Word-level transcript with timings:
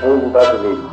povo 0.00 0.30
brasileiro. 0.30 0.90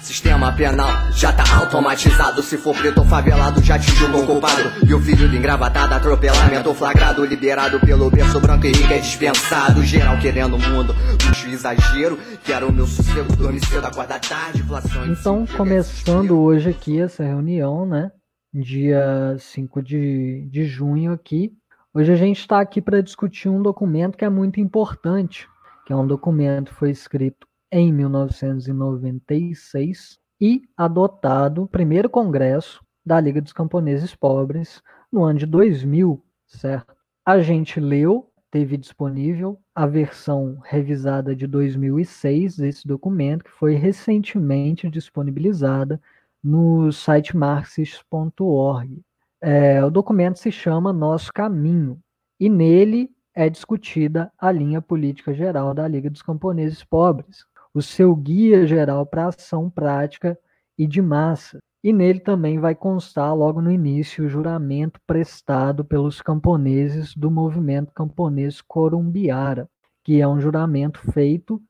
Sistema 0.00 0.52
penal 0.52 0.88
já 1.12 1.32
tá 1.32 1.44
automatizado. 1.56 2.42
Se 2.42 2.56
for 2.58 2.76
preto 2.76 2.98
ou 2.98 3.04
favelado, 3.04 3.62
já 3.62 3.78
te 3.78 3.90
julgam 3.92 4.26
culpado. 4.26 4.62
E 4.84 4.92
o 4.92 5.00
filho 5.00 5.28
do 5.28 5.36
engravatado, 5.36 5.94
atropelamento 5.94 6.74
flagrado. 6.74 7.24
Liberado 7.24 7.78
pelo 7.78 8.10
berço 8.10 8.40
branco 8.40 8.66
e 8.66 8.72
rico 8.72 8.92
é 8.92 8.98
dispensado. 8.98 9.82
Geral 9.84 10.18
querendo 10.18 10.56
o 10.56 10.58
mundo, 10.58 10.94
luxo 11.24 11.48
exagero. 11.48 12.18
Quero 12.44 12.68
o 12.68 12.72
meu 12.72 12.86
sossego, 12.86 13.36
dorme 13.36 13.64
cedo, 13.64 13.86
acorda 13.86 14.18
tarde, 14.18 14.60
inflação. 14.60 15.06
Então, 15.06 15.46
começando 15.56 16.40
hoje 16.40 16.70
aqui 16.70 17.00
essa 17.00 17.22
reunião, 17.22 17.86
né? 17.86 18.10
Dia 18.52 19.36
5 19.38 19.80
de, 19.80 20.48
de 20.50 20.64
junho 20.64 21.12
aqui. 21.12 21.52
Hoje 21.94 22.12
a 22.12 22.16
gente 22.16 22.40
está 22.40 22.60
aqui 22.60 22.80
para 22.80 23.00
discutir 23.00 23.48
um 23.48 23.62
documento 23.62 24.18
que 24.18 24.24
é 24.24 24.28
muito 24.28 24.60
importante, 24.60 25.46
que 25.86 25.92
é 25.92 25.96
um 25.96 26.06
documento 26.06 26.70
que 26.70 26.78
foi 26.78 26.90
escrito 26.90 27.46
em 27.70 27.92
1996 27.92 30.18
e 30.40 30.62
adotado 30.76 31.62
o 31.62 31.68
primeiro 31.68 32.08
congresso 32.08 32.84
da 33.04 33.20
Liga 33.20 33.40
dos 33.40 33.52
Camponeses 33.52 34.14
Pobres 34.14 34.82
no 35.12 35.24
ano 35.24 35.38
de 35.38 35.46
2000, 35.46 36.22
certo? 36.46 36.94
A 37.24 37.40
gente 37.40 37.78
leu, 37.78 38.30
teve 38.50 38.76
disponível 38.76 39.60
a 39.74 39.86
versão 39.86 40.58
revisada 40.64 41.36
de 41.36 41.46
2006 41.46 42.56
desse 42.56 42.86
documento, 42.86 43.44
que 43.44 43.50
foi 43.50 43.74
recentemente 43.74 44.88
disponibilizada 44.88 46.00
no 46.42 46.90
site 46.90 47.36
marxist.org. 47.36 49.02
É, 49.42 49.84
o 49.84 49.90
documento 49.90 50.38
se 50.38 50.50
chama 50.50 50.92
Nosso 50.92 51.32
Caminho, 51.32 52.00
e 52.38 52.48
nele 52.48 53.10
é 53.34 53.48
discutida 53.48 54.32
a 54.38 54.50
linha 54.50 54.82
política 54.82 55.32
geral 55.32 55.72
da 55.72 55.86
Liga 55.86 56.10
dos 56.10 56.22
Camponeses 56.22 56.82
Pobres, 56.82 57.44
o 57.74 57.80
seu 57.80 58.14
guia 58.14 58.66
geral 58.66 59.06
para 59.06 59.28
ação 59.28 59.70
prática 59.70 60.38
e 60.76 60.86
de 60.86 61.00
massa. 61.00 61.58
E 61.82 61.92
nele 61.92 62.20
também 62.20 62.58
vai 62.58 62.74
constar, 62.74 63.34
logo 63.34 63.62
no 63.62 63.70
início, 63.70 64.24
o 64.24 64.28
juramento 64.28 65.00
prestado 65.06 65.84
pelos 65.84 66.20
camponeses 66.20 67.14
do 67.14 67.30
movimento 67.30 67.92
camponês 67.94 68.60
Corumbiara, 68.60 69.68
que 70.04 70.20
é 70.20 70.28
um 70.28 70.40
juramento 70.40 71.00
feito 71.12 71.60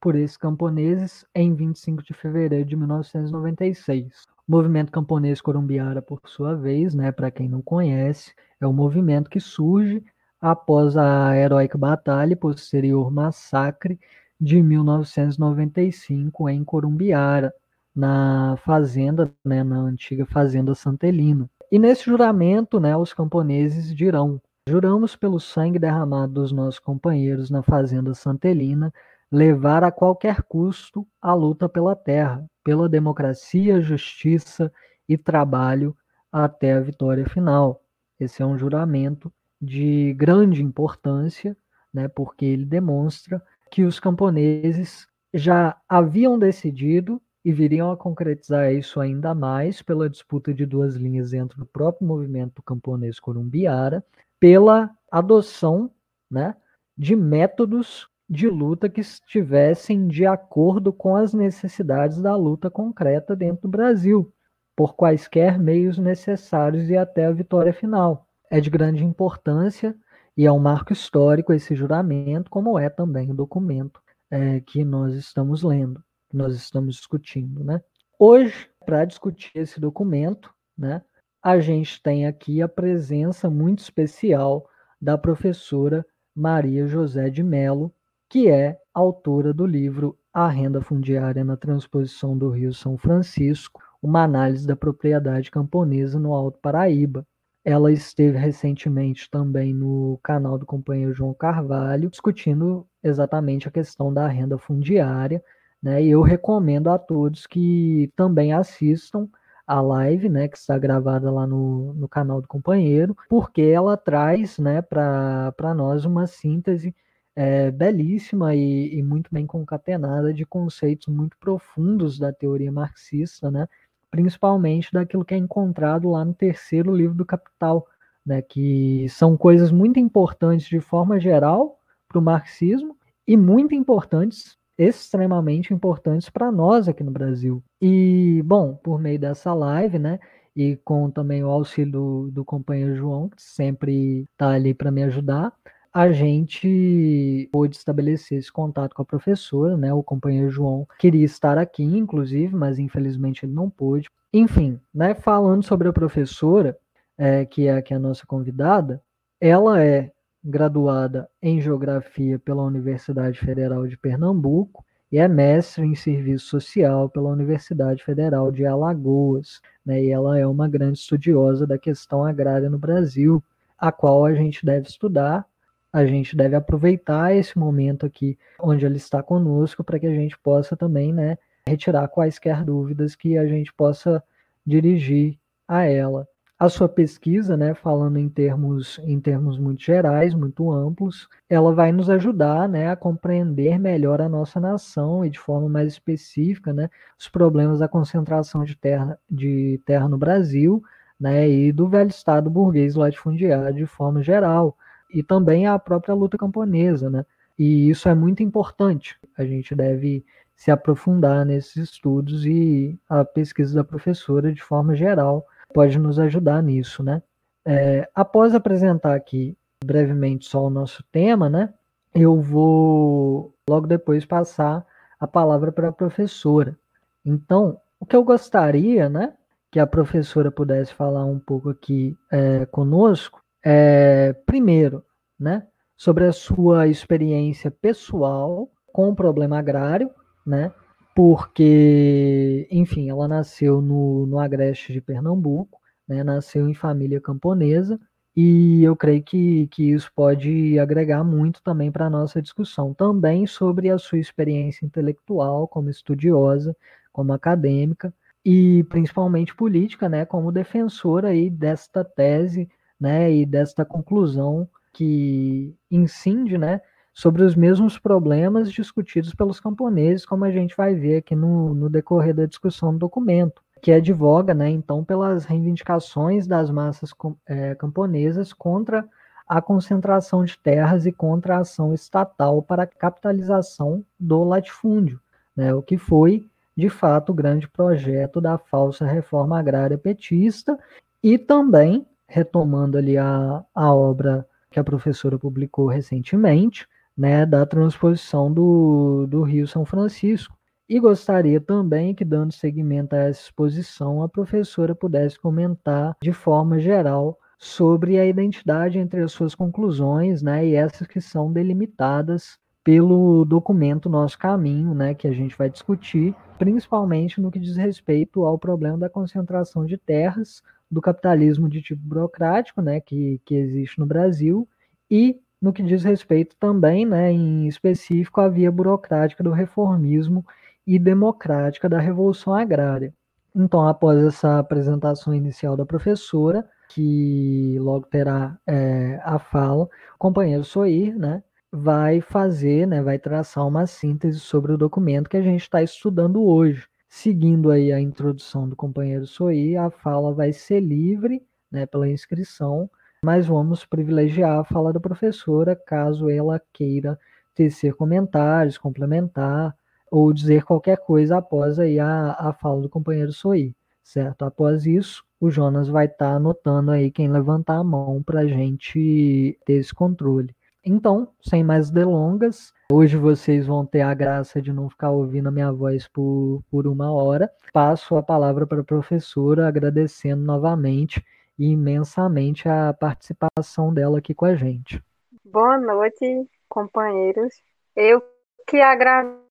por 0.00 0.16
esses 0.16 0.36
camponeses 0.36 1.24
em 1.34 1.54
25 1.54 2.02
de 2.02 2.12
fevereiro 2.12 2.64
de 2.64 2.76
1996. 2.76 4.24
O 4.46 4.52
movimento 4.52 4.92
camponês 4.92 5.40
Corumbiara, 5.40 6.02
por 6.02 6.20
sua 6.26 6.54
vez, 6.54 6.94
né, 6.94 7.10
para 7.10 7.30
quem 7.30 7.48
não 7.48 7.62
conhece, 7.62 8.34
é 8.60 8.66
um 8.66 8.72
movimento 8.72 9.30
que 9.30 9.40
surge 9.40 10.04
após 10.40 10.96
a 10.96 11.34
heróica 11.36 11.78
batalha 11.78 12.34
e 12.34 12.36
posterior 12.36 13.10
massacre 13.10 13.98
de 14.44 14.62
1995 14.62 16.50
em 16.50 16.62
Corumbiara, 16.62 17.52
na 17.96 18.56
fazenda, 18.58 19.32
né, 19.42 19.64
na 19.64 19.78
antiga 19.78 20.26
fazenda 20.26 20.74
Santelino. 20.74 21.48
E 21.72 21.78
nesse 21.78 22.04
juramento, 22.04 22.78
né, 22.78 22.94
os 22.94 23.14
camponeses 23.14 23.94
dirão: 23.94 24.38
Juramos 24.68 25.16
pelo 25.16 25.40
sangue 25.40 25.78
derramado 25.78 26.34
dos 26.34 26.52
nossos 26.52 26.78
companheiros 26.78 27.48
na 27.48 27.62
fazenda 27.62 28.12
Santelina 28.12 28.92
levar 29.32 29.82
a 29.82 29.90
qualquer 29.90 30.42
custo 30.42 31.06
a 31.22 31.32
luta 31.32 31.66
pela 31.66 31.96
terra, 31.96 32.44
pela 32.62 32.88
democracia, 32.88 33.80
justiça 33.80 34.70
e 35.08 35.16
trabalho 35.16 35.96
até 36.30 36.74
a 36.74 36.80
vitória 36.80 37.26
final. 37.28 37.82
Esse 38.20 38.42
é 38.42 38.46
um 38.46 38.58
juramento 38.58 39.32
de 39.60 40.12
grande 40.14 40.62
importância, 40.62 41.56
né, 41.92 42.08
porque 42.08 42.44
ele 42.44 42.66
demonstra 42.66 43.42
que 43.74 43.82
os 43.82 43.98
camponeses 43.98 45.08
já 45.34 45.76
haviam 45.88 46.38
decidido 46.38 47.20
e 47.44 47.52
viriam 47.52 47.90
a 47.90 47.96
concretizar 47.96 48.72
isso 48.72 49.00
ainda 49.00 49.34
mais 49.34 49.82
pela 49.82 50.08
disputa 50.08 50.54
de 50.54 50.64
duas 50.64 50.94
linhas 50.94 51.32
dentro 51.32 51.58
do 51.58 51.66
próprio 51.66 52.06
movimento 52.06 52.62
camponês 52.62 53.18
corumbiara, 53.18 54.04
pela 54.38 54.92
adoção 55.10 55.90
né, 56.30 56.54
de 56.96 57.16
métodos 57.16 58.08
de 58.30 58.46
luta 58.46 58.88
que 58.88 59.00
estivessem 59.00 60.06
de 60.06 60.24
acordo 60.24 60.92
com 60.92 61.16
as 61.16 61.34
necessidades 61.34 62.22
da 62.22 62.36
luta 62.36 62.70
concreta 62.70 63.34
dentro 63.34 63.62
do 63.62 63.68
Brasil, 63.68 64.32
por 64.76 64.94
quaisquer 64.94 65.58
meios 65.58 65.98
necessários 65.98 66.88
e 66.88 66.96
até 66.96 67.26
a 67.26 67.32
vitória 67.32 67.72
final. 67.72 68.28
É 68.48 68.60
de 68.60 68.70
grande 68.70 69.04
importância 69.04 69.96
e 70.36 70.46
é 70.46 70.52
um 70.52 70.58
marco 70.58 70.92
histórico 70.92 71.52
esse 71.52 71.74
juramento, 71.74 72.50
como 72.50 72.78
é 72.78 72.88
também 72.90 73.30
o 73.30 73.34
documento 73.34 74.00
é, 74.30 74.60
que 74.60 74.84
nós 74.84 75.14
estamos 75.14 75.62
lendo, 75.62 76.02
que 76.30 76.36
nós 76.36 76.54
estamos 76.54 76.96
discutindo. 76.96 77.62
Né? 77.62 77.80
Hoje, 78.18 78.68
para 78.84 79.04
discutir 79.04 79.52
esse 79.54 79.80
documento, 79.80 80.52
né, 80.76 81.02
a 81.42 81.58
gente 81.60 82.02
tem 82.02 82.26
aqui 82.26 82.60
a 82.60 82.68
presença 82.68 83.48
muito 83.48 83.80
especial 83.80 84.68
da 85.00 85.16
professora 85.16 86.04
Maria 86.34 86.86
José 86.86 87.30
de 87.30 87.42
Mello, 87.42 87.92
que 88.28 88.48
é 88.48 88.80
autora 88.92 89.52
do 89.52 89.66
livro 89.66 90.18
A 90.32 90.48
Renda 90.48 90.80
Fundiária 90.80 91.44
na 91.44 91.56
Transposição 91.56 92.36
do 92.36 92.50
Rio 92.50 92.72
São 92.72 92.98
Francisco, 92.98 93.80
uma 94.02 94.24
análise 94.24 94.66
da 94.66 94.74
propriedade 94.74 95.50
camponesa 95.50 96.18
no 96.18 96.32
Alto 96.32 96.58
Paraíba, 96.60 97.26
ela 97.64 97.90
esteve 97.90 98.36
recentemente 98.38 99.30
também 99.30 99.72
no 99.72 100.18
canal 100.22 100.58
do 100.58 100.66
companheiro 100.66 101.14
João 101.14 101.32
Carvalho, 101.34 102.10
discutindo 102.10 102.86
exatamente 103.02 103.66
a 103.66 103.70
questão 103.70 104.12
da 104.12 104.28
renda 104.28 104.58
fundiária, 104.58 105.42
né? 105.82 106.02
E 106.02 106.10
eu 106.10 106.22
recomendo 106.22 106.88
a 106.90 106.98
todos 106.98 107.46
que 107.46 108.12
também 108.16 108.52
assistam 108.52 109.28
a 109.66 109.80
live, 109.80 110.28
né, 110.28 110.46
que 110.48 110.58
está 110.58 110.78
gravada 110.78 111.30
lá 111.30 111.46
no, 111.46 111.94
no 111.94 112.08
canal 112.08 112.40
do 112.40 112.48
companheiro, 112.48 113.16
porque 113.28 113.62
ela 113.62 113.96
traz, 113.96 114.58
né, 114.58 114.82
para 114.82 115.74
nós 115.74 116.04
uma 116.04 116.26
síntese 116.26 116.94
é, 117.34 117.70
belíssima 117.70 118.54
e, 118.54 118.94
e 118.98 119.02
muito 119.02 119.30
bem 119.32 119.46
concatenada 119.46 120.32
de 120.32 120.44
conceitos 120.46 121.08
muito 121.08 121.36
profundos 121.38 122.18
da 122.18 122.32
teoria 122.32 122.70
marxista, 122.70 123.50
né, 123.50 123.66
principalmente 124.14 124.92
daquilo 124.92 125.24
que 125.24 125.34
é 125.34 125.36
encontrado 125.36 126.08
lá 126.08 126.24
no 126.24 126.32
terceiro 126.32 126.94
livro 126.94 127.16
do 127.16 127.26
Capital, 127.26 127.84
né, 128.24 128.40
que 128.40 129.08
são 129.08 129.36
coisas 129.36 129.72
muito 129.72 129.98
importantes 129.98 130.68
de 130.68 130.78
forma 130.78 131.18
geral 131.18 131.80
para 132.06 132.20
o 132.20 132.22
marxismo 132.22 132.96
e 133.26 133.36
muito 133.36 133.74
importantes, 133.74 134.56
extremamente 134.78 135.74
importantes 135.74 136.30
para 136.30 136.52
nós 136.52 136.88
aqui 136.88 137.02
no 137.02 137.10
Brasil. 137.10 137.60
E, 137.82 138.40
bom, 138.44 138.76
por 138.76 139.00
meio 139.00 139.18
dessa 139.18 139.52
live, 139.52 139.98
né, 139.98 140.20
e 140.54 140.76
com 140.84 141.10
também 141.10 141.42
o 141.42 141.50
auxílio 141.50 141.90
do, 141.90 142.30
do 142.30 142.44
companheiro 142.44 142.94
João, 142.94 143.28
que 143.28 143.42
sempre 143.42 144.28
está 144.30 144.50
ali 144.50 144.72
para 144.72 144.92
me 144.92 145.02
ajudar, 145.02 145.52
a 145.94 146.10
gente 146.10 147.48
pôde 147.52 147.76
estabelecer 147.76 148.36
esse 148.36 148.50
contato 148.50 148.96
com 148.96 149.02
a 149.02 149.04
professora, 149.04 149.76
né? 149.76 149.94
O 149.94 150.02
companheiro 150.02 150.50
João 150.50 150.88
queria 150.98 151.24
estar 151.24 151.56
aqui, 151.56 151.84
inclusive, 151.84 152.52
mas 152.52 152.80
infelizmente 152.80 153.46
ele 153.46 153.52
não 153.52 153.70
pôde. 153.70 154.10
Enfim, 154.32 154.80
né? 154.92 155.14
Falando 155.14 155.62
sobre 155.62 155.86
a 155.86 155.92
professora, 155.92 156.76
é, 157.16 157.44
que 157.44 157.68
é 157.68 157.76
aqui 157.76 157.94
a 157.94 157.98
nossa 158.00 158.26
convidada, 158.26 159.00
ela 159.40 159.80
é 159.84 160.10
graduada 160.42 161.30
em 161.40 161.60
Geografia 161.60 162.40
pela 162.40 162.64
Universidade 162.64 163.38
Federal 163.38 163.86
de 163.86 163.96
Pernambuco 163.96 164.84
e 165.12 165.18
é 165.18 165.28
mestre 165.28 165.84
em 165.84 165.94
Serviço 165.94 166.48
Social 166.48 167.08
pela 167.08 167.30
Universidade 167.30 168.02
Federal 168.02 168.50
de 168.50 168.66
Alagoas. 168.66 169.60
Né, 169.86 170.02
e 170.02 170.10
ela 170.10 170.36
é 170.36 170.44
uma 170.44 170.68
grande 170.68 170.98
estudiosa 170.98 171.68
da 171.68 171.78
questão 171.78 172.24
agrária 172.24 172.68
no 172.68 172.78
Brasil, 172.78 173.40
a 173.78 173.92
qual 173.92 174.24
a 174.24 174.34
gente 174.34 174.66
deve 174.66 174.88
estudar 174.88 175.46
a 175.94 176.04
gente 176.04 176.36
deve 176.36 176.56
aproveitar 176.56 177.32
esse 177.32 177.56
momento 177.56 178.04
aqui 178.04 178.36
onde 178.60 178.84
ele 178.84 178.96
está 178.96 179.22
conosco 179.22 179.84
para 179.84 179.96
que 179.96 180.08
a 180.08 180.12
gente 180.12 180.36
possa 180.36 180.76
também, 180.76 181.12
né, 181.12 181.38
retirar 181.64 182.08
quaisquer 182.08 182.64
dúvidas 182.64 183.14
que 183.14 183.38
a 183.38 183.46
gente 183.46 183.72
possa 183.72 184.20
dirigir 184.66 185.38
a 185.68 185.84
ela. 185.84 186.26
A 186.58 186.68
sua 186.68 186.88
pesquisa, 186.88 187.56
né, 187.56 187.74
falando 187.74 188.18
em 188.18 188.28
termos, 188.28 188.98
em 189.04 189.20
termos 189.20 189.56
muito 189.56 189.84
gerais, 189.84 190.34
muito 190.34 190.68
amplos, 190.68 191.28
ela 191.48 191.72
vai 191.72 191.92
nos 191.92 192.10
ajudar 192.10 192.68
né, 192.68 192.90
a 192.90 192.96
compreender 192.96 193.78
melhor 193.78 194.20
a 194.20 194.28
nossa 194.28 194.58
nação 194.58 195.24
e 195.24 195.30
de 195.30 195.38
forma 195.38 195.68
mais 195.68 195.92
específica 195.92 196.72
né, 196.72 196.90
os 197.16 197.28
problemas 197.28 197.78
da 197.78 197.86
concentração 197.86 198.64
de 198.64 198.74
terra, 198.74 199.16
de 199.30 199.80
terra 199.86 200.08
no 200.08 200.18
Brasil 200.18 200.82
né, 201.20 201.48
e 201.48 201.70
do 201.70 201.88
velho 201.88 202.10
Estado 202.10 202.50
burguês 202.50 202.96
latifundiário 202.96 203.76
de 203.76 203.86
forma 203.86 204.24
geral 204.24 204.76
e 205.14 205.22
também 205.22 205.66
a 205.66 205.78
própria 205.78 206.14
luta 206.14 206.36
camponesa, 206.36 207.08
né? 207.08 207.24
E 207.58 207.88
isso 207.88 208.08
é 208.08 208.14
muito 208.14 208.42
importante. 208.42 209.16
A 209.38 209.44
gente 209.44 209.74
deve 209.74 210.24
se 210.56 210.70
aprofundar 210.70 211.46
nesses 211.46 211.76
estudos 211.90 212.44
e 212.44 212.98
a 213.08 213.24
pesquisa 213.24 213.74
da 213.76 213.84
professora, 213.84 214.52
de 214.52 214.62
forma 214.62 214.94
geral, 214.94 215.46
pode 215.72 215.98
nos 215.98 216.18
ajudar 216.18 216.62
nisso, 216.62 217.02
né? 217.02 217.22
É, 217.64 218.08
após 218.14 218.54
apresentar 218.54 219.14
aqui 219.14 219.56
brevemente 219.84 220.46
só 220.46 220.66
o 220.66 220.70
nosso 220.70 221.02
tema, 221.12 221.48
né? 221.48 221.72
Eu 222.14 222.40
vou 222.40 223.54
logo 223.68 223.86
depois 223.86 224.24
passar 224.24 224.84
a 225.18 225.26
palavra 225.26 225.72
para 225.72 225.88
a 225.88 225.92
professora. 225.92 226.76
Então, 227.24 227.80
o 227.98 228.06
que 228.06 228.14
eu 228.14 228.22
gostaria, 228.22 229.08
né, 229.08 229.32
que 229.70 229.80
a 229.80 229.86
professora 229.86 230.50
pudesse 230.50 230.92
falar 230.94 231.24
um 231.24 231.38
pouco 231.38 231.70
aqui 231.70 232.16
é, 232.30 232.66
conosco, 232.66 233.42
é, 233.64 234.32
primeiro, 234.44 235.02
né, 235.38 235.66
sobre 235.96 236.24
a 236.24 236.32
sua 236.32 236.86
experiência 236.86 237.70
pessoal 237.70 238.70
com 238.92 239.08
o 239.08 239.16
problema 239.16 239.58
agrário, 239.58 240.10
né, 240.46 240.72
porque, 241.14 242.68
enfim, 242.70 243.08
ela 243.08 243.26
nasceu 243.26 243.80
no, 243.80 244.26
no 244.26 244.38
Agreste 244.38 244.92
de 244.92 245.00
Pernambuco, 245.00 245.80
né, 246.06 246.22
nasceu 246.22 246.68
em 246.68 246.74
família 246.74 247.20
camponesa, 247.20 247.98
e 248.36 248.82
eu 248.82 248.96
creio 248.96 249.22
que, 249.22 249.68
que 249.68 249.92
isso 249.92 250.10
pode 250.14 250.78
agregar 250.78 251.22
muito 251.22 251.62
também 251.62 251.90
para 251.90 252.06
a 252.06 252.10
nossa 252.10 252.42
discussão, 252.42 252.92
também 252.92 253.46
sobre 253.46 253.90
a 253.90 253.96
sua 253.96 254.18
experiência 254.18 254.84
intelectual 254.84 255.68
como 255.68 255.88
estudiosa, 255.88 256.76
como 257.12 257.32
acadêmica, 257.32 258.12
e 258.44 258.84
principalmente 258.84 259.54
política, 259.54 260.08
né, 260.08 260.24
como 260.26 260.52
defensora 260.52 261.28
aí 261.28 261.48
desta 261.48 262.04
tese, 262.04 262.68
né, 263.04 263.30
e 263.30 263.44
desta 263.44 263.84
conclusão 263.84 264.66
que 264.92 265.74
incide, 265.90 266.56
né, 266.56 266.80
sobre 267.12 267.42
os 267.42 267.54
mesmos 267.54 267.98
problemas 267.98 268.72
discutidos 268.72 269.34
pelos 269.34 269.60
camponeses, 269.60 270.26
como 270.26 270.44
a 270.44 270.50
gente 270.50 270.74
vai 270.76 270.94
ver 270.94 271.18
aqui 271.18 271.36
no, 271.36 271.74
no 271.74 271.90
decorrer 271.90 272.34
da 272.34 272.46
discussão 272.46 272.92
do 272.92 272.98
documento 272.98 273.62
que 273.84 273.92
advoga, 273.92 274.54
né, 274.54 274.70
então, 274.70 275.04
pelas 275.04 275.44
reivindicações 275.44 276.46
das 276.46 276.70
massas 276.70 277.10
é, 277.46 277.74
camponesas 277.74 278.50
contra 278.50 279.06
a 279.46 279.60
concentração 279.60 280.42
de 280.42 280.56
terras 280.56 281.04
e 281.04 281.12
contra 281.12 281.56
a 281.56 281.60
ação 281.60 281.92
estatal 281.92 282.62
para 282.62 282.84
a 282.84 282.86
capitalização 282.86 284.02
do 284.18 284.42
latifúndio, 284.42 285.20
né, 285.54 285.74
o 285.74 285.82
que 285.82 285.98
foi, 285.98 286.48
de 286.74 286.88
fato, 286.88 287.30
o 287.30 287.34
grande 287.34 287.68
projeto 287.68 288.40
da 288.40 288.56
falsa 288.56 289.04
reforma 289.04 289.58
agrária 289.58 289.98
petista 289.98 290.78
e 291.22 291.36
também, 291.36 292.06
retomando 292.34 292.98
ali 292.98 293.16
a, 293.16 293.64
a 293.72 293.94
obra 293.94 294.44
que 294.68 294.80
a 294.80 294.82
professora 294.82 295.38
publicou 295.38 295.86
recentemente, 295.86 296.84
né, 297.16 297.46
da 297.46 297.64
transposição 297.64 298.52
do, 298.52 299.24
do 299.28 299.42
Rio 299.42 299.68
São 299.68 299.84
Francisco, 299.84 300.58
e 300.88 300.98
gostaria 300.98 301.60
também 301.60 302.12
que, 302.12 302.24
dando 302.24 302.52
seguimento 302.52 303.14
a 303.14 303.18
essa 303.20 303.40
exposição, 303.40 304.20
a 304.20 304.28
professora 304.28 304.96
pudesse 304.96 305.38
comentar 305.38 306.16
de 306.20 306.32
forma 306.32 306.80
geral 306.80 307.38
sobre 307.56 308.18
a 308.18 308.26
identidade 308.26 308.98
entre 308.98 309.20
as 309.20 309.30
suas 309.30 309.54
conclusões, 309.54 310.42
né, 310.42 310.66
e 310.66 310.74
essas 310.74 311.06
que 311.06 311.20
são 311.20 311.52
delimitadas 311.52 312.58
pelo 312.82 313.44
documento 313.44 314.10
Nosso 314.10 314.36
Caminho, 314.36 314.92
né, 314.92 315.14
que 315.14 315.28
a 315.28 315.32
gente 315.32 315.56
vai 315.56 315.70
discutir, 315.70 316.34
principalmente 316.58 317.40
no 317.40 317.50
que 317.52 317.60
diz 317.60 317.76
respeito 317.76 318.44
ao 318.44 318.58
problema 318.58 318.98
da 318.98 319.08
concentração 319.08 319.86
de 319.86 319.96
terras, 319.96 320.62
do 320.90 321.00
capitalismo 321.00 321.68
de 321.68 321.82
tipo 321.82 322.00
burocrático, 322.02 322.80
né, 322.80 323.00
que, 323.00 323.40
que 323.44 323.54
existe 323.54 323.98
no 323.98 324.06
Brasil, 324.06 324.68
e 325.10 325.38
no 325.60 325.72
que 325.72 325.82
diz 325.82 326.04
respeito 326.04 326.56
também, 326.58 327.06
né, 327.06 327.32
em 327.32 327.66
específico, 327.66 328.40
à 328.40 328.48
via 328.48 328.70
burocrática 328.70 329.42
do 329.42 329.50
reformismo 329.50 330.44
e 330.86 330.98
democrática 330.98 331.88
da 331.88 331.98
Revolução 331.98 332.54
Agrária. 332.54 333.14
Então, 333.54 333.86
após 333.88 334.18
essa 334.22 334.58
apresentação 334.58 335.32
inicial 335.32 335.76
da 335.76 335.86
professora, 335.86 336.68
que 336.88 337.76
logo 337.78 338.06
terá 338.06 338.58
é, 338.66 339.20
a 339.22 339.38
fala, 339.38 339.84
o 339.84 340.18
companheiro 340.18 340.64
Soir, 340.64 341.16
né, 341.16 341.42
vai 341.72 342.20
fazer, 342.20 342.86
né, 342.86 343.02
vai 343.02 343.18
traçar 343.18 343.66
uma 343.66 343.86
síntese 343.86 344.40
sobre 344.40 344.72
o 344.72 344.78
documento 344.78 345.30
que 345.30 345.36
a 345.36 345.42
gente 345.42 345.62
está 345.62 345.82
estudando 345.82 346.42
hoje. 346.44 346.86
Seguindo 347.16 347.70
aí 347.70 347.92
a 347.92 348.00
introdução 348.00 348.68
do 348.68 348.74
companheiro 348.74 349.24
Soir, 349.24 349.80
a 349.80 349.88
fala 349.88 350.34
vai 350.34 350.52
ser 350.52 350.80
livre, 350.80 351.46
né, 351.70 351.86
pela 351.86 352.08
inscrição, 352.08 352.90
mas 353.22 353.46
vamos 353.46 353.86
privilegiar 353.86 354.58
a 354.58 354.64
fala 354.64 354.92
da 354.92 354.98
professora, 354.98 355.76
caso 355.76 356.28
ela 356.28 356.60
queira 356.72 357.16
tecer 357.54 357.94
comentários, 357.94 358.76
complementar, 358.76 359.76
ou 360.10 360.32
dizer 360.32 360.64
qualquer 360.64 360.98
coisa 360.98 361.38
após 361.38 361.78
aí 361.78 362.00
a, 362.00 362.32
a 362.32 362.52
fala 362.52 362.82
do 362.82 362.88
companheiro 362.88 363.32
Soí, 363.32 363.76
certo? 364.02 364.44
Após 364.44 364.84
isso, 364.84 365.24
o 365.40 365.48
Jonas 365.48 365.86
vai 365.86 366.06
estar 366.06 366.30
tá 366.30 366.34
anotando 366.34 366.90
aí 366.90 367.12
quem 367.12 367.30
levantar 367.30 367.76
a 367.76 367.84
mão 367.84 368.24
para 368.24 368.40
a 368.40 368.46
gente 368.46 369.56
ter 369.64 369.74
esse 369.74 369.94
controle. 369.94 370.52
Então, 370.84 371.28
sem 371.40 371.62
mais 371.62 371.92
delongas, 371.92 372.73
hoje 372.92 373.16
vocês 373.16 373.66
vão 373.66 373.84
ter 373.84 374.02
a 374.02 374.14
graça 374.14 374.60
de 374.60 374.72
não 374.72 374.88
ficar 374.88 375.10
ouvindo 375.10 375.48
a 375.48 375.52
minha 375.52 375.72
voz 375.72 376.06
por, 376.08 376.62
por 376.70 376.86
uma 376.86 377.12
hora. 377.12 377.50
Passo 377.72 378.16
a 378.16 378.22
palavra 378.22 378.66
para 378.66 378.80
a 378.80 378.84
professora, 378.84 379.66
agradecendo 379.66 380.42
novamente 380.42 381.24
e 381.58 381.70
imensamente 381.70 382.68
a 382.68 382.92
participação 382.92 383.92
dela 383.92 384.18
aqui 384.18 384.34
com 384.34 384.44
a 384.44 384.54
gente. 384.54 385.02
Boa 385.44 385.78
noite, 385.78 386.48
companheiros. 386.68 387.54
Eu 387.94 388.22
que 388.66 388.80
agradeço 388.80 389.44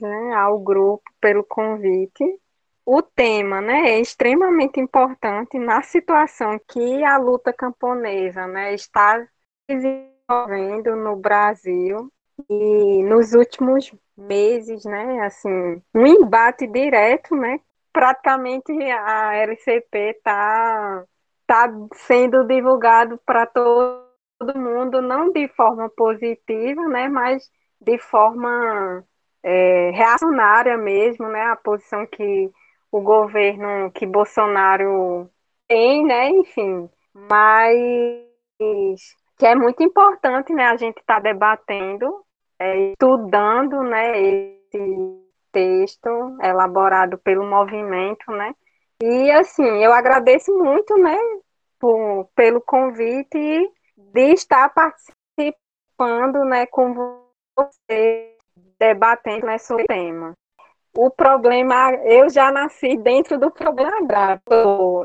né, 0.00 0.34
ao 0.34 0.58
grupo 0.58 1.04
pelo 1.20 1.44
convite. 1.44 2.24
O 2.86 3.02
tema 3.02 3.60
né, 3.60 3.90
é 3.90 4.00
extremamente 4.00 4.78
importante 4.80 5.58
na 5.58 5.82
situação 5.82 6.60
que 6.68 7.02
a 7.02 7.16
luta 7.16 7.52
camponesa 7.52 8.46
né, 8.46 8.74
está 8.74 9.26
desenvolvendo 9.68 10.94
no 10.96 11.16
Brasil 11.16 12.10
e 12.48 13.02
nos 13.04 13.32
últimos 13.34 13.92
meses, 14.16 14.84
né, 14.84 15.20
assim, 15.22 15.82
um 15.94 16.06
embate 16.06 16.66
direto, 16.66 17.34
né, 17.36 17.60
praticamente 17.92 18.72
a 18.72 19.34
LCP 19.36 19.98
está 20.16 21.04
tá 21.46 21.72
sendo 21.94 22.44
divulgado 22.44 23.18
para 23.24 23.46
todo 23.46 24.04
mundo, 24.56 25.00
não 25.02 25.30
de 25.32 25.48
forma 25.48 25.88
positiva, 25.90 26.88
né, 26.88 27.08
mas 27.08 27.50
de 27.80 27.98
forma 27.98 29.04
é, 29.44 29.90
reacionária 29.90 30.76
mesmo, 30.78 31.28
né? 31.28 31.42
A 31.42 31.56
posição 31.56 32.06
que 32.06 32.50
o 32.90 33.00
governo, 33.02 33.90
que 33.92 34.06
Bolsonaro 34.06 35.30
tem, 35.68 36.04
né? 36.04 36.30
Enfim, 36.30 36.88
mas 37.12 38.24
que 39.44 39.48
é 39.48 39.54
muito 39.54 39.82
importante, 39.82 40.54
né? 40.54 40.68
A 40.68 40.76
gente 40.78 40.96
está 40.96 41.20
debatendo, 41.20 42.24
é, 42.58 42.92
estudando, 42.92 43.82
né? 43.82 44.18
Esse 44.18 45.20
texto 45.52 46.38
elaborado 46.42 47.18
pelo 47.18 47.44
movimento, 47.44 48.32
né? 48.32 48.54
E 49.02 49.30
assim, 49.32 49.84
eu 49.84 49.92
agradeço 49.92 50.50
muito, 50.56 50.96
né? 50.96 51.18
Por, 51.78 52.26
pelo 52.34 52.62
convite 52.62 53.70
de 53.98 54.32
estar 54.32 54.72
participando, 54.72 56.42
né? 56.46 56.64
Com 56.64 56.94
você 57.54 58.34
debatendo 58.78 59.44
né, 59.44 59.58
sobre 59.58 59.82
o 59.82 59.86
tema. 59.86 60.32
O 60.96 61.10
problema, 61.10 61.92
eu 61.96 62.30
já 62.30 62.50
nasci 62.50 62.96
dentro 62.96 63.38
do 63.38 63.50
problema 63.50 63.98
agrário. 63.98 64.40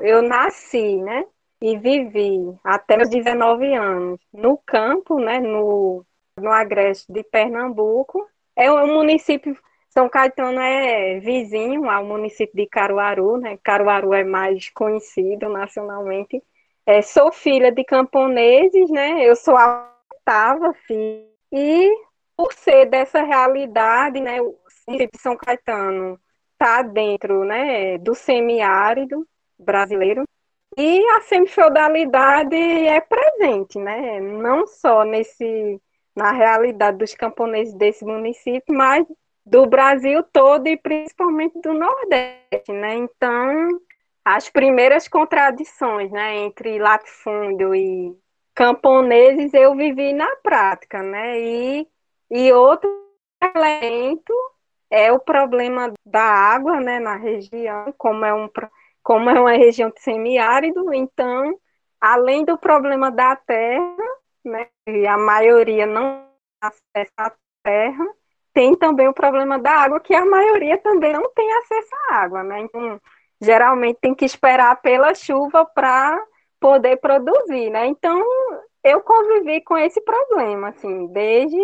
Eu 0.01 0.22
nasci, 0.22 0.96
né? 1.01 1.25
E 1.61 1.77
vivi 1.77 2.57
até 2.63 3.01
os 3.01 3.09
19 3.09 3.73
anos 3.73 4.19
no 4.33 4.57
campo, 4.57 5.19
né? 5.19 5.39
No, 5.39 6.05
no 6.37 6.51
Agreste 6.51 7.11
de 7.11 7.23
Pernambuco. 7.23 8.25
É 8.55 8.71
um 8.71 8.93
município, 8.93 9.57
São 9.89 10.09
Caetano 10.09 10.59
é 10.59 11.19
vizinho 11.19 11.89
ao 11.89 12.05
município 12.05 12.55
de 12.55 12.67
Caruaru, 12.67 13.37
né? 13.37 13.57
Caruaru 13.63 14.13
é 14.13 14.23
mais 14.23 14.69
conhecido 14.69 15.49
nacionalmente. 15.49 16.41
É, 16.85 17.01
sou 17.01 17.31
filha 17.31 17.71
de 17.71 17.83
camponeses, 17.83 18.89
né? 18.89 19.23
Eu 19.23 19.35
sou 19.35 19.55
a 19.57 19.93
oitava 20.11 20.73
filha. 20.85 21.27
E 21.51 21.89
por 22.37 22.53
ser 22.53 22.85
dessa 22.85 23.21
realidade, 23.21 24.21
né, 24.21 24.41
o 24.41 24.55
de 24.87 25.09
São 25.17 25.35
Caetano 25.35 26.19
está 26.53 26.81
dentro 26.81 27.43
né, 27.43 27.97
do 27.97 28.15
semiárido 28.15 29.27
brasileiro, 29.57 30.23
e 30.77 31.05
a 31.09 31.21
semifeudalidade 31.21 32.55
é 32.55 33.01
presente, 33.01 33.77
né, 33.79 34.19
não 34.19 34.67
só 34.67 35.03
nesse, 35.03 35.81
na 36.15 36.31
realidade 36.31 36.97
dos 36.97 37.13
camponeses 37.13 37.73
desse 37.73 38.05
município, 38.05 38.73
mas 38.75 39.05
do 39.45 39.65
Brasil 39.65 40.23
todo 40.31 40.67
e 40.67 40.77
principalmente 40.77 41.59
do 41.61 41.73
Nordeste, 41.73 42.71
né? 42.71 42.95
Então, 42.95 43.79
as 44.23 44.47
primeiras 44.49 45.07
contradições, 45.07 46.11
né, 46.11 46.35
entre 46.38 46.77
latifúndio 46.77 47.73
e 47.73 48.15
camponeses 48.53 49.53
eu 49.53 49.75
vivi 49.75 50.13
na 50.13 50.35
prática, 50.43 51.01
né? 51.01 51.39
E 51.39 51.88
e 52.31 52.51
outro 52.53 52.89
elemento 53.41 54.33
é 54.89 55.11
o 55.11 55.19
problema 55.19 55.91
da 56.05 56.21
água 56.21 56.79
né, 56.79 56.99
na 56.99 57.15
região, 57.15 57.93
como 57.97 58.23
é, 58.23 58.33
um, 58.33 58.49
como 59.09 59.27
é 59.27 59.39
uma 59.39 59.53
região 59.53 59.91
semiárido, 59.97 60.93
então, 60.93 61.57
além 61.99 62.45
do 62.45 62.59
problema 62.59 63.09
da 63.09 63.35
terra, 63.35 63.97
né, 64.45 64.67
e 64.85 65.07
a 65.07 65.17
maioria 65.17 65.87
não 65.87 66.27
tem 66.61 66.69
acesso 66.69 67.13
à 67.17 67.33
terra, 67.63 68.05
tem 68.53 68.75
também 68.75 69.07
o 69.07 69.13
problema 69.13 69.57
da 69.57 69.71
água, 69.71 69.99
que 69.99 70.13
a 70.13 70.23
maioria 70.23 70.77
também 70.77 71.11
não 71.11 71.27
tem 71.33 71.51
acesso 71.53 71.89
à 72.07 72.17
água, 72.17 72.43
né? 72.43 72.59
Então, 72.59 73.01
geralmente 73.41 73.97
tem 73.99 74.13
que 74.13 74.25
esperar 74.25 74.79
pela 74.79 75.15
chuva 75.15 75.65
para 75.65 76.23
poder 76.59 76.97
produzir, 76.97 77.71
né? 77.71 77.87
Então, 77.87 78.23
eu 78.83 79.01
convivi 79.01 79.63
com 79.63 79.75
esse 79.75 79.99
problema, 80.01 80.69
assim, 80.69 81.07
desde 81.07 81.57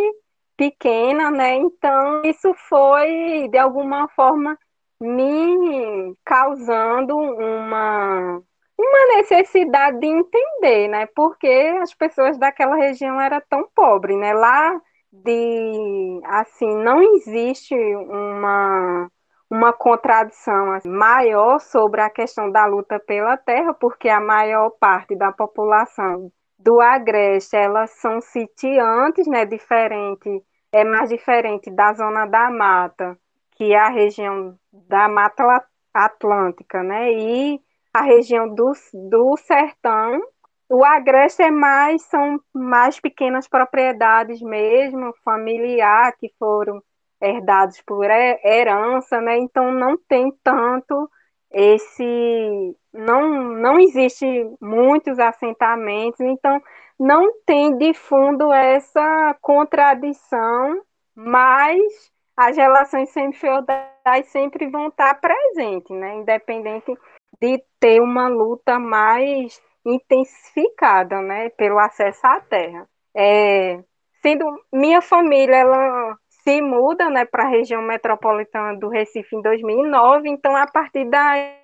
pequena, 0.57 1.29
né? 1.29 1.57
Então, 1.57 2.23
isso 2.23 2.55
foi, 2.67 3.47
de 3.51 3.57
alguma 3.59 4.07
forma, 4.15 4.57
me 4.99 6.15
causando 6.25 7.17
uma, 7.17 8.41
uma 8.77 9.17
necessidade 9.17 9.99
de 9.99 10.07
entender, 10.07 10.87
né? 10.87 11.05
Porque 11.15 11.47
as 11.81 11.93
pessoas 11.93 12.37
daquela 12.37 12.75
região 12.75 13.19
eram 13.19 13.41
tão 13.49 13.67
pobres, 13.75 14.17
né? 14.17 14.33
Lá 14.33 14.79
de, 15.11 16.21
assim, 16.25 16.75
não 16.83 17.01
existe 17.01 17.75
uma 17.75 19.09
uma 19.49 19.71
contradição 19.73 20.71
assim, 20.71 20.89
maior 20.89 21.59
sobre 21.59 22.01
a 22.01 22.09
questão 22.09 22.51
da 22.51 22.65
luta 22.65 22.99
pela 22.99 23.37
terra, 23.37 23.73
porque 23.73 24.09
a 24.09 24.19
maior 24.19 24.71
parte 24.79 25.15
da 25.15 25.31
população 25.31 26.31
do 26.57 26.81
Agreste, 26.81 27.55
elas 27.55 27.91
são 27.91 28.19
sitiantes, 28.21 29.27
né, 29.27 29.45
diferente, 29.45 30.29
é 30.71 30.83
mais 30.83 31.09
diferente 31.09 31.69
da 31.71 31.93
zona 31.93 32.25
da 32.25 32.49
mata, 32.49 33.17
que 33.55 33.73
é 33.73 33.79
a 33.79 33.89
região 33.89 34.57
da 34.71 35.07
Mata 35.07 35.65
Atlântica, 35.93 36.83
né, 36.83 37.11
e 37.13 37.61
a 37.93 38.01
região 38.01 38.53
do, 38.53 38.73
do 38.93 39.37
sertão, 39.37 40.21
o 40.69 40.83
Agreste 40.83 41.43
é 41.43 41.51
mais, 41.51 42.01
são 42.03 42.39
mais 42.53 42.99
pequenas 42.99 43.47
propriedades 43.47 44.41
mesmo, 44.41 45.13
familiar, 45.23 46.13
que 46.17 46.33
foram 46.39 46.81
herdados 47.21 47.81
por 47.81 48.05
herança, 48.05 49.21
né? 49.21 49.37
Então 49.37 49.71
não 49.71 49.97
tem 49.97 50.31
tanto 50.43 51.09
esse 51.51 52.75
não 52.93 53.53
não 53.53 53.79
existe 53.79 54.25
muitos 54.59 55.19
assentamentos, 55.19 56.19
então 56.19 56.61
não 56.99 57.31
tem 57.45 57.77
de 57.77 57.93
fundo 57.93 58.51
essa 58.51 59.35
contradição, 59.41 60.81
mas 61.15 62.11
as 62.35 62.57
relações 62.57 63.09
sempre 63.09 63.39
feudais 63.39 64.25
sempre 64.27 64.67
vão 64.67 64.87
estar 64.89 65.19
presentes, 65.19 65.95
né? 65.95 66.15
Independente 66.15 66.93
de 67.41 67.63
ter 67.79 68.01
uma 68.01 68.27
luta 68.27 68.79
mais 68.79 69.61
intensificada, 69.85 71.21
né, 71.21 71.49
pelo 71.49 71.77
acesso 71.77 72.25
à 72.25 72.39
terra. 72.39 72.87
É, 73.15 73.79
sendo 74.21 74.45
minha 74.73 75.01
família, 75.01 75.57
ela 75.57 76.17
se 76.43 76.61
muda 76.61 77.09
né, 77.09 77.25
para 77.25 77.43
a 77.43 77.49
região 77.49 77.81
metropolitana 77.81 78.77
do 78.77 78.89
Recife 78.89 79.35
em 79.35 79.41
2009, 79.41 80.29
então 80.29 80.55
a 80.55 80.67
partir 80.67 81.05
daí 81.05 81.55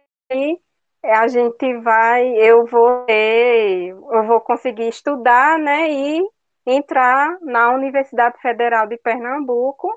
a 1.04 1.28
gente 1.28 1.78
vai, 1.80 2.36
eu 2.38 2.66
vou 2.66 3.06
ter, 3.06 3.90
eu 3.90 4.24
vou 4.25 4.40
conseguir 4.40 4.88
estudar, 4.88 5.58
né, 5.58 5.92
e 5.92 6.22
entrar 6.66 7.40
na 7.42 7.74
Universidade 7.74 8.40
Federal 8.40 8.88
de 8.88 8.98
Pernambuco. 8.98 9.90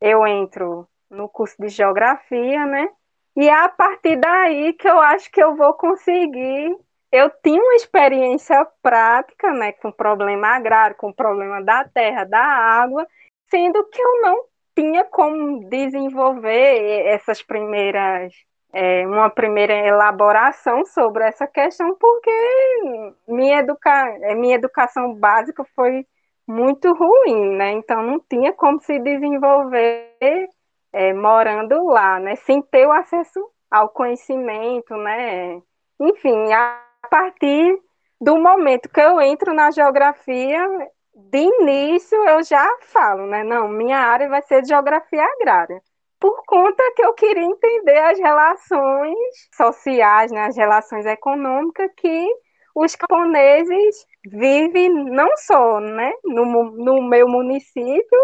Eu 0.00 0.26
entro 0.26 0.88
no 1.10 1.28
curso 1.28 1.56
de 1.58 1.68
geografia, 1.68 2.64
né? 2.66 2.88
E 3.36 3.48
é 3.48 3.52
a 3.52 3.68
partir 3.68 4.16
daí 4.16 4.72
que 4.74 4.88
eu 4.88 4.98
acho 5.00 5.30
que 5.30 5.42
eu 5.42 5.56
vou 5.56 5.74
conseguir. 5.74 6.76
Eu 7.12 7.30
tinha 7.42 7.60
uma 7.60 7.74
experiência 7.74 8.66
prática, 8.82 9.52
né, 9.52 9.72
com 9.72 9.90
problema 9.90 10.48
agrário, 10.48 10.96
com 10.96 11.12
problema 11.12 11.60
da 11.62 11.84
terra, 11.84 12.24
da 12.24 12.38
água, 12.38 13.06
sendo 13.48 13.84
que 13.88 14.00
eu 14.00 14.22
não 14.22 14.44
tinha 14.76 15.04
como 15.04 15.68
desenvolver 15.68 17.06
essas 17.06 17.42
primeiras 17.42 18.32
é, 18.72 19.06
uma 19.06 19.28
primeira 19.28 19.74
elaboração 19.74 20.84
sobre 20.84 21.24
essa 21.24 21.46
questão 21.46 21.96
porque 21.98 22.30
minha, 23.26 23.58
educa 23.58 24.16
minha 24.36 24.54
educação 24.54 25.12
básica 25.14 25.64
foi 25.74 26.06
muito 26.50 26.92
ruim, 26.92 27.56
né? 27.56 27.72
Então 27.72 28.02
não 28.02 28.20
tinha 28.20 28.52
como 28.52 28.80
se 28.80 28.98
desenvolver 28.98 30.48
é, 30.92 31.12
morando 31.14 31.84
lá, 31.86 32.18
né? 32.18 32.36
Sem 32.36 32.60
ter 32.62 32.86
o 32.86 32.92
acesso 32.92 33.40
ao 33.70 33.88
conhecimento, 33.88 34.96
né? 34.96 35.62
Enfim, 36.00 36.52
a 36.52 36.82
partir 37.08 37.78
do 38.20 38.36
momento 38.38 38.88
que 38.88 39.00
eu 39.00 39.20
entro 39.20 39.54
na 39.54 39.70
geografia, 39.70 40.66
de 41.14 41.38
início 41.38 42.16
eu 42.28 42.42
já 42.42 42.68
falo, 42.80 43.26
né? 43.26 43.44
Não, 43.44 43.68
minha 43.68 43.98
área 43.98 44.28
vai 44.28 44.42
ser 44.42 44.64
geografia 44.64 45.24
agrária. 45.24 45.80
Por 46.18 46.42
conta 46.46 46.82
que 46.96 47.02
eu 47.02 47.14
queria 47.14 47.44
entender 47.44 47.98
as 47.98 48.18
relações 48.18 49.16
sociais, 49.54 50.30
né, 50.30 50.46
as 50.46 50.56
relações 50.56 51.06
econômicas 51.06 51.90
que 51.96 52.28
os 52.74 52.94
camponeses 52.94 54.04
vivem 54.24 54.88
não 54.88 55.28
só 55.36 55.80
né, 55.80 56.12
no, 56.24 56.44
no 56.72 57.02
meu 57.02 57.28
município, 57.28 58.18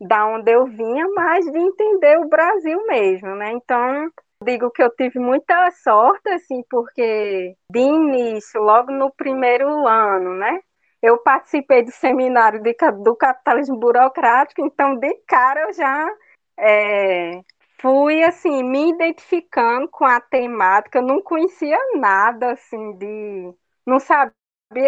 da 0.00 0.26
onde 0.26 0.50
eu 0.50 0.66
vinha, 0.66 1.06
mas 1.14 1.44
de 1.46 1.58
entender 1.58 2.18
o 2.18 2.28
Brasil 2.28 2.84
mesmo, 2.86 3.36
né? 3.36 3.52
Então, 3.52 4.10
digo 4.44 4.70
que 4.70 4.82
eu 4.82 4.90
tive 4.90 5.18
muita 5.20 5.70
sorte, 5.70 6.28
assim, 6.30 6.62
porque 6.68 7.54
de 7.70 7.78
início, 7.78 8.60
logo 8.60 8.90
no 8.90 9.12
primeiro 9.12 9.86
ano, 9.86 10.34
né? 10.34 10.58
eu 11.02 11.18
participei 11.18 11.82
do 11.82 11.90
seminário 11.90 12.62
de, 12.62 12.74
do 13.02 13.16
capitalismo 13.16 13.76
burocrático, 13.76 14.64
então 14.64 14.94
de 14.96 15.12
cara 15.26 15.62
eu 15.62 15.72
já 15.72 16.08
é, 16.56 17.40
fui 17.80 18.22
assim 18.22 18.62
me 18.62 18.90
identificando 18.90 19.88
com 19.88 20.04
a 20.04 20.20
temática, 20.20 20.98
eu 20.98 21.02
não 21.02 21.20
conhecia 21.20 21.76
nada 21.96 22.52
assim 22.52 22.92
de, 22.98 23.52
não 23.84 23.98
sabia 23.98 24.32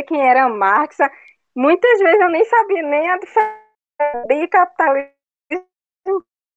quem 0.04 0.26
era 0.26 0.48
Marx, 0.48 0.96
muitas 1.54 1.98
vezes 1.98 2.20
eu 2.20 2.30
nem 2.30 2.44
sabia 2.44 2.82
nem 2.82 3.10
a 3.10 3.18
diferença 3.18 4.26
de 4.28 4.48
capitalismo 4.48 5.14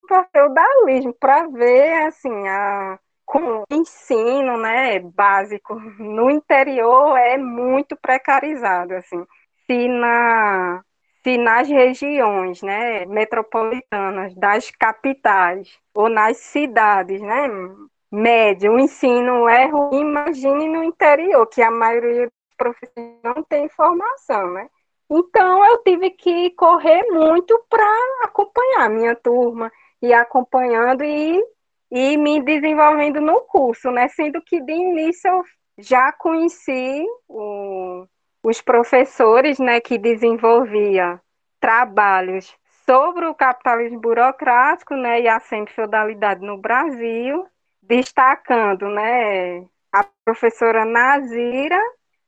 para 0.07 0.27
feudalismo, 0.31 1.13
para 1.13 1.48
ver 1.48 2.07
assim 2.07 2.48
a 2.48 3.00
com 3.27 3.65
ensino 3.69 4.57
né, 4.57 5.00
básico 5.00 5.75
no 6.00 6.31
interior 6.31 7.17
é 7.17 7.38
muito 7.38 7.96
precarizado 7.98 8.93
assim. 8.96 9.25
Se, 9.65 9.88
na, 9.89 10.81
se 11.24 11.38
nas 11.38 11.67
regiões 11.67 12.62
né, 12.62 13.05
metropolitanas 13.05 14.34
das 14.34 14.72
capitais 14.72 15.77
ou 15.93 16.07
nas 16.07 16.38
cidades 16.38 17.22
né, 17.22 17.50
médias 18.10 18.74
o 18.74 18.79
ensino 18.79 19.50
é 19.50 19.65
ruim, 19.65 20.00
imagine 20.00 20.69
no 20.69 20.81
interior, 20.81 21.46
que 21.48 21.62
a 21.62 21.69
maioria 21.69 22.31
professores 22.58 23.20
não 23.24 23.44
tem 23.44 23.66
informação, 23.66 24.52
né? 24.54 24.70
Então 25.10 25.66
eu 25.66 25.78
tive 25.84 26.10
que 26.12 26.50
correr 26.52 27.04
muito 27.10 27.58
para 27.70 27.86
acompanhar 28.24 28.86
a 28.86 28.90
minha 28.90 29.16
turma 29.16 29.72
e 30.02 30.14
acompanhando 30.14 31.04
e, 31.04 31.42
e 31.92 32.18
me 32.18 32.42
desenvolvendo 32.42 33.22
no 33.22 33.42
curso, 33.42 33.90
né? 33.92 34.08
Sendo 34.10 34.42
que 34.42 34.62
de 34.62 34.74
início 34.74 35.30
eu 35.30 35.44
já 35.78 36.12
conheci 36.12 37.06
o, 37.28 38.06
os 38.44 38.62
professores 38.62 39.60
né, 39.60 39.80
que 39.80 39.98
desenvolvia 39.98 41.22
trabalhos 41.60 42.56
sobre 42.86 43.26
o 43.26 43.36
capitalismo 43.36 44.00
burocrático 44.00 44.96
né, 44.96 45.22
e 45.22 45.28
a 45.28 45.40
semi-feudalidade 45.40 46.42
no 46.42 46.58
Brasil, 46.58 47.46
destacando 47.82 48.88
né, 48.90 49.66
a 49.92 50.06
professora 50.24 50.86
Nazira, 50.86 51.80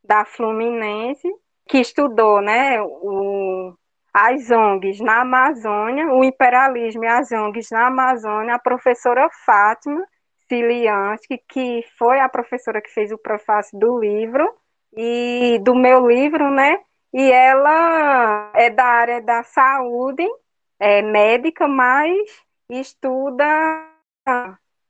da 0.04 0.26
Fluminense, 0.26 1.28
que 1.68 1.80
estudou 1.80 2.42
né, 2.42 2.82
o, 2.82 3.74
as 4.14 4.50
ONGs 4.50 5.00
na 5.00 5.22
Amazônia, 5.22 6.08
o 6.12 6.24
imperialismo 6.24 7.04
e 7.04 7.08
as 7.08 7.32
ONGs 7.32 7.70
na 7.72 7.88
Amazônia, 7.88 8.56
a 8.56 8.60
professora 8.60 9.30
Fátima 9.46 10.04
Siliansky, 10.48 11.42
que 11.48 11.84
foi 11.98 12.20
a 12.20 12.28
professora 12.28 12.82
que 12.82 12.90
fez 12.90 13.12
o 13.12 13.18
prefácio 13.18 13.78
do 13.78 14.00
livro, 14.00 14.52
e 14.96 15.60
do 15.60 15.76
meu 15.76 16.08
livro, 16.08 16.50
né? 16.50 16.80
E 17.14 17.32
ela 17.32 18.52
é 18.56 18.70
da 18.70 18.86
área 18.86 19.22
da 19.22 19.44
saúde, 19.44 20.28
é 20.80 21.02
médica, 21.02 21.68
mas 21.68 22.18
estuda 22.70 23.46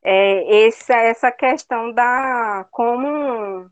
é, 0.03 0.67
essa, 0.67 0.95
essa 0.95 1.31
questão 1.31 1.93
da 1.93 2.65
como 2.71 3.69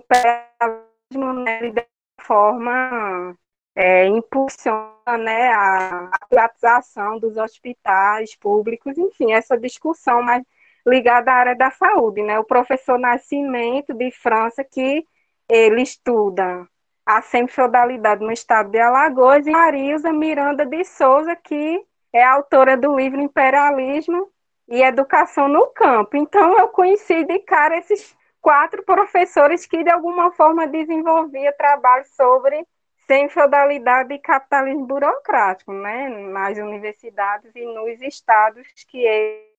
imperialismo 0.00 1.32
né, 1.44 1.70
de 1.70 1.86
forma 2.20 3.36
é, 3.74 4.06
impulsiona 4.06 5.18
né, 5.18 5.52
a, 5.52 6.10
a 6.12 6.26
privatização 6.28 7.18
dos 7.18 7.36
hospitais 7.36 8.36
públicos, 8.36 8.96
enfim, 8.98 9.32
essa 9.32 9.56
discussão 9.58 10.22
mais 10.22 10.44
ligada 10.86 11.30
à 11.30 11.34
área 11.34 11.56
da 11.56 11.70
saúde, 11.70 12.22
né? 12.22 12.38
O 12.38 12.44
professor 12.44 12.98
Nascimento 12.98 13.92
de 13.94 14.10
França 14.10 14.64
que 14.64 15.04
ele 15.48 15.82
estuda 15.82 16.66
a 17.04 17.22
semifeudalidade 17.22 18.24
no 18.24 18.32
estado 18.32 18.70
de 18.70 18.78
Alagoas 18.78 19.46
e 19.46 19.50
Marisa 19.50 20.12
Miranda 20.12 20.64
de 20.64 20.84
Souza, 20.84 21.34
que 21.36 21.84
é 22.12 22.24
autora 22.24 22.76
do 22.76 22.96
livro 22.96 23.20
Imperialismo 23.20 24.30
e 24.68 24.82
Educação 24.82 25.48
no 25.48 25.66
Campo. 25.68 26.16
Então, 26.16 26.58
eu 26.58 26.68
conheci 26.68 27.24
de 27.24 27.40
cara 27.40 27.78
esses 27.78 28.16
quatro 28.40 28.82
professores 28.84 29.66
que, 29.66 29.82
de 29.84 29.90
alguma 29.90 30.32
forma, 30.32 30.66
desenvolvia 30.66 31.52
trabalho 31.52 32.04
sobre 32.06 32.66
sem-feudalidade 33.06 34.14
e 34.14 34.18
capitalismo 34.18 34.86
burocrático, 34.86 35.72
né, 35.72 36.08
nas 36.08 36.56
universidades 36.58 37.50
e 37.56 37.64
nos 37.64 38.00
estados 38.02 38.66
que 38.86 39.04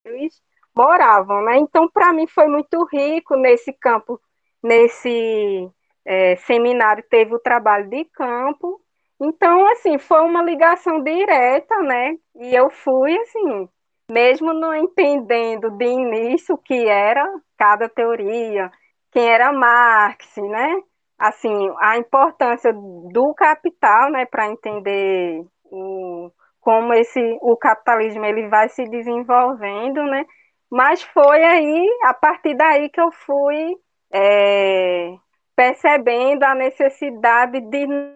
eles 0.06 0.42
moravam, 0.74 1.44
né? 1.44 1.58
Então, 1.58 1.90
para 1.90 2.14
mim 2.14 2.28
foi 2.28 2.48
muito 2.48 2.84
rico 2.86 3.36
nesse 3.36 3.74
campo, 3.74 4.20
nesse 4.64 5.70
é, 6.06 6.36
seminário 6.38 7.04
teve 7.10 7.36
o 7.36 7.40
trabalho 7.40 7.90
de 7.90 8.06
campo. 8.06 8.82
Então, 9.20 9.68
assim, 9.68 9.98
foi 10.00 10.22
uma 10.22 10.42
ligação 10.42 11.04
direta, 11.04 11.78
né? 11.82 12.18
E 12.36 12.56
eu 12.56 12.70
fui, 12.70 13.18
assim, 13.20 13.70
mesmo 14.12 14.54
não 14.54 14.76
entendendo 14.76 15.72
de 15.72 15.86
início 15.86 16.56
o 16.56 16.58
que 16.58 16.86
era 16.88 17.26
cada 17.58 17.88
teoria, 17.88 18.70
quem 19.12 19.26
era 19.26 19.54
Marx, 19.54 20.36
né? 20.38 20.84
Assim, 21.18 21.74
a 21.80 21.98
importância 21.98 22.74
do 22.74 23.34
capital, 23.34 24.12
né, 24.12 24.26
para 24.26 24.48
entender 24.48 25.46
o, 25.66 26.30
como 26.60 26.94
esse 26.94 27.20
o 27.42 27.56
capitalismo 27.56 28.26
ele 28.26 28.48
vai 28.50 28.68
se 28.70 28.84
desenvolvendo, 28.90 30.04
né? 30.04 30.26
Mas 30.70 31.04
foi 31.04 31.44
aí, 31.44 31.88
a 32.04 32.14
partir 32.14 32.56
daí 32.56 32.90
que 32.90 33.00
eu 33.00 33.12
fui 33.12 33.78
é, 34.12 35.16
percebendo 35.56 36.44
a 36.44 36.56
necessidade 36.56 37.62
de 37.62 37.88
não 37.88 38.12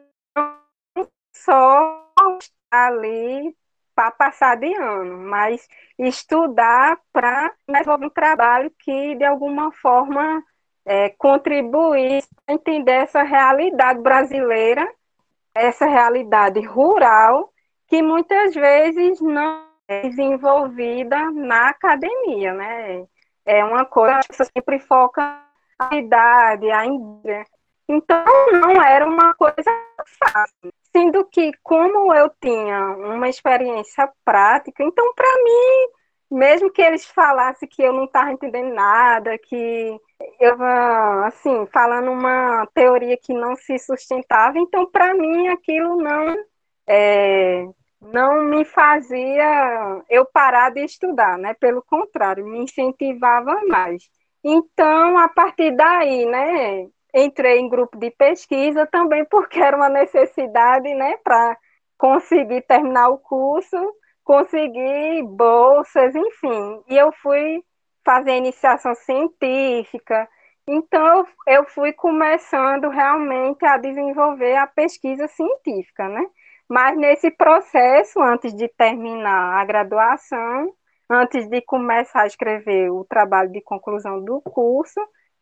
só 1.34 2.06
ali 2.72 3.56
para 3.96 4.12
passar 4.12 4.58
de 4.58 4.74
ano, 4.76 5.18
mas 5.18 5.68
estudar 5.98 7.00
para 7.14 7.52
desenvolver 7.68 8.06
um 8.06 8.10
trabalho 8.10 8.72
que, 8.78 9.16
de 9.16 9.24
alguma 9.24 9.72
forma, 9.72 10.44
é, 10.86 11.10
contribuir 11.10 12.24
para 12.46 12.56
entender 12.56 12.92
essa 12.92 13.24
realidade 13.24 14.02
brasileira, 14.02 14.88
essa 15.54 15.86
realidade 15.86 16.60
rural, 16.66 17.52
que 17.88 18.02
muitas 18.02 18.54
vezes 18.54 19.22
não 19.22 19.66
desenvolvida 19.88 21.32
na 21.32 21.70
academia, 21.70 22.54
né? 22.54 23.06
É 23.46 23.64
uma 23.64 23.86
coisa 23.86 24.20
que 24.28 24.44
sempre 24.44 24.80
foca 24.80 25.42
a 25.80 25.96
idade, 25.96 26.70
a 26.72 26.86
indústria. 26.86 27.46
Então, 27.88 28.26
não 28.52 28.82
era 28.82 29.06
uma 29.06 29.34
coisa 29.36 29.72
fácil. 30.20 30.74
Sendo 30.96 31.26
que, 31.26 31.52
como 31.62 32.14
eu 32.14 32.30
tinha 32.40 32.80
uma 32.96 33.28
experiência 33.28 34.10
prática, 34.24 34.82
então, 34.82 35.14
para 35.14 35.28
mim, 35.44 35.90
mesmo 36.32 36.72
que 36.72 36.82
eles 36.82 37.06
falassem 37.06 37.68
que 37.68 37.84
eu 37.84 37.92
não 37.92 38.06
estava 38.06 38.32
entendendo 38.32 38.74
nada, 38.74 39.38
que 39.38 40.00
eu, 40.40 40.56
assim, 41.26 41.66
falando 41.66 42.10
uma 42.12 42.66
teoria 42.74 43.18
que 43.18 43.34
não 43.34 43.58
se 43.58 43.78
sustentava, 43.78 44.58
então, 44.58 44.90
para 44.90 45.14
mim, 45.14 45.50
aquilo 45.50 45.98
não 45.98 46.34
é, 46.88 47.66
não 48.00 48.44
me 48.46 48.64
fazia 48.64 50.02
eu 50.10 50.26
parar 50.26 50.70
de 50.70 50.80
estudar, 50.86 51.38
né? 51.38 51.54
Pelo 51.56 51.84
contrário, 51.84 52.46
me 52.46 52.60
incentivava 52.60 53.60
mais. 53.68 54.10
Então, 54.42 55.18
a 55.18 55.28
partir 55.28 55.76
daí, 55.76 56.26
né, 56.26 56.88
entrei 57.16 57.60
em 57.60 57.70
grupo 57.70 57.98
de 57.98 58.12
pesquisa 58.12 58.86
também 58.86 59.26
porque 59.26 59.60
era 59.60 59.78
uma 59.78 59.90
necessidade, 59.90 60.94
né, 60.94 61.18
para 61.24 61.58
conseguir 61.98 62.62
terminar 62.64 63.10
o 63.10 63.18
curso, 63.18 63.78
conseguir 64.24 65.24
bolsas, 65.24 66.14
enfim. 66.14 66.84
E 66.90 66.98
eu 66.98 67.12
fui 67.14 67.64
fazer 68.04 68.38
iniciação 68.38 68.94
científica. 68.96 70.28
Então, 70.68 71.26
eu 71.48 71.66
fui 71.66 71.94
começando 71.94 72.90
realmente 72.90 73.66
a 73.66 73.78
desenvolver 73.78 74.56
a 74.58 74.68
pesquisa 74.68 75.28
científica, 75.28 76.10
né? 76.10 76.28
Mas 76.68 76.98
nesse 76.98 77.30
processo, 77.32 78.22
antes 78.22 78.54
de 78.56 78.68
terminar 78.68 79.62
a 79.62 79.66
graduação, 79.66 80.74
antes 81.10 81.48
de 81.48 81.62
começar 81.62 82.24
a 82.24 82.28
escrever 82.28 82.90
o 82.92 83.06
trabalho 83.06 83.52
de 83.52 83.62
conclusão 83.62 84.24
do 84.24 84.42
curso, 84.42 85.00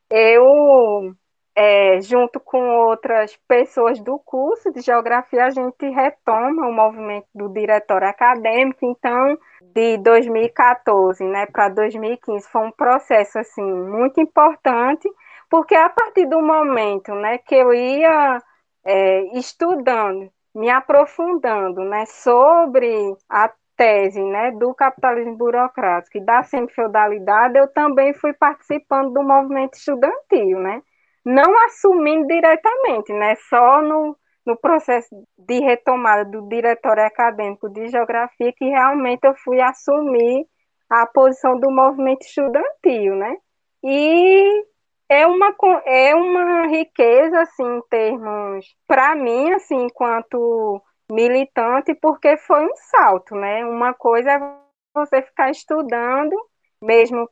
eu, 0.09 1.15
é, 1.55 2.01
junto 2.01 2.39
com 2.39 2.59
outras 2.87 3.37
pessoas 3.47 3.99
do 3.99 4.17
curso 4.19 4.71
de 4.71 4.81
geografia, 4.81 5.45
a 5.45 5.49
gente 5.49 5.87
retoma 5.89 6.67
o 6.67 6.73
movimento 6.73 7.27
do 7.33 7.49
diretório 7.49 8.07
acadêmico. 8.07 8.85
Então, 8.85 9.37
de 9.61 9.97
2014 9.97 11.23
né, 11.23 11.45
para 11.45 11.69
2015 11.69 12.47
foi 12.49 12.61
um 12.61 12.71
processo 12.71 13.39
assim 13.39 13.63
muito 13.63 14.19
importante, 14.19 15.09
porque 15.49 15.75
a 15.75 15.89
partir 15.89 16.25
do 16.25 16.41
momento 16.41 17.13
né, 17.13 17.37
que 17.37 17.55
eu 17.55 17.73
ia 17.73 18.41
é, 18.85 19.37
estudando 19.37 20.31
me 20.55 20.69
aprofundando 20.69 21.81
né, 21.81 22.05
sobre 22.05 23.15
a 23.27 23.51
tese 23.75 24.21
né, 24.21 24.51
do 24.51 24.73
capitalismo 24.73 25.35
burocrático 25.35 26.17
e 26.17 26.25
da 26.25 26.43
semi-feudalidade, 26.43 27.57
eu 27.57 27.67
também 27.67 28.13
fui 28.13 28.33
participando 28.33 29.11
do 29.11 29.23
movimento 29.23 29.73
estudantil, 29.73 30.59
né? 30.59 30.81
Não 31.25 31.57
assumindo 31.65 32.27
diretamente, 32.27 33.13
né, 33.13 33.35
só 33.49 33.81
no, 33.81 34.17
no 34.45 34.57
processo 34.57 35.09
de 35.37 35.59
retomada 35.59 36.25
do 36.25 36.47
diretório 36.47 37.05
acadêmico 37.05 37.69
de 37.69 37.87
geografia 37.87 38.53
que 38.53 38.65
realmente 38.65 39.25
eu 39.25 39.33
fui 39.35 39.61
assumir 39.61 40.45
a 40.89 41.05
posição 41.07 41.59
do 41.59 41.71
movimento 41.71 42.23
estudantil, 42.23 43.15
né? 43.15 43.37
E 43.83 44.65
é 45.09 45.25
uma, 45.25 45.55
é 45.85 46.15
uma 46.15 46.67
riqueza, 46.67 47.41
assim, 47.41 47.63
em 47.63 47.81
termos, 47.89 48.65
para 48.87 49.15
mim, 49.15 49.51
assim, 49.53 49.85
enquanto 49.85 50.81
militante, 51.11 51.93
porque 51.95 52.37
foi 52.37 52.63
um 52.65 52.75
salto, 52.75 53.35
né? 53.35 53.65
Uma 53.65 53.93
coisa 53.93 54.31
é 54.31 54.39
você 54.93 55.21
ficar 55.21 55.49
estudando, 55.49 56.35
mesmo 56.81 57.29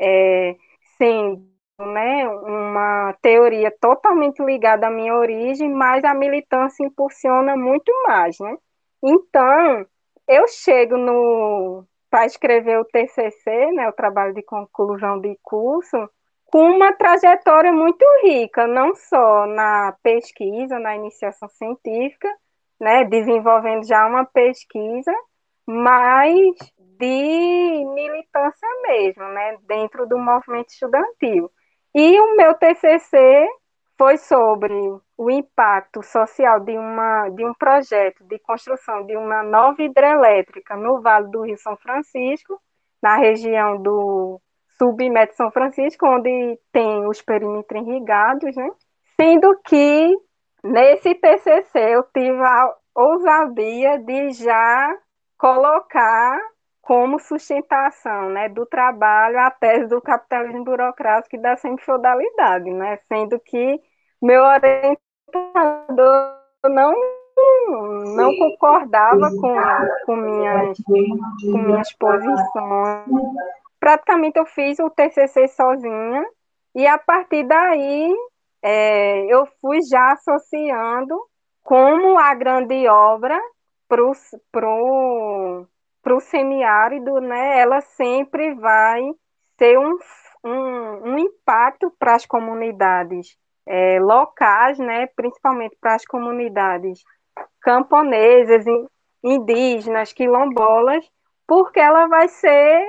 é, 0.00 0.56
sendo 0.96 1.57
né, 1.86 2.28
uma 2.28 3.14
teoria 3.22 3.70
totalmente 3.80 4.42
ligada 4.42 4.88
à 4.88 4.90
minha 4.90 5.14
origem, 5.14 5.70
mas 5.72 6.04
a 6.04 6.12
militância 6.12 6.84
impulsiona 6.84 7.56
muito 7.56 7.92
mais, 8.06 8.38
né? 8.40 8.56
Então, 9.02 9.86
eu 10.26 10.46
chego 10.48 10.96
no 10.96 11.84
para 12.10 12.24
escrever 12.26 12.78
o 12.80 12.84
TCC, 12.86 13.70
né, 13.72 13.88
o 13.88 13.92
trabalho 13.92 14.32
de 14.32 14.42
conclusão 14.42 15.20
de 15.20 15.38
curso, 15.42 16.08
com 16.46 16.62
uma 16.70 16.90
trajetória 16.94 17.70
muito 17.70 18.02
rica, 18.24 18.66
não 18.66 18.94
só 18.94 19.46
na 19.46 19.94
pesquisa, 20.02 20.78
na 20.78 20.96
iniciação 20.96 21.48
científica, 21.50 22.34
né, 22.80 23.04
desenvolvendo 23.04 23.86
já 23.86 24.06
uma 24.06 24.24
pesquisa, 24.24 25.12
mas 25.66 26.56
de 26.98 27.84
militância 27.94 28.68
mesmo, 28.86 29.24
né, 29.28 29.58
dentro 29.66 30.06
do 30.06 30.18
movimento 30.18 30.70
estudantil. 30.70 31.50
E 31.94 32.20
o 32.20 32.36
meu 32.36 32.54
TCC 32.54 33.48
foi 33.96 34.16
sobre 34.16 34.72
o 35.16 35.30
impacto 35.30 36.02
social 36.02 36.60
de, 36.60 36.78
uma, 36.78 37.28
de 37.30 37.44
um 37.44 37.52
projeto 37.54 38.24
de 38.24 38.38
construção 38.38 39.04
de 39.04 39.16
uma 39.16 39.42
nova 39.42 39.82
hidrelétrica 39.82 40.76
no 40.76 41.00
Vale 41.00 41.28
do 41.28 41.42
Rio 41.42 41.58
São 41.58 41.76
Francisco, 41.76 42.60
na 43.02 43.16
região 43.16 43.82
do 43.82 44.40
submete 44.78 45.34
São 45.34 45.50
Francisco, 45.50 46.06
onde 46.06 46.58
tem 46.72 47.06
os 47.08 47.20
perímetros 47.20 47.82
irrigados, 47.82 48.54
né? 48.54 48.70
Sendo 49.20 49.58
que 49.64 50.16
nesse 50.62 51.16
TCC 51.16 51.96
eu 51.96 52.04
tive 52.14 52.40
a 52.40 52.74
ousadia 52.94 53.98
de 53.98 54.30
já 54.30 54.96
colocar 55.36 56.40
como 56.88 57.20
sustentação 57.20 58.30
né, 58.30 58.48
do 58.48 58.64
trabalho 58.64 59.38
a 59.38 59.50
tese 59.50 59.88
do 59.88 60.00
capitalismo 60.00 60.64
burocrático 60.64 61.36
e 61.36 61.38
da 61.38 61.54
semi-feudalidade, 61.54 62.70
né? 62.70 62.96
Sendo 63.06 63.38
que 63.38 63.78
meu 64.22 64.42
orientador 64.42 64.96
não 66.64 66.94
não 68.16 68.34
concordava 68.36 69.30
com, 69.30 69.54
com, 70.06 70.16
minhas, 70.16 70.78
com 70.82 71.58
minhas 71.58 71.92
posições 71.92 73.04
praticamente 73.78 74.40
eu 74.40 74.46
fiz 74.46 74.80
o 74.80 74.90
TCC 74.90 75.46
sozinha 75.46 76.26
e 76.74 76.84
a 76.84 76.98
partir 76.98 77.44
daí 77.44 78.12
é, 78.60 79.24
eu 79.32 79.46
fui 79.60 79.82
já 79.82 80.14
associando 80.14 81.16
como 81.62 82.18
a 82.18 82.34
grande 82.34 82.88
obra 82.88 83.38
para 83.86 84.02
o 84.02 85.66
pro 86.08 86.20
semiárido, 86.20 87.20
né, 87.20 87.60
ela 87.60 87.82
sempre 87.82 88.54
vai 88.54 89.02
ter 89.58 89.78
um, 89.78 89.98
um, 90.42 91.10
um 91.10 91.18
impacto 91.18 91.92
para 91.98 92.14
as 92.14 92.24
comunidades 92.24 93.36
é, 93.66 94.00
locais, 94.00 94.78
né, 94.78 95.06
principalmente 95.08 95.76
para 95.78 95.96
as 95.96 96.06
comunidades 96.06 97.02
camponesas, 97.60 98.64
indígenas, 99.22 100.14
quilombolas, 100.14 101.04
porque 101.46 101.78
ela 101.78 102.06
vai 102.06 102.26
ser 102.28 102.86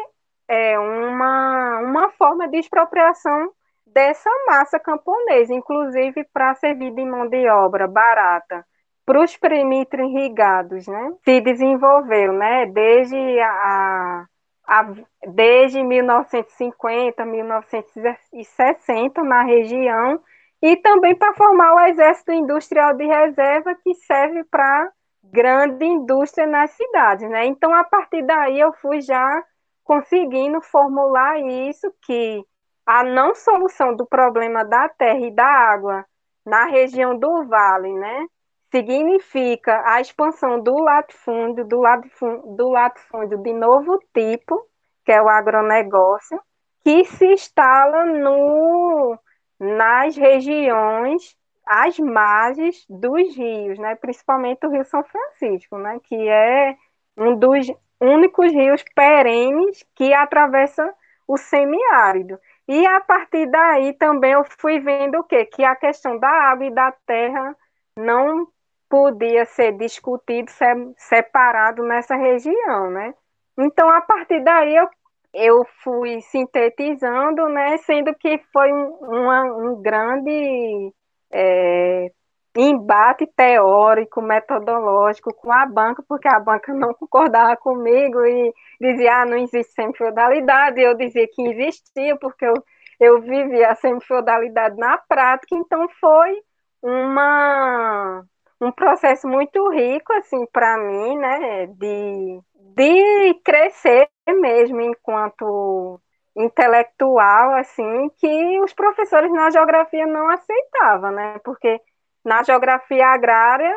é, 0.47 0.79
uma, 0.79 1.82
uma 1.82 2.10
forma 2.12 2.47
de 2.47 2.60
expropriação 2.60 3.51
dessa 3.86 4.29
massa 4.47 4.79
camponesa, 4.79 5.53
inclusive 5.53 6.23
para 6.32 6.55
servir 6.55 6.95
de 6.95 7.03
mão 7.03 7.27
de 7.27 7.49
obra 7.49 7.86
barata 7.86 8.65
para 9.10 9.24
os 9.24 9.36
primíparos 9.36 10.08
irrigados, 10.08 10.86
né? 10.86 11.15
Se 11.26 11.41
desenvolveu, 11.41 12.32
né? 12.32 12.67
Desde 12.67 13.39
a, 13.39 14.28
a, 14.67 14.93
desde 15.34 15.82
1950, 15.82 17.26
1960 17.26 19.24
na 19.24 19.41
região 19.41 20.22
e 20.62 20.78
também 20.78 21.15
para 21.15 21.34
formar 21.34 21.74
o 21.74 21.80
exército 21.88 22.32
industrial 22.32 22.93
de 22.93 23.08
reserva 23.08 23.74
que 23.84 23.95
serve 23.95 24.43
para 24.43 24.91
grande 25.24 25.86
indústria 25.86 26.45
nas 26.45 26.69
cidades, 26.69 27.28
né? 27.32 27.48
Então 27.48 27.74
a 27.74 27.84
partir 27.84 28.22
daí 28.22 28.60
eu 28.60 28.72
fui 28.74 29.02
já 29.02 29.43
conseguindo 29.84 30.62
formular 30.62 31.39
isso 31.39 31.91
que 32.06 32.45
a 32.86 33.04
não 33.04 33.34
solução 33.34 33.95
do 33.95 34.06
problema 34.06 34.63
da 34.63 34.88
terra 34.88 35.26
e 35.26 35.32
da 35.32 35.48
água 35.48 36.06
na 36.45 36.65
região 36.65 37.17
do 37.17 37.45
vale, 37.45 37.91
né? 37.91 38.28
Significa 38.71 39.82
a 39.86 39.99
expansão 39.99 40.60
do 40.60 40.77
latifúndio, 40.77 41.65
do 41.65 41.79
latifúndio, 41.79 42.55
do 42.55 42.69
latifúndio 42.69 43.38
de 43.39 43.53
novo 43.53 43.99
tipo, 44.13 44.63
que 45.03 45.12
é 45.12 45.21
o 45.21 45.27
agronegócio, 45.27 46.39
que 46.84 47.03
se 47.05 47.25
instala 47.34 48.05
no, 48.05 49.17
nas 49.60 50.15
regiões, 50.15 51.36
às 51.65 51.97
margens 51.99 52.86
dos 52.89 53.36
rios, 53.36 53.77
né? 53.79 53.95
principalmente 53.95 54.65
o 54.65 54.71
Rio 54.71 54.86
São 54.86 55.03
Francisco, 55.03 55.77
né? 55.77 55.99
que 56.03 56.29
é 56.29 56.75
um 57.17 57.36
dos 57.36 57.67
únicos 57.99 58.51
rios 58.51 58.84
perenes 58.95 59.84
que 59.95 60.13
atravessa 60.13 60.93
o 61.27 61.38
semiárido. 61.38 62.39
E 62.67 62.86
a 62.86 62.99
partir 63.01 63.45
daí 63.47 63.93
também 63.93 64.32
eu 64.34 64.43
fui 64.43 64.79
vendo 64.79 65.19
o 65.19 65.23
quê? 65.23 65.45
Que 65.45 65.63
a 65.63 65.75
questão 65.75 66.17
da 66.19 66.29
água 66.29 66.65
e 66.65 66.73
da 66.73 66.91
terra 67.05 67.55
não 67.95 68.47
podia 68.89 69.45
ser 69.45 69.78
discutido 69.78 70.52
separado 70.97 71.84
nessa 71.84 72.15
região, 72.15 72.89
né? 72.91 73.13
Então, 73.58 73.89
a 73.89 74.02
partir 74.02 74.43
daí, 74.43 74.75
eu, 74.75 74.88
eu 75.34 75.65
fui 75.84 76.21
sintetizando, 76.21 77.47
né? 77.49 77.78
Sendo 77.80 78.13
que 78.15 78.39
foi 78.52 78.71
um, 78.73 78.88
uma, 79.02 79.43
um 79.43 79.82
grande 79.82 80.93
é, 81.32 82.12
embate 82.56 83.28
teórico, 83.28 84.21
metodológico 84.21 85.34
com 85.34 85.52
a 85.52 85.65
banca, 85.65 86.04
porque 86.08 86.28
a 86.28 86.39
banca 86.39 86.73
não 86.73 86.93
concordava 86.93 87.56
comigo 87.58 88.25
e 88.25 88.54
dizia, 88.82 89.21
ah, 89.21 89.25
não 89.25 89.38
existe 89.38 89.73
semifeudalidade, 89.73 90.82
eu 90.82 90.95
dizia 90.95 91.28
que 91.28 91.41
existia, 91.43 92.17
porque 92.17 92.45
eu, 92.45 92.54
eu 92.99 93.21
vivia 93.21 93.69
a 93.69 93.75
semifeudalidade 93.75 94.75
na 94.78 94.97
prática, 94.97 95.56
então 95.56 95.88
foi 95.99 96.41
uma, 96.82 98.23
um 98.62 98.72
processo 98.72 99.28
muito 99.28 99.69
rico, 99.69 100.12
assim, 100.13 100.45
para 100.48 100.78
mim, 100.78 101.17
né, 101.17 101.67
de, 101.67 102.41
de 102.76 103.34
crescer 103.43 104.10
mesmo 104.28 104.82
enquanto 104.82 106.00
intelectual, 106.36 107.56
assim, 107.56 108.10
que 108.17 108.60
os 108.62 108.74
professores 108.74 109.32
na 109.32 109.50
geografia 109.50 110.06
não 110.06 110.30
aceitavam, 110.30 111.12
né, 111.12 111.39
porque 111.43 111.80
na 112.24 112.43
geografia 112.43 113.08
agrária, 113.08 113.74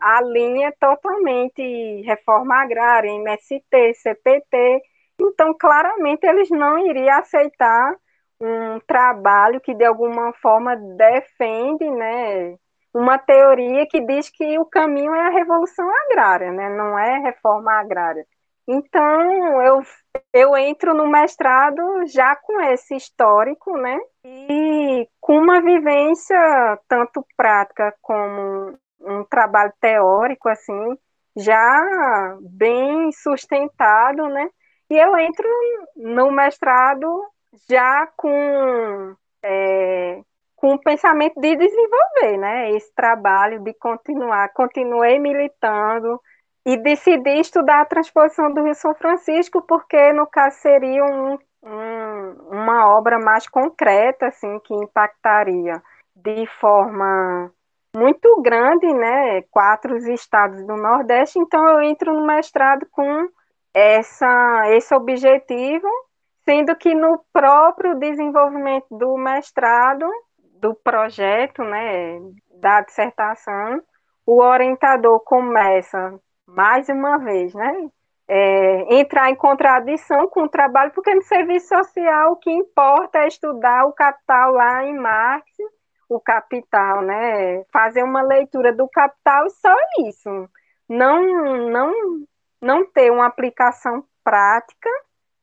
a 0.00 0.20
linha 0.22 0.68
é 0.68 0.72
totalmente 0.72 2.02
reforma 2.02 2.56
agrária, 2.62 3.10
MST, 3.10 3.94
CPT. 3.94 4.82
Então, 5.20 5.54
claramente, 5.58 6.26
eles 6.26 6.50
não 6.50 6.78
iriam 6.78 7.18
aceitar 7.18 7.94
um 8.40 8.80
trabalho 8.80 9.60
que, 9.60 9.74
de 9.74 9.84
alguma 9.84 10.32
forma, 10.34 10.76
defende 10.76 11.88
né, 11.90 12.56
uma 12.94 13.18
teoria 13.18 13.86
que 13.86 14.00
diz 14.00 14.30
que 14.30 14.58
o 14.58 14.64
caminho 14.64 15.14
é 15.14 15.26
a 15.26 15.30
revolução 15.30 15.88
agrária, 16.06 16.50
né, 16.52 16.68
não 16.70 16.98
é 16.98 17.18
reforma 17.18 17.72
agrária. 17.72 18.26
Então, 18.70 19.62
eu, 19.62 19.82
eu 20.30 20.54
entro 20.54 20.92
no 20.92 21.08
mestrado 21.08 21.80
já 22.06 22.36
com 22.36 22.60
esse 22.60 22.94
histórico, 22.94 23.78
né? 23.78 23.98
E 24.24 25.08
com 25.18 25.38
uma 25.38 25.62
vivência 25.62 26.36
tanto 26.86 27.24
prática 27.34 27.94
como 28.02 28.78
um 29.00 29.24
trabalho 29.24 29.72
teórico, 29.80 30.50
assim, 30.50 30.98
já 31.34 32.36
bem 32.42 33.10
sustentado, 33.12 34.28
né? 34.28 34.50
E 34.90 34.98
eu 34.98 35.16
entro 35.16 35.48
no 35.96 36.30
mestrado 36.30 37.24
já 37.70 38.06
com, 38.18 39.16
é, 39.42 40.20
com 40.60 40.74
o 40.74 40.80
pensamento 40.80 41.40
de 41.40 41.56
desenvolver, 41.56 42.38
né? 42.38 42.70
Esse 42.72 42.92
trabalho 42.94 43.60
de 43.60 43.72
continuar. 43.74 44.52
Continuei 44.52 45.18
militando, 45.18 46.20
e 46.68 46.76
decidi 46.76 47.40
estudar 47.40 47.80
a 47.80 47.86
transposição 47.86 48.52
do 48.52 48.62
Rio 48.62 48.74
São 48.74 48.94
Francisco, 48.94 49.62
porque 49.62 50.12
no 50.12 50.26
caso 50.26 50.58
seria 50.58 51.02
um, 51.02 51.38
um, 51.62 52.32
uma 52.50 52.94
obra 52.94 53.18
mais 53.18 53.48
concreta, 53.48 54.26
assim, 54.26 54.60
que 54.60 54.74
impactaria 54.74 55.82
de 56.14 56.46
forma 56.60 57.50
muito 57.96 58.42
grande, 58.42 58.86
né, 58.92 59.40
quatro 59.50 59.96
estados 60.12 60.62
do 60.66 60.76
Nordeste, 60.76 61.38
então 61.38 61.66
eu 61.70 61.80
entro 61.80 62.12
no 62.12 62.26
mestrado 62.26 62.86
com 62.90 63.28
essa, 63.72 64.64
esse 64.76 64.94
objetivo, 64.94 65.88
sendo 66.44 66.76
que 66.76 66.94
no 66.94 67.24
próprio 67.32 67.94
desenvolvimento 67.94 68.86
do 68.90 69.16
mestrado, 69.16 70.06
do 70.60 70.74
projeto, 70.74 71.62
né, 71.62 72.20
da 72.60 72.80
dissertação, 72.82 73.82
o 74.26 74.42
orientador 74.42 75.20
começa 75.20 76.18
mais 76.46 76.88
uma 76.88 77.18
vez, 77.18 77.54
né? 77.54 77.88
É, 78.30 78.94
entrar 79.00 79.30
em 79.30 79.34
contradição 79.34 80.28
com 80.28 80.42
o 80.42 80.48
trabalho, 80.48 80.92
porque 80.92 81.14
no 81.14 81.22
serviço 81.22 81.68
social 81.68 82.32
o 82.32 82.36
que 82.36 82.50
importa 82.50 83.20
é 83.20 83.28
estudar 83.28 83.86
o 83.86 83.92
capital 83.92 84.52
lá 84.52 84.84
em 84.84 84.98
Marx, 84.98 85.46
o 86.08 86.20
capital, 86.20 87.00
né? 87.02 87.64
Fazer 87.72 88.02
uma 88.02 88.20
leitura 88.20 88.72
do 88.72 88.86
capital 88.88 89.46
e 89.46 89.50
só 89.50 89.74
isso. 90.06 90.48
Não, 90.88 91.70
não, 91.70 91.92
não 92.60 92.84
ter 92.90 93.10
uma 93.10 93.26
aplicação 93.26 94.04
prática 94.22 94.90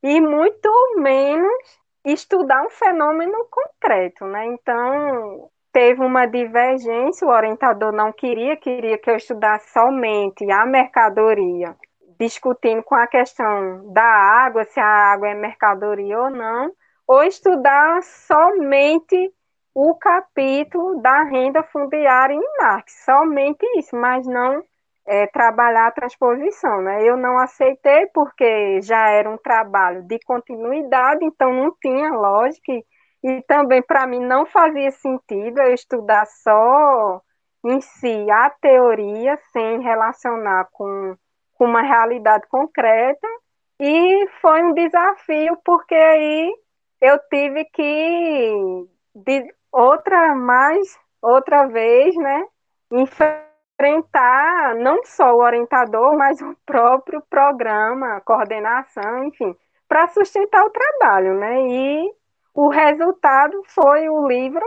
e 0.03 0.21
muito 0.21 0.69
menos 0.97 1.84
estudar 2.05 2.63
um 2.65 2.69
fenômeno 2.69 3.47
concreto, 3.49 4.25
né? 4.25 4.45
Então, 4.45 5.49
teve 5.71 6.01
uma 6.01 6.25
divergência, 6.25 7.27
o 7.27 7.31
orientador 7.31 7.91
não 7.91 8.11
queria, 8.13 8.55
queria 8.55 8.97
que 8.97 9.09
eu 9.09 9.15
estudasse 9.17 9.71
somente 9.73 10.49
a 10.49 10.65
mercadoria, 10.65 11.75
discutindo 12.19 12.81
com 12.83 12.95
a 12.95 13.07
questão 13.07 13.91
da 13.91 14.03
água, 14.03 14.63
se 14.65 14.79
a 14.79 14.85
água 14.85 15.29
é 15.29 15.33
mercadoria 15.33 16.17
ou 16.19 16.29
não, 16.29 16.71
ou 17.07 17.23
estudar 17.23 18.01
somente 18.03 19.33
o 19.73 19.93
capítulo 19.95 21.01
da 21.01 21.23
renda 21.23 21.61
fundiária 21.63 22.33
em 22.33 22.57
Marx, 22.61 23.03
somente 23.03 23.65
isso, 23.77 23.95
mas 23.97 24.25
não 24.25 24.63
é, 25.05 25.27
trabalhar 25.27 25.87
a 25.87 25.91
transposição. 25.91 26.81
Né? 26.81 27.03
Eu 27.03 27.15
não 27.17 27.37
aceitei 27.37 28.07
porque 28.07 28.81
já 28.81 29.09
era 29.09 29.29
um 29.29 29.37
trabalho 29.37 30.01
de 30.03 30.19
continuidade, 30.19 31.23
então 31.23 31.53
não 31.53 31.75
tinha 31.81 32.11
lógica 32.11 32.71
e 33.23 33.41
também 33.47 33.81
para 33.81 34.05
mim 34.05 34.19
não 34.19 34.45
fazia 34.45 34.91
sentido 34.91 35.59
eu 35.59 35.73
estudar 35.73 36.25
só 36.27 37.21
em 37.63 37.81
si 37.81 38.29
a 38.29 38.49
teoria 38.49 39.37
sem 39.51 39.81
relacionar 39.81 40.67
com, 40.71 41.15
com 41.55 41.65
uma 41.65 41.81
realidade 41.81 42.47
concreta. 42.47 43.27
E 43.79 44.27
foi 44.41 44.63
um 44.63 44.73
desafio, 44.73 45.57
porque 45.65 45.95
aí 45.95 46.53
eu 47.01 47.19
tive 47.29 47.65
que, 47.65 48.87
de 49.15 49.53
outra 49.71 50.33
mais, 50.35 50.97
outra 51.21 51.65
vez, 51.67 52.15
né, 52.15 52.45
enfrentar 52.91 53.54
não 54.77 55.03
só 55.03 55.33
o 55.33 55.41
orientador, 55.41 56.17
mas 56.17 56.41
o 56.41 56.55
próprio 56.65 57.21
programa, 57.29 58.21
coordenação, 58.21 59.25
enfim, 59.25 59.55
para 59.87 60.07
sustentar 60.07 60.63
o 60.65 60.69
trabalho, 60.69 61.35
né? 61.35 61.61
E 61.67 62.13
o 62.53 62.69
resultado 62.69 63.61
foi 63.67 64.09
o 64.09 64.27
livro 64.27 64.65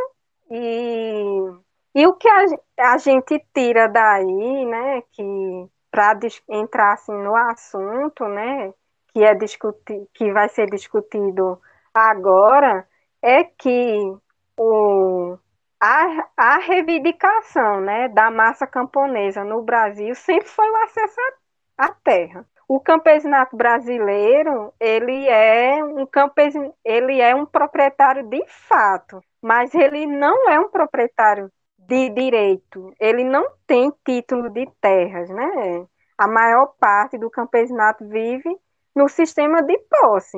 e, 0.51 1.53
e 1.94 2.07
o 2.07 2.14
que 2.14 2.29
a, 2.29 2.44
a 2.92 2.99
gente 2.99 3.38
tira 3.55 3.88
daí, 3.88 4.66
né, 4.66 5.03
que 5.12 5.68
para 5.90 6.18
entrar 6.49 6.92
assim 6.92 7.12
no 7.12 7.35
assunto, 7.35 8.25
né, 8.29 8.73
que 9.12 9.25
é 9.25 9.35
discutir, 9.35 10.07
que 10.14 10.33
vai 10.33 10.49
ser 10.49 10.66
discutido 10.66 11.61
agora, 11.94 12.87
é 13.23 13.42
que 13.44 14.16
o, 14.57 15.38
a, 15.80 16.28
a 16.36 16.58
reivindicação 16.58 17.80
né, 17.80 18.08
da 18.08 18.30
massa 18.30 18.66
camponesa 18.66 19.44
no 19.44 19.62
Brasil 19.62 20.14
sempre 20.14 20.48
foi 20.48 20.68
o 20.70 20.76
acesso 20.76 21.16
a 21.76 21.88
terra. 21.90 22.44
O 22.68 22.80
campesinato 22.80 23.56
brasileiro, 23.56 24.74
ele 24.78 25.26
é 25.28 25.82
um 25.82 26.04
campesin... 26.04 26.70
ele 26.84 27.20
é 27.20 27.34
um 27.34 27.46
proprietário 27.46 28.24
de 28.28 28.44
fato, 28.46 29.22
mas 29.40 29.74
ele 29.74 30.04
não 30.04 30.50
é 30.50 30.60
um 30.60 30.68
proprietário 30.68 31.50
de 31.78 32.10
direito. 32.10 32.92
Ele 33.00 33.24
não 33.24 33.52
tem 33.66 33.90
título 34.04 34.50
de 34.50 34.68
terras, 34.80 35.30
né? 35.30 35.86
A 36.18 36.26
maior 36.26 36.74
parte 36.78 37.16
do 37.16 37.30
campesinato 37.30 38.06
vive 38.06 38.54
no 38.94 39.08
sistema 39.08 39.62
de 39.62 39.78
posse. 39.88 40.36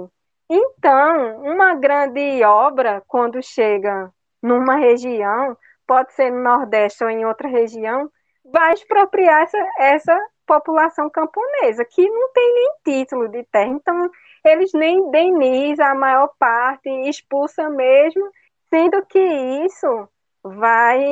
Então, 0.49 1.43
uma 1.43 1.75
grande 1.75 2.45
obra, 2.45 3.03
quando 3.09 3.43
chega 3.43 4.13
numa 4.43 4.77
região, 4.77 5.57
pode 5.87 6.13
ser 6.13 6.31
no 6.31 6.43
Nordeste 6.43 7.03
ou 7.03 7.11
em 7.11 7.25
outra 7.25 7.49
região, 7.49 8.11
vai 8.45 8.75
expropriar 8.75 9.43
essa, 9.43 9.59
essa 9.79 10.19
população 10.47 11.09
camponesa, 11.11 11.85
que 11.85 12.09
não 12.09 12.33
tem 12.33 12.55
nem 12.55 12.73
título 12.85 13.29
de 13.29 13.45
terra. 13.45 13.69
Então, 13.69 14.11
eles 14.45 14.73
nem 14.73 14.99
indenizam 14.99 15.87
a 15.87 15.95
maior 15.95 16.31
parte, 16.39 16.89
expulsa 17.09 17.69
mesmo, 17.69 18.31
sendo 18.69 19.05
que 19.07 19.19
isso 19.19 20.09
vai 20.43 21.05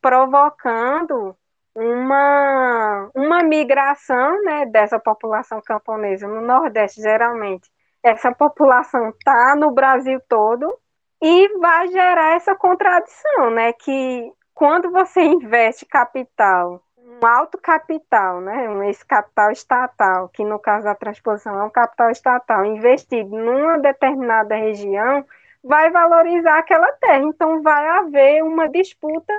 provocando 0.00 1.36
uma, 1.74 3.10
uma 3.14 3.42
migração 3.42 4.42
né, 4.42 4.66
dessa 4.66 4.98
população 4.98 5.60
camponesa 5.64 6.28
no 6.28 6.40
Nordeste, 6.40 7.00
geralmente. 7.00 7.70
Essa 8.02 8.32
população 8.32 9.10
está 9.10 9.54
no 9.56 9.70
Brasil 9.70 10.20
todo 10.28 10.76
e 11.22 11.48
vai 11.58 11.88
gerar 11.88 12.34
essa 12.34 12.54
contradição, 12.54 13.50
né? 13.50 13.72
Que 13.72 14.32
quando 14.52 14.90
você 14.90 15.22
investe 15.24 15.86
capital 15.86 16.82
um 17.22 17.26
alto 17.26 17.58
capital, 17.58 18.40
né, 18.40 18.90
esse 18.90 19.04
capital 19.06 19.50
estatal, 19.52 20.28
que 20.28 20.44
no 20.44 20.58
caso 20.58 20.84
da 20.84 20.94
transposição 20.94 21.60
é 21.60 21.64
um 21.64 21.70
capital 21.70 22.10
estatal, 22.10 22.64
investido 22.64 23.36
numa 23.36 23.78
determinada 23.78 24.56
região, 24.56 25.24
vai 25.62 25.90
valorizar 25.90 26.58
aquela 26.58 26.90
terra. 26.92 27.22
Então, 27.22 27.62
vai 27.62 27.86
haver 27.88 28.42
uma 28.42 28.68
disputa 28.68 29.32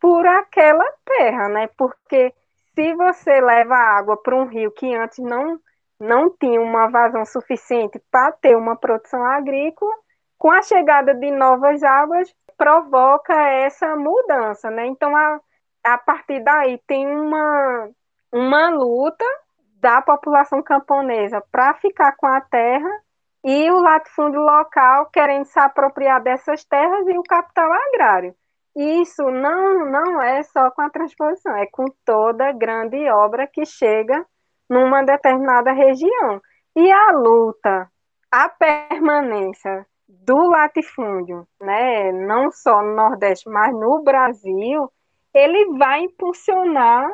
por 0.00 0.26
aquela 0.26 0.84
terra, 1.04 1.48
né? 1.48 1.68
Porque 1.76 2.32
se 2.74 2.94
você 2.94 3.40
leva 3.40 3.76
água 3.76 4.16
para 4.16 4.34
um 4.34 4.46
rio 4.46 4.70
que 4.72 4.94
antes 4.94 5.18
não, 5.18 5.60
não 6.00 6.30
tinha 6.30 6.60
uma 6.60 6.88
vazão 6.88 7.24
suficiente 7.24 8.00
para 8.10 8.32
ter 8.32 8.56
uma 8.56 8.76
produção 8.76 9.24
agrícola, 9.24 9.92
com 10.38 10.50
a 10.50 10.62
chegada 10.62 11.14
de 11.14 11.30
novas 11.30 11.82
águas, 11.82 12.32
provoca 12.56 13.34
essa 13.34 13.96
mudança, 13.96 14.70
né? 14.70 14.86
Então, 14.86 15.14
a, 15.14 15.40
a 15.84 15.98
partir 15.98 16.40
daí 16.40 16.78
tem 16.86 17.06
uma, 17.06 17.90
uma 18.32 18.70
luta 18.70 19.24
da 19.80 20.00
população 20.02 20.62
camponesa 20.62 21.42
para 21.52 21.74
ficar 21.74 22.16
com 22.16 22.26
a 22.26 22.40
terra 22.40 22.90
e 23.44 23.70
o 23.70 23.80
latifúndio 23.80 24.40
local 24.40 25.06
querendo 25.06 25.44
se 25.44 25.58
apropriar 25.58 26.22
dessas 26.22 26.64
terras 26.64 27.06
e 27.06 27.16
o 27.16 27.22
capital 27.22 27.70
agrário. 27.72 28.34
Isso 28.76 29.22
não, 29.30 29.90
não 29.90 30.22
é 30.22 30.42
só 30.42 30.70
com 30.70 30.82
a 30.82 30.90
transposição, 30.90 31.56
é 31.56 31.66
com 31.66 31.86
toda 32.04 32.52
grande 32.52 33.08
obra 33.10 33.46
que 33.46 33.64
chega 33.64 34.24
numa 34.68 35.02
determinada 35.02 35.72
região. 35.72 36.40
E 36.76 36.92
a 36.92 37.12
luta, 37.12 37.90
a 38.30 38.48
permanência 38.48 39.86
do 40.08 40.48
latifúndio, 40.48 41.46
né, 41.60 42.10
não 42.12 42.50
só 42.50 42.82
no 42.82 42.94
Nordeste, 42.94 43.48
mas 43.48 43.72
no 43.74 44.02
Brasil, 44.02 44.90
ele 45.34 45.76
vai 45.78 46.00
impulsionar 46.00 47.10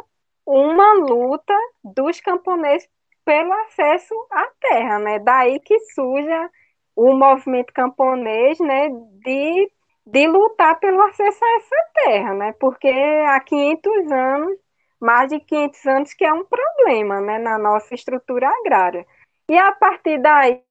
uma 0.46 0.92
luta 0.94 1.54
dos 1.82 2.20
camponeses 2.20 2.88
pelo 3.24 3.52
acesso 3.52 4.14
à 4.30 4.46
terra, 4.60 4.98
né? 4.98 5.18
Daí 5.18 5.58
que 5.60 5.78
surja 5.94 6.50
o 6.94 7.14
movimento 7.14 7.72
camponês, 7.72 8.58
né, 8.60 8.88
de, 9.24 9.70
de 10.06 10.26
lutar 10.28 10.78
pelo 10.78 11.02
acesso 11.02 11.44
a 11.44 11.56
essa 11.56 11.76
terra, 11.94 12.34
né? 12.34 12.52
Porque 12.60 12.88
há 12.88 13.40
500 13.40 14.12
anos, 14.12 14.58
mais 15.00 15.28
de 15.30 15.40
500 15.40 15.86
anos 15.86 16.14
que 16.14 16.24
é 16.24 16.32
um 16.32 16.44
problema, 16.44 17.20
né, 17.20 17.38
na 17.38 17.58
nossa 17.58 17.94
estrutura 17.94 18.48
agrária. 18.48 19.06
E 19.48 19.58
a 19.58 19.72
partir 19.72 20.18
daí 20.20 20.62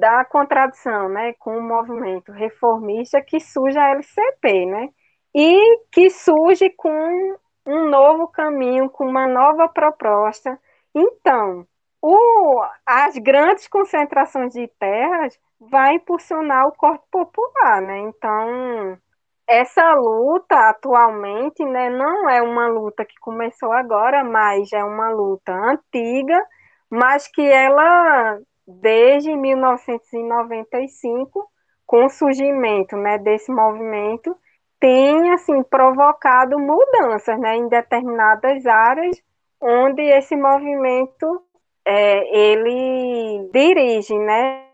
da 0.00 0.24
contradição, 0.24 1.08
né, 1.08 1.32
com 1.34 1.56
o 1.58 1.62
movimento 1.62 2.32
reformista 2.32 3.20
que 3.22 3.40
surge 3.40 3.78
a 3.78 3.90
LCP, 3.90 4.66
né? 4.66 4.88
e 5.34 5.80
que 5.92 6.10
surge 6.10 6.70
com 6.70 7.36
um 7.66 7.88
novo 7.88 8.28
caminho, 8.28 8.90
com 8.90 9.06
uma 9.06 9.26
nova 9.26 9.68
proposta. 9.68 10.58
Então, 10.94 11.66
o, 12.02 12.62
as 12.86 13.16
grandes 13.18 13.68
concentrações 13.68 14.52
de 14.52 14.66
terras 14.78 15.38
vai 15.60 15.94
impulsionar 15.94 16.66
o 16.68 16.72
corte 16.72 17.04
popular, 17.10 17.82
né? 17.82 17.98
Então, 18.00 18.98
essa 19.46 19.94
luta 19.94 20.56
atualmente, 20.70 21.64
né, 21.64 21.90
não 21.90 22.28
é 22.28 22.42
uma 22.42 22.66
luta 22.68 23.04
que 23.04 23.18
começou 23.20 23.72
agora, 23.72 24.24
mas 24.24 24.72
é 24.72 24.84
uma 24.84 25.10
luta 25.10 25.52
antiga, 25.52 26.44
mas 26.90 27.28
que 27.28 27.42
ela 27.42 28.38
desde 28.68 29.34
1995, 29.34 31.50
com 31.86 32.04
o 32.04 32.10
surgimento, 32.10 32.94
né, 32.96 33.16
desse 33.16 33.50
movimento, 33.50 34.36
tem 34.78 35.32
assim 35.32 35.62
provocado 35.62 36.58
mudanças 36.58 37.40
né, 37.40 37.56
em 37.56 37.66
determinadas 37.66 38.66
áreas 38.66 39.16
onde 39.60 40.02
esse 40.02 40.36
movimento 40.36 41.42
é, 41.84 42.36
ele 42.36 43.48
dirige 43.52 44.16
né, 44.18 44.66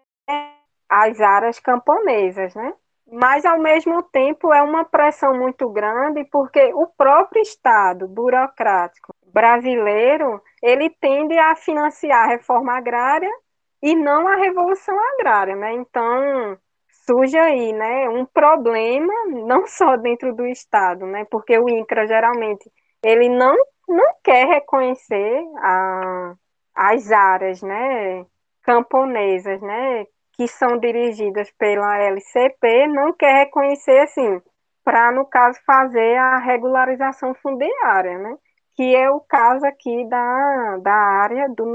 as 0.89 1.21
áreas 1.21 1.61
camponesas, 1.61 2.55
né? 2.55 2.75
Mas 3.11 3.45
ao 3.45 3.61
mesmo 3.61 4.03
tempo 4.03 4.53
é 4.53 4.63
uma 4.63 4.85
pressão 4.85 5.39
muito 5.39 5.69
grande 5.69 6.25
porque 6.25 6.73
o 6.75 6.87
próprio 6.87 7.43
Estado 7.43 8.09
burocrático 8.09 9.15
brasileiro 9.27 10.43
ele 10.63 10.91
tende 10.91 11.39
a 11.39 11.55
financiar 11.55 12.25
a 12.25 12.29
reforma 12.29 12.77
agrária 12.77 13.31
e 13.85 13.95
não 13.95 14.27
a 14.27 14.37
revolução 14.37 14.97
agrária, 15.13 15.55
né? 15.55 15.75
Então 15.75 16.59
surge 17.07 17.37
aí, 17.37 17.71
né, 17.75 18.09
um 18.09 18.25
problema 18.25 19.13
não 19.47 19.67
só 19.67 19.95
dentro 19.99 20.35
do 20.35 20.47
estado, 20.47 21.05
né, 21.05 21.27
porque 21.31 21.59
o 21.59 21.69
INCRA 21.69 22.07
geralmente 22.07 22.71
ele 23.03 23.29
não 23.29 23.55
não 23.87 24.15
quer 24.25 24.47
reconhecer 24.47 25.45
a, 25.59 26.35
as 26.75 27.13
áreas, 27.13 27.61
né, 27.61 28.25
camponesas, 28.63 29.61
né, 29.61 30.07
que 30.33 30.49
são 30.49 30.79
dirigidas 30.79 31.51
pela 31.59 31.99
LCP, 31.99 32.87
não 32.87 33.13
quer 33.13 33.35
reconhecer 33.45 33.99
assim, 34.01 34.41
para 34.83 35.13
no 35.13 35.27
caso 35.27 35.61
fazer 35.67 36.17
a 36.17 36.39
regularização 36.39 37.35
fundiária, 37.35 38.19
né, 38.19 38.37
que 38.75 38.97
é 38.97 39.11
o 39.11 39.21
caso 39.21 39.67
aqui 39.67 40.09
da, 40.09 40.79
da 40.79 40.95
área 40.95 41.51
do 41.51 41.71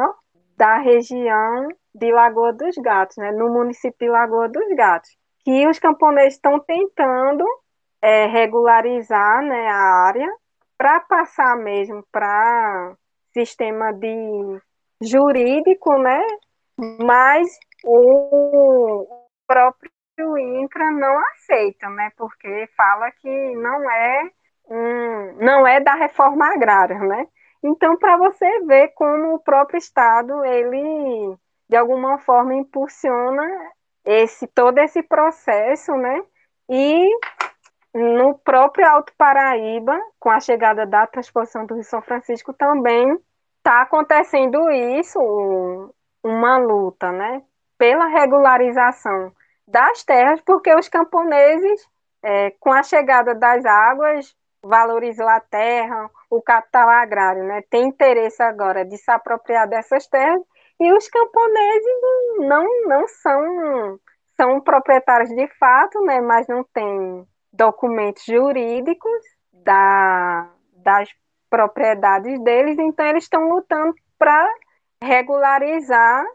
da 0.57 0.77
região 0.79 1.69
de 1.93 2.11
Lagoa 2.11 2.53
dos 2.53 2.75
Gatos, 2.77 3.17
né, 3.17 3.31
no 3.31 3.49
município 3.49 3.97
de 3.99 4.09
Lagoa 4.09 4.47
dos 4.47 4.67
Gatos 4.75 5.19
que 5.43 5.67
os 5.67 5.79
camponeses 5.79 6.35
estão 6.35 6.59
tentando 6.59 7.45
é, 8.01 8.25
regularizar 8.27 9.41
né, 9.41 9.67
a 9.67 10.05
área 10.05 10.29
para 10.77 10.99
passar 11.01 11.57
mesmo 11.57 12.05
para 12.11 12.95
sistema 13.33 13.91
de 13.93 14.61
jurídico, 15.01 15.97
né? 15.97 16.21
Mas 16.77 17.57
o 17.83 19.07
próprio 19.45 20.37
INCRA 20.37 20.91
não 20.91 21.19
aceita, 21.31 21.89
né? 21.89 22.11
Porque 22.15 22.69
fala 22.77 23.11
que 23.11 23.55
não 23.55 23.91
é 23.91 24.29
um, 24.69 25.33
não 25.43 25.67
é 25.67 25.79
da 25.79 25.95
reforma 25.95 26.53
agrária, 26.53 26.99
né? 26.99 27.27
Então, 27.61 27.97
para 27.97 28.17
você 28.17 28.61
ver 28.61 28.89
como 28.89 29.35
o 29.35 29.39
próprio 29.39 29.77
Estado 29.77 30.45
ele 30.45 31.35
de 31.69 31.75
alguma 31.77 32.17
forma 32.17 32.55
impulsiona 32.55 33.43
esse 34.03 34.47
todo 34.47 34.79
esse 34.79 35.03
processo, 35.03 35.95
né? 35.95 36.23
E 36.67 37.09
no 37.93 38.37
próprio 38.39 38.87
Alto 38.87 39.13
Paraíba, 39.17 39.99
com 40.19 40.29
a 40.29 40.39
chegada 40.39 40.85
da 40.85 41.05
transposição 41.05 41.65
do 41.65 41.75
Rio 41.75 41.83
São 41.83 42.01
Francisco, 42.01 42.53
também 42.53 43.17
está 43.57 43.81
acontecendo 43.81 44.69
isso, 44.71 45.93
uma 46.23 46.57
luta, 46.57 47.11
né? 47.11 47.43
Pela 47.77 48.07
regularização 48.07 49.31
das 49.67 50.03
terras, 50.03 50.41
porque 50.41 50.73
os 50.73 50.89
camponeses, 50.89 51.87
é, 52.23 52.51
com 52.59 52.73
a 52.73 52.81
chegada 52.81 53.35
das 53.35 53.63
águas, 53.65 54.35
valorizou 54.61 55.27
a 55.27 55.39
terra, 55.39 56.09
o 56.29 56.41
capital 56.41 56.89
agrário, 56.89 57.43
né? 57.43 57.63
Tem 57.69 57.87
interesse 57.87 58.41
agora 58.41 58.83
de 58.83 58.97
se 58.97 59.09
apropriar 59.11 59.67
dessas 59.67 60.07
terras 60.07 60.41
e 60.79 60.93
os 60.93 61.07
camponeses 61.09 62.01
não, 62.39 62.65
não 62.87 63.07
são, 63.07 63.99
são 64.37 64.61
proprietários 64.61 65.29
de 65.29 65.47
fato, 65.59 65.99
né, 66.01 66.21
mas 66.21 66.47
não 66.47 66.63
têm 66.63 67.27
documentos 67.51 68.23
jurídicos 68.23 69.21
da, 69.51 70.49
das 70.71 71.09
propriedades 71.49 72.41
deles, 72.43 72.77
então 72.79 73.05
eles 73.05 73.23
estão 73.23 73.49
lutando 73.49 73.93
para 74.17 74.47
regularizar 75.03 76.25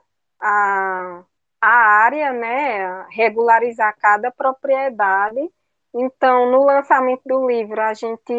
a, 0.40 1.22
a 1.60 1.76
área, 2.04 2.32
né, 2.32 3.06
regularizar 3.10 3.96
cada 3.98 4.30
propriedade. 4.30 5.40
Então, 5.94 6.50
no 6.50 6.64
lançamento 6.64 7.22
do 7.24 7.46
livro, 7.46 7.80
a 7.80 7.94
gente 7.94 8.34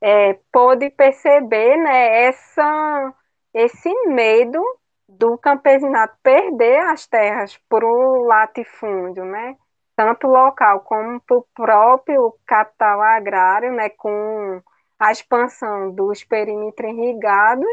é, 0.00 0.38
pôde 0.52 0.90
perceber 0.90 1.76
né, 1.78 2.26
essa, 2.26 3.14
esse 3.54 3.92
medo 4.06 4.62
do 5.10 5.36
campesinato 5.38 6.16
perder 6.22 6.78
as 6.80 7.06
terras 7.06 7.56
para 7.68 7.84
o 7.84 8.24
latifúndio, 8.24 9.24
né? 9.24 9.56
tanto 10.00 10.26
local 10.26 10.80
como 10.80 11.20
para 11.20 11.36
o 11.36 11.46
próprio 11.54 12.34
capital 12.46 13.02
agrário, 13.02 13.70
né, 13.70 13.90
com 13.90 14.62
a 14.98 15.12
expansão 15.12 15.90
dos 15.92 16.24
perímetros 16.24 16.90
irrigados 16.90 17.68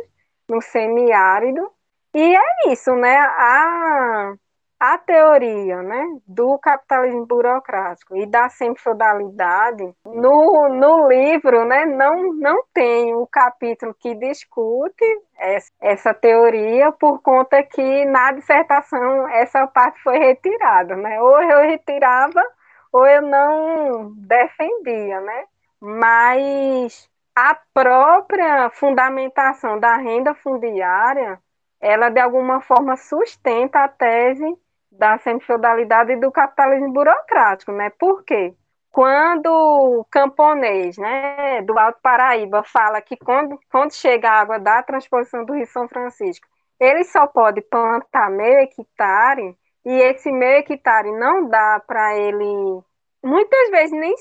no 0.45 0.61
semiárido. 0.61 1.71
E 2.13 2.35
é 2.35 2.73
isso, 2.73 2.93
né? 2.95 3.15
A, 3.15 4.33
a 4.79 4.97
teoria 4.97 5.81
né, 5.81 6.05
do 6.27 6.57
capitalismo 6.59 7.25
burocrático 7.25 8.15
e 8.15 8.27
da 8.27 8.47
semifeudalidade, 8.47 9.91
no, 10.05 10.69
no 10.69 11.09
livro 11.09 11.65
né, 11.65 11.85
não, 11.85 12.33
não 12.33 12.63
tem 12.73 13.15
o 13.15 13.25
capítulo 13.25 13.95
que 13.99 14.13
discute 14.13 15.03
essa, 15.35 15.71
essa 15.81 16.13
teoria, 16.13 16.91
por 16.91 17.21
conta 17.21 17.63
que 17.63 18.05
na 18.05 18.31
dissertação 18.33 19.27
essa 19.29 19.65
parte 19.65 19.99
foi 20.03 20.19
retirada. 20.19 20.95
Né? 20.95 21.19
Ou 21.21 21.41
eu 21.41 21.61
retirava 21.61 22.41
ou 22.91 23.05
eu 23.07 23.21
não 23.23 24.11
defendia. 24.15 25.19
Né? 25.21 25.45
Mas 25.81 27.09
a 27.35 27.57
própria 27.73 28.69
fundamentação 28.69 29.79
da 29.79 29.97
renda 29.97 30.35
fundiária, 30.35 31.39
ela 31.81 32.09
de 32.09 32.19
alguma 32.19 32.61
forma 32.61 32.95
sustenta 32.95 33.83
a 33.83 33.87
tese 33.87 34.45
da 34.97 35.17
semifeudalidade 35.19 36.13
e 36.13 36.19
do 36.19 36.31
capitalismo 36.31 36.91
burocrático, 36.91 37.71
né? 37.71 37.89
Por 37.99 38.23
quê? 38.23 38.53
Quando 38.91 39.47
o 39.47 40.05
camponês, 40.09 40.97
né, 40.97 41.61
do 41.61 41.77
Alto 41.77 41.99
Paraíba 42.01 42.63
fala 42.63 42.99
que 42.99 43.15
quando, 43.15 43.59
quando 43.71 43.93
chega 43.93 44.29
a 44.29 44.39
água 44.39 44.59
da 44.59 44.81
transposição 44.81 45.45
do 45.45 45.53
Rio 45.53 45.67
São 45.67 45.87
Francisco, 45.87 46.47
ele 46.79 47.03
só 47.03 47.27
pode 47.27 47.61
plantar 47.61 48.29
meio 48.31 48.59
hectare, 48.59 49.55
e 49.85 49.91
esse 49.91 50.31
meio 50.31 50.59
hectare 50.59 51.11
não 51.11 51.47
dá 51.47 51.81
para 51.85 52.15
ele, 52.17 52.81
muitas 53.23 53.69
vezes, 53.69 53.91
nem 53.91 54.15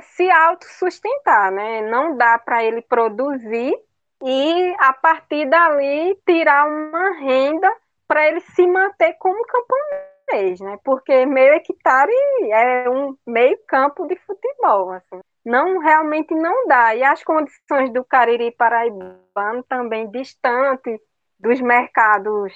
se 0.00 0.30
autossustentar, 0.30 1.50
né? 1.50 1.82
Não 1.90 2.16
dá 2.16 2.38
para 2.38 2.64
ele 2.64 2.82
produzir 2.82 3.74
e, 4.22 4.76
a 4.78 4.92
partir 4.92 5.48
dali, 5.48 6.16
tirar 6.26 6.68
uma 6.68 7.18
renda 7.18 7.70
para 8.06 8.28
ele 8.28 8.40
se 8.40 8.66
manter 8.66 9.14
como 9.18 9.44
camponês 9.44 10.09
fez, 10.30 10.60
né? 10.60 10.78
Porque 10.84 11.26
meio 11.26 11.54
hectare 11.54 12.12
é 12.52 12.88
um 12.88 13.16
meio 13.26 13.58
campo 13.66 14.06
de 14.06 14.16
futebol, 14.16 14.92
assim. 14.92 15.20
Não, 15.44 15.78
realmente 15.78 16.34
não 16.34 16.66
dá. 16.66 16.94
E 16.94 17.02
as 17.02 17.22
condições 17.24 17.92
do 17.92 18.04
Cariri 18.04 18.52
paraibano 18.52 19.62
também 19.68 20.10
distante 20.10 21.00
dos 21.38 21.60
mercados, 21.60 22.52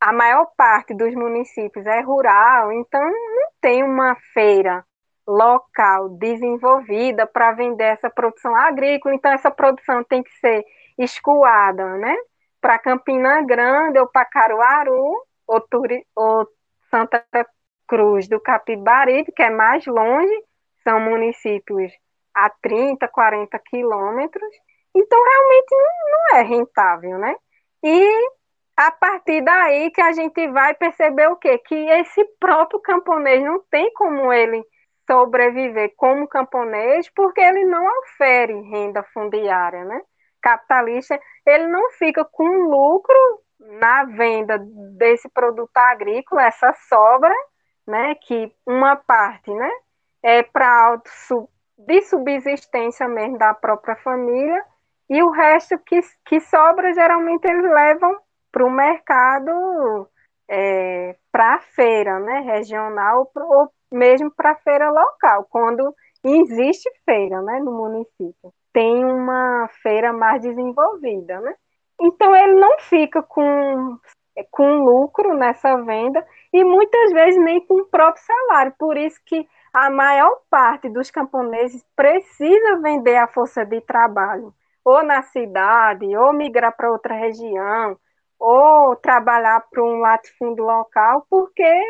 a 0.00 0.12
maior 0.12 0.46
parte 0.56 0.94
dos 0.94 1.14
municípios 1.14 1.86
é 1.86 2.00
rural, 2.00 2.70
então 2.72 3.02
não 3.02 3.48
tem 3.60 3.82
uma 3.82 4.14
feira 4.34 4.84
local 5.26 6.10
desenvolvida 6.10 7.26
para 7.26 7.52
vender 7.52 7.84
essa 7.84 8.10
produção 8.10 8.54
agrícola, 8.54 9.14
então 9.14 9.32
essa 9.32 9.50
produção 9.50 10.04
tem 10.04 10.22
que 10.22 10.30
ser 10.38 10.64
escoada, 10.98 11.96
né? 11.96 12.14
Para 12.60 12.78
Campina 12.78 13.42
Grande 13.42 13.98
ou 13.98 14.06
para 14.06 14.24
Caruaru, 14.26 15.24
ou, 15.46 15.60
turi, 15.60 16.04
ou 16.14 16.46
Santa 16.90 17.24
Cruz 17.86 18.28
do 18.28 18.40
Capibaribe, 18.40 19.32
que 19.32 19.42
é 19.42 19.50
mais 19.50 19.86
longe, 19.86 20.34
são 20.82 21.00
municípios 21.00 21.92
a 22.34 22.50
30, 22.50 23.08
40 23.08 23.58
quilômetros, 23.58 24.50
então 24.94 25.18
realmente 25.18 25.70
não, 25.70 26.10
não 26.10 26.38
é 26.38 26.42
rentável, 26.42 27.18
né? 27.18 27.34
E 27.82 28.28
a 28.76 28.90
partir 28.90 29.42
daí 29.42 29.90
que 29.90 30.00
a 30.00 30.12
gente 30.12 30.46
vai 30.48 30.74
perceber 30.74 31.28
o 31.28 31.36
quê? 31.36 31.58
Que 31.58 31.74
esse 31.74 32.24
próprio 32.38 32.80
camponês 32.80 33.42
não 33.42 33.62
tem 33.70 33.92
como 33.94 34.32
ele 34.32 34.62
sobreviver 35.06 35.94
como 35.96 36.28
camponês, 36.28 37.08
porque 37.14 37.40
ele 37.40 37.64
não 37.64 37.86
ofere 38.00 38.60
renda 38.62 39.02
fundiária, 39.14 39.84
né? 39.84 40.00
Capitalista, 40.42 41.18
ele 41.46 41.68
não 41.68 41.90
fica 41.92 42.24
com 42.24 42.44
lucro 42.44 43.42
na 43.58 44.04
venda 44.04 44.58
desse 44.96 45.28
produto 45.28 45.76
agrícola, 45.76 46.44
essa 46.44 46.72
sobra, 46.88 47.34
né, 47.86 48.14
que 48.16 48.52
uma 48.66 48.96
parte, 48.96 49.50
né, 49.52 49.70
é 50.22 50.42
para 50.42 51.00
de 51.78 52.02
subsistência 52.02 53.06
mesmo 53.06 53.38
da 53.38 53.54
própria 53.54 53.96
família, 53.96 54.64
e 55.08 55.22
o 55.22 55.30
resto 55.30 55.78
que, 55.78 56.00
que 56.24 56.40
sobra, 56.40 56.92
geralmente 56.94 57.44
eles 57.44 57.62
levam 57.62 58.18
para 58.50 58.64
o 58.64 58.70
mercado, 58.70 60.08
é, 60.48 61.16
para 61.30 61.54
a 61.54 61.60
feira, 61.60 62.18
né, 62.18 62.40
regional, 62.40 63.30
ou 63.36 63.70
mesmo 63.92 64.30
para 64.30 64.52
a 64.52 64.56
feira 64.56 64.90
local, 64.90 65.46
quando 65.48 65.94
existe 66.24 66.90
feira, 67.04 67.40
né, 67.42 67.60
no 67.60 67.72
município. 67.72 68.52
Tem 68.72 69.04
uma 69.04 69.68
feira 69.82 70.12
mais 70.12 70.42
desenvolvida, 70.42 71.40
né? 71.40 71.54
Então 72.00 72.34
ele 72.34 72.54
não 72.54 72.78
fica 72.80 73.22
com, 73.22 73.98
com 74.50 74.84
lucro 74.84 75.34
nessa 75.34 75.76
venda 75.82 76.26
e 76.52 76.64
muitas 76.64 77.12
vezes 77.12 77.42
nem 77.42 77.60
com 77.66 77.80
o 77.80 77.86
próprio 77.86 78.24
salário. 78.24 78.74
Por 78.78 78.96
isso 78.96 79.20
que 79.24 79.48
a 79.72 79.90
maior 79.90 80.40
parte 80.48 80.88
dos 80.88 81.10
camponeses 81.10 81.84
precisa 81.94 82.80
vender 82.80 83.16
a 83.16 83.28
força 83.28 83.64
de 83.64 83.80
trabalho, 83.82 84.54
ou 84.84 85.02
na 85.02 85.20
cidade, 85.22 86.16
ou 86.16 86.32
migrar 86.32 86.74
para 86.74 86.90
outra 86.90 87.14
região, 87.14 87.98
ou 88.38 88.96
trabalhar 88.96 89.64
para 89.70 89.82
um 89.82 89.98
latifúndio 89.98 90.64
local, 90.64 91.26
porque 91.28 91.82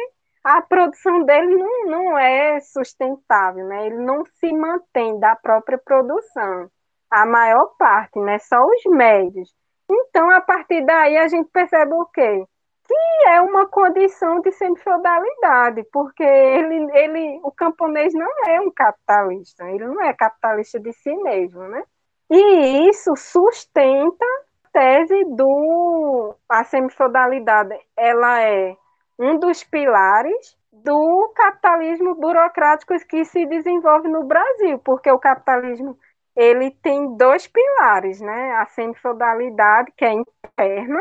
a 0.43 0.63
produção 0.63 1.25
dele 1.25 1.57
não, 1.57 1.87
não 1.87 2.19
é 2.19 2.61
sustentável, 2.61 3.67
né? 3.67 3.87
ele 3.87 3.99
não 3.99 4.25
se 4.25 4.53
mantém 4.53 5.19
da 5.19 5.35
própria 5.37 5.79
produção. 5.79 6.71
A 7.11 7.27
maior 7.27 7.75
parte, 7.79 8.19
né? 8.19 8.39
só 8.39 8.65
os 8.65 8.85
médios. 8.87 9.53
Então, 9.89 10.31
a 10.31 10.41
partir 10.41 10.85
daí, 10.85 11.17
a 11.17 11.29
gente 11.29 11.49
percebe 11.51 11.93
o 11.95 12.07
quê? 12.07 12.45
Que 12.87 13.29
é 13.29 13.41
uma 13.41 13.67
condição 13.67 14.41
de 14.41 14.53
semifeudalidade, 14.53 15.85
porque 15.93 16.23
ele, 16.23 16.91
ele, 16.97 17.41
o 17.43 17.51
camponês 17.51 18.15
não 18.15 18.31
é 18.47 18.61
um 18.61 18.71
capitalista, 18.71 19.69
ele 19.69 19.87
não 19.87 20.03
é 20.03 20.13
capitalista 20.13 20.79
de 20.79 20.93
si 20.93 21.15
mesmo, 21.17 21.63
né? 21.69 21.83
E 22.31 22.89
isso 22.89 23.15
sustenta 23.17 24.25
a 24.65 24.69
tese 24.73 25.25
do 25.25 26.35
a 26.49 26.65
semifeudalidade, 26.65 27.79
ela 27.97 28.43
é 28.43 28.77
um 29.19 29.39
dos 29.39 29.65
pilares 29.65 30.57
do 30.73 31.33
capitalismo 31.35 32.15
burocrático 32.15 32.95
que 33.09 33.25
se 33.25 33.47
desenvolve 33.47 34.09
no 34.09 34.25
Brasil, 34.25 34.79
porque 34.81 35.11
o 35.11 35.19
capitalismo 35.19 35.99
ele 36.37 36.71
tem 36.83 37.17
dois 37.17 37.47
pilares, 37.47 38.21
né? 38.21 38.53
A 38.57 38.67
semifeudalidade, 38.67 39.93
que 39.97 40.05
é 40.05 40.13
interna, 40.13 41.01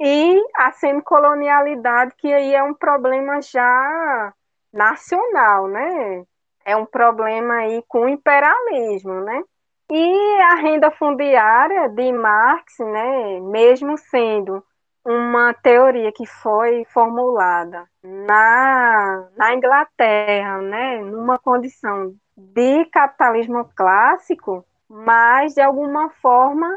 e 0.00 0.42
a 0.56 0.72
semicolonialidade, 0.72 2.14
que 2.18 2.32
aí 2.32 2.54
é 2.54 2.62
um 2.62 2.74
problema 2.74 3.40
já 3.40 4.32
nacional, 4.72 5.68
né? 5.68 6.24
É 6.64 6.76
um 6.76 6.84
problema 6.84 7.54
aí 7.54 7.82
com 7.86 8.02
o 8.02 8.08
imperialismo, 8.08 9.20
né? 9.20 9.42
E 9.90 10.40
a 10.40 10.54
renda 10.54 10.90
fundiária 10.90 11.88
de 11.88 12.10
Marx, 12.12 12.78
né, 12.78 13.40
mesmo 13.40 13.98
sendo 13.98 14.64
uma 15.04 15.52
teoria 15.52 16.10
que 16.12 16.24
foi 16.24 16.84
formulada 16.86 17.86
na, 18.02 19.28
na 19.36 19.54
Inglaterra, 19.54 20.62
né, 20.62 21.02
numa 21.02 21.38
condição 21.38 22.14
de 22.36 22.84
capitalismo 22.86 23.68
clássico, 23.76 24.64
mas 24.94 25.54
de 25.54 25.62
alguma 25.62 26.10
forma 26.20 26.68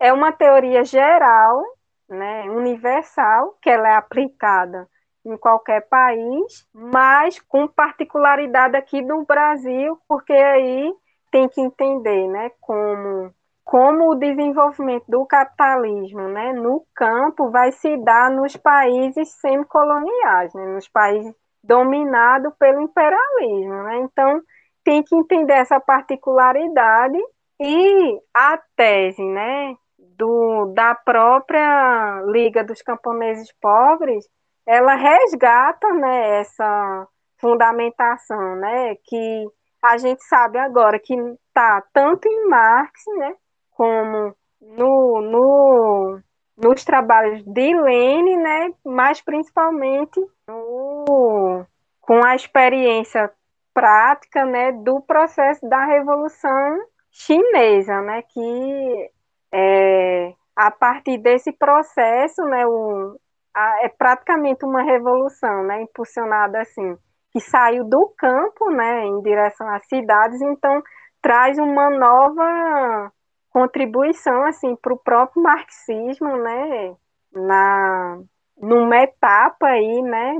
é 0.00 0.10
uma 0.10 0.32
teoria 0.32 0.82
geral, 0.84 1.62
né, 2.08 2.44
universal, 2.50 3.58
que 3.60 3.68
ela 3.68 3.88
é 3.88 3.94
aplicada 3.94 4.88
em 5.22 5.36
qualquer 5.36 5.86
país, 5.86 6.66
mas 6.72 7.38
com 7.40 7.68
particularidade 7.68 8.74
aqui 8.74 9.02
no 9.02 9.26
Brasil, 9.26 10.00
porque 10.08 10.32
aí 10.32 10.94
tem 11.30 11.46
que 11.46 11.60
entender, 11.60 12.26
né, 12.28 12.50
como 12.58 13.34
como 13.62 14.12
o 14.12 14.14
desenvolvimento 14.14 15.04
do 15.06 15.26
capitalismo, 15.26 16.22
né, 16.22 16.54
no 16.54 16.86
campo 16.94 17.50
vai 17.50 17.70
se 17.70 17.98
dar 17.98 18.30
nos 18.30 18.56
países 18.56 19.28
semicoloniais, 19.42 20.54
né, 20.54 20.64
nos 20.68 20.88
países 20.88 21.34
dominados 21.62 22.54
pelo 22.58 22.80
imperialismo, 22.80 23.82
né? 23.82 23.98
Então 23.98 24.40
tem 24.82 25.02
que 25.02 25.14
entender 25.14 25.52
essa 25.52 25.78
particularidade 25.78 27.18
e 27.60 28.20
a 28.32 28.58
tese, 28.76 29.22
né, 29.22 29.76
do, 29.98 30.72
da 30.74 30.94
própria 30.94 32.22
Liga 32.26 32.62
dos 32.62 32.82
Camponeses 32.82 33.52
Pobres, 33.60 34.28
ela 34.66 34.94
resgata 34.94 35.92
né, 35.94 36.40
essa 36.40 37.06
fundamentação, 37.38 38.56
né, 38.56 38.96
que 39.04 39.46
a 39.82 39.96
gente 39.96 40.22
sabe 40.24 40.58
agora 40.58 40.98
que 40.98 41.14
está 41.14 41.82
tanto 41.92 42.28
em 42.28 42.48
Marx, 42.48 43.00
né, 43.16 43.34
como 43.70 44.34
no, 44.60 45.20
no, 45.20 46.20
nos 46.56 46.84
trabalhos 46.84 47.42
de 47.44 47.74
Lênin, 47.74 48.36
né, 48.36 48.72
mas 48.84 49.20
principalmente 49.20 50.20
no, 50.46 51.64
com 52.00 52.24
a 52.24 52.34
experiência 52.34 53.32
prática, 53.72 54.44
né, 54.44 54.72
do 54.72 55.00
processo 55.00 55.66
da 55.68 55.84
Revolução 55.84 56.78
Chinesa, 57.18 58.00
né, 58.00 58.22
que 58.22 59.10
é, 59.52 60.32
a 60.54 60.70
partir 60.70 61.18
desse 61.18 61.50
processo, 61.52 62.44
né, 62.44 62.64
o, 62.64 63.18
a, 63.52 63.84
é 63.84 63.88
praticamente 63.88 64.64
uma 64.64 64.82
revolução, 64.82 65.64
né, 65.64 65.82
impulsionada 65.82 66.60
assim 66.60 66.96
que 67.32 67.40
saiu 67.40 67.84
do 67.84 68.14
campo, 68.16 68.70
né, 68.70 69.04
em 69.04 69.20
direção 69.20 69.68
às 69.68 69.84
cidades, 69.86 70.40
então 70.40 70.80
traz 71.20 71.58
uma 71.58 71.90
nova 71.90 73.12
contribuição 73.50 74.44
assim 74.44 74.76
para 74.76 74.94
o 74.94 74.98
próprio 74.98 75.42
marxismo, 75.42 76.36
né, 76.36 76.94
na 77.32 78.20
numa 78.56 78.96
etapa 78.96 79.66
aí, 79.66 80.02
né, 80.02 80.36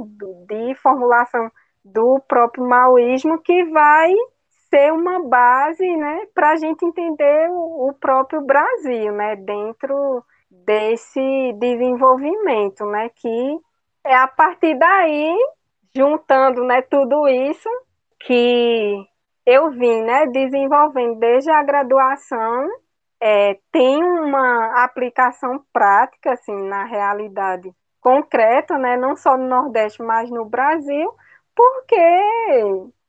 de 0.47 0.75
formulação 0.77 1.51
do 1.85 2.21
próprio 2.29 2.67
maoísmo 2.67 3.41
que 3.41 3.65
vai 3.65 4.13
ser 4.71 4.93
uma 4.93 5.23
base, 5.23 5.97
né, 5.97 6.27
para 6.35 6.51
a 6.53 6.57
gente 6.57 6.85
entender 6.85 7.51
o, 7.51 7.89
o 7.89 7.95
próprio 7.95 8.43
Brasil, 8.43 9.13
né, 9.13 9.37
dentro 9.37 10.25
desse 10.51 11.53
desenvolvimento, 11.59 12.85
né, 12.87 13.09
que 13.11 13.61
é 14.05 14.15
a 14.15 14.27
partir 14.27 14.79
daí 14.79 15.37
juntando 15.95 16.65
né, 16.65 16.83
tudo 16.83 17.27
isso 17.29 17.69
que 18.21 19.07
eu 19.47 19.71
vim 19.71 20.03
né, 20.03 20.27
desenvolvendo 20.27 21.19
desde 21.19 21.51
a 21.51 21.63
graduação, 21.63 22.69
é, 23.21 23.59
tem 23.73 24.03
uma 24.03 24.85
aplicação 24.85 25.65
prática 25.73 26.33
assim, 26.33 26.55
na 26.69 26.85
realidade 26.85 27.73
concreta, 28.01 28.79
né, 28.79 28.97
não 28.97 29.17
só 29.17 29.37
no 29.37 29.49
Nordeste, 29.49 30.03
mas 30.03 30.31
no 30.31 30.45
Brasil, 30.45 31.13
porque 31.55 31.97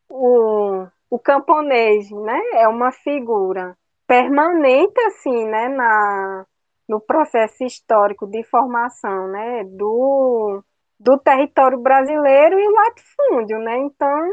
o, 0.10 0.88
o 1.10 1.18
camponês 1.18 2.10
né, 2.12 2.40
é 2.54 2.68
uma 2.68 2.92
figura 2.92 3.76
permanente 4.08 5.00
assim, 5.02 5.46
né, 5.46 5.68
na, 5.70 6.46
no 6.88 7.00
processo 7.00 7.64
histórico 7.64 8.26
de 8.28 8.44
formação 8.44 9.28
né, 9.28 9.64
do, 9.66 10.64
do 11.00 11.18
território 11.20 11.80
brasileiro 11.80 12.60
e 12.60 12.68
latifúndio, 12.68 13.60
né? 13.60 13.78
Então, 13.78 14.30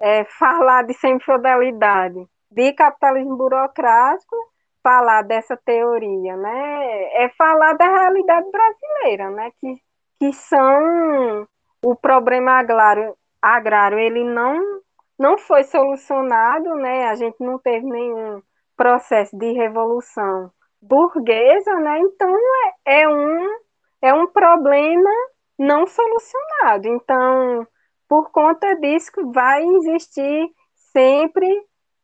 é, 0.00 0.24
falar 0.24 0.82
de 0.82 0.94
semifidelidade, 0.94 2.26
de 2.50 2.72
capitalismo 2.72 3.36
burocrático, 3.36 4.34
falar 4.82 5.22
dessa 5.22 5.56
teoria, 5.56 6.36
né? 6.36 7.24
É 7.24 7.28
falar 7.36 7.74
da 7.74 7.86
realidade 7.86 8.50
brasileira, 8.50 9.30
né? 9.30 9.50
Que, 9.60 9.76
que 10.18 10.32
são 10.32 11.46
o 11.84 11.94
problema 11.94 12.58
agrário, 12.58 13.14
agrário 13.40 13.98
ele 13.98 14.24
não 14.24 14.81
não 15.22 15.38
foi 15.38 15.62
solucionado, 15.62 16.74
né? 16.74 17.04
A 17.08 17.14
gente 17.14 17.36
não 17.38 17.56
teve 17.56 17.86
nenhum 17.86 18.42
processo 18.76 19.36
de 19.38 19.52
revolução 19.52 20.50
burguesa, 20.80 21.74
né? 21.76 22.00
Então 22.00 22.34
é, 22.86 23.02
é 23.02 23.08
um 23.08 23.48
é 24.02 24.12
um 24.12 24.26
problema 24.26 25.10
não 25.56 25.86
solucionado. 25.86 26.88
Então, 26.88 27.66
por 28.08 28.32
conta 28.32 28.74
disso, 28.80 29.12
vai 29.32 29.64
existir 29.64 30.50
sempre 30.92 31.48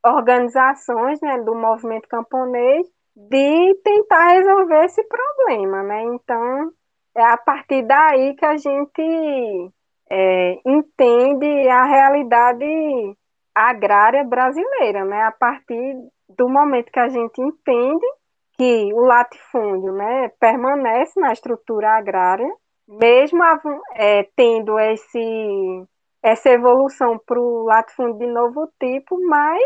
organizações 0.07 1.21
né, 1.21 1.43
do 1.43 1.57
movimento 1.57 2.07
camponês 2.09 2.87
de 3.17 3.75
tentar 3.83 4.29
resolver 4.29 4.85
esse 4.85 5.03
problema, 5.03 5.83
né? 5.83 6.05
Então, 6.05 6.73
é 7.17 7.25
a 7.25 7.37
partir 7.37 7.83
daí 7.83 8.37
que 8.37 8.45
a 8.45 8.57
gente 8.57 9.73
é, 10.11 10.59
entende 10.65 11.69
a 11.69 11.85
realidade 11.85 13.17
agrária 13.55 14.25
brasileira, 14.25 15.05
né? 15.05 15.23
A 15.23 15.33
partir 15.33 15.97
do 16.29 16.49
momento 16.49 16.93
que 16.93 17.01
a 17.01 17.09
gente 17.09 17.41
entende 17.41 18.07
que 18.53 18.93
o 18.93 19.01
latifúndio 19.01 19.93
né, 19.93 20.31
permanece 20.41 21.19
na 21.21 21.33
estrutura 21.33 21.97
agrária, 21.97 22.49
mesmo 22.89 23.43
é, 23.95 24.25
tendo 24.35 24.79
esse, 24.79 25.85
essa 26.23 26.51
evolução 26.51 27.19
para 27.25 27.39
o 27.39 27.65
latifúndio 27.65 28.19
de 28.19 28.27
novo 28.27 28.69
tipo, 28.81 29.19
mas 29.27 29.63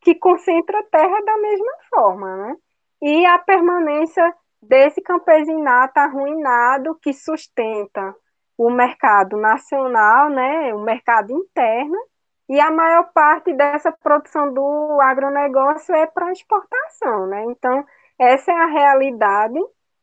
que 0.00 0.14
concentra 0.14 0.78
a 0.80 0.84
terra 0.84 1.20
da 1.24 1.38
mesma 1.38 1.72
forma, 1.88 2.36
né? 2.36 2.56
E 3.00 3.24
a 3.26 3.38
permanência 3.38 4.34
desse 4.62 5.00
campesinato 5.00 5.98
arruinado 5.98 6.98
que 7.02 7.12
sustenta 7.12 8.14
o 8.56 8.70
mercado 8.70 9.36
nacional, 9.36 10.30
né, 10.30 10.74
o 10.74 10.80
mercado 10.80 11.32
interno, 11.32 11.96
e 12.48 12.60
a 12.60 12.70
maior 12.70 13.10
parte 13.12 13.52
dessa 13.54 13.90
produção 13.90 14.52
do 14.52 14.98
agronegócio 15.00 15.94
é 15.94 16.06
para 16.06 16.30
exportação, 16.30 17.26
né? 17.26 17.44
Então, 17.44 17.84
essa 18.18 18.52
é 18.52 18.54
a 18.54 18.66
realidade 18.66 19.58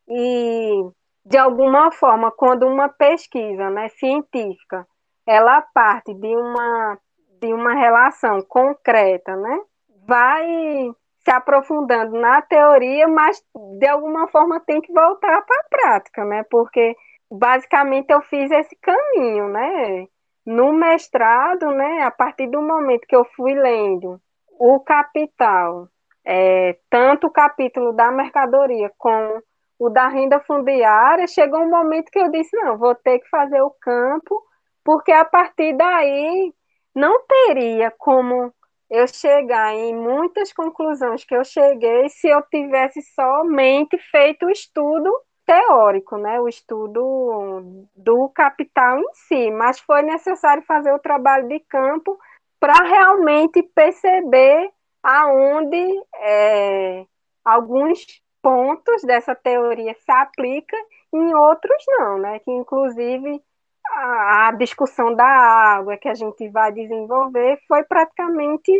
e 0.07 0.83
de 1.23 1.37
alguma 1.37 1.91
forma, 1.91 2.31
quando 2.31 2.67
uma 2.67 2.89
pesquisa 2.89 3.69
né, 3.69 3.89
científica 3.89 4.87
ela 5.25 5.61
parte 5.73 6.13
de 6.15 6.35
uma, 6.35 6.97
de 7.39 7.53
uma 7.53 7.73
relação 7.73 8.41
concreta, 8.41 9.35
né, 9.35 9.59
vai 10.07 10.91
se 11.19 11.31
aprofundando 11.31 12.19
na 12.19 12.41
teoria, 12.41 13.07
mas 13.07 13.41
de 13.77 13.87
alguma 13.87 14.27
forma 14.29 14.59
tem 14.59 14.81
que 14.81 14.91
voltar 14.91 15.43
para 15.43 15.59
a 15.59 15.69
prática, 15.69 16.25
né, 16.25 16.43
porque 16.49 16.95
basicamente 17.31 18.11
eu 18.11 18.21
fiz 18.23 18.51
esse 18.51 18.75
caminho, 18.75 19.47
né, 19.47 20.07
no 20.45 20.73
mestrado, 20.73 21.71
né, 21.71 22.03
a 22.03 22.11
partir 22.11 22.47
do 22.47 22.61
momento 22.61 23.07
que 23.07 23.15
eu 23.15 23.23
fui 23.35 23.53
lendo 23.53 24.19
o 24.59 24.79
Capital, 24.81 25.87
é, 26.25 26.77
tanto 26.89 27.27
o 27.27 27.31
capítulo 27.31 27.93
da 27.93 28.11
mercadoria 28.11 28.91
como 28.97 29.41
o 29.79 29.89
da 29.89 30.07
renda 30.07 30.39
fundiária, 30.41 31.25
chegou 31.25 31.61
um 31.61 31.69
momento 31.69 32.11
que 32.11 32.19
eu 32.19 32.29
disse, 32.29 32.55
não, 32.55 32.77
vou 32.77 32.93
ter 32.93 33.19
que 33.19 33.29
fazer 33.29 33.61
o 33.61 33.71
campo, 33.81 34.39
porque 34.83 35.11
a 35.11 35.25
partir 35.25 35.75
daí 35.75 36.53
não 36.93 37.25
teria 37.25 37.91
como 37.97 38.53
eu 38.89 39.07
chegar 39.07 39.73
em 39.73 39.95
muitas 39.95 40.51
conclusões 40.53 41.23
que 41.23 41.35
eu 41.35 41.43
cheguei 41.43 42.09
se 42.09 42.27
eu 42.27 42.41
tivesse 42.43 43.01
somente 43.15 43.97
feito 44.11 44.45
o 44.45 44.51
estudo 44.51 45.11
teórico, 45.45 46.17
né, 46.17 46.39
o 46.39 46.47
estudo 46.47 47.85
do 47.95 48.29
capital 48.29 48.99
em 48.99 49.13
si, 49.13 49.51
mas 49.51 49.79
foi 49.79 50.01
necessário 50.01 50.63
fazer 50.63 50.93
o 50.93 50.99
trabalho 50.99 51.47
de 51.47 51.59
campo 51.61 52.17
para 52.59 52.73
realmente 52.83 53.63
perceber 53.63 54.69
aonde 55.03 56.01
é, 56.19 57.05
alguns 57.43 58.05
pontos 58.41 59.03
dessa 59.03 59.35
teoria 59.35 59.95
se 59.95 60.11
aplica, 60.11 60.77
em 61.13 61.33
outros 61.33 61.83
não, 61.87 62.17
né? 62.19 62.39
Que 62.39 62.51
inclusive 62.51 63.41
a, 63.87 64.47
a 64.47 64.51
discussão 64.53 65.13
da 65.13 65.25
água 65.25 65.97
que 65.97 66.07
a 66.07 66.13
gente 66.13 66.47
vai 66.49 66.71
desenvolver 66.71 67.59
foi 67.67 67.83
praticamente 67.83 68.71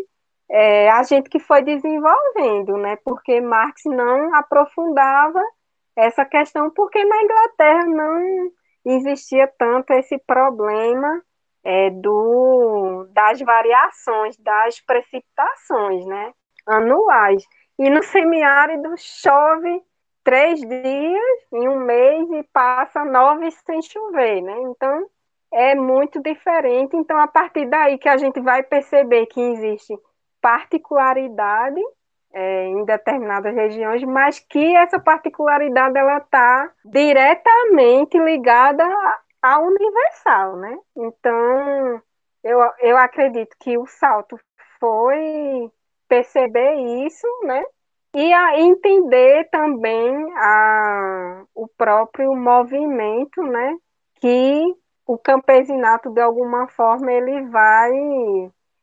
é, 0.49 0.89
a 0.89 1.03
gente 1.03 1.29
que 1.29 1.39
foi 1.39 1.61
desenvolvendo, 1.61 2.77
né? 2.77 2.97
Porque 3.03 3.39
Marx 3.39 3.83
não 3.85 4.35
aprofundava 4.35 5.41
essa 6.01 6.25
questão, 6.25 6.69
porque 6.71 7.03
na 7.03 7.21
Inglaterra 7.21 7.85
não 7.85 8.51
existia 8.85 9.47
tanto 9.57 9.91
esse 9.93 10.17
problema 10.19 11.21
é, 11.63 11.89
do, 11.91 13.07
das 13.11 13.39
variações, 13.39 14.37
das 14.37 14.79
precipitações, 14.81 16.05
né? 16.05 16.33
Anuais. 16.67 17.43
E 17.77 17.89
no 17.89 18.03
semiárido 18.03 18.93
chove 18.97 19.81
três 20.23 20.59
dias 20.59 21.47
em 21.53 21.67
um 21.67 21.79
mês 21.79 22.29
e 22.31 22.43
passa 22.51 23.05
nove 23.05 23.51
sem 23.51 23.81
chover, 23.81 24.41
né? 24.41 24.55
Então 24.63 25.07
é 25.53 25.75
muito 25.75 26.21
diferente. 26.21 26.95
Então, 26.95 27.19
a 27.19 27.27
partir 27.27 27.65
daí 27.67 27.97
que 27.97 28.07
a 28.07 28.17
gente 28.17 28.39
vai 28.39 28.63
perceber 28.63 29.25
que 29.27 29.41
existe 29.41 29.93
particularidade 30.41 31.81
é, 32.33 32.67
em 32.67 32.85
determinadas 32.85 33.53
regiões, 33.53 34.03
mas 34.03 34.39
que 34.39 34.75
essa 34.75 34.99
particularidade 34.99 35.97
ela 35.97 36.17
está 36.17 36.71
diretamente 36.85 38.17
ligada 38.17 38.83
ao 39.41 39.65
universal, 39.65 40.57
né? 40.57 40.77
Então, 40.95 42.01
eu, 42.43 42.59
eu 42.79 42.97
acredito 42.97 43.55
que 43.59 43.77
o 43.77 43.85
salto 43.85 44.39
foi 44.79 45.71
perceber 46.07 46.75
isso, 47.05 47.27
né? 47.43 47.63
e 48.13 48.33
a 48.33 48.59
entender 48.59 49.49
também 49.49 50.33
a, 50.35 51.43
o 51.55 51.67
próprio 51.77 52.35
movimento, 52.35 53.41
né, 53.41 53.77
que 54.15 54.75
o 55.05 55.17
campesinato 55.17 56.11
de 56.11 56.21
alguma 56.21 56.67
forma 56.67 57.11
ele 57.11 57.43
vai 57.49 57.91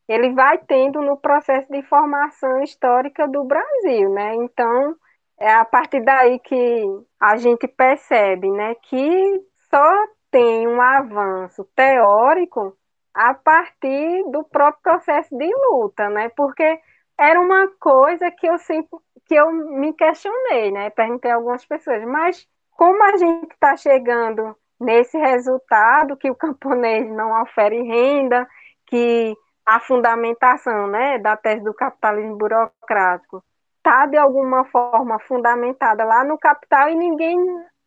ele 0.08 0.32
vai 0.32 0.58
tendo 0.58 1.02
no 1.02 1.16
processo 1.16 1.70
de 1.70 1.82
formação 1.82 2.62
histórica 2.62 3.28
do 3.28 3.44
Brasil, 3.44 4.10
né? 4.10 4.34
Então, 4.36 4.96
é 5.38 5.52
a 5.52 5.64
partir 5.64 6.00
daí 6.02 6.38
que 6.38 6.84
a 7.20 7.36
gente 7.36 7.68
percebe, 7.68 8.50
né, 8.50 8.74
que 8.82 9.40
só 9.70 10.06
tem 10.30 10.66
um 10.66 10.80
avanço 10.80 11.64
teórico 11.76 12.76
a 13.14 13.34
partir 13.34 14.24
do 14.30 14.44
próprio 14.44 14.82
processo 14.82 15.36
de 15.36 15.50
luta, 15.70 16.08
né? 16.08 16.28
Porque 16.30 16.80
era 17.18 17.40
uma 17.40 17.68
coisa 17.80 18.30
que 18.30 18.46
eu 18.46 18.58
sempre 18.58 18.98
que 19.26 19.34
eu 19.34 19.52
me 19.52 19.92
questionei, 19.92 20.70
né? 20.70 20.88
Perguntei 20.90 21.30
a 21.30 21.34
algumas 21.34 21.64
pessoas, 21.66 22.02
mas 22.06 22.46
como 22.70 23.02
a 23.02 23.16
gente 23.16 23.52
está 23.52 23.76
chegando 23.76 24.56
nesse 24.80 25.18
resultado 25.18 26.16
que 26.16 26.30
o 26.30 26.34
camponês 26.34 27.10
não 27.10 27.42
ofere 27.42 27.82
renda, 27.82 28.48
que 28.86 29.36
a 29.68 29.80
fundamentação, 29.80 30.86
né, 30.86 31.18
da 31.18 31.36
tese 31.36 31.62
do 31.62 31.74
capitalismo 31.74 32.38
burocrático 32.38 33.44
está 33.76 34.06
de 34.06 34.16
alguma 34.16 34.64
forma 34.64 35.18
fundamentada 35.20 36.04
lá 36.04 36.24
no 36.24 36.38
capital 36.38 36.88
e 36.88 36.94
ninguém 36.94 37.36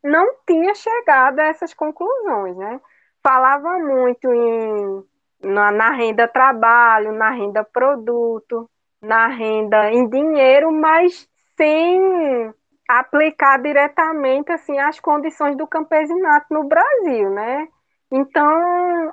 não 0.03 0.27
tinha 0.45 0.75
chegado 0.75 1.39
a 1.39 1.45
essas 1.45 1.73
conclusões, 1.73 2.55
né? 2.55 2.79
Falava 3.23 3.79
muito 3.79 4.32
em 4.32 5.03
na, 5.43 5.71
na 5.71 5.91
renda 5.91 6.27
trabalho, 6.27 7.13
na 7.13 7.32
renda 7.32 7.63
produto, 7.63 8.69
na 9.01 9.25
renda 9.25 9.91
em 9.91 10.07
dinheiro, 10.07 10.71
mas 10.71 11.27
sem 11.57 12.53
aplicar 12.88 13.59
diretamente 13.59 14.51
assim 14.51 14.77
as 14.77 14.99
condições 14.99 15.57
do 15.57 15.65
campesinato 15.65 16.45
no 16.51 16.63
Brasil, 16.65 17.32
né? 17.32 17.67
Então, 18.11 19.11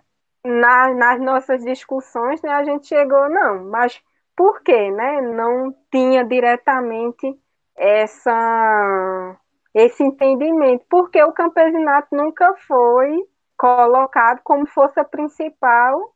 na, 0.48 0.94
nas 0.94 1.20
nossas 1.20 1.62
discussões, 1.64 2.40
né, 2.42 2.50
a 2.50 2.64
gente 2.64 2.86
chegou, 2.86 3.28
não, 3.28 3.64
mas 3.64 4.00
por 4.36 4.62
quê, 4.62 4.90
né? 4.90 5.20
Não 5.20 5.74
tinha 5.90 6.24
diretamente 6.24 7.38
essa 7.76 9.36
esse 9.74 10.02
entendimento, 10.02 10.84
porque 10.88 11.22
o 11.22 11.32
campesinato 11.32 12.08
nunca 12.12 12.54
foi 12.66 13.22
colocado 13.56 14.40
como 14.42 14.66
força 14.66 15.04
principal 15.04 16.12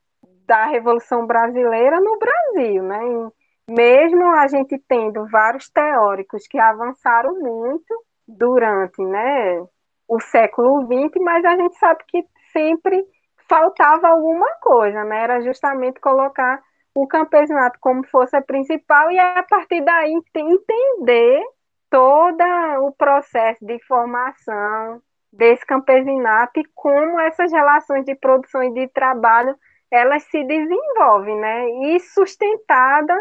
da 0.47 0.67
Revolução 0.67 1.27
Brasileira 1.27 2.01
no 2.01 2.19
Brasil, 2.19 2.83
né? 2.83 3.31
mesmo 3.69 4.25
a 4.35 4.47
gente 4.49 4.79
tendo 4.89 5.27
vários 5.29 5.69
teóricos 5.71 6.47
que 6.47 6.59
avançaram 6.59 7.39
muito 7.39 8.05
durante 8.27 9.03
né, 9.03 9.65
o 10.09 10.21
século 10.21 10.83
XX, 10.87 11.23
mas 11.23 11.45
a 11.45 11.57
gente 11.57 11.77
sabe 11.79 12.03
que 12.07 12.25
sempre 12.53 13.05
faltava 13.49 14.09
alguma 14.09 14.49
coisa, 14.61 15.05
né? 15.05 15.23
Era 15.23 15.41
justamente 15.43 16.01
colocar 16.01 16.63
o 16.95 17.07
campesinato 17.07 17.79
como 17.81 18.07
força 18.07 18.41
principal 18.43 19.11
e 19.11 19.19
a 19.19 19.43
partir 19.43 19.83
daí 19.83 20.13
entender 20.35 21.43
todo 21.89 22.43
o 22.81 22.93
processo 22.93 23.65
de 23.65 23.79
formação 23.87 25.01
desse 25.33 25.65
campesinato 25.65 26.61
e 26.61 26.65
como 26.75 27.19
essas 27.21 27.51
relações 27.51 28.05
de 28.05 28.15
produção 28.15 28.63
e 28.63 28.73
de 28.75 28.89
trabalho 28.89 29.57
elas 29.91 30.23
se 30.25 30.43
desenvolvem, 30.45 31.39
né? 31.39 31.69
E 31.87 32.01
sustentada 32.01 33.15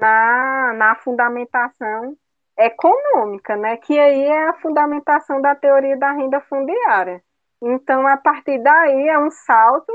na, 0.00 0.72
na 0.74 0.94
fundamentação 0.96 2.16
econômica, 2.56 3.56
né? 3.56 3.76
Que 3.76 3.98
aí 3.98 4.24
é 4.24 4.48
a 4.48 4.54
fundamentação 4.54 5.40
da 5.40 5.54
teoria 5.54 5.96
da 5.96 6.12
renda 6.12 6.40
fundiária. 6.40 7.22
Então, 7.62 8.06
a 8.08 8.16
partir 8.16 8.58
daí 8.58 9.08
é 9.08 9.18
um 9.18 9.30
salto 9.30 9.92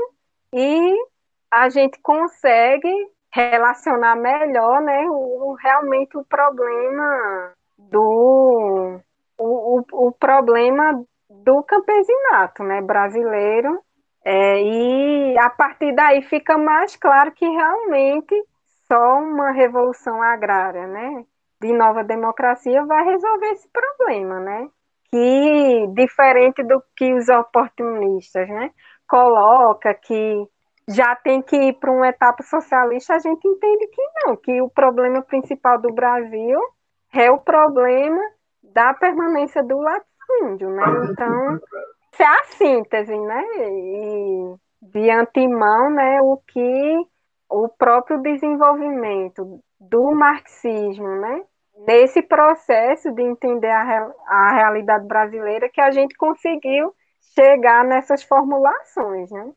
e 0.54 0.96
a 1.50 1.68
gente 1.68 2.00
consegue 2.00 2.90
relacionar 3.30 4.16
melhor, 4.16 4.80
né, 4.80 5.04
o, 5.10 5.54
realmente 5.60 6.16
o 6.16 6.24
problema 6.24 7.52
do 7.76 9.00
o, 9.36 9.80
o, 9.80 10.08
o 10.08 10.12
problema 10.12 11.04
do 11.28 11.62
campesinato, 11.62 12.62
né, 12.64 12.80
brasileiro, 12.80 13.78
é, 14.24 14.62
e 14.62 15.38
a 15.38 15.50
partir 15.50 15.94
daí 15.94 16.22
fica 16.22 16.56
mais 16.56 16.96
claro 16.96 17.32
que 17.32 17.46
realmente 17.46 18.34
só 18.86 19.18
uma 19.20 19.50
revolução 19.52 20.22
agrária, 20.22 20.86
né, 20.86 21.24
de 21.60 21.72
nova 21.72 22.02
democracia 22.02 22.84
vai 22.86 23.04
resolver 23.04 23.48
esse 23.48 23.68
problema, 23.68 24.40
né? 24.40 24.68
Que 25.10 25.86
diferente 25.94 26.62
do 26.62 26.82
que 26.96 27.12
os 27.14 27.28
oportunistas, 27.28 28.48
né, 28.48 28.70
coloca 29.08 29.94
que 29.94 30.46
já 30.88 31.14
tem 31.16 31.42
que 31.42 31.56
ir 31.56 31.74
para 31.74 31.90
uma 31.90 32.08
etapa 32.08 32.42
socialista, 32.42 33.14
a 33.14 33.18
gente 33.18 33.46
entende 33.46 33.86
que 33.88 34.02
não, 34.24 34.36
que 34.36 34.62
o 34.62 34.70
problema 34.70 35.22
principal 35.22 35.78
do 35.78 35.92
Brasil 35.92 36.58
é 37.12 37.30
o 37.30 37.38
problema 37.38 38.20
da 38.62 38.94
permanência 38.94 39.62
do 39.62 39.78
latifúndio, 39.78 40.70
né? 40.70 40.84
Então, 41.10 41.60
é 42.18 42.24
a 42.24 42.44
síntese, 42.44 43.16
né? 43.18 43.42
E 43.56 44.54
de 44.82 45.10
antemão, 45.10 45.90
né, 45.90 46.20
o 46.22 46.38
que 46.46 47.06
o 47.50 47.68
próprio 47.68 48.20
desenvolvimento 48.22 49.60
do 49.80 50.12
marxismo, 50.12 51.08
né? 51.08 51.44
Nesse 51.86 52.22
processo 52.22 53.12
de 53.12 53.22
entender 53.22 53.70
a, 53.70 54.12
a 54.26 54.52
realidade 54.52 55.06
brasileira 55.06 55.68
que 55.68 55.80
a 55.80 55.90
gente 55.90 56.16
conseguiu 56.16 56.92
chegar 57.34 57.84
nessas 57.84 58.22
formulações, 58.22 59.30
né? 59.30 59.52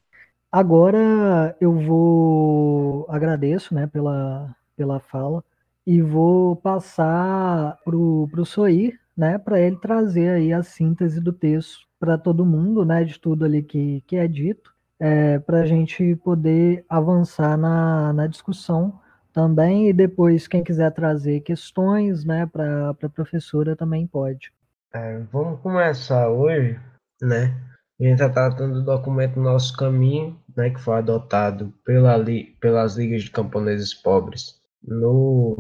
Agora 0.52 1.56
eu 1.60 1.74
vou 1.74 3.06
agradeço, 3.10 3.74
né, 3.74 3.88
pela, 3.88 4.54
pela 4.76 5.00
fala 5.00 5.44
e 5.88 6.02
vou 6.02 6.56
passar 6.58 7.78
pro 7.86 8.28
pro 8.30 8.46
Soir, 8.46 9.00
né, 9.16 9.38
para 9.38 9.60
ele 9.60 9.78
trazer 9.78 10.30
aí 10.30 10.54
a 10.54 10.62
síntese 10.62 11.22
do 11.22 11.32
texto 11.34 11.88
para 12.00 12.18
todo 12.18 12.46
mundo, 12.46 12.84
né, 12.86 13.04
de 13.04 13.20
tudo 13.20 13.46
ali 13.46 13.64
que, 13.64 14.02
que 14.08 14.18
é 14.18 14.28
dito 14.28 14.74
é, 15.00 15.40
para 15.40 15.62
a 15.62 15.66
gente 15.66 16.16
poder 16.18 16.86
avançar 16.88 17.58
na, 17.58 18.14
na 18.14 18.28
discussão 18.28 19.01
também 19.34 19.90
e 19.90 19.94
depois 19.94 20.48
quem 20.48 20.64
quiser 20.64 20.92
trazer 20.92 21.42
questões 21.42 22.24
né, 22.26 22.46
para 22.46 22.90
a 22.90 23.10
professora 23.10 23.76
também 23.76 24.06
pode. 24.08 24.52
É, 24.94 25.20
vamos 25.32 25.60
começar 25.62 26.30
hoje, 26.30 26.80
né? 27.22 27.56
A 28.00 28.04
gente 28.04 28.14
está 28.14 28.30
tratando 28.30 28.76
do 28.76 28.86
documento 28.86 29.40
Nosso 29.40 29.78
Caminho, 29.78 30.40
né, 30.58 30.72
que 30.72 30.82
foi 30.82 30.96
adotado 30.96 31.72
pela, 31.86 32.16
pelas 32.60 32.98
ligas 32.98 33.24
de 33.24 33.32
camponeses 33.32 33.94
pobres 33.94 34.60
no, 34.84 35.56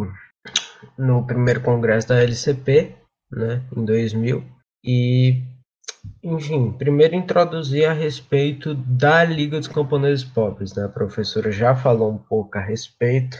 no 0.97 1.25
primeiro 1.25 1.61
congresso 1.61 2.07
da 2.07 2.21
LCP, 2.21 2.95
né, 3.31 3.61
em 3.77 3.85
2000, 3.85 4.43
e 4.83 5.43
enfim, 6.23 6.71
primeiro 6.71 7.15
introduzir 7.15 7.85
a 7.85 7.93
respeito 7.93 8.73
da 8.73 9.23
Liga 9.23 9.59
dos 9.59 9.67
Camponeses 9.67 10.23
Pobres, 10.23 10.73
né? 10.73 10.85
A 10.85 10.89
professora 10.89 11.51
já 11.51 11.75
falou 11.75 12.11
um 12.11 12.17
pouco 12.17 12.57
a 12.57 12.61
respeito, 12.61 13.37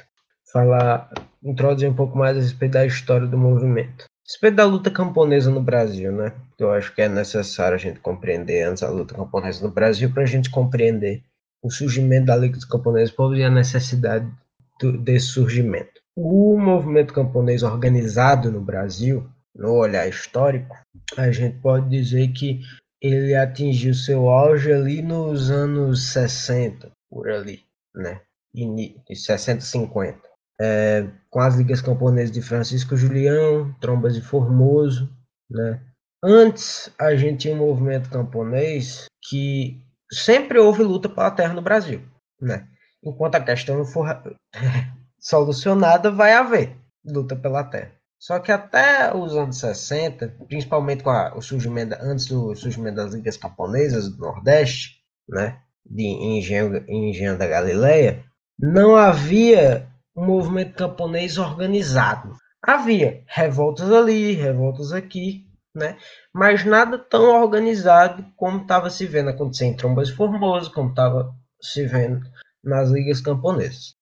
falar, 0.52 1.10
introduzir 1.44 1.90
um 1.90 1.96
pouco 1.96 2.18
mais 2.18 2.38
a 2.38 2.42
respeito 2.42 2.74
da 2.74 2.86
história 2.86 3.28
do 3.28 3.38
movimento. 3.38 4.06
A 4.06 4.32
respeito 4.32 4.56
da 4.56 4.66
luta 4.66 4.92
camponesa 4.92 5.50
no 5.50 5.62
Brasil, 5.62 6.12
né? 6.12 6.34
Eu 6.60 6.72
acho 6.72 6.94
que 6.94 7.02
é 7.02 7.10
necessário 7.10 7.76
a 7.76 7.80
gente 7.80 8.00
compreender 8.00 8.64
antes 8.64 8.84
a 8.84 8.90
luta 8.90 9.16
camponesa 9.16 9.66
no 9.66 9.74
Brasil 9.74 10.12
para 10.12 10.24
a 10.24 10.28
gente 10.28 10.50
compreender 10.50 11.24
o 11.62 11.70
surgimento 11.70 12.28
da 12.28 12.36
Liga 12.36 12.56
dos 12.56 12.66
Camponeses 12.66 13.14
Pobres 13.14 13.42
e 13.42 13.44
a 13.44 13.50
necessidade 13.50 14.28
do, 14.80 14.98
desse 14.98 15.28
surgimento. 15.28 16.02
O 16.16 16.58
movimento 16.58 17.14
camponês 17.14 17.64
organizado 17.64 18.52
no 18.52 18.62
Brasil 18.62 19.28
no 19.56 19.74
olhar 19.74 20.08
histórico, 20.08 20.76
a 21.18 21.32
gente 21.32 21.58
pode 21.60 21.90
dizer 21.90 22.30
que 22.30 22.62
ele 23.02 23.36
atingiu 23.36 23.94
seu 23.94 24.30
auge 24.30 24.72
ali 24.72 25.02
nos 25.02 25.50
anos 25.50 26.12
60, 26.12 26.92
por 27.10 27.30
ali, 27.30 27.62
né? 27.94 28.22
De 28.54 29.16
60, 29.16 29.62
50. 29.62 30.31
É, 30.62 31.08
com 31.30 31.40
as 31.40 31.56
ligas 31.56 31.82
camponesas 31.82 32.32
de 32.32 32.42
Francisco 32.42 32.96
Julião, 32.96 33.74
Trombas 33.80 34.14
de 34.14 34.22
Formoso, 34.22 35.10
né? 35.50 35.82
Antes, 36.24 36.92
a 37.00 37.16
gente 37.16 37.40
tinha 37.40 37.56
um 37.56 37.66
movimento 37.66 38.10
camponês 38.10 39.06
que 39.28 39.82
sempre 40.12 40.60
houve 40.60 40.84
luta 40.84 41.10
pela 41.10 41.32
terra 41.32 41.54
no 41.54 41.62
Brasil, 41.62 42.02
né? 42.40 42.68
Enquanto 43.04 43.36
a 43.36 43.42
questão 43.42 43.78
não 43.78 43.86
for 43.86 44.06
solucionada, 45.20 46.12
vai 46.12 46.34
haver 46.34 46.78
luta 47.04 47.36
pela 47.36 47.64
terra. 47.64 47.92
Só 48.20 48.38
que 48.38 48.52
até 48.52 49.16
os 49.16 49.36
anos 49.36 49.58
60, 49.58 50.36
principalmente 50.48 51.02
com 51.02 51.10
a, 51.10 51.36
o 51.36 51.42
surgimento, 51.42 51.96
antes 52.00 52.28
do 52.28 52.56
surgimento 52.56 52.98
das 52.98 53.16
ligas 53.16 53.36
camponesas 53.36 54.10
do 54.10 54.18
Nordeste, 54.20 55.02
né, 55.28 55.60
de 55.84 56.04
Engenho, 56.04 56.86
Engenho 56.88 57.36
da 57.36 57.48
Galileia, 57.48 58.24
não 58.60 58.96
havia 58.96 59.88
um 60.22 60.26
movimento 60.26 60.76
camponês 60.76 61.40
organizado. 61.40 62.38
havia 62.62 63.24
revoltas 63.26 63.92
ali, 63.92 64.34
revoltas 64.34 64.94
aqui, 64.94 65.48
né? 65.76 65.98
Mas 66.32 66.64
nada 66.64 67.00
tão 67.00 67.42
organizado 67.42 68.24
como 68.38 68.62
estava 68.62 68.90
se 68.92 69.08
vendo 69.08 69.32
acontecer 69.32 69.66
em 69.66 69.76
Trombas 69.76 70.12
Formoso, 70.12 70.72
como 70.72 70.92
estava 70.92 71.34
se 71.60 71.88
vendo 71.88 72.22
nas 72.64 72.92
ligas 72.92 73.20
camponesas. 73.20 73.96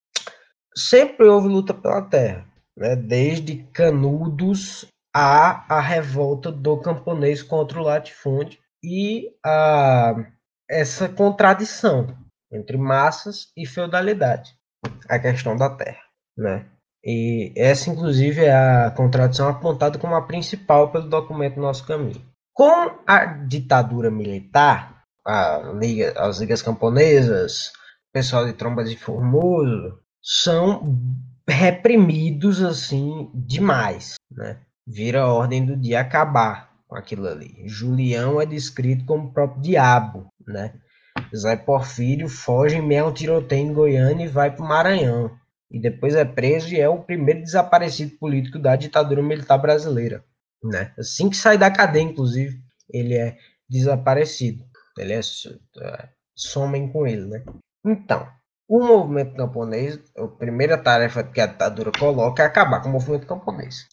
Sempre 0.75 1.25
houve 1.25 1.47
luta 1.47 1.73
pela 1.73 2.01
terra, 2.01 2.45
né? 2.75 2.97
Desde 2.97 3.63
Canudos 3.73 4.85
a 5.15 5.77
a 5.77 5.79
revolta 5.79 6.51
do 6.51 6.77
camponês 6.81 7.41
contra 7.41 7.79
o 7.79 7.83
latifúndio 7.83 8.59
e 8.83 9.29
a 9.43 10.15
essa 10.69 11.07
contradição 11.07 12.15
entre 12.51 12.77
massas 12.77 13.51
e 13.55 13.65
feudalidade, 13.65 14.53
a 15.07 15.17
questão 15.17 15.55
da 15.55 15.69
terra, 15.69 16.08
né? 16.39 16.65
E 17.03 17.53
essa, 17.55 17.89
inclusive, 17.89 18.43
é 18.43 18.53
a 18.53 18.91
contradição 18.91 19.47
apontada 19.47 19.97
como 19.97 20.15
a 20.15 20.21
principal 20.21 20.91
pelo 20.91 21.09
documento 21.09 21.59
Nosso 21.59 21.85
Caminho. 21.85 22.21
Com 22.53 22.91
a 23.07 23.25
ditadura 23.25 24.11
militar, 24.11 25.03
a 25.25 25.71
Liga, 25.75 26.13
as 26.17 26.39
ligas 26.39 26.61
camponesas, 26.61 27.67
o 28.09 28.13
pessoal 28.13 28.45
de 28.45 28.53
Trombas 28.53 28.89
de 28.89 28.97
Formoso, 28.97 29.97
são 30.21 30.97
reprimidos 31.47 32.61
assim 32.61 33.31
demais, 33.33 34.15
né? 34.29 34.59
Vira 34.85 35.21
a 35.21 35.33
ordem 35.33 35.65
do 35.65 35.77
dia 35.77 36.01
acabar 36.01 36.69
com 36.87 36.95
aquilo 36.95 37.27
ali. 37.27 37.63
Julião 37.65 38.41
é 38.41 38.45
descrito 38.45 39.05
como 39.05 39.27
o 39.27 39.33
próprio 39.33 39.61
diabo, 39.61 40.27
né? 40.45 40.73
Zé 41.35 41.55
Porfírio 41.55 42.27
foge 42.27 42.77
em 42.77 42.85
meio 42.85 43.05
a 43.05 43.07
um 43.07 43.13
tiroteio 43.13 43.67
em 43.67 43.73
Goiânia 43.73 44.25
e 44.25 44.29
vai 44.29 44.51
para 44.51 44.65
o 44.65 44.67
Maranhão 44.67 45.38
e 45.71 45.79
depois 45.79 46.15
é 46.15 46.25
preso 46.25 46.73
e 46.73 46.79
é 46.79 46.89
o 46.89 47.03
primeiro 47.03 47.41
desaparecido 47.41 48.17
político 48.17 48.57
da 48.57 48.75
ditadura 48.75 49.21
militar 49.21 49.57
brasileira. 49.57 50.23
Né? 50.63 50.93
Assim 50.97 51.29
que 51.29 51.37
sai 51.37 51.57
da 51.57 51.71
cadeia, 51.71 52.03
inclusive, 52.03 52.59
ele 52.89 53.15
é 53.15 53.37
desaparecido. 53.69 54.65
Ele 54.97 55.13
é, 55.13 55.19
é 55.19 56.09
somem 56.35 56.91
com 56.91 57.05
ele, 57.05 57.25
né? 57.25 57.43
Então, 57.85 58.27
o 58.67 58.79
movimento 58.85 59.35
camponês, 59.35 59.99
a 60.17 60.27
primeira 60.27 60.77
tarefa 60.77 61.23
que 61.23 61.39
a 61.39 61.47
ditadura 61.47 61.91
coloca 61.97 62.43
é 62.43 62.45
acabar 62.45 62.81
com 62.81 62.89
o 62.89 62.91
movimento 62.91 63.25
camponês. 63.25 63.87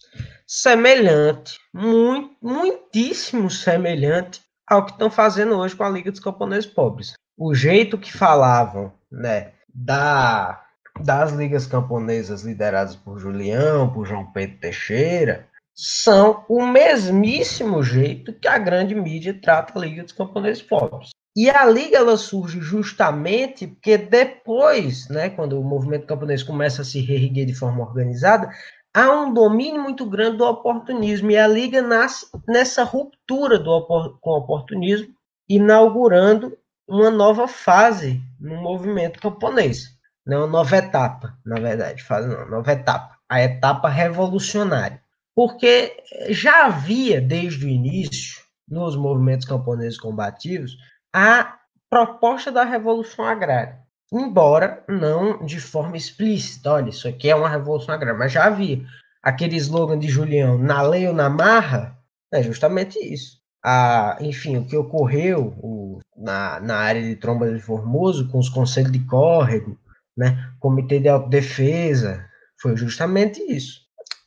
Semelhante, 0.46 1.58
muito, 1.72 2.36
muitíssimo 2.42 3.50
semelhante 3.50 4.40
ao 4.66 4.84
que 4.84 4.92
estão 4.92 5.10
fazendo 5.10 5.56
hoje 5.56 5.76
com 5.76 5.84
a 5.84 5.88
Liga 5.88 6.10
dos 6.10 6.20
Camponeses 6.20 6.66
Pobres. 6.66 7.14
O 7.38 7.54
jeito 7.54 7.98
que 7.98 8.12
falavam, 8.12 8.92
né, 9.10 9.52
da 9.72 10.65
das 11.00 11.32
ligas 11.32 11.66
camponesas 11.66 12.42
lideradas 12.42 12.96
por 12.96 13.18
Julião, 13.18 13.92
por 13.92 14.06
João 14.06 14.26
Pedro 14.32 14.58
Teixeira, 14.58 15.48
são 15.74 16.44
o 16.48 16.66
mesmíssimo 16.66 17.82
jeito 17.82 18.32
que 18.32 18.48
a 18.48 18.58
grande 18.58 18.94
mídia 18.94 19.38
trata 19.40 19.78
a 19.78 19.82
Liga 19.82 20.02
dos 20.02 20.12
Camponeses 20.12 20.62
Pobres. 20.62 21.10
E 21.36 21.50
a 21.50 21.66
liga 21.66 21.98
ela 21.98 22.16
surge 22.16 22.60
justamente 22.60 23.66
porque 23.66 23.98
depois, 23.98 25.06
né, 25.10 25.28
quando 25.28 25.60
o 25.60 25.64
movimento 25.64 26.06
camponês 26.06 26.42
começa 26.42 26.80
a 26.80 26.84
se 26.84 26.98
reerguer 27.00 27.44
de 27.44 27.54
forma 27.54 27.84
organizada, 27.84 28.50
há 28.94 29.10
um 29.10 29.34
domínio 29.34 29.82
muito 29.82 30.08
grande 30.08 30.38
do 30.38 30.44
oportunismo 30.44 31.30
e 31.30 31.36
a 31.36 31.46
liga 31.46 31.82
nasce 31.82 32.26
nessa 32.48 32.82
ruptura 32.84 33.58
do, 33.58 33.86
com 34.18 34.30
o 34.30 34.38
oportunismo, 34.38 35.14
inaugurando 35.46 36.56
uma 36.88 37.10
nova 37.10 37.46
fase 37.46 38.22
no 38.40 38.56
movimento 38.62 39.20
camponês. 39.20 39.95
Não, 40.26 40.48
nova 40.48 40.76
etapa, 40.76 41.38
na 41.46 41.60
verdade, 41.60 42.02
faz 42.02 42.26
não, 42.26 42.48
nova 42.50 42.72
etapa, 42.72 43.16
a 43.28 43.40
etapa 43.42 43.88
revolucionária. 43.88 45.00
Porque 45.34 45.96
já 46.30 46.66
havia, 46.66 47.20
desde 47.20 47.64
o 47.64 47.68
início, 47.68 48.42
nos 48.68 48.96
movimentos 48.96 49.46
camponeses 49.46 49.98
combativos, 49.98 50.76
a 51.14 51.56
proposta 51.88 52.50
da 52.50 52.64
revolução 52.64 53.24
agrária. 53.24 53.78
Embora 54.12 54.84
não 54.88 55.44
de 55.44 55.60
forma 55.60 55.96
explícita, 55.96 56.72
olha, 56.72 56.90
isso 56.90 57.06
aqui 57.06 57.28
é 57.30 57.34
uma 57.34 57.48
revolução 57.48 57.94
agrária, 57.94 58.18
mas 58.18 58.32
já 58.32 58.46
havia. 58.46 58.84
Aquele 59.22 59.56
slogan 59.56 59.98
de 59.98 60.08
Julião, 60.08 60.58
na 60.58 60.82
lei 60.82 61.06
ou 61.06 61.14
na 61.14 61.28
marra, 61.28 61.96
é 62.32 62.42
justamente 62.42 62.98
isso. 62.98 63.40
A, 63.64 64.16
enfim, 64.20 64.56
o 64.56 64.64
que 64.64 64.76
ocorreu 64.76 65.54
o, 65.58 65.98
na, 66.16 66.60
na 66.60 66.76
área 66.76 67.02
de 67.02 67.16
Tromba 67.16 67.52
de 67.52 67.60
Formoso, 67.60 68.28
com 68.28 68.38
os 68.38 68.48
conselhos 68.48 68.92
de 68.92 69.00
córrego, 69.00 69.76
né? 70.16 70.50
Comitê 70.58 70.98
de 70.98 71.08
Autodefesa, 71.08 72.24
foi 72.60 72.76
justamente 72.76 73.40
isso. 73.40 73.82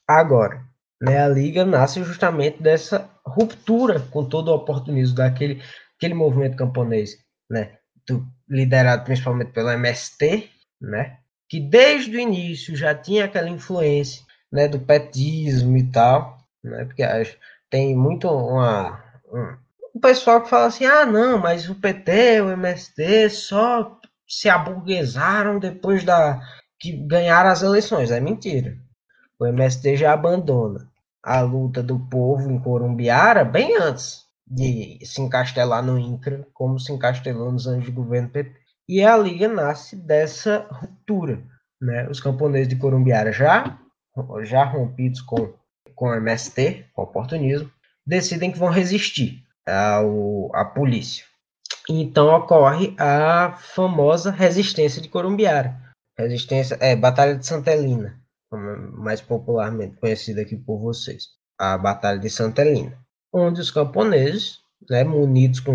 Agora, 0.07 0.63
né, 1.01 1.19
a 1.19 1.27
Liga 1.27 1.65
nasce 1.65 2.03
justamente 2.03 2.61
dessa 2.61 3.09
ruptura 3.25 3.99
com 4.11 4.25
todo 4.25 4.49
o 4.49 4.55
oportunismo 4.55 5.15
daquele 5.15 5.61
aquele 5.95 6.13
movimento 6.13 6.55
camponês, 6.55 7.17
né, 7.49 7.77
do, 8.07 8.25
liderado 8.47 9.03
principalmente 9.03 9.51
pelo 9.51 9.69
MST, 9.69 10.49
né, 10.81 11.17
que 11.49 11.59
desde 11.59 12.15
o 12.15 12.19
início 12.19 12.75
já 12.75 12.95
tinha 12.95 13.25
aquela 13.25 13.49
influência, 13.49 14.23
né, 14.49 14.67
do 14.67 14.79
petismo 14.79 15.75
e 15.77 15.91
tal, 15.91 16.37
né, 16.63 16.85
porque 16.85 17.03
tem 17.69 17.95
muito 17.95 18.29
uma, 18.29 19.03
um, 19.31 19.57
o 19.93 19.99
pessoal 19.99 20.41
que 20.41 20.49
fala 20.49 20.67
assim, 20.67 20.85
ah, 20.85 21.05
não, 21.05 21.37
mas 21.37 21.69
o 21.69 21.75
PT, 21.75 22.41
o 22.41 22.51
MST 22.51 23.29
só 23.29 23.98
se 24.29 24.47
aburguesaram 24.47 25.59
depois 25.59 26.03
da 26.03 26.39
que 26.79 26.93
ganharam 26.93 27.49
as 27.49 27.63
eleições. 27.63 28.11
É 28.11 28.19
mentira. 28.19 28.77
O 29.39 29.45
MST 29.45 29.97
já 29.97 30.13
abandona 30.13 30.87
a 31.23 31.41
luta 31.41 31.81
do 31.83 31.99
povo 31.99 32.49
em 32.49 32.59
Corumbiara 32.59 33.43
bem 33.43 33.77
antes 33.77 34.23
de 34.47 34.99
se 35.03 35.21
encastelar 35.21 35.83
no 35.83 35.97
INCRA, 35.99 36.47
como 36.53 36.79
se 36.79 36.91
encastelou 36.91 37.51
nos 37.51 37.67
anos 37.67 37.85
de 37.85 37.91
governo 37.91 38.29
PT. 38.29 38.55
E 38.87 39.03
a 39.03 39.15
Liga 39.17 39.47
nasce 39.47 39.95
dessa 39.95 40.65
ruptura. 40.71 41.43
Né? 41.81 42.07
Os 42.09 42.19
camponeses 42.19 42.67
de 42.67 42.75
Corumbiara 42.75 43.31
já, 43.31 43.79
já 44.43 44.63
rompidos 44.63 45.21
com, 45.21 45.53
com 45.95 46.07
o 46.07 46.15
MST, 46.15 46.85
com 46.93 47.01
o 47.01 47.05
oportunismo, 47.05 47.71
decidem 48.05 48.51
que 48.51 48.57
vão 48.57 48.69
resistir 48.69 49.43
ao, 49.67 50.49
à 50.55 50.65
polícia. 50.65 51.28
Então 51.91 52.27
ocorre 52.27 52.95
a 52.99 53.53
famosa 53.57 54.29
resistência 54.29 55.01
de 55.01 55.09
Corumbiara. 55.09 55.75
Resistência 56.15 56.77
é 56.79 56.95
Batalha 56.95 57.35
de 57.35 57.43
Santelina, 57.43 58.21
mais 58.93 59.21
popularmente 59.21 59.97
conhecida 59.97 60.41
aqui 60.41 60.55
por 60.55 60.79
vocês. 60.79 61.29
A 61.59 61.75
Batalha 61.79 62.19
de 62.19 62.29
Santelina, 62.29 62.95
onde 63.33 63.59
os 63.59 63.71
camponeses, 63.71 64.59
né, 64.87 65.03
munidos 65.03 65.59
com, 65.59 65.73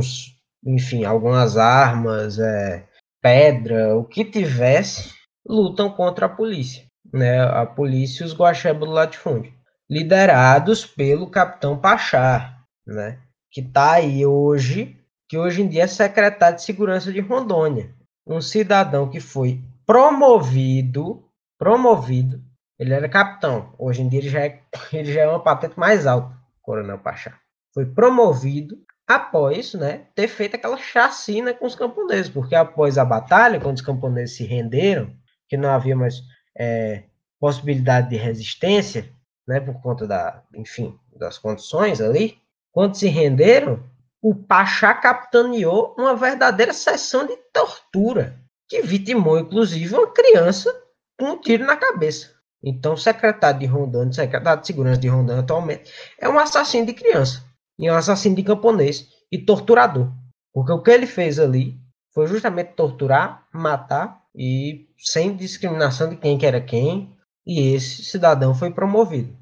enfim, 0.65 1.05
algumas 1.05 1.57
armas, 1.57 2.39
é, 2.39 2.87
pedra, 3.21 3.97
o 3.97 4.05
que 4.05 4.25
tivesse, 4.25 5.12
lutam 5.45 5.91
contra 5.91 6.27
a 6.27 6.29
polícia, 6.29 6.87
né, 7.12 7.43
a 7.43 7.67
polícia 7.67 8.23
e 8.23 8.27
os 8.27 8.37
guaxebas 8.37 8.89
do 8.89 8.95
latifúndio, 8.95 9.53
liderados 9.91 10.87
pelo 10.87 11.29
capitão 11.29 11.77
Pachá, 11.77 12.57
né, 12.87 13.19
que 13.51 13.61
está 13.61 13.95
aí 13.95 14.25
hoje 14.25 14.97
que 15.29 15.39
hoje 15.39 15.62
em 15.62 15.68
dia 15.68 15.85
é 15.85 15.87
secretário 15.87 16.57
de 16.57 16.64
Segurança 16.64 17.12
de 17.12 17.20
Rondônia. 17.20 17.95
Um 18.27 18.41
cidadão 18.41 19.09
que 19.09 19.20
foi 19.20 19.61
promovido, 19.87 21.25
promovido, 21.59 22.43
ele 22.79 22.93
era 22.93 23.09
capitão, 23.09 23.75
hoje 23.79 24.03
em 24.03 24.09
dia 24.09 24.20
ele 24.20 24.29
já 24.29 24.41
é, 24.41 24.61
ele 24.93 25.12
já 25.12 25.22
é 25.22 25.29
uma 25.29 25.43
patente 25.43 25.79
mais 25.79 26.07
alta, 26.07 26.37
Coronel 26.62 26.99
Pachá. 26.99 27.39
Foi 27.72 27.87
promovido 27.87 28.79
após 29.07 29.75
né, 29.75 30.07
ter 30.14 30.29
feito 30.29 30.57
aquela 30.57 30.77
chacina 30.77 31.53
com 31.53 31.66
os 31.66 31.75
camponeses, 31.75 32.31
porque 32.31 32.55
após 32.55 32.97
a 32.97 33.05
batalha, 33.05 33.61
quando 33.61 33.77
os 33.77 33.83
camponeses 33.83 34.37
se 34.37 34.45
renderam, 34.45 35.14
que 35.49 35.57
não 35.57 35.68
havia 35.68 35.95
mais 35.95 36.22
é, 36.57 37.05
possibilidade 37.39 38.09
de 38.09 38.16
resistência, 38.16 39.11
né, 39.47 39.61
por 39.61 39.81
conta 39.83 40.07
da, 40.07 40.43
enfim, 40.55 40.99
das 41.14 41.39
condições 41.39 42.01
ali, 42.01 42.39
quando 42.72 42.95
se 42.95 43.09
renderam, 43.09 43.83
o 44.25 44.35
Pachá 44.35 44.95
capitaneou 44.95 45.95
uma 45.99 46.16
verdadeira 46.16 46.72
sessão 46.72 47.27
de 47.27 47.37
tortura, 47.53 48.41
que 48.66 48.81
vitimou, 48.81 49.39
inclusive, 49.39 49.95
uma 49.95 50.11
criança 50.11 50.75
com 51.20 51.33
um 51.33 51.39
tiro 51.39 51.66
na 51.66 51.77
cabeça. 51.77 52.35
Então, 52.64 52.95
o 52.95 52.97
secretário 52.97 53.61
de 53.61 53.66
Rondônia, 53.66 54.09
o 54.09 54.14
secretário 54.14 54.62
de 54.62 54.66
Segurança 54.66 54.99
de 54.99 55.09
Rondônia 55.09 55.43
atualmente, 55.43 55.93
é 56.18 56.27
um 56.27 56.39
assassino 56.39 56.87
de 56.87 56.95
criança, 56.95 57.45
e 57.79 57.91
um 57.91 57.95
assassino 57.95 58.35
de 58.35 58.43
camponês, 58.43 59.07
e 59.31 59.37
torturador. 59.37 60.11
Porque 60.55 60.72
o 60.72 60.83
que 60.83 60.91
ele 60.91 61.07
fez 61.07 61.39
ali 61.39 61.79
foi 62.14 62.27
justamente 62.27 62.72
torturar, 62.72 63.47
matar, 63.53 64.22
e 64.35 64.89
sem 64.97 65.37
discriminação 65.37 66.09
de 66.09 66.16
quem 66.16 66.39
que 66.39 66.47
era 66.47 66.62
quem, 66.62 67.14
e 67.47 67.75
esse 67.75 68.03
cidadão 68.03 68.55
foi 68.55 68.72
promovido. 68.72 69.37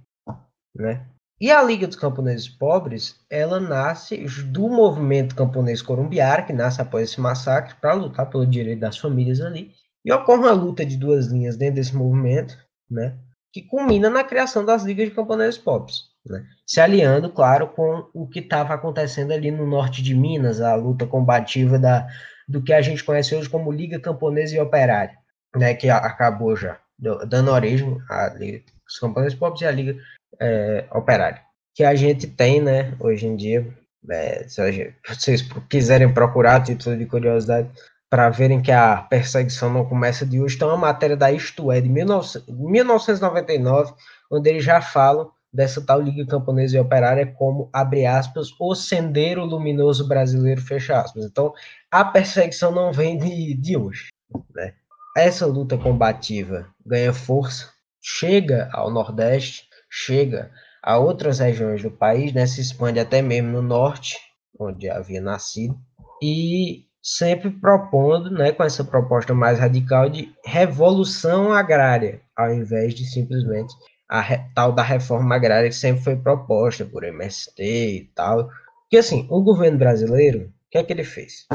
Né? 0.74 1.06
E 1.42 1.50
a 1.50 1.60
Liga 1.60 1.88
dos 1.88 1.96
Camponeses 1.96 2.48
Pobres, 2.48 3.16
ela 3.28 3.58
nasce 3.58 4.16
do 4.44 4.68
movimento 4.68 5.34
camponês 5.34 5.82
corumbiara, 5.82 6.44
que 6.44 6.52
nasce 6.52 6.80
após 6.80 7.10
esse 7.10 7.20
massacre, 7.20 7.74
para 7.80 7.94
lutar 7.94 8.30
pelo 8.30 8.46
direito 8.46 8.78
das 8.78 8.96
famílias 8.96 9.40
ali. 9.40 9.72
E 10.04 10.12
ocorre 10.12 10.38
uma 10.38 10.52
luta 10.52 10.86
de 10.86 10.96
duas 10.96 11.26
linhas 11.26 11.56
dentro 11.56 11.74
desse 11.74 11.96
movimento, 11.96 12.56
né? 12.88 13.18
que 13.52 13.60
culmina 13.60 14.08
na 14.08 14.22
criação 14.22 14.64
das 14.64 14.84
ligas 14.84 15.08
de 15.08 15.16
camponeses 15.16 15.58
pobres. 15.58 16.02
Né? 16.24 16.46
Se 16.64 16.80
aliando, 16.80 17.28
claro, 17.28 17.66
com 17.66 18.08
o 18.14 18.28
que 18.28 18.38
estava 18.38 18.74
acontecendo 18.74 19.32
ali 19.32 19.50
no 19.50 19.66
norte 19.66 20.00
de 20.00 20.14
Minas, 20.14 20.60
a 20.60 20.76
luta 20.76 21.08
combativa 21.08 21.76
da, 21.76 22.06
do 22.46 22.62
que 22.62 22.72
a 22.72 22.80
gente 22.80 23.02
conhece 23.02 23.34
hoje 23.34 23.50
como 23.50 23.72
Liga 23.72 23.98
Camponesa 23.98 24.54
e 24.54 24.60
Operária, 24.60 25.18
né, 25.56 25.74
que 25.74 25.90
acabou 25.90 26.54
já 26.54 26.78
dando 27.26 27.50
origem 27.50 27.98
à 28.08 28.28
Liga 28.28 28.62
dos 28.86 29.00
Camponeses 29.00 29.36
Pobres 29.36 29.62
e 29.62 29.66
à 29.66 29.72
Liga 29.72 29.96
é, 30.40 30.86
Operária, 30.92 31.40
que 31.74 31.84
a 31.84 31.94
gente 31.94 32.26
tem, 32.26 32.60
né, 32.60 32.94
hoje 33.00 33.26
em 33.26 33.36
dia, 33.36 33.66
é, 34.10 34.44
se 34.48 34.94
vocês 35.08 35.42
quiserem 35.68 36.12
procurar 36.12 36.62
título 36.62 36.96
de 36.96 37.06
curiosidade, 37.06 37.70
para 38.10 38.28
verem 38.28 38.60
que 38.60 38.70
a 38.70 38.98
perseguição 38.98 39.72
não 39.72 39.86
começa 39.86 40.26
de 40.26 40.38
hoje, 40.38 40.58
tem 40.58 40.68
uma 40.68 40.76
matéria 40.76 41.16
da 41.16 41.32
Isto 41.32 41.72
É, 41.72 41.80
de 41.80 41.88
1999, 41.88 43.94
onde 44.30 44.50
eles 44.50 44.62
já 44.62 44.82
falam 44.82 45.30
dessa 45.52 45.80
tal 45.80 46.00
Liga 46.00 46.26
Camponesa 46.26 46.76
e 46.76 46.80
Operária 46.80 47.26
como, 47.26 47.68
abre 47.72 48.06
aspas, 48.06 48.48
o 48.58 48.74
sendeiro 48.74 49.44
luminoso 49.44 50.08
brasileiro, 50.08 50.60
fecha 50.60 51.00
aspas. 51.00 51.24
Então, 51.24 51.52
a 51.90 52.04
perseguição 52.04 52.70
não 52.70 52.92
vem 52.92 53.18
de, 53.18 53.54
de 53.54 53.76
hoje. 53.76 54.08
Né? 54.54 54.72
Essa 55.16 55.46
luta 55.46 55.76
combativa 55.76 56.66
ganha 56.84 57.12
força, 57.12 57.70
chega 58.00 58.70
ao 58.72 58.90
Nordeste, 58.90 59.68
chega 59.94 60.50
a 60.82 60.98
outras 60.98 61.38
regiões 61.38 61.82
do 61.82 61.90
país, 61.90 62.32
né? 62.32 62.46
se 62.46 62.62
expande 62.62 62.98
até 62.98 63.20
mesmo 63.20 63.52
no 63.52 63.62
Norte, 63.62 64.16
onde 64.58 64.88
havia 64.88 65.20
nascido, 65.20 65.78
e 66.22 66.86
sempre 67.02 67.50
propondo, 67.50 68.30
né, 68.30 68.52
com 68.52 68.62
essa 68.62 68.84
proposta 68.84 69.34
mais 69.34 69.58
radical 69.58 70.08
de 70.08 70.32
revolução 70.44 71.52
agrária, 71.52 72.22
ao 72.36 72.54
invés 72.54 72.94
de 72.94 73.04
simplesmente 73.04 73.74
a 74.08 74.22
tal 74.54 74.72
da 74.72 74.82
reforma 74.82 75.34
agrária 75.34 75.68
que 75.68 75.74
sempre 75.74 76.04
foi 76.04 76.16
proposta 76.16 76.84
por 76.84 77.02
MST 77.02 77.62
e 77.62 78.04
tal. 78.14 78.48
Porque 78.82 78.98
assim, 78.98 79.26
o 79.28 79.42
governo 79.42 79.78
brasileiro, 79.78 80.46
o 80.46 80.70
que 80.70 80.78
é 80.78 80.84
que 80.84 80.92
ele 80.92 81.04
fez? 81.04 81.46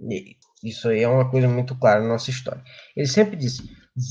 E 0.00 0.36
isso 0.64 0.88
aí 0.88 1.02
é 1.02 1.08
uma 1.08 1.30
coisa 1.30 1.48
muito 1.48 1.74
clara 1.78 2.00
na 2.00 2.08
nossa 2.08 2.30
história. 2.30 2.62
Ele 2.96 3.06
sempre 3.06 3.36
disse: 3.36 3.62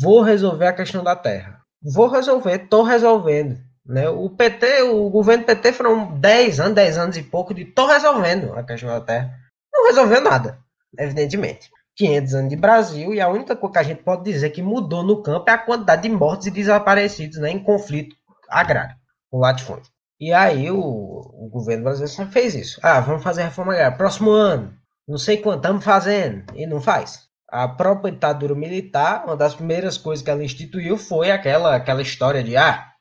vou 0.01 0.21
resolver 0.21 0.67
a 0.67 0.73
questão 0.73 1.03
da 1.03 1.15
terra. 1.15 1.59
Vou 1.81 2.07
resolver, 2.07 2.63
estou 2.63 2.83
resolvendo. 2.83 3.59
Né? 3.86 4.09
O 4.09 4.29
PT, 4.29 4.81
o 4.83 5.09
governo 5.09 5.43
PT 5.43 5.73
foram 5.73 6.17
10 6.19 6.59
anos, 6.59 6.75
10 6.75 6.97
anos 6.97 7.17
e 7.17 7.23
pouco 7.23 7.53
de 7.53 7.63
estou 7.63 7.88
resolvendo 7.88 8.53
a 8.53 8.63
questão 8.63 8.89
da 8.89 9.01
terra. 9.01 9.31
Não 9.73 9.88
resolveu 9.88 10.21
nada 10.21 10.65
evidentemente. 10.97 11.69
500 11.95 12.36
anos 12.36 12.49
de 12.49 12.55
Brasil 12.57 13.13
e 13.13 13.21
a 13.21 13.29
única 13.29 13.55
coisa 13.55 13.73
que 13.73 13.79
a 13.79 13.83
gente 13.83 14.03
pode 14.03 14.23
dizer 14.23 14.49
que 14.49 14.61
mudou 14.61 15.01
no 15.01 15.21
campo 15.21 15.49
é 15.49 15.53
a 15.53 15.57
quantidade 15.57 16.01
de 16.01 16.09
mortos 16.09 16.47
e 16.47 16.51
desaparecidos 16.51 17.38
né, 17.38 17.49
em 17.49 17.59
conflito 17.59 18.15
agrário 18.49 18.95
com 19.31 19.39
latifúndio. 19.39 19.89
E 20.19 20.33
aí 20.33 20.69
o, 20.69 20.77
o 20.77 21.49
governo 21.49 21.83
brasileiro 21.83 22.13
sempre 22.13 22.33
fez 22.33 22.55
isso. 22.55 22.79
Ah, 22.83 22.99
vamos 22.99 23.23
fazer 23.23 23.43
reforma 23.43 23.73
agrária. 23.73 23.95
Próximo 23.95 24.29
ano, 24.29 24.73
não 25.07 25.17
sei 25.17 25.38
quanto, 25.38 25.57
estamos 25.57 25.83
fazendo. 25.83 26.45
E 26.53 26.65
não 26.65 26.81
faz. 26.81 27.25
A 27.49 27.67
própria 27.67 28.11
ditadura 28.11 28.55
militar, 28.55 29.23
uma 29.25 29.38
das 29.38 29.55
primeiras 29.55 29.97
coisas 29.97 30.23
que 30.23 30.29
ela 30.29 30.43
instituiu 30.43 30.97
foi 30.97 31.31
aquela, 31.31 31.75
aquela 31.75 32.01
história 32.01 32.43
de 32.43 32.57
ah, 32.57 32.91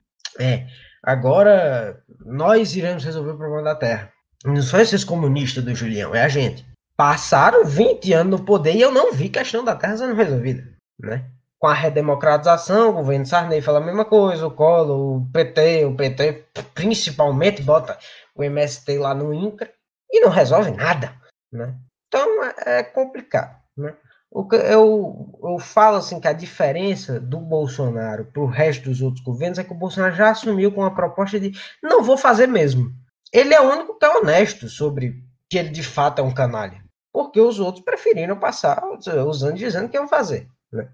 é, 0.40 0.66
agora 1.02 2.02
nós 2.24 2.74
iremos 2.74 3.04
resolver 3.04 3.32
o 3.32 3.36
problema 3.38 3.62
da 3.62 3.74
terra. 3.74 4.12
Não 4.44 4.60
são 4.60 4.80
esses 4.80 5.04
comunistas 5.04 5.64
do 5.64 5.74
Julião, 5.74 6.14
é 6.14 6.22
a 6.22 6.28
gente. 6.28 6.66
Passaram 6.96 7.64
20 7.64 8.12
anos 8.12 8.40
no 8.40 8.46
poder 8.46 8.74
e 8.74 8.80
eu 8.80 8.92
não 8.92 9.12
vi 9.12 9.28
questão 9.28 9.64
da 9.64 9.74
terra 9.74 9.96
sendo 9.96 10.14
resolvida, 10.14 10.62
né? 10.98 11.28
Com 11.58 11.66
a 11.66 11.74
redemocratização, 11.74 12.90
o 12.90 12.92
governo 12.92 13.24
Sarney 13.24 13.62
fala 13.62 13.78
a 13.78 13.84
mesma 13.84 14.04
coisa, 14.04 14.46
o 14.46 14.50
Collor, 14.50 15.22
o 15.22 15.30
PT, 15.32 15.86
o 15.86 15.96
PT 15.96 16.44
principalmente 16.74 17.62
bota 17.62 17.98
o 18.34 18.44
MST 18.44 18.98
lá 18.98 19.14
no 19.14 19.32
INCRA 19.32 19.72
e 20.10 20.20
não 20.20 20.28
resolve 20.28 20.70
nada, 20.72 21.14
né? 21.50 21.74
Então 22.06 22.44
é, 22.44 22.80
é 22.80 22.82
complicado, 22.82 23.56
né? 23.76 23.94
Eu, 24.34 25.38
eu 25.42 25.58
falo 25.60 25.98
assim 25.98 26.18
que 26.18 26.26
a 26.26 26.32
diferença 26.32 27.20
do 27.20 27.38
Bolsonaro 27.38 28.24
para 28.24 28.42
o 28.42 28.46
resto 28.46 28.88
dos 28.88 29.00
outros 29.00 29.24
governos 29.24 29.58
é 29.58 29.64
que 29.64 29.72
o 29.72 29.76
Bolsonaro 29.76 30.14
já 30.14 30.30
assumiu 30.30 30.72
com 30.72 30.84
a 30.84 30.90
proposta 30.90 31.38
de 31.38 31.52
não 31.82 32.02
vou 32.02 32.16
fazer 32.16 32.48
mesmo. 32.48 32.92
Ele 33.32 33.54
é 33.54 33.60
o 33.60 33.70
único 33.70 33.98
que 33.98 34.04
é 34.04 34.16
honesto 34.16 34.68
sobre 34.68 35.22
que 35.48 35.58
ele 35.58 35.68
de 35.70 35.82
fato 35.82 36.20
é 36.20 36.22
um 36.22 36.34
canalha 36.34 36.84
porque 37.14 37.40
os 37.40 37.60
outros 37.60 37.84
preferiram 37.84 38.36
passar 38.36 38.84
os 38.84 39.06
anos 39.44 39.60
dizendo 39.60 39.88
que 39.88 39.96
iam 39.96 40.08
fazer. 40.08 40.48
Né? 40.72 40.88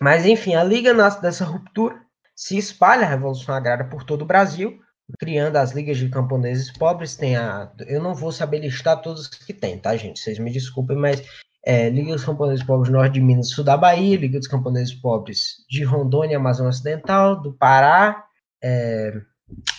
Mas, 0.00 0.24
enfim, 0.24 0.54
a 0.54 0.64
Liga 0.64 0.94
nasce 0.94 1.20
dessa 1.20 1.44
ruptura, 1.44 2.00
se 2.34 2.56
espalha 2.56 3.04
a 3.04 3.10
Revolução 3.10 3.54
Agrária 3.54 3.84
por 3.86 4.02
todo 4.02 4.22
o 4.22 4.26
Brasil, 4.26 4.80
criando 5.18 5.56
as 5.56 5.72
ligas 5.72 5.98
de 5.98 6.08
camponeses 6.08 6.72
pobres. 6.72 7.16
Tem 7.16 7.36
a. 7.36 7.70
Eu 7.86 8.02
não 8.02 8.14
vou 8.14 8.32
saber 8.32 8.60
listar 8.60 9.02
todas 9.02 9.26
que 9.26 9.52
tem, 9.52 9.78
tá, 9.78 9.94
gente? 9.94 10.20
Vocês 10.20 10.38
me 10.38 10.50
desculpem, 10.50 10.96
mas 10.96 11.22
é, 11.64 11.90
Liga 11.90 12.12
dos 12.12 12.24
Camponeses 12.24 12.64
Pobres 12.64 12.92
Norte 12.92 13.14
de 13.14 13.20
Minas 13.20 13.48
e 13.48 13.54
Sul 13.54 13.64
da 13.64 13.76
Bahia, 13.76 14.16
Liga 14.16 14.38
dos 14.38 14.48
Camponeses 14.48 14.94
Pobres 14.94 15.64
de 15.68 15.84
Rondônia 15.84 16.36
Amazônia 16.36 16.70
Ocidental, 16.70 17.40
do 17.40 17.52
Pará, 17.52 18.24
é, 18.62 19.20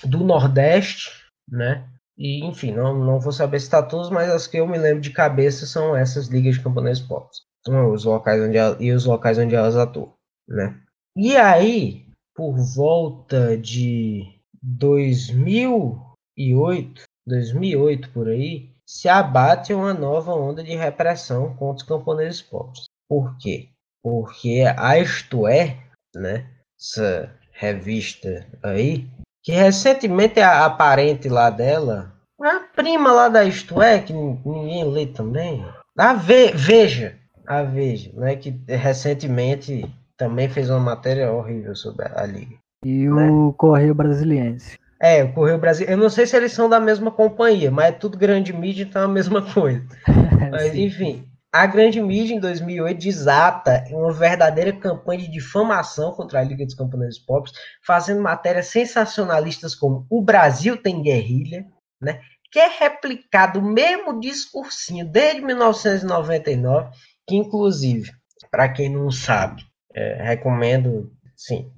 do 0.04 0.20
Nordeste, 0.20 1.10
né? 1.48 1.88
E, 2.18 2.46
enfim, 2.46 2.74
não, 2.74 3.04
não 3.04 3.20
vou 3.20 3.32
saber 3.32 3.60
citar 3.60 3.88
todos, 3.88 4.10
mas 4.10 4.30
as 4.30 4.46
que 4.46 4.58
eu 4.58 4.68
me 4.68 4.78
lembro 4.78 5.02
de 5.02 5.12
cabeça 5.12 5.66
são 5.66 5.96
essas 5.96 6.28
ligas 6.28 6.56
de 6.56 6.64
camponeses 6.64 7.02
pobres. 7.02 7.38
Então, 7.62 7.94
os 7.94 8.04
locais 8.04 8.42
onde 8.42 8.58
ela, 8.58 8.76
e 8.80 8.92
os 8.92 9.06
locais 9.06 9.38
onde 9.38 9.56
elas 9.56 9.78
atuam, 9.78 10.14
né? 10.48 10.78
E 11.16 11.38
aí, 11.38 12.06
por 12.36 12.58
volta 12.58 13.58
de 13.58 14.24
2008, 14.62 17.04
2008 17.26 18.10
por 18.12 18.28
aí, 18.28 18.70
se 18.90 19.08
abate 19.08 19.72
uma 19.72 19.94
nova 19.94 20.34
onda 20.34 20.64
de 20.64 20.76
repressão 20.76 21.56
contra 21.56 21.84
os 21.84 21.84
camponeses 21.84 22.42
pobres. 22.42 22.86
Por 23.08 23.38
quê? 23.38 23.70
Porque 24.02 24.64
a 24.76 24.98
Isto 24.98 25.48
É, 25.48 25.78
né, 26.16 26.48
essa 26.76 27.32
revista 27.52 28.48
aí, 28.64 29.08
que 29.44 29.52
recentemente 29.52 30.40
a, 30.40 30.66
a 30.66 30.72
parente 30.72 31.30
lá 31.30 31.52
dela, 31.52 32.12
a 32.42 32.62
prima 32.76 33.12
lá 33.12 33.30
da 33.30 33.44
Isto 33.44 33.80
É, 33.80 34.00
que 34.00 34.12
ninguém 34.12 34.84
lê 34.86 35.06
também, 35.06 35.64
a 35.96 36.14
Ve 36.14 36.52
Veja, 36.54 37.16
a 37.46 37.62
Veja, 37.62 38.12
né, 38.16 38.38
que 38.38 38.50
recentemente 38.68 39.86
também 40.18 40.50
fez 40.50 40.68
uma 40.68 40.80
matéria 40.80 41.32
horrível 41.32 41.76
sobre 41.76 42.08
a, 42.08 42.26
Liga. 42.26 42.58
E 42.84 43.08
né? 43.08 43.30
o 43.30 43.54
Correio 43.54 43.94
Brasiliense. 43.94 44.80
É, 45.02 45.24
o 45.24 45.34
Correio 45.34 45.58
Brasil. 45.58 45.88
Eu 45.88 45.98
não 45.98 46.10
sei 46.10 46.28
se 46.28 46.36
eles 46.36 46.52
são 46.52 46.68
da 46.68 46.80
mesma 46.80 47.10
companhia, 47.10 47.72
mas 47.72 47.88
é 47.88 47.92
tudo 47.92 48.18
grande 48.18 48.52
mídia, 48.52 48.84
então 48.84 49.02
é 49.02 49.06
a 49.06 49.08
mesma 49.08 49.42
coisa. 49.54 49.86
mas, 50.52 50.76
enfim, 50.76 51.26
a 51.52 51.66
grande 51.66 52.02
mídia, 52.02 52.36
em 52.36 52.40
2008, 52.40 53.00
desata 53.00 53.86
uma 53.90 54.12
verdadeira 54.12 54.74
campanha 54.74 55.22
de 55.22 55.32
difamação 55.32 56.12
contra 56.12 56.40
a 56.40 56.44
Liga 56.44 56.66
dos 56.66 56.76
Camponeses 56.76 57.18
Pobres, 57.18 57.54
fazendo 57.84 58.22
matérias 58.22 58.68
sensacionalistas 58.68 59.74
como 59.74 60.06
O 60.10 60.22
Brasil 60.22 60.78
tem 60.78 61.02
guerrilha, 61.02 61.66
né? 62.02 62.20
que 62.52 62.60
é 62.60 62.68
replicado 62.68 63.60
o 63.60 63.64
mesmo 63.64 64.20
discursinho 64.20 65.08
desde 65.08 65.42
1999, 65.42 66.90
que 67.28 67.36
inclusive, 67.36 68.12
para 68.52 68.70
quem 68.70 68.90
não 68.90 69.12
sabe, 69.12 69.64
é, 69.94 70.22
recomendo, 70.24 71.12
sim, 71.36 71.72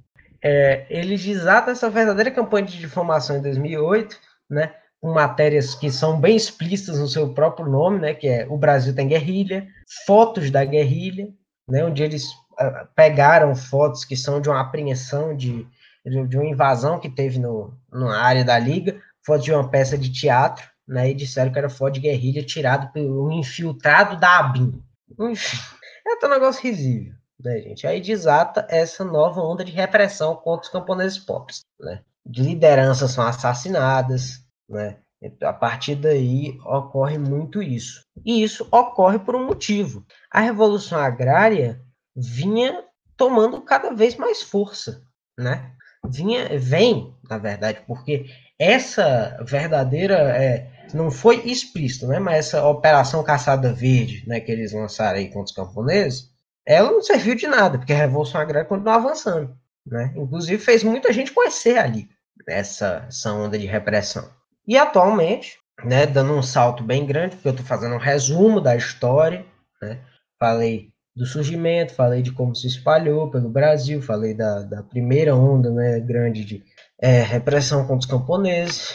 é, 0.43 0.85
eles 0.89 1.23
desatam 1.23 1.71
essa 1.71 1.89
verdadeira 1.89 2.31
campanha 2.31 2.65
de 2.65 2.77
difamação 2.79 3.37
em 3.37 3.41
2008, 3.41 4.17
né? 4.49 4.73
com 5.01 5.11
matérias 5.11 5.73
que 5.73 5.89
são 5.89 6.21
bem 6.21 6.35
explícitas 6.35 6.99
no 6.99 7.07
seu 7.07 7.33
próprio 7.33 7.65
nome, 7.65 7.99
né, 7.99 8.13
que 8.13 8.27
é 8.27 8.45
O 8.47 8.55
Brasil 8.55 8.93
tem 8.93 9.07
guerrilha, 9.07 9.67
fotos 10.05 10.51
da 10.51 10.63
guerrilha, 10.63 11.27
né, 11.67 11.83
onde 11.83 12.03
eles 12.03 12.29
uh, 12.29 12.87
pegaram 12.95 13.55
fotos 13.55 14.05
que 14.05 14.15
são 14.15 14.39
de 14.39 14.47
uma 14.47 14.61
apreensão, 14.61 15.35
de, 15.35 15.67
de 16.05 16.37
uma 16.37 16.45
invasão 16.45 16.99
que 16.99 17.09
teve 17.09 17.39
no, 17.39 17.75
na 17.91 18.21
área 18.21 18.45
da 18.45 18.59
Liga, 18.59 19.01
fotos 19.25 19.43
de 19.43 19.51
uma 19.51 19.67
peça 19.67 19.97
de 19.97 20.11
teatro, 20.11 20.69
né, 20.87 21.09
e 21.09 21.15
disseram 21.15 21.51
que 21.51 21.57
era 21.57 21.69
foto 21.69 21.93
de 21.93 22.01
guerrilha 22.01 22.43
tirado 22.43 22.91
por 22.93 23.01
um 23.01 23.31
infiltrado 23.31 24.19
da 24.19 24.37
ABIN. 24.37 24.83
Enfim, 25.19 25.57
é 26.05 26.25
um 26.25 26.29
negócio 26.29 26.61
risível, 26.61 27.15
né, 27.43 27.59
gente? 27.59 27.85
Aí 27.87 28.01
desata 28.01 28.65
essa 28.69 29.03
nova 29.03 29.41
onda 29.41 29.63
de 29.63 29.71
repressão 29.71 30.35
contra 30.35 30.65
os 30.65 30.71
camponeses 30.71 31.17
pobres, 31.17 31.61
né? 31.79 32.01
De 32.25 32.43
lideranças 32.43 33.11
são 33.11 33.25
assassinadas, 33.25 34.45
né? 34.69 34.97
A 35.43 35.53
partir 35.53 35.95
daí 35.95 36.57
ocorre 36.65 37.17
muito 37.17 37.61
isso. 37.61 38.03
E 38.25 38.41
isso 38.41 38.67
ocorre 38.71 39.19
por 39.19 39.35
um 39.35 39.45
motivo. 39.45 40.03
A 40.31 40.41
revolução 40.41 40.97
agrária 40.97 41.81
vinha 42.15 42.83
tomando 43.15 43.61
cada 43.61 43.93
vez 43.93 44.15
mais 44.15 44.41
força, 44.41 45.03
né? 45.37 45.73
Vinha, 46.09 46.57
vem, 46.57 47.15
na 47.29 47.37
verdade, 47.37 47.83
porque 47.85 48.25
essa 48.57 49.37
verdadeira 49.47 50.15
é, 50.15 50.71
não 50.93 51.11
foi 51.11 51.45
explícito, 51.45 52.07
né? 52.07 52.17
Mas 52.17 52.47
essa 52.47 52.67
operação 52.67 53.23
caçada 53.23 53.71
verde, 53.71 54.23
né, 54.27 54.39
que 54.39 54.51
eles 54.51 54.73
lançaram 54.73 55.19
aí 55.19 55.27
contra 55.27 55.43
os 55.43 55.51
camponeses, 55.51 56.30
ela 56.76 56.91
não 56.91 57.01
serviu 57.01 57.36
de 57.36 57.47
nada, 57.47 57.78
porque 57.78 57.93
a 57.93 57.97
revolução 57.97 58.39
agrária 58.39 58.67
continua 58.67 58.95
avançando, 58.95 59.55
né? 59.86 60.13
Inclusive 60.15 60.61
fez 60.61 60.84
muita 60.84 61.11
gente 61.11 61.32
conhecer 61.32 61.78
ali 61.78 62.09
essa, 62.47 63.05
essa 63.07 63.34
onda 63.34 63.57
de 63.57 63.65
repressão. 63.65 64.30
E 64.67 64.78
atualmente, 64.78 65.57
né, 65.84 66.05
dando 66.05 66.34
um 66.34 66.43
salto 66.43 66.84
bem 66.84 67.05
grande, 67.05 67.36
porque 67.36 67.47
eu 67.47 67.53
estou 67.53 67.65
fazendo 67.65 67.95
um 67.95 67.99
resumo 67.99 68.61
da 68.61 68.76
história, 68.76 69.45
né? 69.82 69.99
Falei 70.39 70.91
do 71.15 71.26
surgimento, 71.26 71.93
falei 71.93 72.22
de 72.22 72.32
como 72.32 72.55
se 72.55 72.67
espalhou 72.67 73.30
pelo 73.30 73.49
Brasil, 73.49 74.01
falei 74.01 74.34
da, 74.34 74.61
da 74.61 74.82
primeira 74.82 75.36
onda 75.36 75.69
né, 75.69 75.99
grande 75.99 76.45
de 76.45 76.63
é, 77.01 77.22
repressão 77.22 77.82
contra 77.82 77.97
os 77.97 78.05
camponeses. 78.05 78.93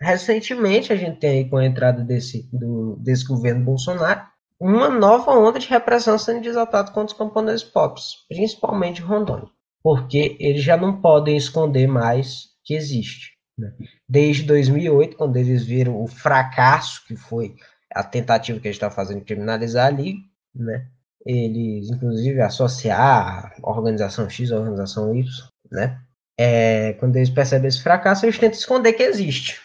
Recentemente, 0.00 0.92
a 0.92 0.96
gente 0.96 1.18
tem 1.18 1.30
aí 1.30 1.48
com 1.48 1.56
a 1.56 1.66
entrada 1.66 2.02
desse, 2.02 2.48
do, 2.52 2.96
desse 2.96 3.24
governo 3.24 3.64
Bolsonaro, 3.64 4.22
uma 4.60 4.88
nova 4.88 5.32
onda 5.32 5.58
de 5.58 5.68
repressão 5.68 6.18
sendo 6.18 6.40
desatada 6.40 6.90
contra 6.90 7.12
os 7.12 7.18
camponeses 7.18 7.64
pobres, 7.64 8.26
principalmente 8.28 9.02
Rondônia, 9.02 9.48
porque 9.82 10.36
eles 10.40 10.62
já 10.62 10.76
não 10.76 11.00
podem 11.00 11.36
esconder 11.36 11.86
mais 11.86 12.48
que 12.64 12.74
existe. 12.74 13.36
Né? 13.58 13.72
Desde 14.08 14.44
2008, 14.44 15.16
quando 15.16 15.36
eles 15.36 15.64
viram 15.64 16.02
o 16.02 16.06
fracasso 16.06 17.04
que 17.06 17.16
foi 17.16 17.54
a 17.94 18.02
tentativa 18.02 18.58
que 18.58 18.68
gente 18.68 18.76
está 18.76 18.90
fazendo 18.90 19.18
de 19.18 19.24
criminalizar 19.24 19.86
ali, 19.86 20.16
né? 20.54 20.88
eles, 21.26 21.90
inclusive, 21.90 22.40
associar 22.40 23.52
a 23.60 23.70
organização 23.70 24.30
X 24.30 24.52
à 24.52 24.58
organização 24.58 25.14
Y, 25.14 25.26
né? 25.70 26.00
É, 26.38 26.92
quando 26.94 27.16
eles 27.16 27.30
percebem 27.30 27.66
esse 27.66 27.82
fracasso, 27.82 28.24
eles 28.24 28.38
tentam 28.38 28.58
esconder 28.58 28.92
que 28.92 29.02
existe. 29.02 29.60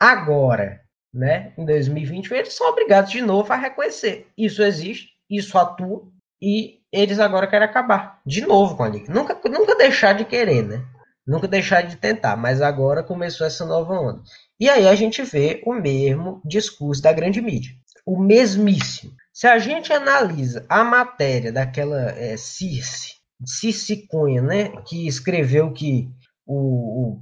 Agora, 0.00 0.80
né, 1.12 1.52
em 1.56 1.64
2020, 1.64 2.32
eles 2.32 2.54
são 2.54 2.68
obrigados 2.68 3.10
de 3.10 3.20
novo 3.20 3.52
a 3.52 3.56
reconhecer. 3.56 4.26
Isso 4.36 4.62
existe, 4.62 5.08
isso 5.30 5.56
atua, 5.56 6.06
e 6.40 6.78
eles 6.92 7.18
agora 7.18 7.46
querem 7.46 7.66
acabar 7.66 8.20
de 8.24 8.46
novo 8.46 8.76
com 8.76 8.84
a 8.84 8.88
liga. 8.88 9.12
Nunca, 9.12 9.38
nunca 9.48 9.76
deixar 9.76 10.14
de 10.14 10.24
querer, 10.24 10.62
né? 10.62 10.84
Nunca 11.26 11.46
deixar 11.46 11.82
de 11.82 11.96
tentar, 11.96 12.36
mas 12.36 12.62
agora 12.62 13.02
começou 13.02 13.46
essa 13.46 13.66
nova 13.66 13.92
onda. 13.92 14.22
E 14.58 14.68
aí 14.68 14.88
a 14.88 14.94
gente 14.94 15.22
vê 15.22 15.62
o 15.66 15.74
mesmo 15.74 16.40
discurso 16.44 17.02
da 17.02 17.12
grande 17.12 17.40
mídia. 17.40 17.72
O 18.06 18.18
mesmíssimo. 18.18 19.12
Se 19.32 19.46
a 19.46 19.58
gente 19.58 19.92
analisa 19.92 20.64
a 20.68 20.82
matéria 20.82 21.52
daquela 21.52 22.10
é, 22.12 22.36
Circe, 22.36 23.16
Circe 23.44 24.06
Cunha, 24.08 24.40
né, 24.40 24.72
que 24.86 25.06
escreveu 25.06 25.72
que 25.72 26.10
o, 26.46 26.56
o, 26.56 27.20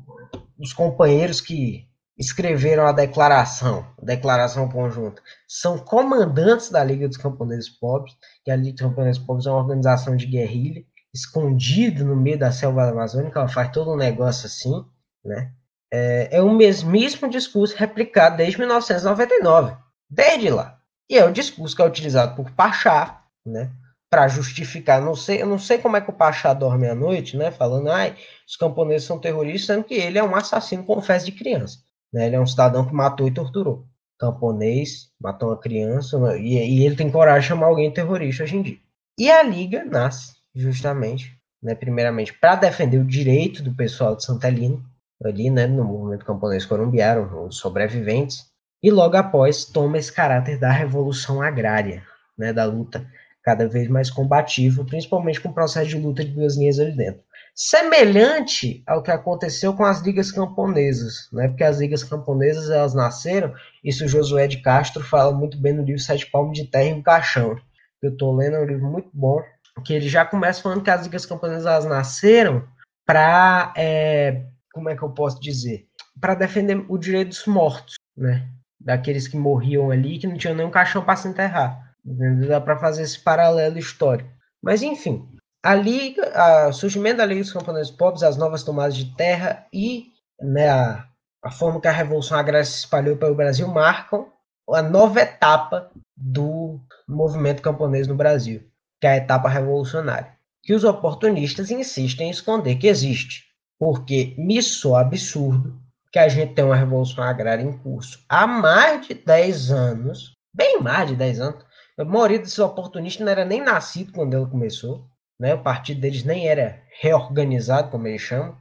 os 0.59 0.73
companheiros 0.73 1.41
que 1.41 1.86
escreveram 2.19 2.87
a 2.87 2.93
declaração, 2.93 3.87
declaração 4.03 4.69
conjunta, 4.69 5.23
são 5.47 5.79
comandantes 5.79 6.71
da 6.71 6.83
Liga 6.83 7.07
dos 7.07 7.19
Camponeses 7.19 7.69
Pobres, 7.69 8.17
que 8.45 8.51
a 8.51 8.57
Liga 8.57 8.73
dos 8.73 8.83
Camponeses 8.83 9.23
Pobres 9.23 9.47
é 9.47 9.51
uma 9.51 9.61
organização 9.61 10.17
de 10.17 10.27
guerrilha, 10.27 10.85
escondida 11.13 12.05
no 12.05 12.17
meio 12.17 12.39
da 12.39 12.53
selva 12.53 12.89
amazônica, 12.89 13.39
ela 13.39 13.49
faz 13.49 13.71
todo 13.71 13.93
um 13.93 13.97
negócio 13.97 14.47
assim, 14.47 14.85
né? 15.25 15.53
É, 15.93 16.29
é 16.33 16.43
o 16.43 16.53
mesmíssimo 16.53 17.31
discurso 17.31 17.77
replicado 17.77 18.37
desde 18.37 18.59
1999, 18.59 19.77
desde 20.11 20.51
lá. 20.51 20.79
E 21.09 21.17
é 21.17 21.25
o 21.25 21.33
discurso 21.33 21.77
que 21.77 21.83
é 21.83 21.87
utilizado 21.87 22.35
por 22.35 22.51
Pachá, 22.51 23.23
né? 23.45 23.71
Para 24.11 24.29
justificar, 24.29 25.01
não 25.01 25.15
sei, 25.15 25.43
eu 25.43 25.47
não 25.47 25.59
sei 25.59 25.79
como 25.79 25.97
é 25.97 26.01
que 26.01 26.11
o 26.11 26.13
Pachá 26.13 26.53
dorme 26.53 26.89
à 26.89 26.95
noite, 26.95 27.37
né? 27.37 27.51
Falando, 27.51 27.91
ai, 27.91 28.17
os 28.47 28.57
camponeses 28.57 29.07
são 29.07 29.19
terroristas, 29.19 29.67
sendo 29.67 29.85
que 29.85 29.95
ele 29.95 30.19
é 30.19 30.25
um 30.25 30.35
assassino, 30.35 30.85
confesso, 30.85 31.27
de 31.27 31.33
criança. 31.33 31.86
Né? 32.17 32.29
Ele 32.29 32.37
é 32.37 32.41
um 32.41 32.47
cidadão 32.47 32.87
que 32.87 32.95
matou 32.95 33.29
e 33.29 33.31
torturou. 33.31 33.85
Camponês, 34.19 35.11
matou 35.21 35.51
uma 35.51 35.61
criança, 35.61 36.17
e, 36.39 36.55
e 36.55 36.87
ele 36.87 36.97
tem 36.97 37.11
coragem 37.11 37.43
de 37.43 37.49
chamar 37.49 37.67
alguém 37.67 37.93
terrorista 37.93 38.43
hoje 38.43 38.57
em 38.57 38.63
dia. 38.63 38.79
E 39.19 39.31
a 39.31 39.43
Liga 39.43 39.85
nasce, 39.85 40.33
justamente, 40.55 41.39
né, 41.63 41.75
primeiramente, 41.75 42.33
para 42.33 42.57
defender 42.57 42.97
o 42.97 43.05
direito 43.05 43.63
do 43.63 43.75
pessoal 43.75 44.17
de 44.17 44.25
Santelino, 44.25 44.83
ali, 45.23 45.51
né, 45.51 45.67
no 45.67 45.85
movimento 45.85 46.25
camponês 46.25 46.65
colombiano, 46.65 47.45
os 47.45 47.59
sobreviventes, 47.59 48.47
e 48.83 48.91
logo 48.91 49.19
após 49.19 49.67
toma 49.67 49.99
esse 49.99 50.11
caráter 50.11 50.59
da 50.59 50.73
revolução 50.73 51.43
agrária, 51.43 52.03
né, 52.39 52.51
da 52.51 52.65
luta 52.65 53.07
cada 53.43 53.69
vez 53.69 53.89
mais 53.89 54.09
combativa, 54.09 54.83
principalmente 54.85 55.39
com 55.39 55.51
o 55.51 55.55
processo 55.55 55.91
de 55.91 55.99
luta 55.99 56.25
de 56.25 56.31
duas 56.31 56.57
linhas 56.57 56.81
ali 56.81 56.93
dentro. 56.93 57.21
Semelhante 57.59 58.83
ao 58.87 59.03
que 59.03 59.11
aconteceu 59.11 59.73
com 59.75 59.83
as 59.83 60.03
ligas 60.03 60.31
camponesas, 60.31 61.27
né, 61.33 61.49
porque 61.49 61.65
as 61.65 61.79
ligas 61.79 62.05
camponesas 62.05 62.69
elas 62.69 62.93
nasceram, 62.93 63.55
isso 63.83 64.05
o 64.05 64.09
Josué 64.09 64.47
de 64.47 64.59
Castro 64.59 65.03
fala 65.03 65.33
muito 65.33 65.59
bem 65.59 65.73
no 65.73 65.83
livro 65.83 66.01
Sete 66.01 66.31
Palmos 66.31 66.59
de 66.59 66.67
Terra 66.67 66.91
e 66.91 66.93
um 66.93 67.03
Caixão. 67.03 67.57
Eu 68.03 68.11
estou 68.11 68.37
lendo, 68.37 68.57
é 68.57 68.61
um 68.61 68.67
livro 68.67 68.87
muito 68.87 69.09
bom, 69.11 69.43
que 69.83 69.95
ele 69.95 70.07
já 70.07 70.23
começa 70.25 70.61
falando 70.61 70.83
que 70.83 70.91
as 70.91 71.05
ligas 71.05 71.25
camponesas 71.25 71.65
elas 71.65 71.87
nasceram 71.87 72.63
para, 73.07 73.73
é, 73.75 74.45
como 74.75 74.91
é 74.91 74.97
que 74.97 75.03
eu 75.03 75.11
posso 75.11 75.41
dizer, 75.41 75.87
para 76.21 76.35
defender 76.35 76.85
o 76.89 76.99
direito 76.99 77.29
dos 77.29 77.47
mortos, 77.47 77.95
né? 78.15 78.51
daqueles 78.79 79.27
que 79.27 79.37
morriam 79.37 79.91
ali 79.91 80.19
que 80.19 80.27
não 80.27 80.37
tinham 80.37 80.55
nenhum 80.55 80.71
caixão 80.71 81.03
para 81.03 81.17
se 81.17 81.27
enterrar. 81.27 81.95
Dá 82.05 82.61
para 82.61 82.77
fazer 82.77 83.03
esse 83.03 83.19
paralelo 83.19 83.79
histórico. 83.79 84.31
Mas 84.63 84.83
enfim, 84.83 85.27
a 85.67 85.75
liga, 85.75 86.23
o 86.69 86.73
surgimento 86.73 87.17
da 87.17 87.27
Liga 87.27 87.41
dos 87.41 87.53
Camponeses 87.53 87.91
Pobres, 87.91 88.23
as 88.23 88.37
novas 88.37 88.63
tomadas 88.63 88.97
de 88.97 89.07
terra 89.17 89.67
e 89.73 90.13
né, 90.41 90.69
a, 90.69 91.09
a 91.43 91.51
forma 91.51 91.81
que 91.81 91.89
a 91.89 91.93
Revolução 91.93 92.39
Agrária 92.39 92.65
se 92.65 92.79
espalhou 92.79 93.17
pelo 93.17 93.35
Brasil 93.35 93.67
marcam 93.67 94.29
a 94.71 94.81
nova 94.81 95.21
etapa 95.21 95.91
do 96.17 96.81
movimento 97.09 97.63
camponês 97.63 98.07
no 98.07 98.15
Brasil, 98.15 98.63
que 99.01 99.09
é 99.09 99.11
a 99.11 99.17
etapa 99.17 99.49
revolucionária, 99.49 100.37
que 100.63 100.73
os 100.73 100.85
oportunistas 100.85 101.69
insistem 101.73 102.29
em 102.29 102.31
esconder 102.31 102.77
que 102.77 102.87
existe, 102.87 103.47
porque 103.77 104.37
me 104.39 104.63
soa 104.63 105.01
absurdo 105.01 105.77
que 106.13 106.19
a 106.21 106.29
gente 106.29 106.55
tem 106.55 106.65
uma 106.65 106.77
revolução 106.77 107.25
agrária 107.25 107.65
em 107.65 107.77
curso 107.77 108.25
há 108.29 108.47
mais 108.47 109.09
de 109.09 109.15
10 109.15 109.73
anos, 109.73 110.33
bem 110.55 110.81
mais 110.81 111.09
de 111.09 111.17
10 111.17 111.41
anos. 111.41 111.67
A 111.99 112.05
maioria 112.05 112.39
desses 112.39 112.59
oportunistas 112.61 113.25
não 113.25 113.33
era 113.33 113.45
nem 113.45 113.61
nascido 113.61 114.13
quando 114.13 114.35
ela 114.35 114.49
começou, 114.49 115.05
né? 115.39 115.55
O 115.55 115.63
partido 115.63 116.01
deles 116.01 116.25
nem 116.25 116.49
era 116.49 116.83
reorganizado, 117.01 117.91
como 117.91 118.07
eles 118.07 118.23
chamam, 118.23 118.59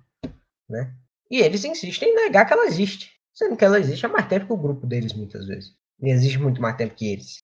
né? 0.70 0.94
E 1.30 1.40
eles 1.40 1.66
insistem 1.66 2.10
em 2.10 2.16
negar 2.16 2.46
que 2.46 2.54
ela 2.54 2.66
existe, 2.66 3.12
sendo 3.34 3.58
que 3.58 3.66
ela 3.66 3.80
existe 3.80 4.06
há 4.06 4.10
mais 4.10 4.28
tempo 4.28 4.48
que 4.48 4.54
o 4.54 4.58
grupo 4.58 4.86
deles, 4.86 5.14
muitas 5.14 5.48
vezes. 5.48 5.72
E 6.02 6.10
existe 6.10 6.38
muito 6.38 6.62
mais 6.62 6.76
tempo 6.76 6.96
que 6.96 7.14
eles. 7.14 7.40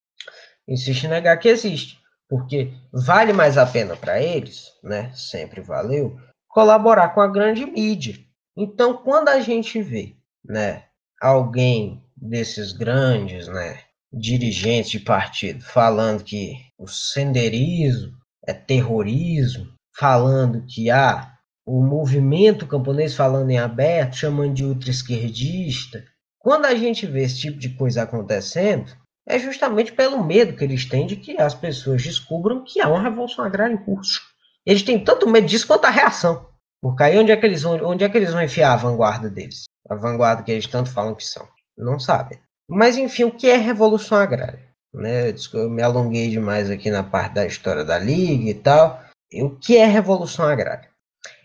Insistem 0.68 1.10
em 1.10 1.14
negar 1.14 1.38
que 1.38 1.50
existe, 1.50 2.00
porque 2.30 2.74
vale 2.94 3.34
mais 3.34 3.58
a 3.58 3.66
pena 3.66 3.96
para 3.96 4.22
eles, 4.22 4.72
né? 4.84 5.12
Sempre 5.16 5.62
valeu, 5.62 6.20
colaborar 6.48 7.10
com 7.10 7.22
a 7.22 7.28
grande 7.28 7.66
mídia, 7.66 8.16
então, 8.56 8.98
quando 8.98 9.30
a 9.30 9.40
gente 9.40 9.82
vê, 9.82 10.16
né, 10.44 10.84
alguém 11.22 12.04
desses 12.16 12.74
grandes, 12.74 13.48
né, 13.48 13.80
dirigentes 14.12 14.92
de 14.92 15.00
partido 15.00 15.64
falando 15.64 16.24
que 16.24 16.58
o 16.78 16.88
senderismo 16.88 18.18
é 18.48 18.54
terrorismo, 18.54 19.68
falando 19.98 20.66
que 20.66 20.90
há 20.90 21.12
ah, 21.12 21.38
o 21.66 21.82
movimento 21.82 22.68
camponês 22.68 23.16
falando 23.16 23.50
em 23.50 23.60
aberto, 23.60 24.18
chamando 24.18 24.54
de 24.54 24.66
ultra-esquerdista, 24.66 26.04
quando 26.40 26.66
a 26.66 26.74
gente 26.74 27.06
vê 27.06 27.24
esse 27.24 27.40
tipo 27.40 27.60
de 27.60 27.70
coisa 27.70 28.02
acontecendo, 28.02 28.92
é 29.28 29.38
justamente 29.38 29.92
pelo 29.92 30.24
medo 30.24 30.56
que 30.56 30.64
eles 30.64 30.86
têm 30.86 31.06
de 31.06 31.16
que 31.16 31.40
as 31.40 31.54
pessoas 31.54 32.02
descubram 32.02 32.64
que 32.64 32.82
há 32.82 32.90
uma 32.90 33.02
revolução 33.02 33.46
agrária 33.46 33.74
em 33.74 33.78
curso. 33.78 34.20
Eles 34.66 34.82
têm 34.82 35.04
tanto 35.04 35.30
medo 35.30 35.46
disso 35.46 35.68
quanto 35.68 35.86
a 35.86 35.92
reação. 35.92 36.50
Porque 36.82 37.04
aí 37.04 37.18
onde 37.20 37.32
é 37.32 37.38
que 37.38 37.46
eles 37.46 37.62
vão, 37.62 37.76
onde 37.86 38.04
é 38.04 38.10
que 38.10 38.18
eles 38.18 38.34
vão 38.34 38.42
enfiar 38.42 38.74
a 38.74 38.78
vanguarda 38.78 39.30
deles? 39.30 39.66
A 39.88 39.96
vanguarda 39.96 40.42
que 40.42 40.52
eles 40.52 40.66
tanto 40.66 40.90
falam 40.90 41.14
que 41.14 41.24
são. 41.24 41.48
Não 41.78 42.00
sabem. 42.00 42.40
Mas 42.68 42.98
enfim, 42.98 43.26
o 43.26 43.32
que 43.32 43.48
é 43.48 43.58
revolução 43.58 44.18
agrária? 44.18 44.71
Né? 44.94 45.34
Eu 45.54 45.70
me 45.70 45.82
alonguei 45.82 46.30
demais 46.30 46.70
aqui 46.70 46.90
na 46.90 47.04
parte 47.04 47.36
da 47.36 47.46
história 47.46 47.84
da 47.84 47.98
Liga 47.98 48.50
e 48.50 48.54
tal. 48.54 49.02
E 49.32 49.42
o 49.44 49.56
que 49.58 49.78
é 49.78 49.86
revolução 49.86 50.46
agrária? 50.46 50.90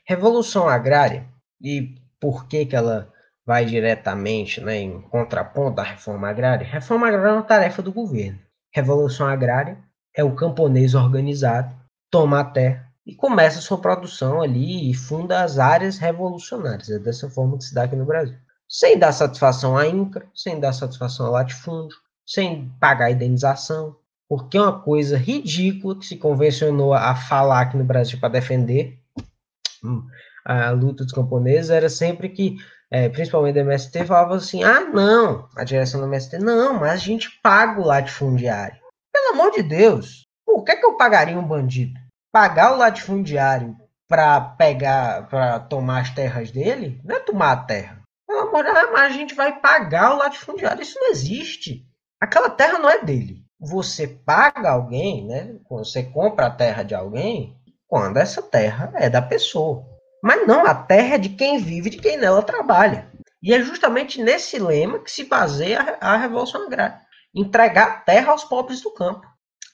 Revolução 0.04 0.68
agrária, 0.68 1.26
e 1.60 1.94
por 2.20 2.46
que, 2.46 2.66
que 2.66 2.76
ela 2.76 3.12
vai 3.44 3.64
diretamente 3.64 4.60
né, 4.60 4.76
em 4.78 5.00
contraponto 5.00 5.80
à 5.80 5.84
reforma 5.84 6.28
agrária? 6.28 6.66
Reforma 6.66 7.08
agrária 7.08 7.30
é 7.30 7.32
uma 7.34 7.42
tarefa 7.42 7.82
do 7.82 7.92
governo. 7.92 8.38
Revolução 8.72 9.26
agrária 9.26 9.78
é 10.14 10.24
o 10.24 10.34
camponês 10.34 10.94
organizado 10.94 11.74
tomar 12.10 12.46
terra 12.46 12.86
e 13.06 13.14
começa 13.14 13.60
sua 13.60 13.78
produção 13.78 14.42
ali 14.42 14.90
e 14.90 14.94
funda 14.94 15.42
as 15.42 15.58
áreas 15.58 15.98
revolucionárias. 15.98 16.90
É 16.90 16.98
dessa 16.98 17.30
forma 17.30 17.56
que 17.58 17.64
se 17.64 17.74
dá 17.74 17.84
aqui 17.84 17.94
no 17.94 18.04
Brasil. 18.04 18.36
Sem 18.68 18.98
dar 18.98 19.12
satisfação 19.12 19.76
à 19.76 19.86
INCRA, 19.86 20.26
sem 20.34 20.58
dar 20.58 20.72
satisfação 20.72 21.26
ao 21.26 21.32
latifúndio, 21.32 21.96
sem 22.26 22.70
pagar 22.80 23.10
indenização, 23.10 23.96
porque 24.28 24.56
é 24.56 24.60
uma 24.60 24.80
coisa 24.80 25.16
ridícula 25.16 25.98
que 25.98 26.06
se 26.06 26.16
convencionou 26.16 26.92
a 26.92 27.14
falar 27.14 27.60
aqui 27.60 27.76
no 27.76 27.84
Brasil 27.84 28.18
para 28.18 28.30
defender 28.30 28.98
hum, 29.84 30.04
a 30.44 30.70
luta 30.70 31.04
dos 31.04 31.12
camponeses 31.12 31.70
era 31.70 31.88
sempre 31.88 32.28
que, 32.28 32.56
é, 32.90 33.08
principalmente 33.08 33.54
do 33.54 33.60
MST, 33.60 34.04
falava 34.04 34.36
assim: 34.36 34.64
ah, 34.64 34.80
não, 34.80 35.48
a 35.56 35.64
direção 35.64 36.00
do 36.00 36.06
MST, 36.06 36.38
não, 36.38 36.74
mas 36.74 36.92
a 36.92 36.96
gente 36.96 37.30
paga 37.42 37.80
o 37.80 37.86
latifundiário. 37.86 38.80
Pelo 39.12 39.34
amor 39.34 39.52
de 39.52 39.62
Deus, 39.62 40.24
por 40.44 40.64
que, 40.64 40.76
que 40.76 40.84
eu 40.84 40.96
pagaria 40.96 41.38
um 41.38 41.46
bandido? 41.46 41.98
pagar 42.36 42.74
o 42.74 42.76
latifundiário 42.76 43.74
para 44.06 44.38
pegar, 44.38 45.26
para 45.26 45.58
tomar 45.58 46.02
as 46.02 46.10
terras 46.10 46.50
dele, 46.50 47.00
não 47.02 47.16
é 47.16 47.20
tomar 47.20 47.52
a 47.52 47.56
terra. 47.56 48.02
Pelo 48.28 48.40
amor 48.40 48.62
de 48.62 48.74
Deus, 48.74 48.90
mas 48.92 49.10
a 49.10 49.16
gente 49.16 49.34
vai 49.34 49.58
pagar 49.58 50.12
o 50.12 50.18
latifundiário. 50.18 50.82
Isso 50.82 50.98
não 51.00 51.08
existe. 51.08 51.88
Aquela 52.20 52.50
terra 52.50 52.78
não 52.78 52.88
é 52.88 53.02
dele. 53.02 53.44
Você 53.58 54.06
paga 54.06 54.70
alguém, 54.70 55.26
né? 55.26 55.56
Você 55.68 56.02
compra 56.02 56.46
a 56.46 56.50
terra 56.50 56.82
de 56.82 56.94
alguém 56.94 57.56
quando 57.86 58.16
essa 58.16 58.42
terra 58.42 58.92
é 58.94 59.08
da 59.08 59.22
pessoa. 59.22 59.84
Mas 60.22 60.46
não, 60.46 60.66
a 60.66 60.74
terra 60.74 61.14
é 61.14 61.18
de 61.18 61.30
quem 61.30 61.58
vive, 61.58 61.90
de 61.90 61.98
quem 61.98 62.16
nela 62.16 62.42
trabalha. 62.42 63.10
E 63.42 63.54
é 63.54 63.62
justamente 63.62 64.20
nesse 64.20 64.58
lema 64.58 64.98
que 64.98 65.10
se 65.10 65.24
baseia 65.24 65.96
a 66.00 66.16
Revolução 66.16 66.66
Agrária. 66.66 67.00
Entregar 67.34 68.04
terra 68.04 68.32
aos 68.32 68.44
pobres 68.44 68.80
do 68.80 68.92
campo. 68.92 69.26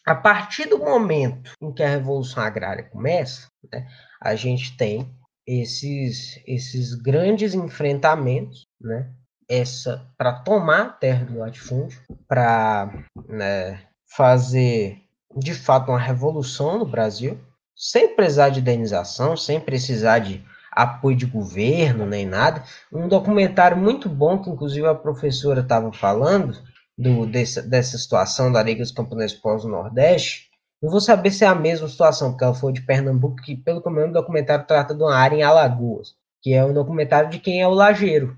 A 0.05 0.15
partir 0.15 0.69
do 0.69 0.79
momento 0.79 1.53
em 1.61 1.73
que 1.73 1.83
a 1.83 1.89
Revolução 1.89 2.43
Agrária 2.43 2.89
começa, 2.91 3.47
né, 3.73 3.87
a 4.21 4.35
gente 4.35 4.77
tem 4.77 5.09
esses, 5.47 6.43
esses 6.47 6.95
grandes 6.95 7.55
enfrentamentos, 7.55 8.67
né, 8.81 9.11
essa 9.53 10.03
para 10.17 10.33
tomar 10.33 10.99
terra 10.99 11.27
do 11.27 11.39
latifúndio, 11.39 12.01
para 12.27 12.91
né, 13.29 13.81
fazer 14.07 14.99
de 15.37 15.53
fato 15.53 15.91
uma 15.91 15.99
revolução 15.99 16.79
no 16.79 16.87
Brasil, 16.87 17.39
sem 17.77 18.17
precisar 18.17 18.49
de 18.49 18.61
indenização, 18.61 19.37
sem 19.37 19.61
precisar 19.61 20.21
de 20.21 20.43
apoio 20.71 21.15
de 21.15 21.27
governo 21.27 22.07
nem 22.07 22.25
nada. 22.25 22.65
Um 22.91 23.09
documentário 23.09 23.77
muito 23.77 24.09
bom 24.09 24.39
que 24.39 24.49
inclusive 24.49 24.87
a 24.87 24.95
professora 24.95 25.61
estava 25.61 25.93
falando 25.93 26.59
do, 26.97 27.27
dessa, 27.27 27.61
dessa 27.61 27.99
situação 27.99 28.51
da 28.51 28.63
Liga 28.63 28.81
dos 28.81 28.93
Camponeses 28.93 29.37
Pós-Nordeste. 29.37 30.51
Não 30.83 30.91
vou 30.91 31.01
saber 31.01 31.31
se 31.31 31.45
é 31.45 31.49
a 31.49 31.55
mesma 31.55 31.87
situação, 31.89 32.31
porque 32.31 32.45
ela 32.45 32.55
foi 32.55 32.73
de 32.73 32.83
Pernambuco, 32.83 33.37
que 33.37 33.55
pelo 33.55 33.83
que 33.83 33.89
eu 33.89 33.93
lembro, 33.93 34.11
o 34.11 34.15
documentário 34.15 34.67
trata 34.67 34.95
de 34.95 35.03
uma 35.03 35.15
área 35.15 35.37
em 35.37 35.43
Alagoas, 35.43 36.15
que 36.41 36.55
é 36.55 36.65
um 36.65 36.73
documentário 36.73 37.29
de 37.31 37.39
quem 37.39 37.61
é 37.61 37.69
o 37.69 37.75
lajeiro. 37.75 38.37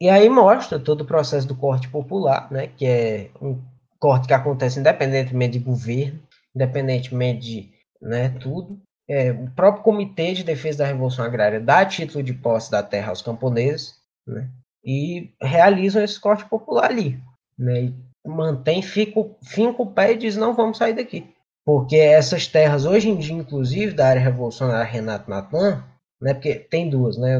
E 0.00 0.08
aí 0.08 0.28
mostra 0.28 0.78
todo 0.78 1.02
o 1.02 1.06
processo 1.06 1.46
do 1.46 1.56
corte 1.56 1.88
popular, 1.88 2.50
né, 2.50 2.66
que 2.66 2.84
é 2.84 3.30
um 3.40 3.58
corte 3.98 4.26
que 4.26 4.34
acontece 4.34 4.80
independentemente 4.80 5.58
de 5.58 5.64
governo, 5.64 6.20
independentemente 6.54 7.40
de 7.40 7.72
né, 8.02 8.28
tudo. 8.40 8.78
É, 9.08 9.32
o 9.32 9.50
próprio 9.50 9.84
Comitê 9.84 10.32
de 10.32 10.44
Defesa 10.44 10.78
da 10.78 10.86
Revolução 10.86 11.24
Agrária 11.24 11.60
dá 11.60 11.84
título 11.84 12.22
de 12.24 12.32
posse 12.32 12.70
da 12.70 12.82
terra 12.82 13.10
aos 13.10 13.22
camponeses, 13.22 13.94
né, 14.26 14.48
e 14.84 15.30
realizam 15.40 16.02
esse 16.02 16.20
corte 16.20 16.44
popular 16.46 16.90
ali 16.90 17.22
né? 17.58 17.84
E 17.84 17.94
mantém, 18.28 18.82
fica, 18.82 19.24
finca 19.42 19.82
o 19.82 19.86
pé 19.90 20.12
e 20.12 20.16
diz, 20.16 20.36
não 20.36 20.54
vamos 20.54 20.78
sair 20.78 20.94
daqui. 20.94 21.32
Porque 21.64 21.96
essas 21.96 22.46
terras, 22.46 22.84
hoje 22.84 23.08
em 23.08 23.16
dia, 23.16 23.34
inclusive, 23.34 23.94
da 23.94 24.08
área 24.08 24.20
revolucionária 24.20 24.84
Renato 24.84 25.30
Natan, 25.30 25.82
né, 26.20 26.34
porque 26.34 26.54
tem 26.54 26.88
duas, 26.88 27.16
né? 27.16 27.38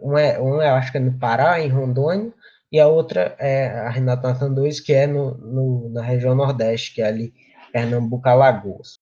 Uma 0.00 0.20
é, 0.20 0.38
uma 0.38 0.64
é, 0.64 0.70
acho 0.70 0.90
que 0.90 0.98
é 0.98 1.00
no 1.00 1.18
Pará, 1.18 1.60
em 1.60 1.68
Rondônia, 1.68 2.32
e 2.72 2.80
a 2.80 2.88
outra 2.88 3.36
é 3.38 3.68
a 3.68 3.90
Renato 3.90 4.26
Natan 4.26 4.52
2, 4.52 4.80
que 4.80 4.92
é 4.92 5.06
no, 5.06 5.36
no, 5.36 5.88
na 5.90 6.02
região 6.02 6.34
Nordeste, 6.34 6.94
que 6.94 7.02
é 7.02 7.06
ali 7.06 7.32
Pernambuco, 7.72 8.28
Alagoas. 8.28 8.98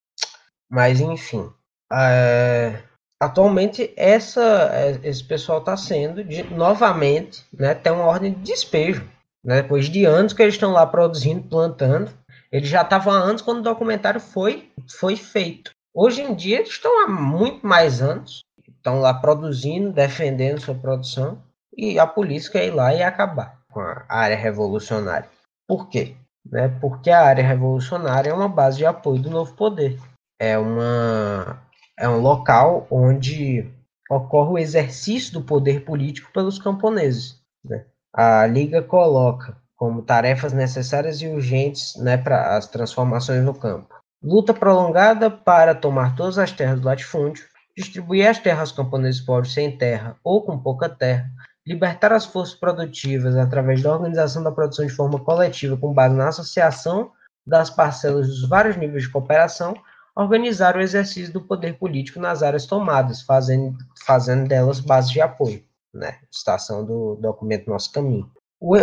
Mas, 0.70 1.01
enfim, 1.01 1.51
é, 1.93 2.79
atualmente 3.20 3.93
essa, 3.97 4.70
é, 4.73 4.99
esse 5.09 5.23
pessoal 5.23 5.59
está 5.59 5.77
sendo, 5.77 6.25
de, 6.25 6.43
novamente, 6.43 7.45
né, 7.53 7.75
tem 7.75 7.93
uma 7.93 8.05
ordem 8.05 8.33
de 8.33 8.41
despejo. 8.41 9.09
Né? 9.45 9.62
Depois 9.62 9.87
de 9.87 10.05
anos 10.05 10.33
que 10.33 10.43
eles 10.43 10.55
estão 10.55 10.73
lá 10.73 10.87
produzindo, 10.87 11.49
plantando, 11.49 12.11
eles 12.51 12.68
já 12.68 12.83
estavam 12.83 13.12
há 13.12 13.18
anos 13.18 13.43
quando 13.43 13.59
o 13.59 13.62
documentário 13.62 14.20
foi, 14.20 14.70
foi 14.99 15.16
feito. 15.16 15.70
Hoje 15.95 16.23
em 16.23 16.35
dia 16.35 16.59
eles 16.59 16.70
estão 16.70 17.05
há 17.05 17.09
muito 17.09 17.66
mais 17.66 18.01
anos, 18.01 18.45
estão 18.83 19.01
lá 19.01 19.14
produzindo, 19.14 19.93
defendendo 19.93 20.61
sua 20.61 20.74
produção, 20.74 21.41
e 21.76 21.99
a 21.99 22.07
polícia 22.07 22.51
quer 22.51 22.66
ir 22.66 22.72
lá 22.72 22.93
e 22.93 23.03
acabar 23.03 23.61
com 23.70 23.80
a 23.80 24.05
área 24.09 24.37
revolucionária. 24.37 25.28
Por 25.68 25.89
quê? 25.89 26.16
Né? 26.45 26.68
Porque 26.80 27.09
a 27.09 27.24
área 27.24 27.47
revolucionária 27.47 28.30
é 28.30 28.35
uma 28.35 28.49
base 28.49 28.78
de 28.78 28.85
apoio 28.85 29.22
do 29.22 29.30
novo 29.30 29.55
poder. 29.55 29.99
É, 30.39 30.59
uma, 30.59 31.62
é 31.97 32.09
um 32.09 32.20
local 32.20 32.87
onde 32.91 33.70
ocorre 34.11 34.51
o 34.51 34.59
exercício 34.59 35.33
do 35.33 35.43
poder 35.43 35.85
político 35.85 36.33
pelos 36.33 36.59
camponeses. 36.59 37.41
Né? 37.64 37.87
a 38.12 38.47
Liga 38.47 38.83
coloca 38.83 39.57
como 39.76 40.03
tarefas 40.03 40.53
necessárias 40.53 41.22
e 41.22 41.28
urgentes 41.28 41.97
né, 41.97 42.16
para 42.16 42.57
as 42.57 42.66
transformações 42.66 43.43
no 43.43 43.55
campo. 43.55 43.95
Luta 44.22 44.53
prolongada 44.53 45.30
para 45.30 45.74
tomar 45.74 46.14
todas 46.14 46.39
as 46.39 46.53
terras 46.53 46.80
do 46.80 46.87
latifúndio, 46.87 47.45
distribuir 47.77 48.29
as 48.29 48.39
terras 48.39 48.73
camponeses 48.73 49.20
pobres 49.20 49.53
sem 49.53 49.77
terra 49.77 50.16
ou 50.23 50.43
com 50.43 50.59
pouca 50.59 50.89
terra, 50.89 51.31
libertar 51.66 52.12
as 52.12 52.25
forças 52.25 52.55
produtivas 52.55 53.37
através 53.37 53.83
da 53.83 53.93
organização 53.93 54.43
da 54.43 54.53
produção 54.53 54.87
de 54.87 54.93
forma 54.93 55.18
coletiva 55.18 55.77
com 55.77 55.93
base 55.93 56.14
na 56.14 56.29
associação 56.29 57.12
das 57.47 57.70
parcelas 57.70 58.29
dos 58.29 58.49
vários 58.49 58.77
níveis 58.77 59.05
de 59.05 59.11
cooperação, 59.11 59.75
organizar 60.14 60.77
o 60.77 60.81
exercício 60.81 61.33
do 61.33 61.41
poder 61.41 61.79
político 61.79 62.20
nas 62.20 62.43
áreas 62.43 62.66
tomadas, 62.66 63.23
fazendo, 63.23 63.77
fazendo 64.05 64.47
delas 64.47 64.79
base 64.81 65.12
de 65.12 65.20
apoio 65.20 65.64
né? 65.93 66.18
Citação 66.31 66.85
do 66.85 67.16
documento 67.16 67.68
Nosso 67.68 67.93
Caminho. 67.93 68.31
O, 68.61 68.77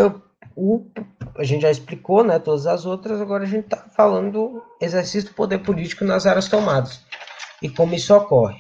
o, 0.56 0.86
a 1.38 1.44
gente 1.44 1.62
já 1.62 1.72
explicou, 1.72 2.24
né? 2.24 2.38
Todas 2.38 2.68
as 2.68 2.86
outras, 2.86 3.20
agora 3.20 3.44
a 3.44 3.48
gente 3.48 3.66
está 3.66 3.78
falando 3.78 4.32
do 4.32 4.64
exercício 4.80 5.30
do 5.30 5.36
poder 5.36 5.60
político 5.60 6.06
nas 6.06 6.26
áreas 6.26 6.48
tomadas 6.48 7.04
e 7.62 7.70
como 7.70 7.96
isso 7.96 8.16
ocorre. 8.16 8.58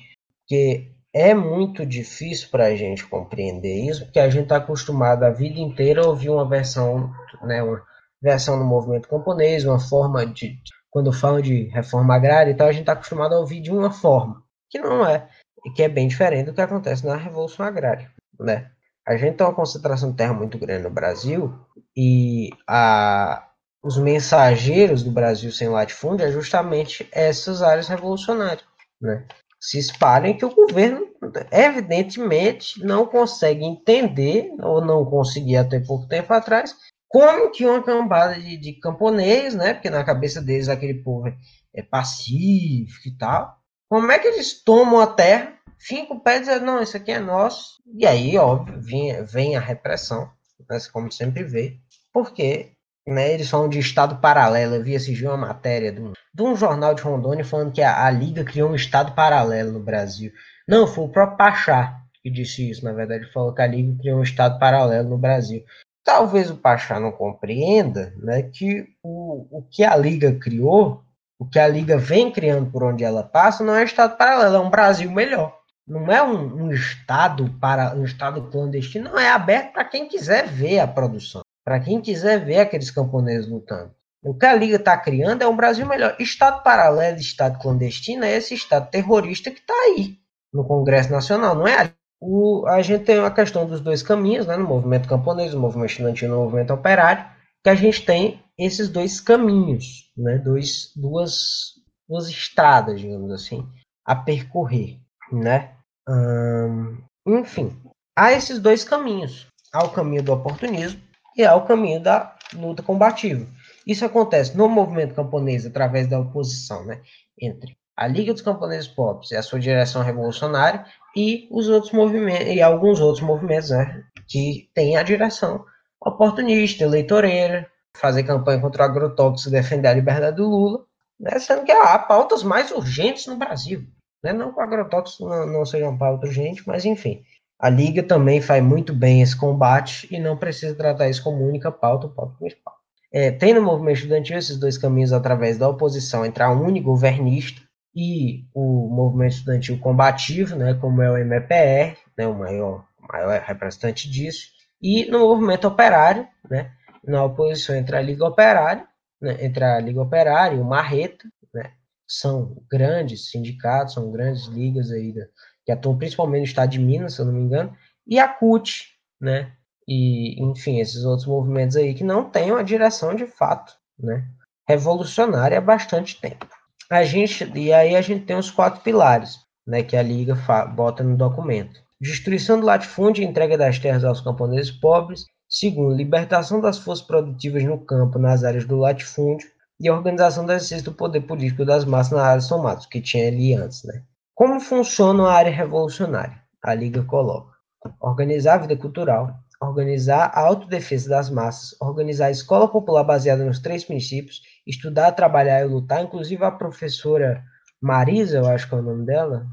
Porque 0.49 0.91
é 1.13 1.33
muito 1.35 1.85
difícil 1.85 2.49
para 2.49 2.65
a 2.65 2.75
gente 2.75 3.05
compreender 3.05 3.85
isso, 3.85 4.05
porque 4.05 4.19
a 4.19 4.29
gente 4.29 4.43
está 4.43 4.57
acostumado 4.57 5.23
a 5.23 5.29
vida 5.29 5.59
inteira 5.59 6.01
a 6.01 6.07
ouvir 6.07 6.29
uma 6.29 6.47
versão, 6.47 7.13
né? 7.43 7.61
Uma 7.61 7.83
versão 8.19 8.57
do 8.57 8.65
movimento 8.65 9.07
camponês, 9.07 9.63
uma 9.63 9.79
forma 9.79 10.25
de. 10.25 10.59
Quando 10.89 11.13
falam 11.13 11.39
de 11.39 11.65
reforma 11.65 12.15
agrária 12.15 12.51
e 12.51 12.55
tal, 12.55 12.67
a 12.67 12.71
gente 12.71 12.81
está 12.81 12.93
acostumado 12.93 13.35
a 13.35 13.39
ouvir 13.39 13.61
de 13.61 13.71
uma 13.71 13.91
forma, 13.91 14.43
que 14.67 14.79
não 14.79 15.05
é, 15.05 15.29
e 15.63 15.69
que 15.69 15.83
é 15.83 15.87
bem 15.87 16.07
diferente 16.07 16.47
do 16.47 16.53
que 16.53 16.61
acontece 16.61 17.05
na 17.05 17.15
Revolução 17.15 17.63
Agrária 17.63 18.11
né? 18.39 18.71
A 19.05 19.17
gente 19.17 19.37
tem 19.37 19.45
uma 19.45 19.55
concentração 19.55 20.11
de 20.11 20.17
terra 20.17 20.33
muito 20.33 20.57
grande 20.57 20.83
no 20.83 20.89
Brasil 20.89 21.53
e 21.95 22.49
a, 22.67 23.49
os 23.83 23.97
mensageiros 23.97 25.03
do 25.03 25.11
Brasil 25.11 25.51
sem 25.51 25.67
latifúndio 25.67 26.25
é 26.25 26.31
justamente 26.31 27.07
essas 27.11 27.61
áreas 27.61 27.87
revolucionárias, 27.87 28.65
né? 29.01 29.27
Se 29.59 29.77
espalhem 29.77 30.37
que 30.37 30.45
o 30.45 30.55
governo, 30.55 31.07
evidentemente, 31.51 32.83
não 32.83 33.05
consegue 33.05 33.65
entender, 33.65 34.51
ou 34.61 34.83
não 34.83 35.03
conseguia 35.05 35.61
até 35.61 35.79
pouco 35.79 36.07
tempo 36.07 36.33
atrás, 36.33 36.75
como 37.07 37.51
que 37.51 37.65
uma 37.65 37.83
cambada 37.83 38.39
de, 38.39 38.55
de 38.55 38.73
camponês, 38.73 39.53
né? 39.55 39.73
Porque 39.73 39.89
na 39.89 40.03
cabeça 40.03 40.41
deles 40.41 40.69
aquele 40.69 41.03
povo 41.03 41.27
é, 41.27 41.35
é 41.73 41.83
pacífico 41.83 43.07
e 43.07 43.17
tal. 43.17 43.57
Como 43.89 44.11
é 44.11 44.19
que 44.19 44.27
eles 44.27 44.63
tomam 44.63 44.99
a 44.99 45.07
terra 45.07 45.59
finca 45.79 46.13
o 46.13 46.19
pé 46.19 46.37
e 46.37 46.39
diz, 46.41 46.61
não, 46.61 46.81
isso 46.81 46.97
aqui 46.97 47.11
é 47.11 47.19
nosso. 47.19 47.81
E 47.95 48.05
aí, 48.05 48.37
óbvio, 48.37 48.79
vem, 48.81 49.23
vem 49.23 49.55
a 49.55 49.59
repressão, 49.59 50.29
né, 50.69 50.77
como 50.91 51.11
sempre 51.11 51.43
vê, 51.43 51.79
porque 52.13 52.73
né, 53.09 53.33
eles 53.33 53.49
falam 53.49 53.67
de 53.67 53.79
Estado 53.79 54.17
paralelo. 54.17 54.75
Eu 54.75 54.83
vi 54.83 54.97
dia 54.97 55.29
uma 55.29 55.37
matéria 55.37 55.91
de 55.91 56.01
um, 56.01 56.13
de 56.33 56.43
um 56.43 56.55
jornal 56.55 56.93
de 56.93 57.01
Rondônia 57.01 57.43
falando 57.43 57.71
que 57.71 57.81
a, 57.81 58.05
a, 58.05 58.11
Liga 58.11 58.43
criou 58.43 58.69
um 58.69 58.75
Estado 58.75 59.13
paralelo 59.13 59.71
no 59.71 59.79
Brasil. 59.79 60.31
Não, 60.67 60.87
foi 60.87 61.05
o 61.05 61.09
próprio 61.09 61.37
Pachá 61.37 61.99
que 62.21 62.29
disse 62.29 62.69
isso, 62.69 62.83
na 62.83 62.91
verdade, 62.91 63.31
falou 63.31 63.53
que 63.53 63.61
a 63.61 63.67
Liga 63.67 63.97
criou 64.01 64.19
um 64.19 64.23
Estado 64.23 64.59
paralelo 64.59 65.09
no 65.09 65.17
Brasil. 65.17 65.63
Talvez 66.03 66.49
o 66.51 66.57
Pachá 66.57 66.99
não 66.99 67.11
compreenda 67.11 68.13
né, 68.17 68.43
que 68.43 68.85
o, 69.03 69.47
o 69.49 69.61
que 69.63 69.83
a 69.83 69.95
Liga 69.95 70.33
criou, 70.33 71.01
o 71.39 71.45
que 71.45 71.59
a 71.59 71.67
Liga 71.67 71.97
vem 71.97 72.31
criando 72.31 72.69
por 72.71 72.83
onde 72.83 73.03
ela 73.03 73.23
passa, 73.23 73.63
não 73.63 73.75
é 73.75 73.83
Estado 73.83 74.17
paralelo, 74.17 74.55
é 74.55 74.59
um 74.59 74.69
Brasil 74.69 75.09
melhor 75.11 75.59
não 75.89 76.11
é 76.11 76.21
um, 76.21 76.65
um, 76.65 76.71
estado 76.71 77.49
para 77.59 77.95
um 77.95 78.05
estado 78.05 78.43
clandestino, 78.43 79.09
não 79.09 79.19
é 79.19 79.31
aberto 79.31 79.73
para 79.73 79.83
quem 79.83 80.07
quiser 80.07 80.47
ver 80.47 80.79
a 80.79 80.87
produção, 80.87 81.41
para 81.69 81.79
quem 81.79 82.01
quiser 82.01 82.43
ver 82.43 82.61
aqueles 82.61 82.89
camponeses 82.89 83.47
lutando. 83.47 83.93
O 84.23 84.33
que 84.33 84.47
a 84.47 84.55
Liga 84.55 84.77
está 84.77 84.97
criando 84.97 85.43
é 85.43 85.47
um 85.47 85.55
Brasil 85.55 85.85
melhor. 85.85 86.15
Estado 86.19 86.63
paralelo, 86.63 87.19
Estado 87.19 87.59
clandestino 87.59 88.25
é 88.25 88.35
esse 88.35 88.55
Estado 88.55 88.89
terrorista 88.89 89.51
que 89.51 89.59
está 89.59 89.75
aí 89.85 90.17
no 90.51 90.65
Congresso 90.65 91.11
Nacional, 91.11 91.53
não 91.53 91.67
é? 91.67 91.93
O, 92.19 92.65
a 92.65 92.81
gente 92.81 93.03
tem 93.03 93.19
a 93.19 93.29
questão 93.29 93.67
dos 93.67 93.81
dois 93.81 94.01
caminhos, 94.01 94.47
né, 94.47 94.57
no 94.57 94.67
movimento 94.67 95.07
camponês, 95.07 95.53
no 95.53 95.59
movimento 95.59 95.91
estudantil, 95.91 96.29
no 96.29 96.37
movimento 96.37 96.73
operário, 96.73 97.23
que 97.63 97.69
a 97.69 97.75
gente 97.75 98.03
tem 98.03 98.43
esses 98.57 98.89
dois 98.89 99.21
caminhos, 99.21 100.11
né, 100.17 100.39
dois, 100.39 100.91
duas, 100.95 101.75
duas 102.09 102.27
estradas, 102.29 102.99
digamos 102.99 103.31
assim, 103.31 103.63
a 104.03 104.15
percorrer, 104.15 104.97
né? 105.31 105.75
Hum, 106.09 106.97
enfim, 107.27 107.79
há 108.17 108.33
esses 108.33 108.57
dois 108.57 108.83
caminhos. 108.83 109.45
Há 109.71 109.83
o 109.83 109.91
caminho 109.91 110.23
do 110.23 110.33
oportunismo 110.33 110.99
e 111.39 111.45
há 111.45 111.55
o 111.55 111.65
caminho 111.65 112.01
da 112.01 112.35
luta 112.53 112.83
combativa. 112.83 113.47
Isso 113.87 114.03
acontece 114.03 114.57
no 114.57 114.67
movimento 114.67 115.15
camponês 115.15 115.65
através 115.65 116.05
da 116.05 116.19
oposição 116.19 116.85
né, 116.85 117.01
entre 117.39 117.77
a 117.95 118.07
Liga 118.07 118.33
dos 118.33 118.41
Camponeses 118.41 118.89
Pobres 118.89 119.31
e 119.31 119.37
a 119.37 119.41
sua 119.41 119.57
direção 119.57 120.01
revolucionária 120.03 120.85
e 121.15 121.47
os 121.49 121.69
outros 121.69 121.93
movimentos 121.93 122.47
e 122.47 122.61
alguns 122.61 122.99
outros 122.99 123.23
movimentos, 123.23 123.69
né, 123.69 124.03
que 124.27 124.69
têm 124.73 124.97
a 124.97 125.03
direção 125.03 125.63
oportunista, 126.01 126.83
eleitoreira, 126.83 127.69
fazer 127.95 128.23
campanha 128.23 128.59
contra 128.59 128.83
o 128.83 128.85
agrotóxico, 128.85 129.49
defender 129.49 129.87
a 129.87 129.93
liberdade 129.93 130.35
do 130.35 130.47
Lula, 130.47 130.85
né, 131.17 131.39
sendo 131.39 131.63
que 131.63 131.71
há 131.71 131.97
pautas 131.99 132.43
mais 132.43 132.69
urgentes 132.71 133.27
no 133.27 133.37
Brasil. 133.37 133.87
Né, 134.21 134.33
não 134.33 134.51
que 134.51 134.59
o 134.59 134.61
agrotóxico 134.61 135.25
não, 135.25 135.45
não 135.45 135.65
seja 135.65 135.87
uma 135.87 135.97
pauta 135.97 136.27
urgente, 136.27 136.63
mas 136.67 136.83
enfim. 136.83 137.23
A 137.59 137.69
Liga 137.69 138.01
também 138.01 138.39
faz 138.39 138.63
muito 138.63 138.93
bem 138.93 139.21
esse 139.21 139.35
combate 139.35 140.07
e 140.09 140.17
não 140.17 140.37
precisa 140.37 140.73
tratar 140.73 141.09
isso 141.09 141.21
como 141.21 141.45
única 141.45 141.69
pauta, 141.69 142.07
pauta 142.07 142.35
principal. 142.39 142.73
É, 143.11 143.31
tem 143.31 143.53
no 143.53 143.61
movimento 143.61 143.97
estudantil 143.97 144.37
esses 144.37 144.57
dois 144.57 144.77
caminhos 144.77 145.11
através 145.11 145.57
da 145.57 145.67
oposição 145.67 146.25
entre 146.25 146.41
a 146.41 146.51
unigovernista 146.51 147.61
e 147.93 148.45
o 148.53 148.87
movimento 148.87 149.33
estudantil 149.33 149.77
combativo, 149.79 150.55
né, 150.55 150.75
como 150.75 151.01
é 151.01 151.11
o 151.11 151.17
MPR, 151.17 151.97
né, 152.17 152.27
o 152.27 152.35
maior, 152.35 152.85
maior 153.11 153.41
representante 153.41 154.09
disso, 154.09 154.47
e 154.81 155.05
no 155.05 155.19
movimento 155.19 155.67
operário, 155.67 156.25
né, 156.49 156.71
na 157.03 157.25
oposição 157.25 157.75
entre 157.75 157.97
a 157.97 158.01
Liga 158.01 158.25
Operária, 158.25 158.87
né, 159.19 159.43
entre 159.43 159.63
a 159.63 159.79
Liga 159.79 160.01
Operária 160.01 160.55
e 160.55 160.59
o 160.61 160.63
Marreta, 160.65 161.27
né, 161.53 161.71
são 162.07 162.55
grandes 162.71 163.31
sindicatos, 163.31 163.95
são 163.95 164.11
grandes 164.11 164.45
ligas 164.45 164.91
aí 164.91 165.13
da, 165.13 165.25
que 165.69 165.73
atuam 165.73 165.95
principalmente 165.95 166.39
no 166.39 166.47
estado 166.47 166.71
de 166.71 166.79
Minas, 166.79 167.13
se 167.13 167.21
eu 167.21 167.25
não 167.25 167.33
me 167.33 167.41
engano, 167.41 167.71
e 168.07 168.17
a 168.17 168.27
CUT, 168.27 168.87
né, 169.21 169.51
e 169.87 170.41
enfim, 170.43 170.79
esses 170.79 171.05
outros 171.05 171.27
movimentos 171.27 171.75
aí 171.75 171.93
que 171.93 172.03
não 172.03 172.27
têm 172.27 172.51
uma 172.51 172.63
direção 172.63 173.13
de 173.13 173.27
fato, 173.27 173.73
né, 173.99 174.27
revolucionária 174.67 175.59
há 175.59 175.61
bastante 175.61 176.19
tempo. 176.19 176.47
A 176.89 177.03
gente, 177.03 177.51
e 177.55 177.71
aí 177.71 177.95
a 177.95 178.01
gente 178.01 178.25
tem 178.25 178.35
os 178.35 178.49
quatro 178.49 178.81
pilares, 178.81 179.37
né, 179.65 179.83
que 179.83 179.95
a 179.95 180.01
Liga 180.01 180.35
bota 180.75 181.03
no 181.03 181.15
documento. 181.15 181.79
Destruição 182.01 182.59
do 182.59 182.65
latifúndio 182.65 183.23
e 183.23 183.27
entrega 183.27 183.55
das 183.55 183.77
terras 183.77 184.03
aos 184.03 184.21
camponeses 184.21 184.71
pobres. 184.71 185.25
Segundo, 185.47 185.95
libertação 185.95 186.59
das 186.59 186.79
forças 186.79 187.05
produtivas 187.05 187.63
no 187.63 187.77
campo 187.77 188.17
nas 188.17 188.43
áreas 188.43 188.65
do 188.65 188.77
latifúndio. 188.77 189.47
E 189.79 189.89
organização 189.89 190.45
do 190.45 190.51
exercício 190.51 190.85
do 190.85 190.93
poder 190.93 191.21
político 191.21 191.63
das 191.63 191.85
massas 191.85 192.13
na 192.13 192.23
área 192.23 192.41
somatos, 192.41 192.87
que 192.87 192.99
tinha 193.01 193.27
ali 193.27 193.53
antes. 193.53 193.83
Né? 193.83 194.01
Como 194.39 194.61
funciona 194.61 195.23
a 195.23 195.33
área 195.33 195.51
revolucionária? 195.51 196.41
A 196.63 196.73
Liga 196.73 197.03
coloca. 197.03 197.51
Organizar 197.99 198.53
a 198.53 198.57
vida 198.59 198.77
cultural, 198.77 199.33
organizar 199.59 200.31
a 200.33 200.39
autodefesa 200.39 201.09
das 201.09 201.29
massas, 201.29 201.75
organizar 201.81 202.27
a 202.27 202.31
escola 202.31 202.65
popular 202.65 203.03
baseada 203.03 203.43
nos 203.43 203.59
três 203.59 203.83
princípios, 203.83 204.41
estudar, 204.65 205.11
trabalhar 205.11 205.59
e 205.59 205.65
lutar. 205.65 206.01
Inclusive 206.01 206.41
a 206.45 206.51
professora 206.51 207.43
Marisa, 207.81 208.37
eu 208.37 208.47
acho 208.47 208.69
que 208.69 208.75
é 208.75 208.77
o 208.77 208.81
nome 208.81 209.05
dela. 209.05 209.45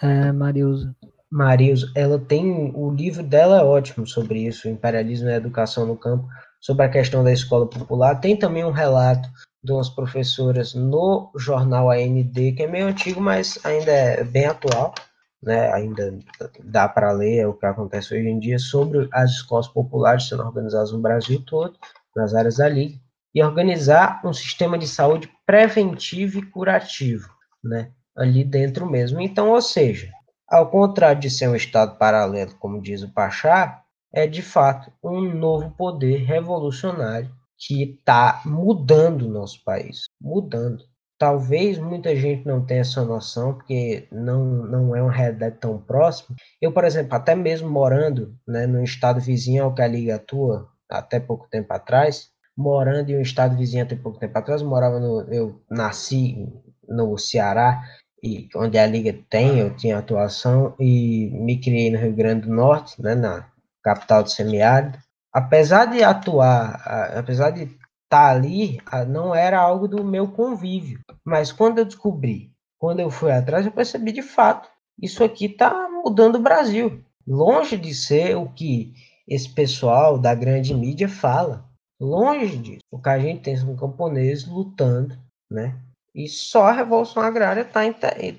É, 0.00 0.30
Marilza. 0.30 0.94
Marilza, 1.28 1.90
ela 1.96 2.16
tem, 2.16 2.70
o 2.76 2.92
livro 2.92 3.24
dela 3.24 3.58
é 3.58 3.64
ótimo 3.64 4.06
sobre 4.06 4.46
isso, 4.46 4.68
Imperialismo 4.68 5.28
e 5.28 5.32
Educação 5.32 5.84
no 5.84 5.96
Campo, 5.96 6.28
sobre 6.60 6.84
a 6.84 6.88
questão 6.88 7.24
da 7.24 7.32
escola 7.32 7.68
popular. 7.68 8.14
Tem 8.20 8.38
também 8.38 8.64
um 8.64 8.70
relato 8.70 9.28
de 9.68 9.72
umas 9.72 9.90
professoras 9.90 10.72
no 10.72 11.30
jornal 11.36 11.90
AND, 11.90 12.34
que 12.56 12.62
é 12.62 12.66
meio 12.66 12.86
antigo, 12.86 13.20
mas 13.20 13.58
ainda 13.62 13.92
é 13.92 14.24
bem 14.24 14.46
atual, 14.46 14.94
né? 15.42 15.70
ainda 15.74 16.18
dá 16.64 16.88
para 16.88 17.12
ler 17.12 17.46
o 17.46 17.52
que 17.52 17.66
acontece 17.66 18.14
hoje 18.14 18.28
em 18.28 18.38
dia, 18.38 18.58
sobre 18.58 19.06
as 19.12 19.32
escolas 19.32 19.68
populares 19.68 20.26
sendo 20.26 20.42
organizadas 20.42 20.90
no 20.90 21.00
Brasil 21.00 21.42
todo, 21.44 21.78
nas 22.16 22.34
áreas 22.34 22.56
da 22.56 22.66
Liga, 22.66 22.98
e 23.34 23.42
organizar 23.42 24.22
um 24.24 24.32
sistema 24.32 24.78
de 24.78 24.88
saúde 24.88 25.30
preventivo 25.44 26.38
e 26.38 26.46
curativo, 26.46 27.28
né? 27.62 27.90
ali 28.16 28.44
dentro 28.44 28.90
mesmo. 28.90 29.20
Então, 29.20 29.50
ou 29.50 29.60
seja, 29.60 30.10
ao 30.48 30.70
contrário 30.70 31.20
de 31.20 31.28
ser 31.28 31.46
um 31.46 31.54
Estado 31.54 31.98
paralelo, 31.98 32.54
como 32.58 32.80
diz 32.80 33.02
o 33.02 33.12
Pachá, 33.12 33.82
é 34.10 34.26
de 34.26 34.40
fato 34.40 34.90
um 35.04 35.20
novo 35.20 35.70
poder 35.72 36.24
revolucionário 36.24 37.30
que 37.58 37.82
está 37.82 38.40
mudando 38.44 39.22
o 39.22 39.30
nosso 39.30 39.62
país, 39.64 40.04
mudando. 40.20 40.84
Talvez 41.18 41.78
muita 41.78 42.14
gente 42.14 42.46
não 42.46 42.64
tenha 42.64 42.82
essa 42.82 43.04
noção, 43.04 43.54
porque 43.54 44.06
não, 44.12 44.44
não 44.44 44.94
é 44.94 45.02
uma 45.02 45.10
realidade 45.10 45.56
tão 45.58 45.76
próxima. 45.76 46.36
Eu, 46.62 46.72
por 46.72 46.84
exemplo, 46.84 47.14
até 47.14 47.34
mesmo 47.34 47.68
morando 47.68 48.36
né, 48.46 48.66
no 48.68 48.84
estado 48.84 49.20
vizinho 49.20 49.64
ao 49.64 49.74
que 49.74 49.82
a 49.82 49.88
Liga 49.88 50.14
atua, 50.14 50.68
até 50.88 51.18
pouco 51.18 51.48
tempo 51.50 51.72
atrás, 51.72 52.30
morando 52.56 53.10
em 53.10 53.18
um 53.18 53.22
estado 53.22 53.56
vizinho 53.56 53.82
até 53.82 53.96
pouco 53.96 54.20
tempo 54.20 54.38
atrás, 54.38 54.62
eu 54.62 54.68
morava 54.68 55.00
no, 55.00 55.22
eu 55.22 55.60
nasci 55.68 56.46
no 56.88 57.18
Ceará, 57.18 57.82
e 58.22 58.48
onde 58.54 58.78
a 58.78 58.86
Liga 58.86 59.16
tem, 59.28 59.58
eu 59.58 59.76
tinha 59.76 59.98
atuação, 59.98 60.74
e 60.78 61.30
me 61.32 61.60
criei 61.60 61.90
no 61.90 61.98
Rio 61.98 62.14
Grande 62.14 62.46
do 62.46 62.54
Norte, 62.54 63.00
né, 63.02 63.16
na 63.16 63.50
capital 63.82 64.22
do 64.22 64.30
semiárido 64.30 64.98
apesar 65.32 65.86
de 65.86 66.02
atuar, 66.02 66.82
apesar 67.16 67.50
de 67.50 67.62
estar 67.62 67.78
tá 68.08 68.30
ali, 68.30 68.78
não 69.08 69.34
era 69.34 69.60
algo 69.60 69.86
do 69.86 70.04
meu 70.04 70.28
convívio. 70.28 71.00
Mas 71.24 71.52
quando 71.52 71.78
eu 71.78 71.84
descobri, 71.84 72.50
quando 72.78 73.00
eu 73.00 73.10
fui 73.10 73.30
atrás, 73.30 73.66
eu 73.66 73.72
percebi 73.72 74.12
de 74.12 74.22
fato, 74.22 74.68
isso 75.00 75.22
aqui 75.22 75.46
está 75.46 75.88
mudando 75.88 76.36
o 76.36 76.42
Brasil. 76.42 77.04
Longe 77.26 77.76
de 77.76 77.94
ser 77.94 78.36
o 78.36 78.48
que 78.48 78.94
esse 79.26 79.48
pessoal 79.48 80.18
da 80.18 80.34
grande 80.34 80.74
mídia 80.74 81.08
fala. 81.08 81.68
Longe 82.00 82.56
disso. 82.56 82.82
O 82.90 83.00
que 83.00 83.08
a 83.08 83.18
gente 83.18 83.42
tem 83.42 83.56
são 83.56 83.76
camponeses 83.76 84.46
lutando, 84.46 85.18
né? 85.50 85.78
E 86.14 86.28
só 86.28 86.66
a 86.66 86.72
Revolução 86.72 87.22
Agrária 87.22 87.60
está 87.60 87.80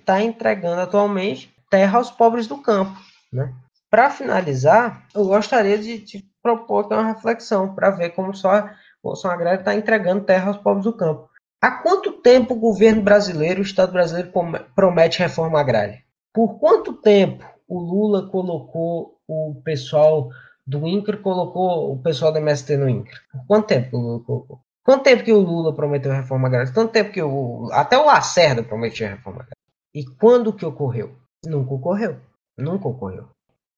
tá 0.04 0.22
entregando 0.22 0.82
atualmente 0.82 1.54
terra 1.70 2.00
aos 2.00 2.10
pobres 2.10 2.48
do 2.48 2.58
campo, 2.58 3.00
né? 3.32 3.54
Para 3.90 4.10
finalizar, 4.10 5.08
eu 5.14 5.26
gostaria 5.26 5.78
de, 5.78 6.00
de 6.00 6.29
propor 6.42 6.86
aqui 6.86 6.94
uma 6.94 7.08
reflexão 7.08 7.74
para 7.74 7.90
ver 7.90 8.12
como 8.12 8.34
só 8.34 8.70
Bolsonaro 9.04 9.40
Agrária 9.40 9.60
está 9.60 9.76
entregando 9.76 10.26
terra 10.26 10.48
aos 10.48 10.58
povos 10.58 10.84
do 10.84 10.94
campo. 10.94 11.30
Há 11.62 11.72
quanto 11.72 12.14
tempo 12.22 12.54
o 12.54 12.60
governo 12.60 13.02
brasileiro, 13.02 13.60
o 13.60 13.64
Estado 13.64 13.92
brasileiro, 13.92 14.32
promete 14.76 15.20
reforma 15.20 15.60
agrária? 15.60 16.04
Por 16.34 16.58
quanto 16.60 16.94
tempo 16.94 17.46
o 17.68 17.80
Lula 17.80 18.30
colocou 18.30 19.20
o 19.28 19.62
pessoal 19.64 20.30
do 20.66 20.88
INCRA, 20.88 21.18
colocou 21.18 21.92
o 21.92 22.02
pessoal 22.02 22.32
do 22.32 22.38
MST 22.38 22.78
no 22.78 22.88
INCRA? 22.88 23.20
Por 23.32 23.46
quanto 23.46 23.68
tempo 23.68 23.98
o 23.98 24.00
Lula 24.00 24.24
colocou? 24.24 24.62
Quanto 24.84 25.04
tempo 25.04 25.24
que 25.24 25.34
o 25.34 25.40
Lula 25.40 25.76
prometeu 25.76 26.12
reforma 26.12 26.48
agrária? 26.48 26.72
Quanto 26.72 26.92
tempo 26.92 27.12
que 27.12 27.22
o, 27.22 27.70
até 27.74 27.98
o 27.98 28.06
Lacerda 28.06 28.64
prometia 28.64 29.10
reforma 29.10 29.42
agrária? 29.42 29.58
E 29.94 30.06
quando 30.06 30.54
que 30.54 30.66
ocorreu? 30.66 31.16
Nunca 31.46 31.74
ocorreu. 31.74 32.20
Nunca 32.58 32.88
ocorreu 32.88 33.30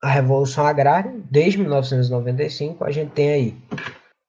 a 0.01 0.09
Revolução 0.09 0.65
Agrária, 0.65 1.13
desde 1.29 1.59
1995, 1.59 2.83
a 2.83 2.91
gente 2.91 3.11
tem 3.11 3.29
aí, 3.31 3.55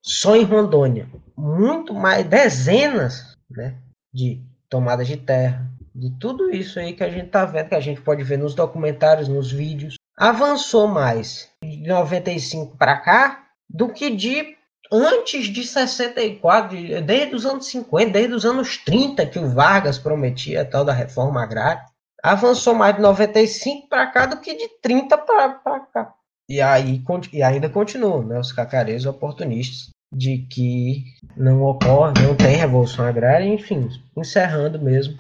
só 0.05 0.37
em 0.37 0.45
Rondônia, 0.45 1.09
muito 1.37 1.95
mais, 1.95 2.27
dezenas 2.27 3.37
né, 3.51 3.77
de 4.13 4.43
tomadas 4.69 5.07
de 5.07 5.17
terra, 5.17 5.67
de 5.95 6.11
tudo 6.19 6.51
isso 6.51 6.79
aí 6.79 6.93
que 6.93 7.03
a 7.03 7.11
gente 7.11 7.29
tá 7.29 7.45
vendo, 7.45 7.69
que 7.69 7.75
a 7.75 7.81
gente 7.81 8.01
pode 8.03 8.23
ver 8.23 8.39
nos 8.39 8.55
documentários, 8.55 9.29
nos 9.29 9.51
vídeos. 9.51 9.97
Avançou 10.17 10.87
mais 10.87 11.49
de 11.63 11.89
95 11.89 12.77
para 12.77 12.99
cá 12.99 13.47
do 13.69 13.89
que 13.89 14.11
de 14.11 14.57
antes 14.91 15.47
de 15.47 15.67
64, 15.67 16.77
desde 17.03 17.35
os 17.35 17.47
anos 17.47 17.67
50, 17.67 18.11
desde 18.11 18.35
os 18.35 18.45
anos 18.45 18.77
30 18.77 19.25
que 19.27 19.39
o 19.39 19.49
Vargas 19.49 19.99
prometia 19.99 20.63
a 20.63 20.65
tal 20.67 20.85
da 20.85 20.93
reforma 20.93 21.43
agrária 21.43 21.83
avançou 22.23 22.75
mais 22.75 22.95
de 22.95 23.03
95 23.03 23.89
para 23.89 24.07
cá 24.07 24.27
do 24.27 24.41
que 24.41 24.55
de 24.55 24.69
30 24.81 25.19
para 25.19 25.81
cá. 25.93 26.15
E 26.49 26.61
aí 26.61 27.03
e 27.33 27.43
ainda 27.43 27.69
continuam 27.69 28.23
né, 28.23 28.39
os 28.39 28.53
cacareiros 28.53 29.07
oportunistas 29.07 29.91
de 30.13 30.47
que 30.51 31.05
não 31.37 31.63
ocorre, 31.63 32.13
não 32.23 32.37
tem 32.37 32.57
revolução 32.57 33.07
agrária, 33.07 33.47
enfim, 33.47 33.89
encerrando 34.17 34.79
mesmo 34.79 35.17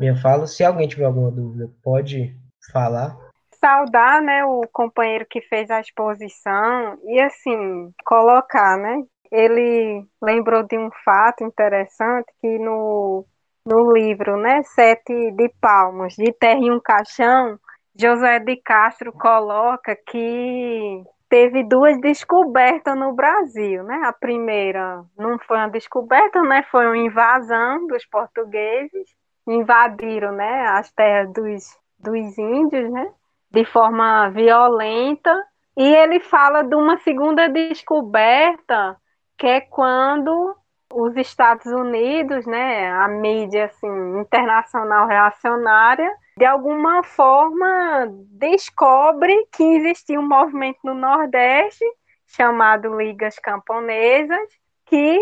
minha 0.00 0.16
fala. 0.16 0.46
Se 0.46 0.64
alguém 0.64 0.88
tiver 0.88 1.04
alguma 1.04 1.30
dúvida, 1.30 1.70
pode 1.82 2.34
falar. 2.72 3.16
Saudar, 3.64 4.20
né, 4.20 4.44
o 4.44 4.62
companheiro 4.72 5.24
que 5.30 5.40
fez 5.42 5.70
a 5.70 5.80
exposição 5.80 6.98
e 7.04 7.20
assim 7.20 7.92
colocar, 8.04 8.76
né? 8.76 9.04
Ele 9.30 10.04
lembrou 10.20 10.64
de 10.64 10.76
um 10.76 10.90
fato 11.04 11.44
interessante 11.44 12.26
que 12.40 12.58
no 12.58 13.24
no 13.64 13.92
livro, 13.92 14.36
né, 14.36 14.62
Sete 14.62 15.30
de 15.32 15.48
Palmos, 15.60 16.14
de 16.14 16.32
Terra 16.32 16.60
em 16.60 16.70
um 16.70 16.80
Caixão, 16.80 17.58
José 17.94 18.38
de 18.38 18.56
Castro 18.56 19.12
coloca 19.12 19.94
que 19.94 21.04
teve 21.28 21.62
duas 21.64 22.00
descobertas 22.00 22.96
no 22.96 23.14
Brasil, 23.14 23.82
né? 23.84 24.02
A 24.04 24.12
primeira 24.12 25.04
não 25.16 25.38
foi 25.38 25.56
uma 25.58 25.68
descoberta, 25.68 26.42
né? 26.42 26.62
Foi 26.70 26.86
uma 26.86 26.96
invasão 26.96 27.86
dos 27.86 28.04
portugueses, 28.06 29.14
invadiram, 29.46 30.32
né, 30.32 30.66
as 30.68 30.90
terras 30.92 31.32
dos, 31.32 31.78
dos 31.98 32.38
índios, 32.38 32.90
né? 32.90 33.10
De 33.50 33.64
forma 33.64 34.30
violenta. 34.30 35.34
E 35.76 35.82
ele 35.82 36.20
fala 36.20 36.62
de 36.62 36.74
uma 36.74 36.98
segunda 36.98 37.48
descoberta, 37.48 38.96
que 39.38 39.46
é 39.46 39.60
quando 39.60 40.54
os 40.94 41.16
Estados 41.16 41.66
Unidos, 41.66 42.46
né, 42.46 42.90
a 42.92 43.08
mídia 43.08 43.66
assim, 43.66 44.20
internacional 44.20 45.06
reacionária, 45.06 46.10
de 46.36 46.44
alguma 46.44 47.02
forma 47.02 48.08
descobre 48.30 49.46
que 49.52 49.62
existia 49.62 50.18
um 50.18 50.28
movimento 50.28 50.78
no 50.84 50.94
Nordeste 50.94 51.84
chamado 52.26 52.96
Ligas 52.96 53.38
Camponesas, 53.38 54.48
que 54.86 55.20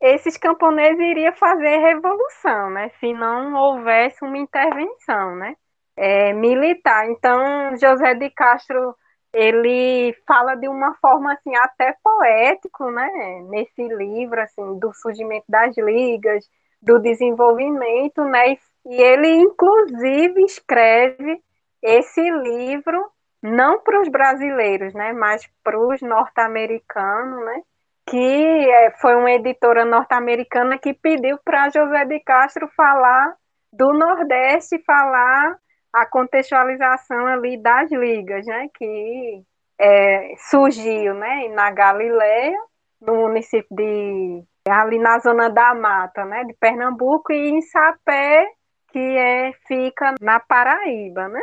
esses 0.00 0.36
camponeses 0.36 0.98
iriam 0.98 1.32
fazer 1.32 1.78
revolução, 1.78 2.70
né, 2.70 2.90
se 3.00 3.12
não 3.12 3.54
houvesse 3.54 4.24
uma 4.24 4.38
intervenção, 4.38 5.36
né, 5.36 5.56
é, 5.96 6.32
militar. 6.32 7.08
Então, 7.10 7.76
José 7.76 8.14
de 8.14 8.30
Castro 8.30 8.94
ele 9.38 10.12
fala 10.26 10.56
de 10.56 10.68
uma 10.68 10.94
forma 10.94 11.32
assim 11.32 11.54
até 11.56 11.94
poético, 12.02 12.90
né, 12.90 13.08
nesse 13.48 13.86
livro 13.86 14.40
assim 14.40 14.78
do 14.80 14.92
surgimento 14.92 15.44
das 15.48 15.76
ligas, 15.76 16.44
do 16.82 16.98
desenvolvimento, 16.98 18.24
né, 18.24 18.56
e 18.84 19.00
ele 19.00 19.28
inclusive 19.28 20.42
escreve 20.42 21.40
esse 21.80 22.20
livro 22.20 23.00
não 23.40 23.78
para 23.78 24.00
os 24.00 24.08
brasileiros, 24.08 24.92
né, 24.92 25.12
mas 25.12 25.48
para 25.62 25.78
os 25.78 26.02
norte-americanos, 26.02 27.44
né, 27.44 27.62
que 28.10 28.70
é, 28.70 28.90
foi 29.00 29.14
uma 29.14 29.30
editora 29.30 29.84
norte-americana 29.84 30.78
que 30.78 30.92
pediu 30.94 31.38
para 31.44 31.70
José 31.70 32.04
de 32.06 32.18
Castro 32.20 32.66
falar 32.76 33.36
do 33.72 33.92
Nordeste, 33.92 34.82
falar 34.84 35.56
a 35.92 36.06
contextualização 36.06 37.26
ali 37.26 37.56
das 37.56 37.90
ligas, 37.90 38.46
né, 38.46 38.68
que 38.74 39.42
é, 39.78 40.34
surgiu, 40.50 41.14
né, 41.14 41.48
na 41.48 41.70
Galileia, 41.70 42.58
no 43.00 43.16
município 43.16 43.68
de 43.70 44.42
ali 44.68 44.98
na 44.98 45.18
zona 45.18 45.48
da 45.48 45.74
mata, 45.74 46.24
né, 46.24 46.44
de 46.44 46.52
Pernambuco 46.54 47.32
e 47.32 47.48
em 47.48 47.62
Sapé, 47.62 48.46
que 48.88 48.98
é 48.98 49.52
fica 49.66 50.14
na 50.20 50.40
Paraíba, 50.40 51.28
né? 51.28 51.40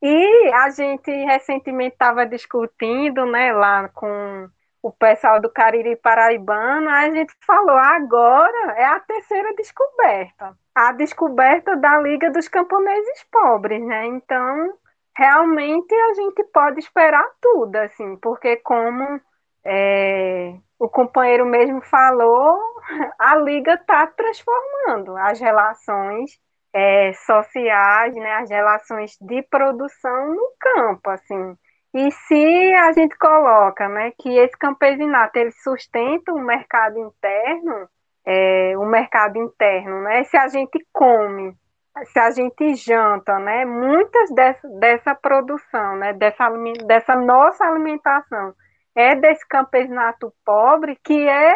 E 0.00 0.52
a 0.52 0.70
gente 0.70 1.10
recentemente 1.10 1.94
estava 1.94 2.24
discutindo, 2.24 3.26
né, 3.26 3.52
lá 3.52 3.88
com 3.88 4.48
o 4.82 4.92
pessoal 4.92 5.40
do 5.40 5.50
Cariri 5.50 5.96
Paraibano, 5.96 6.88
a 6.88 7.10
gente 7.10 7.34
falou 7.46 7.76
agora 7.76 8.72
é 8.72 8.84
a 8.84 9.00
terceira 9.00 9.54
descoberta 9.54 10.56
a 10.78 10.92
descoberta 10.92 11.76
da 11.76 11.98
Liga 11.98 12.30
dos 12.30 12.46
Camponeses 12.46 13.24
Pobres, 13.32 13.84
né? 13.84 14.06
Então, 14.06 14.74
realmente 15.16 15.92
a 15.92 16.14
gente 16.14 16.44
pode 16.52 16.78
esperar 16.78 17.28
tudo, 17.40 17.74
assim, 17.74 18.16
porque 18.18 18.58
como 18.58 19.20
é, 19.64 20.54
o 20.78 20.88
companheiro 20.88 21.44
mesmo 21.44 21.82
falou, 21.82 22.60
a 23.18 23.34
Liga 23.38 23.74
está 23.74 24.06
transformando 24.06 25.16
as 25.16 25.40
relações 25.40 26.38
é, 26.72 27.12
sociais, 27.26 28.14
né, 28.14 28.34
as 28.34 28.48
relações 28.48 29.16
de 29.20 29.42
produção 29.42 30.32
no 30.32 30.52
campo, 30.60 31.10
assim. 31.10 31.56
E 31.98 32.12
se 32.12 32.74
a 32.74 32.92
gente 32.92 33.18
coloca, 33.18 33.88
né, 33.88 34.12
que 34.20 34.28
esse 34.28 34.56
campesinato 34.56 35.36
ele 35.36 35.50
sustenta 35.50 36.32
o 36.32 36.38
mercado 36.38 36.96
interno, 36.96 37.88
é, 38.24 38.78
o 38.78 38.86
mercado 38.86 39.36
interno, 39.36 40.02
né? 40.02 40.22
Se 40.22 40.36
a 40.36 40.46
gente 40.46 40.78
come, 40.92 41.56
se 42.04 42.18
a 42.20 42.30
gente 42.30 42.76
janta, 42.76 43.40
né? 43.40 43.64
Muitas 43.64 44.30
dessa, 44.30 44.68
dessa 44.78 45.12
produção, 45.12 45.96
né? 45.96 46.12
Dessa, 46.12 46.48
dessa 46.86 47.16
nossa 47.16 47.64
alimentação 47.64 48.54
é 48.94 49.16
desse 49.16 49.44
campesinato 49.48 50.32
pobre 50.44 50.96
que 51.02 51.28
é 51.28 51.52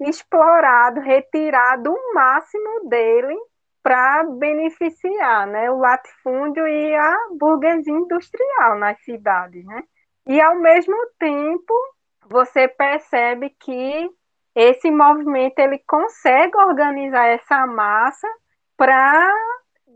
explorado, 0.00 1.00
retirado 1.00 1.92
o 1.92 2.14
máximo 2.14 2.88
dele 2.88 3.36
para 3.82 4.24
beneficiar, 4.24 5.46
né? 5.46 5.70
O 5.70 5.78
latifúndio 5.78 6.66
e 6.66 6.94
a 6.94 7.16
burguesia 7.38 7.92
industrial 7.92 8.78
nas 8.78 9.02
cidades, 9.02 9.64
né? 9.64 9.82
E 10.26 10.40
ao 10.40 10.56
mesmo 10.56 10.96
tempo 11.18 11.74
você 12.28 12.68
percebe 12.68 13.50
que 13.58 14.10
esse 14.54 14.90
movimento 14.90 15.58
ele 15.58 15.78
consegue 15.86 16.56
organizar 16.56 17.26
essa 17.26 17.66
massa 17.66 18.28
para 18.76 19.34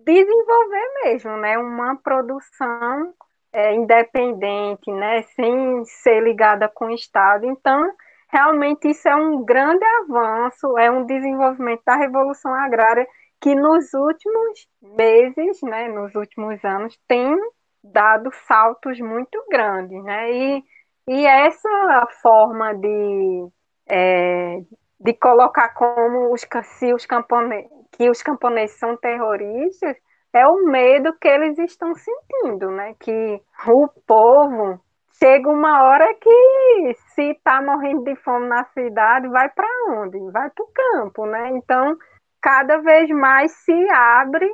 desenvolver 0.05 0.93
mesmo, 1.05 1.37
né, 1.37 1.59
uma 1.59 1.97
produção 1.97 3.13
é, 3.53 3.75
independente, 3.75 4.91
né, 4.91 5.23
sem 5.23 5.85
ser 5.85 6.23
ligada 6.23 6.69
com 6.69 6.87
o 6.87 6.95
Estado. 6.95 7.47
Então, 7.47 7.91
realmente 8.29 8.89
isso 8.89 9.09
é 9.09 9.17
um 9.17 9.45
grande 9.45 9.85
avanço, 9.85 10.79
é 10.79 10.91
um 10.91 11.05
desenvolvimento 11.05 11.83
da 11.85 11.97
revolução 11.97 12.55
agrária 12.55 13.07
que 13.47 13.55
nos 13.55 13.95
últimos 13.95 14.67
meses, 14.83 15.63
né, 15.63 15.87
nos 15.87 16.13
últimos 16.17 16.65
anos, 16.65 16.99
tem 17.07 17.33
dado 17.81 18.29
saltos 18.49 18.99
muito 18.99 19.41
grandes, 19.49 20.03
né, 20.03 20.33
e, 20.33 20.65
e 21.07 21.25
essa 21.25 22.09
forma 22.21 22.75
de 22.75 23.49
é, 23.89 24.63
de 24.99 25.15
colocar 25.15 25.69
como 25.75 26.33
os, 26.35 26.45
se 26.65 26.93
os 26.93 27.07
camponeses, 27.07 27.71
que 27.93 28.11
os 28.11 28.21
camponeses 28.21 28.81
são 28.81 28.97
terroristas, 28.97 29.97
é 30.33 30.45
o 30.49 30.67
medo 30.67 31.17
que 31.21 31.29
eles 31.29 31.57
estão 31.57 31.95
sentindo, 31.95 32.73
né? 32.73 32.97
Que 32.99 33.41
o 33.69 33.87
povo 34.05 34.81
chega 35.21 35.49
uma 35.49 35.85
hora 35.85 36.13
que 36.15 36.95
se 37.15 37.31
está 37.31 37.63
morrendo 37.63 38.03
de 38.03 38.17
fome 38.17 38.49
na 38.49 38.65
cidade, 38.65 39.29
vai 39.29 39.49
para 39.51 39.69
onde? 39.91 40.19
Vai 40.33 40.51
para 40.51 40.65
o 40.65 40.73
campo, 40.75 41.27
né? 41.27 41.51
Então, 41.51 41.97
cada 42.41 42.79
vez 42.79 43.09
mais 43.11 43.53
se 43.53 43.91
abre 43.91 44.49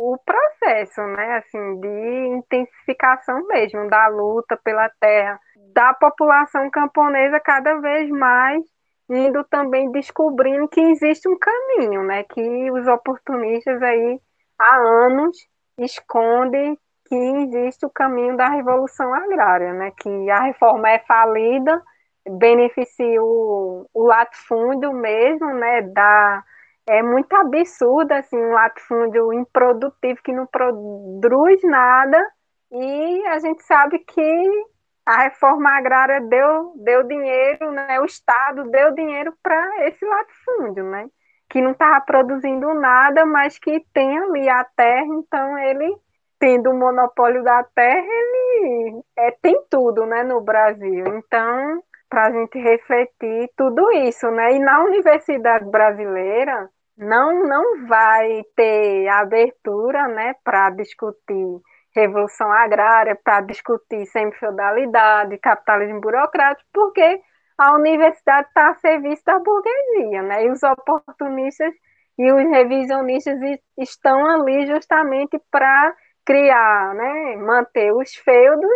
o 0.00 0.18
processo, 0.18 1.00
né? 1.02 1.36
Assim, 1.36 1.80
de 1.80 2.26
intensificação 2.38 3.46
mesmo 3.46 3.88
da 3.88 4.08
luta 4.08 4.58
pela 4.62 4.90
terra, 5.00 5.38
da 5.72 5.94
população 5.94 6.70
camponesa 6.70 7.40
cada 7.40 7.80
vez 7.80 8.08
mais 8.10 8.62
indo 9.08 9.44
também 9.44 9.90
descobrindo 9.92 10.68
que 10.68 10.80
existe 10.80 11.28
um 11.28 11.38
caminho, 11.38 12.02
né? 12.02 12.24
Que 12.24 12.70
os 12.70 12.86
oportunistas 12.86 13.80
aí 13.82 14.20
há 14.58 14.76
anos 14.76 15.36
escondem 15.78 16.76
que 17.08 17.14
existe 17.14 17.86
o 17.86 17.90
caminho 17.90 18.36
da 18.36 18.48
revolução 18.48 19.14
agrária, 19.14 19.72
né? 19.72 19.92
Que 19.96 20.30
a 20.30 20.40
reforma 20.40 20.90
é 20.90 20.98
falida, 21.00 21.80
beneficia 22.28 23.22
o, 23.22 23.86
o 23.94 24.06
latifúndio 24.06 24.92
mesmo, 24.92 25.54
né? 25.54 25.82
Da, 25.82 26.44
é 26.86 27.02
muito 27.02 27.34
absurdo, 27.34 28.12
assim, 28.12 28.36
um 28.36 28.52
latifúndio 28.52 29.32
improdutivo 29.32 30.22
que 30.22 30.32
não 30.32 30.46
produz 30.46 31.62
nada 31.64 32.24
e 32.70 33.26
a 33.26 33.38
gente 33.38 33.62
sabe 33.64 33.98
que 34.00 34.66
a 35.04 35.22
reforma 35.22 35.70
agrária 35.70 36.20
deu, 36.20 36.72
deu 36.76 37.02
dinheiro, 37.04 37.70
né? 37.72 38.00
o 38.00 38.04
Estado 38.04 38.70
deu 38.70 38.92
dinheiro 38.94 39.32
para 39.42 39.86
esse 39.86 40.04
latifúndio, 40.04 40.84
né? 40.84 41.08
que 41.48 41.60
não 41.60 41.72
estava 41.72 42.00
produzindo 42.00 42.74
nada, 42.74 43.24
mas 43.24 43.58
que 43.58 43.84
tem 43.92 44.18
ali 44.18 44.48
a 44.48 44.64
terra, 44.64 45.06
então 45.06 45.58
ele, 45.58 45.96
tendo 46.38 46.70
o 46.70 46.74
monopólio 46.74 47.42
da 47.44 47.62
terra, 47.62 48.04
ele 48.04 49.00
é, 49.16 49.30
tem 49.30 49.56
tudo 49.70 50.04
né, 50.06 50.24
no 50.24 50.40
Brasil. 50.40 51.06
Então, 51.06 51.82
para 52.08 52.26
a 52.26 52.30
gente 52.32 52.58
refletir 52.58 53.50
tudo 53.56 53.90
isso, 53.92 54.28
né? 54.30 54.54
E 54.54 54.58
na 54.58 54.82
universidade 54.82 55.64
brasileira 55.66 56.68
não, 56.96 57.44
não 57.44 57.86
vai 57.86 58.42
ter 58.54 59.08
abertura 59.08 60.08
né, 60.08 60.34
para 60.42 60.70
discutir 60.70 61.60
revolução 61.96 62.52
agrária 62.52 63.18
para 63.24 63.40
discutir 63.40 64.04
semi-feudalidade, 64.06 65.38
capitalismo 65.38 66.00
burocrático, 66.00 66.68
porque 66.72 67.22
a 67.56 67.74
universidade 67.74 68.48
está 68.48 68.68
a 68.68 68.74
serviço 68.74 69.24
da 69.24 69.38
burguesia, 69.38 70.22
né? 70.22 70.44
E 70.44 70.50
os 70.50 70.62
oportunistas 70.62 71.72
e 72.18 72.30
os 72.30 72.42
revisionistas 72.50 73.38
estão 73.78 74.26
ali 74.26 74.66
justamente 74.66 75.40
para 75.50 75.94
criar, 76.24 76.94
né, 76.94 77.36
manter 77.36 77.92
os 77.92 78.14
feudos, 78.16 78.70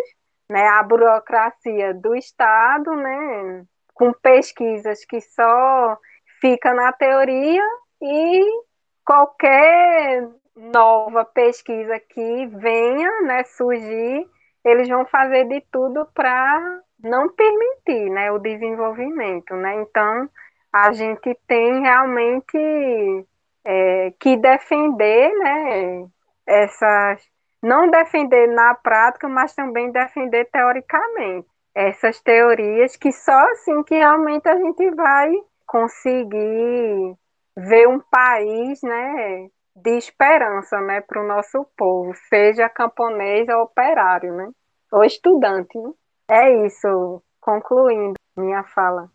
né, 0.49 0.67
a 0.69 0.83
burocracia 0.83 1.93
do 1.95 2.15
Estado, 2.15 2.95
né, 2.95 3.65
com 3.93 4.13
pesquisas 4.13 5.05
que 5.05 5.21
só 5.21 5.99
fica 6.41 6.73
na 6.75 6.93
teoria 6.93 7.65
e 8.03 8.63
qualquer 9.05 10.29
nova 10.57 11.25
pesquisa 11.25 11.99
que 11.99 12.47
venha 12.47 13.23
né, 13.23 13.45
surgir, 13.45 14.29
eles 14.65 14.89
vão 14.89 15.07
fazer 15.07 15.47
de 15.49 15.61
tudo 15.73 16.07
para 16.15 16.81
não 17.03 17.29
permitir 17.31 18.11
né, 18.11 18.31
o 18.31 18.39
desenvolvimento. 18.39 19.55
Né? 19.55 19.83
Então, 19.83 20.29
a 20.73 20.93
gente 20.93 21.35
tem 21.47 21.81
realmente 21.81 23.27
é, 23.65 24.13
que 24.19 24.37
defender 24.37 25.33
né, 25.39 26.07
essas. 26.47 27.29
Não 27.63 27.91
defender 27.91 28.49
na 28.49 28.75
prática, 28.75 29.29
mas 29.29 29.55
também 29.55 29.93
defender 29.93 30.47
teoricamente 30.47 31.47
essas 31.75 32.19
teorias 32.21 32.97
que 32.97 33.13
só 33.13 33.39
assim 33.51 33.83
que 33.83 33.95
realmente 33.95 34.49
a 34.49 34.57
gente 34.57 34.91
vai 34.93 35.31
conseguir 35.67 37.15
ver 37.61 37.89
um 37.89 38.01
país, 38.01 38.81
né, 38.83 39.49
de 39.77 39.91
esperança, 39.97 40.81
né, 40.81 41.01
para 41.01 41.23
o 41.23 41.27
nosso 41.27 41.67
povo, 41.77 42.13
seja 42.29 42.69
camponês 42.69 43.49
ou 43.49 43.63
operário, 43.63 44.35
né, 44.35 44.51
ou 44.93 45.05
estudante, 45.05 45.79
né? 45.79 45.91
É 46.29 46.67
isso, 46.67 47.23
concluindo 47.41 48.15
minha 48.37 48.63
fala. 48.65 49.11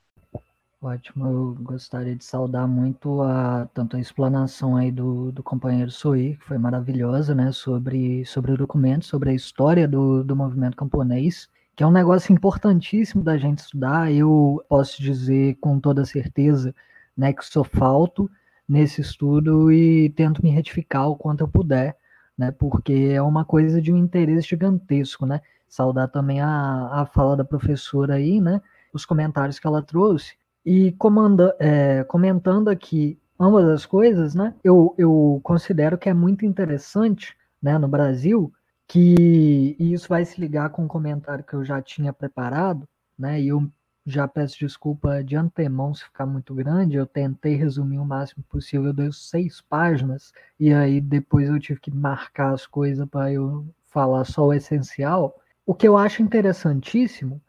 Ótimo, 0.81 1.25
eu 1.25 1.57
gostaria 1.63 2.15
de 2.15 2.23
saudar 2.23 2.67
muito 2.67 3.21
a 3.23 3.67
tanto 3.73 3.97
a 3.97 3.99
explanação 3.99 4.77
aí 4.77 4.91
do, 4.91 5.31
do 5.31 5.41
companheiro 5.41 5.89
Sui, 5.89 6.37
que 6.39 6.45
foi 6.45 6.57
maravilhosa, 6.59 7.33
né, 7.33 7.51
sobre, 7.51 8.23
sobre 8.25 8.51
o 8.51 8.57
documento, 8.57 9.05
sobre 9.05 9.31
a 9.31 9.33
história 9.33 9.87
do, 9.87 10.23
do 10.23 10.35
movimento 10.35 10.77
camponês, 10.77 11.49
que 11.75 11.83
é 11.83 11.87
um 11.87 11.91
negócio 11.91 12.31
importantíssimo 12.31 13.23
da 13.23 13.35
gente 13.37 13.59
estudar. 13.59 14.11
Eu 14.11 14.63
posso 14.69 15.01
dizer 15.01 15.55
com 15.59 15.79
toda 15.79 16.05
certeza, 16.05 16.75
né, 17.17 17.33
que 17.33 17.45
sou 17.45 17.63
falto 17.63 18.29
nesse 18.67 19.01
estudo 19.01 19.71
e 19.71 20.09
tento 20.09 20.43
me 20.43 20.49
retificar 20.49 21.07
o 21.07 21.15
quanto 21.15 21.41
eu 21.41 21.47
puder, 21.47 21.95
né, 22.37 22.51
porque 22.51 23.11
é 23.13 23.21
uma 23.21 23.45
coisa 23.45 23.81
de 23.81 23.93
um 23.93 23.97
interesse 23.97 24.49
gigantesco, 24.49 25.25
né. 25.25 25.41
Saudar 25.67 26.07
também 26.07 26.41
a, 26.41 27.01
a 27.01 27.05
fala 27.05 27.35
da 27.35 27.43
professora 27.43 28.15
aí, 28.15 28.39
né, 28.39 28.61
os 28.93 29.05
comentários 29.05 29.59
que 29.59 29.67
ela 29.67 29.81
trouxe 29.81 30.35
e 30.65 30.91
comanda, 30.93 31.55
é, 31.59 32.03
comentando 32.05 32.69
aqui 32.69 33.19
ambas 33.39 33.65
as 33.65 33.85
coisas, 33.85 34.33
né, 34.33 34.53
eu, 34.63 34.95
eu 34.97 35.39
considero 35.43 35.97
que 35.97 36.09
é 36.09 36.13
muito 36.13 36.45
interessante 36.45 37.35
né, 37.61 37.77
no 37.77 37.87
Brasil 37.87 38.51
que 38.87 39.75
e 39.79 39.93
isso 39.93 40.07
vai 40.07 40.23
se 40.25 40.39
ligar 40.39 40.69
com 40.69 40.83
um 40.83 40.87
comentário 40.87 41.43
que 41.43 41.53
eu 41.53 41.65
já 41.65 41.81
tinha 41.81 42.13
preparado, 42.13 42.87
né, 43.17 43.41
e 43.41 43.47
eu 43.47 43.69
já 44.05 44.27
peço 44.27 44.59
desculpa 44.59 45.23
de 45.23 45.35
antemão 45.35 45.93
se 45.93 46.03
ficar 46.03 46.25
muito 46.25 46.53
grande, 46.53 46.95
eu 46.95 47.07
tentei 47.07 47.55
resumir 47.55 47.97
o 47.97 48.05
máximo 48.05 48.43
possível, 48.47 48.87
eu 48.87 48.93
dei 48.93 49.11
seis 49.11 49.61
páginas, 49.61 50.31
e 50.59 50.71
aí 50.73 51.01
depois 51.01 51.49
eu 51.49 51.59
tive 51.59 51.79
que 51.79 51.91
marcar 51.91 52.53
as 52.53 52.67
coisas 52.67 53.07
para 53.09 53.33
eu 53.33 53.65
falar 53.85 54.23
só 54.25 54.47
o 54.47 54.53
essencial. 54.53 55.39
O 55.65 55.73
que 55.73 55.87
eu 55.87 55.97
acho 55.97 56.21
interessantíssimo 56.21 57.41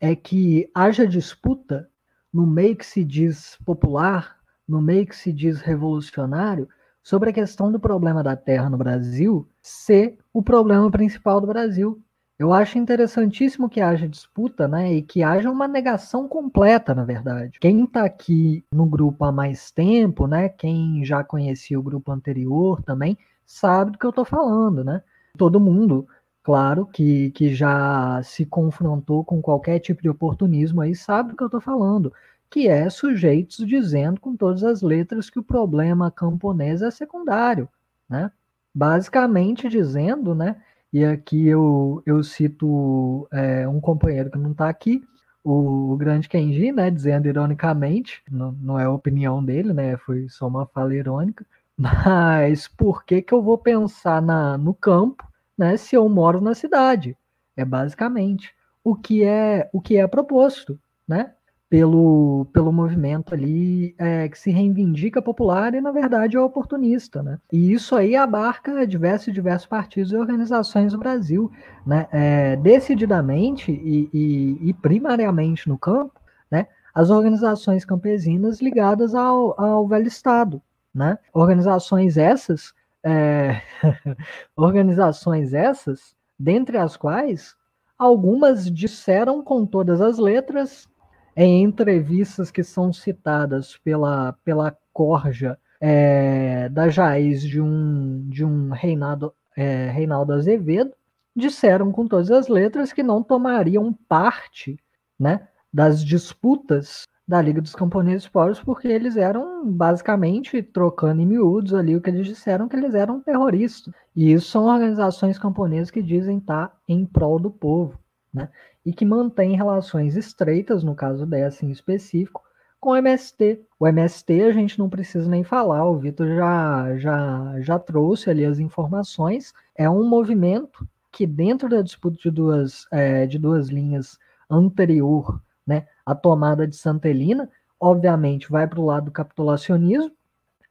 é 0.00 0.14
que 0.14 0.70
haja 0.74 1.06
disputa 1.06 1.88
no 2.32 2.46
meio 2.46 2.76
que 2.76 2.86
se 2.86 3.02
diz 3.02 3.56
popular, 3.64 4.36
no 4.68 4.80
meio 4.80 5.06
que 5.06 5.16
se 5.16 5.32
diz 5.32 5.60
revolucionário, 5.60 6.68
sobre 7.02 7.30
a 7.30 7.32
questão 7.32 7.70
do 7.70 7.78
problema 7.78 8.22
da 8.22 8.36
terra 8.36 8.70
no 8.70 8.78
Brasil 8.78 9.48
ser 9.60 10.18
o 10.32 10.42
problema 10.42 10.90
principal 10.90 11.40
do 11.40 11.46
Brasil. 11.46 12.02
Eu 12.38 12.52
acho 12.52 12.78
interessantíssimo 12.78 13.68
que 13.68 13.80
haja 13.80 14.08
disputa, 14.08 14.66
né, 14.66 14.92
e 14.92 15.02
que 15.02 15.22
haja 15.22 15.50
uma 15.50 15.68
negação 15.68 16.26
completa, 16.26 16.94
na 16.94 17.04
verdade. 17.04 17.58
Quem 17.60 17.84
está 17.84 18.04
aqui 18.04 18.64
no 18.72 18.86
grupo 18.86 19.24
há 19.24 19.30
mais 19.30 19.70
tempo, 19.70 20.26
né, 20.26 20.48
quem 20.48 21.04
já 21.04 21.22
conhecia 21.22 21.78
o 21.78 21.82
grupo 21.82 22.10
anterior 22.10 22.82
também, 22.82 23.16
sabe 23.46 23.92
do 23.92 23.98
que 23.98 24.04
eu 24.04 24.10
estou 24.10 24.24
falando, 24.24 24.82
né? 24.82 25.02
Todo 25.36 25.60
mundo 25.60 26.08
claro, 26.44 26.86
que, 26.86 27.30
que 27.30 27.54
já 27.54 28.22
se 28.22 28.44
confrontou 28.44 29.24
com 29.24 29.40
qualquer 29.40 29.80
tipo 29.80 30.02
de 30.02 30.10
oportunismo 30.10 30.82
aí, 30.82 30.94
sabe 30.94 31.30
do 31.30 31.36
que 31.36 31.42
eu 31.42 31.46
estou 31.46 31.60
falando, 31.60 32.12
que 32.50 32.68
é 32.68 32.88
sujeitos 32.90 33.66
dizendo 33.66 34.20
com 34.20 34.36
todas 34.36 34.62
as 34.62 34.82
letras 34.82 35.30
que 35.30 35.38
o 35.38 35.42
problema 35.42 36.10
camponês 36.10 36.82
é 36.82 36.90
secundário, 36.90 37.66
né? 38.08 38.30
Basicamente 38.74 39.68
dizendo, 39.68 40.34
né? 40.34 40.56
E 40.94 41.04
aqui 41.04 41.48
eu, 41.48 42.00
eu 42.06 42.22
cito 42.22 43.26
é, 43.32 43.66
um 43.66 43.80
companheiro 43.80 44.30
que 44.30 44.38
não 44.38 44.52
está 44.52 44.68
aqui, 44.68 45.02
o, 45.42 45.96
grande 45.96 46.28
Kenji, 46.28 46.70
né? 46.70 46.88
Dizendo 46.88 47.26
ironicamente, 47.26 48.22
não, 48.30 48.52
não 48.52 48.78
é 48.78 48.84
a 48.84 48.90
opinião 48.92 49.44
dele, 49.44 49.72
né? 49.72 49.96
Foi 49.96 50.28
só 50.28 50.46
uma 50.46 50.66
fala 50.66 50.94
irônica, 50.94 51.44
mas 51.76 52.68
por 52.68 53.04
que, 53.04 53.20
que 53.20 53.34
eu 53.34 53.42
vou 53.42 53.58
pensar 53.58 54.22
na, 54.22 54.56
no 54.56 54.72
campo 54.72 55.28
né, 55.58 55.76
se 55.76 55.96
eu 55.96 56.08
moro 56.08 56.40
na 56.40 56.54
cidade. 56.54 57.16
É 57.56 57.64
basicamente 57.64 58.54
o 58.84 58.94
que 58.94 59.24
é 59.24 59.68
o 59.72 59.80
que 59.80 59.96
é 59.96 60.06
proposto, 60.06 60.78
né? 61.08 61.34
Pelo, 61.74 62.46
pelo 62.52 62.72
movimento 62.72 63.34
ali 63.34 63.96
é, 63.98 64.28
que 64.28 64.38
se 64.38 64.52
reivindica 64.52 65.20
popular 65.20 65.74
e, 65.74 65.80
na 65.80 65.90
verdade, 65.90 66.36
é 66.36 66.40
oportunista. 66.40 67.20
Né? 67.20 67.36
E 67.52 67.72
isso 67.72 67.96
aí 67.96 68.14
abarca 68.14 68.86
diversos 68.86 69.34
diversos 69.34 69.66
partidos 69.66 70.12
e 70.12 70.16
organizações 70.16 70.92
do 70.92 70.98
Brasil. 70.98 71.50
Né? 71.84 72.06
É, 72.12 72.54
decididamente 72.54 73.72
e, 73.72 74.08
e, 74.14 74.68
e, 74.68 74.74
primariamente 74.74 75.68
no 75.68 75.76
campo, 75.76 76.20
né? 76.48 76.68
as 76.94 77.10
organizações 77.10 77.84
campesinas 77.84 78.60
ligadas 78.60 79.12
ao, 79.12 79.60
ao 79.60 79.88
velho 79.88 80.06
Estado. 80.06 80.62
Né? 80.94 81.18
Organizações 81.32 82.16
essas 82.16 82.72
é, 83.04 83.60
organizações 84.56 85.52
essas, 85.52 86.14
dentre 86.38 86.78
as 86.78 86.96
quais 86.96 87.56
algumas 87.98 88.70
disseram 88.70 89.42
com 89.42 89.66
todas 89.66 90.00
as 90.00 90.18
letras, 90.18 90.88
em 91.36 91.62
entrevistas 91.62 92.50
que 92.50 92.62
são 92.62 92.92
citadas 92.92 93.76
pela, 93.78 94.32
pela 94.44 94.76
corja 94.92 95.58
é, 95.80 96.68
da 96.68 96.88
Jaiz 96.88 97.42
de 97.42 97.60
um, 97.60 98.26
de 98.28 98.44
um 98.44 98.70
Reinaldo, 98.70 99.34
é, 99.56 99.90
Reinaldo 99.90 100.32
Azevedo, 100.32 100.92
disseram 101.34 101.90
com 101.90 102.06
todas 102.06 102.30
as 102.30 102.48
letras 102.48 102.92
que 102.92 103.02
não 103.02 103.22
tomariam 103.22 103.92
parte 104.08 104.78
né, 105.18 105.48
das 105.72 106.04
disputas 106.04 107.04
da 107.26 107.40
Liga 107.40 107.60
dos 107.60 107.74
Camponeses 107.74 108.28
Pobres, 108.28 108.60
porque 108.60 108.86
eles 108.86 109.16
eram 109.16 109.66
basicamente 109.70 110.62
trocando 110.62 111.22
em 111.22 111.26
miúdos 111.26 111.74
ali 111.74 111.96
o 111.96 112.00
que 112.00 112.10
eles 112.10 112.26
disseram 112.26 112.68
que 112.68 112.76
eles 112.76 112.94
eram 112.94 113.20
terroristas. 113.20 113.92
E 114.14 114.32
isso 114.32 114.48
são 114.48 114.66
organizações 114.66 115.38
camponesas 115.38 115.90
que 115.90 116.02
dizem 116.02 116.38
estar 116.38 116.68
tá 116.68 116.76
em 116.86 117.04
prol 117.06 117.38
do 117.38 117.50
povo, 117.50 117.98
né? 118.32 118.50
E 118.84 118.92
que 118.92 119.04
mantêm 119.04 119.56
relações 119.56 120.16
estreitas, 120.16 120.84
no 120.84 120.94
caso 120.94 121.26
dessa 121.26 121.64
em 121.64 121.70
específico, 121.70 122.42
com 122.80 122.90
o 122.90 122.96
MST. 122.96 123.62
O 123.80 123.86
MST 123.86 124.42
a 124.42 124.52
gente 124.52 124.78
não 124.78 124.90
precisa 124.90 125.28
nem 125.28 125.42
falar, 125.42 125.84
o 125.86 125.98
Vitor 125.98 126.28
já, 126.28 126.96
já, 126.98 127.60
já 127.60 127.78
trouxe 127.78 128.28
ali 128.28 128.44
as 128.44 128.58
informações. 128.58 129.54
É 129.74 129.88
um 129.88 130.06
movimento 130.06 130.86
que 131.10 131.26
dentro 131.26 131.68
da 131.68 131.80
disputa 131.80 132.18
de 132.18 132.30
duas, 132.30 132.86
é, 132.92 133.26
de 133.26 133.38
duas 133.38 133.68
linhas 133.68 134.18
anterior 134.50 135.40
né, 135.66 135.86
a 136.04 136.14
tomada 136.14 136.66
de 136.66 136.76
Santa 136.76 137.08
Helena, 137.08 137.48
obviamente 137.80 138.50
vai 138.50 138.66
para 138.66 138.80
o 138.80 138.84
lado 138.84 139.06
do 139.06 139.10
capitulacionismo, 139.10 140.12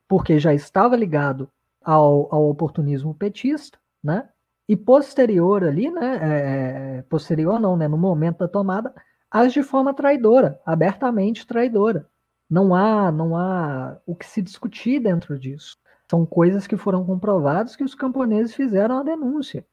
porque 0.08 0.40
já 0.40 0.54
estava 0.54 0.96
ligado 0.96 1.50
ao, 1.84 2.34
ao 2.34 2.50
oportunismo 2.50 3.14
petista, 3.14 3.80
né? 4.04 4.30
E 4.68 4.76
posterior 4.76 5.64
ali, 5.64 5.92
né? 5.92 6.20
É, 6.22 6.98
é, 6.98 7.02
posterior 7.04 7.60
não, 7.60 7.76
né? 7.76 7.88
No 7.88 7.98
momento 7.98 8.40
da 8.40 8.48
tomada, 8.48 8.94
age 9.30 9.56
de 9.56 9.64
forma 9.64 9.94
traidora, 9.94 10.60
abertamente 10.66 11.46
traidora. 11.46 12.08
Não 12.50 12.74
há, 12.74 13.12
não 13.12 13.36
há 13.36 13.98
o 14.06 14.16
que 14.16 14.26
se 14.26 14.42
discutir 14.42 15.00
dentro 15.00 15.38
disso. 15.38 15.78
São 16.10 16.26
coisas 16.26 16.68
que 16.68 16.78
foram 16.78 17.06
comprovadas 17.06 17.76
que 17.76 17.84
os 17.84 17.96
camponeses 17.96 18.54
fizeram 18.54 19.00
a 19.00 19.04
denúncia. 19.04 19.66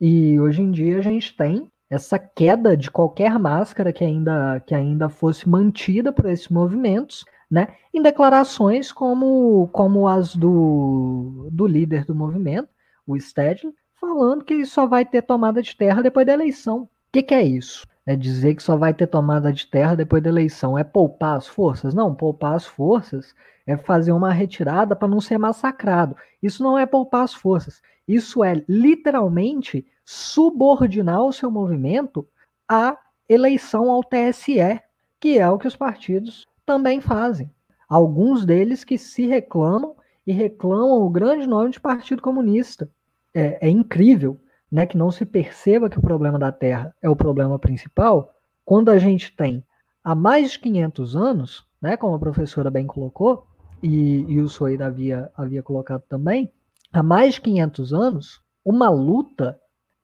E 0.00 0.38
hoje 0.38 0.62
em 0.62 0.70
dia 0.70 0.98
a 0.98 1.02
gente 1.02 1.36
tem 1.36 1.70
essa 1.90 2.18
queda 2.18 2.76
de 2.76 2.90
qualquer 2.90 3.38
máscara 3.38 3.92
que 3.92 4.04
ainda, 4.04 4.60
que 4.60 4.74
ainda 4.74 5.08
fosse 5.08 5.48
mantida 5.48 6.12
por 6.12 6.26
esses 6.26 6.48
movimentos, 6.48 7.24
né, 7.50 7.68
em 7.92 8.02
declarações 8.02 8.90
como, 8.90 9.68
como 9.68 10.08
as 10.08 10.34
do, 10.34 11.48
do 11.52 11.66
líder 11.66 12.04
do 12.04 12.14
movimento, 12.14 12.68
o 13.06 13.18
Stedley, 13.18 13.72
falando 14.06 14.44
que 14.44 14.64
só 14.66 14.86
vai 14.86 15.04
ter 15.04 15.22
tomada 15.22 15.62
de 15.62 15.74
terra 15.76 16.02
depois 16.02 16.26
da 16.26 16.32
eleição. 16.32 16.82
O 16.82 16.88
que, 17.12 17.22
que 17.22 17.34
é 17.34 17.42
isso? 17.42 17.86
É 18.06 18.14
dizer 18.14 18.54
que 18.54 18.62
só 18.62 18.76
vai 18.76 18.92
ter 18.92 19.06
tomada 19.06 19.52
de 19.52 19.66
terra 19.66 19.94
depois 19.94 20.22
da 20.22 20.28
eleição. 20.28 20.78
É 20.78 20.84
poupar 20.84 21.36
as 21.36 21.46
forças? 21.46 21.94
Não, 21.94 22.14
poupar 22.14 22.54
as 22.54 22.66
forças 22.66 23.34
é 23.66 23.76
fazer 23.76 24.12
uma 24.12 24.30
retirada 24.30 24.94
para 24.94 25.08
não 25.08 25.20
ser 25.20 25.38
massacrado. 25.38 26.16
Isso 26.42 26.62
não 26.62 26.78
é 26.78 26.84
poupar 26.84 27.24
as 27.24 27.32
forças. 27.32 27.80
Isso 28.06 28.44
é 28.44 28.62
literalmente 28.68 29.86
subordinar 30.04 31.22
o 31.22 31.32
seu 31.32 31.50
movimento 31.50 32.26
à 32.68 32.98
eleição 33.26 33.90
ao 33.90 34.04
TSE, 34.04 34.80
que 35.18 35.38
é 35.38 35.48
o 35.48 35.58
que 35.58 35.66
os 35.66 35.76
partidos 35.76 36.46
também 36.66 37.00
fazem. 37.00 37.50
Alguns 37.88 38.44
deles 38.44 38.84
que 38.84 38.98
se 38.98 39.26
reclamam 39.26 39.96
e 40.26 40.32
reclamam 40.32 41.02
o 41.02 41.10
grande 41.10 41.46
nome 41.46 41.70
de 41.70 41.80
Partido 41.80 42.20
Comunista. 42.20 42.90
É, 43.34 43.66
é 43.66 43.68
incrível 43.68 44.40
né, 44.70 44.86
que 44.86 44.96
não 44.96 45.10
se 45.10 45.24
perceba 45.26 45.90
que 45.90 45.98
o 45.98 46.02
problema 46.02 46.38
da 46.38 46.50
Terra 46.52 46.94
é 47.02 47.08
o 47.08 47.16
problema 47.16 47.58
principal, 47.58 48.32
quando 48.64 48.90
a 48.90 48.98
gente 48.98 49.34
tem 49.36 49.64
há 50.02 50.14
mais 50.14 50.52
de 50.52 50.60
500 50.60 51.16
anos, 51.16 51.66
né, 51.80 51.96
como 51.96 52.14
a 52.14 52.18
professora 52.18 52.70
bem 52.70 52.86
colocou, 52.86 53.46
e, 53.82 54.20
e 54.28 54.40
o 54.40 54.48
Soeida 54.48 54.86
havia, 54.86 55.30
havia 55.36 55.62
colocado 55.62 56.02
também, 56.08 56.50
há 56.92 57.02
mais 57.02 57.34
de 57.34 57.42
500 57.42 57.92
anos, 57.92 58.40
uma 58.64 58.88
luta 58.88 59.60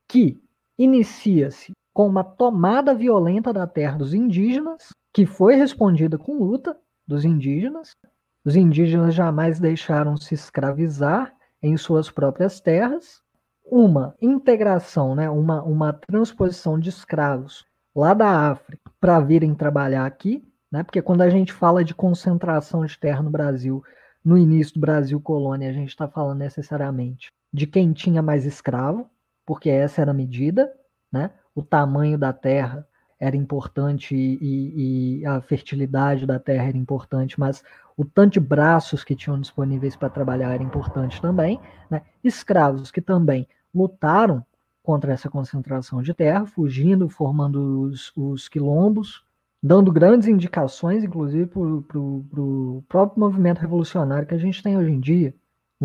que 0.07 0.41
inicia-se 0.79 1.73
com 1.93 2.07
uma 2.07 2.23
tomada 2.23 2.95
violenta 2.95 3.53
da 3.53 3.67
terra 3.67 3.99
dos 3.99 4.15
indígenas, 4.15 4.89
que 5.13 5.27
foi 5.27 5.55
respondida 5.57 6.19
com 6.19 6.39
luta 6.39 6.77
dos 7.07 7.25
indígenas, 7.25 7.97
Os 8.45 8.57
indígenas 8.57 9.15
jamais 9.15 9.59
deixaram 9.61 10.17
se 10.17 10.35
escravizar 10.35 11.35
em 11.63 11.77
suas 11.77 12.11
próprias 12.11 12.61
terras. 12.61 13.21
Uma 13.65 14.15
integração, 14.21 15.15
né, 15.15 15.31
uma, 15.31 15.63
uma 15.63 15.93
transposição 15.93 16.79
de 16.79 16.89
escravos 16.89 17.65
lá 17.95 18.15
da 18.15 18.51
África 18.51 18.91
para 19.01 19.21
virem 19.21 19.55
trabalhar 19.55 20.07
aqui, 20.07 20.45
né, 20.71 20.83
porque 20.83 21.01
quando 21.01 21.23
a 21.23 21.31
gente 21.31 21.53
fala 21.53 21.85
de 21.85 21.95
concentração 21.95 22.85
de 22.85 22.99
terra 22.99 23.23
no 23.23 23.31
Brasil, 23.31 23.83
no 24.25 24.37
início 24.37 24.75
do 24.75 24.81
Brasil 24.81 25.21
colônia, 25.21 25.71
a 25.71 25.73
gente 25.73 25.91
está 25.91 26.09
falando 26.09 26.39
necessariamente 26.39 27.31
de 27.53 27.67
quem 27.67 27.93
tinha 27.93 28.23
mais 28.23 28.45
escravo, 28.45 29.09
porque 29.45 29.69
essa 29.71 30.01
era 30.01 30.11
a 30.11 30.15
medida, 30.15 30.73
né? 31.13 31.31
o 31.55 31.63
tamanho 31.63 32.17
da 32.17 32.33
terra 32.33 32.87
era 33.19 33.37
importante 33.37 34.15
e, 34.15 35.21
e, 35.21 35.27
a 35.27 35.41
fertilidade 35.43 36.25
da 36.25 36.39
terra 36.39 36.69
era 36.69 36.77
importante, 36.79 37.39
mas 37.39 37.63
o 38.01 38.05
tanto 38.07 38.33
de 38.33 38.41
braços 38.41 39.05
que 39.05 39.15
tinham 39.15 39.39
disponíveis 39.39 39.95
para 39.95 40.09
trabalhar 40.09 40.55
era 40.55 40.63
importante 40.63 41.21
também. 41.21 41.61
Né? 41.91 42.01
Escravos 42.25 42.91
que 42.91 43.03
também 43.03 43.47
lutaram 43.75 44.43
contra 44.83 45.13
essa 45.13 45.29
concentração 45.29 46.01
de 46.01 46.15
terra, 46.15 46.47
fugindo, 46.47 47.11
formando 47.11 47.83
os, 47.83 48.11
os 48.17 48.49
quilombos, 48.49 49.23
dando 49.63 49.93
grandes 49.93 50.29
indicações, 50.29 51.05
inclusive, 51.05 51.45
para 51.45 51.61
o 52.01 52.83
próprio 52.89 53.21
movimento 53.21 53.59
revolucionário 53.59 54.27
que 54.27 54.35
a 54.35 54.39
gente 54.39 54.63
tem 54.63 54.79
hoje 54.79 54.93
em 54.93 54.99
dia. 54.99 55.35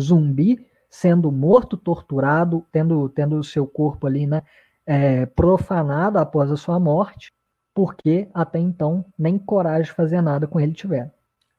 Zumbi 0.00 0.66
sendo 0.88 1.30
morto, 1.30 1.76
torturado, 1.76 2.64
tendo, 2.72 3.10
tendo 3.10 3.38
o 3.38 3.44
seu 3.44 3.66
corpo 3.66 4.06
ali, 4.06 4.26
né, 4.26 4.42
é, 4.86 5.26
profanado 5.26 6.18
após 6.18 6.50
a 6.50 6.56
sua 6.56 6.80
morte, 6.80 7.30
porque 7.74 8.26
até 8.32 8.58
então 8.58 9.04
nem 9.18 9.36
coragem 9.36 9.82
de 9.82 9.92
fazer 9.92 10.22
nada 10.22 10.46
com 10.46 10.58
ele 10.58 10.72
tiveram. 10.72 11.10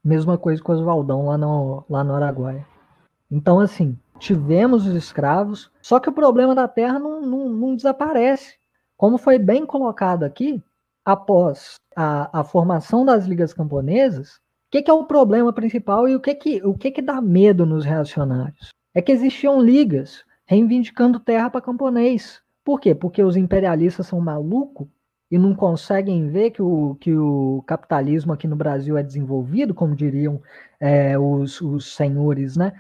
Mesma 0.08 0.38
coisa 0.38 0.64
com 0.64 0.72
os 0.72 0.80
Valdão 0.80 1.26
lá 1.26 1.38
no, 1.38 1.84
lá 1.90 2.02
no 2.02 2.14
Araguaia. 2.14 2.66
Então, 3.30 3.60
assim, 3.60 4.00
tivemos 4.18 4.88
os 4.88 4.96
escravos, 4.96 5.70
só 5.82 6.00
que 6.00 6.08
o 6.08 6.14
problema 6.14 6.56
da 6.56 6.66
terra 6.66 6.98
não, 6.98 7.22
não, 7.22 7.50
não 7.50 7.76
desaparece. 7.76 8.56
Como 8.96 9.18
foi 9.18 9.38
bem 9.38 9.66
colocado 9.66 10.24
aqui, 10.24 10.64
após 11.04 11.76
a, 11.94 12.40
a 12.40 12.44
formação 12.46 13.04
das 13.04 13.26
ligas 13.26 13.54
camponesas, 13.54 14.36
o 14.36 14.72
que, 14.72 14.82
que, 14.82 14.90
é 14.90 14.94
o 14.94 15.04
problema 15.04 15.52
principal 15.52 16.08
e 16.08 16.16
o 16.16 16.22
que, 16.22 16.34
que, 16.36 16.66
o 16.66 16.74
que, 16.74 16.90
que 16.90 17.02
dá 17.02 17.20
medo 17.20 17.66
nos 17.66 17.84
reacionários? 17.84 18.70
É 18.96 19.02
que 19.02 19.12
existiam 19.12 19.62
ligas 19.62 20.24
reivindicando 20.46 21.20
terra 21.20 21.50
para 21.50 21.60
camponês. 21.60 22.42
Por 22.64 22.80
quê? 22.80 22.96
Porque 22.96 23.22
os 23.22 23.36
imperialistas 23.36 24.08
são 24.08 24.22
malucos 24.22 24.88
e 25.30 25.38
não 25.38 25.54
conseguem 25.54 26.30
ver 26.30 26.52
que 26.52 26.62
o, 26.62 26.96
que 26.96 27.14
o 27.14 27.64
capitalismo 27.68 28.32
aqui 28.32 28.48
no 28.48 28.56
Brasil 28.56 28.98
é 28.98 29.04
desenvolvido, 29.04 29.74
como 29.74 29.96
diriam 29.96 30.42
é, 30.80 31.18
os, 31.20 31.60
os 31.62 31.94
senhores 31.96 32.56
né, 32.56 32.74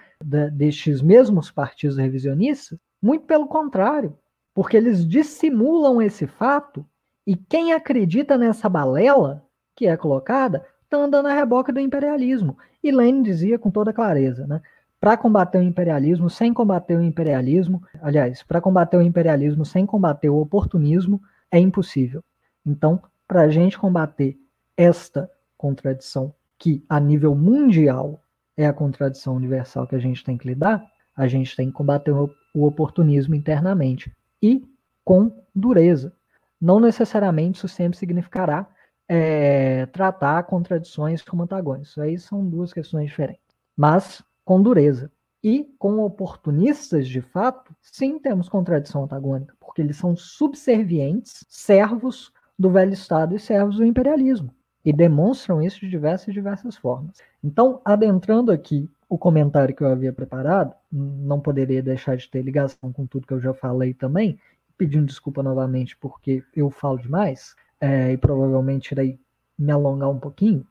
destes 0.53 1.01
mesmos 1.01 1.51
partidos 1.51 1.97
revisionistas. 1.97 2.79
Muito 3.01 3.25
pelo 3.25 3.47
contrário, 3.47 4.17
porque 4.53 4.77
eles 4.77 5.05
dissimulam 5.05 6.01
esse 6.01 6.25
fato 6.25 6.85
e 7.25 7.35
quem 7.35 7.73
acredita 7.73 8.37
nessa 8.37 8.69
balela 8.69 9.43
que 9.75 9.85
é 9.85 9.97
colocada 9.97 10.65
está 10.83 10.97
andando 10.97 11.27
a 11.27 11.33
reboque 11.33 11.71
do 11.71 11.79
imperialismo. 11.79 12.57
E 12.81 12.91
Lenin 12.91 13.21
dizia 13.21 13.59
com 13.59 13.69
toda 13.69 13.91
clareza, 13.91 14.47
né? 14.47 14.61
para 14.99 15.17
combater 15.17 15.59
o 15.59 15.63
imperialismo 15.63 16.29
sem 16.29 16.53
combater 16.53 16.97
o 16.97 17.03
imperialismo, 17.03 17.83
aliás, 18.01 18.41
para 18.43 18.61
combater 18.61 18.97
o 18.97 19.01
imperialismo 19.01 19.63
sem 19.63 19.85
combater 19.85 20.29
o 20.29 20.37
oportunismo 20.37 21.21
é 21.51 21.59
impossível. 21.59 22.23
Então, 22.67 23.01
para 23.25 23.43
a 23.43 23.49
gente 23.49 23.77
combater 23.77 24.37
esta 24.75 25.31
contradição, 25.57 26.33
que 26.59 26.83
a 26.89 26.99
nível 26.99 27.33
mundial 27.33 28.21
é 28.57 28.65
a 28.65 28.73
contradição 28.73 29.35
universal 29.35 29.87
que 29.87 29.95
a 29.95 29.99
gente 29.99 30.23
tem 30.23 30.37
que 30.37 30.47
lidar, 30.47 30.85
a 31.15 31.27
gente 31.27 31.55
tem 31.55 31.67
que 31.67 31.73
combater 31.73 32.11
o 32.11 32.29
oportunismo 32.53 33.35
internamente 33.35 34.13
e 34.41 34.67
com 35.03 35.31
dureza. 35.55 36.13
Não 36.59 36.79
necessariamente 36.79 37.57
isso 37.57 37.67
sempre 37.67 37.97
significará 37.97 38.67
é, 39.07 39.85
tratar 39.87 40.43
contradições 40.43 41.21
como 41.21 41.43
antagônicos. 41.43 41.91
Isso 41.91 42.01
aí 42.01 42.19
são 42.19 42.45
duas 42.45 42.73
questões 42.73 43.09
diferentes. 43.09 43.55
Mas 43.75 44.21
com 44.43 44.61
dureza. 44.61 45.11
E 45.43 45.63
com 45.77 45.99
oportunistas, 45.99 47.07
de 47.07 47.21
fato, 47.21 47.73
sim 47.81 48.19
temos 48.19 48.49
contradição 48.49 49.03
antagônica, 49.03 49.55
porque 49.59 49.81
eles 49.81 49.95
são 49.95 50.15
subservientes, 50.15 51.45
servos 51.47 52.33
do 52.57 52.69
velho 52.69 52.93
Estado 52.93 53.35
e 53.35 53.39
servos 53.39 53.77
do 53.77 53.85
imperialismo. 53.85 54.53
E 54.83 54.93
demonstram 54.93 55.61
isso 55.61 55.79
de 55.79 55.89
diversas 55.89 56.33
diversas 56.33 56.77
formas. 56.77 57.17
Então, 57.43 57.81
adentrando 57.83 58.51
aqui 58.51 58.89
o 59.09 59.17
comentário 59.17 59.75
que 59.75 59.83
eu 59.83 59.87
havia 59.87 60.13
preparado, 60.13 60.73
não 60.91 61.39
poderia 61.39 61.81
deixar 61.81 62.15
de 62.15 62.29
ter 62.29 62.41
ligação 62.41 62.91
com 62.91 63.05
tudo 63.05 63.27
que 63.27 63.33
eu 63.33 63.39
já 63.39 63.53
falei 63.53 63.93
também, 63.93 64.39
pedindo 64.77 65.05
desculpa 65.05 65.43
novamente 65.43 65.97
porque 65.97 66.43
eu 66.55 66.69
falo 66.69 66.97
demais, 66.97 67.55
é, 67.79 68.11
e 68.13 68.17
provavelmente 68.17 68.91
irei 68.91 69.19
me 69.57 69.71
alongar 69.71 70.09
um 70.09 70.19
pouquinho. 70.19 70.65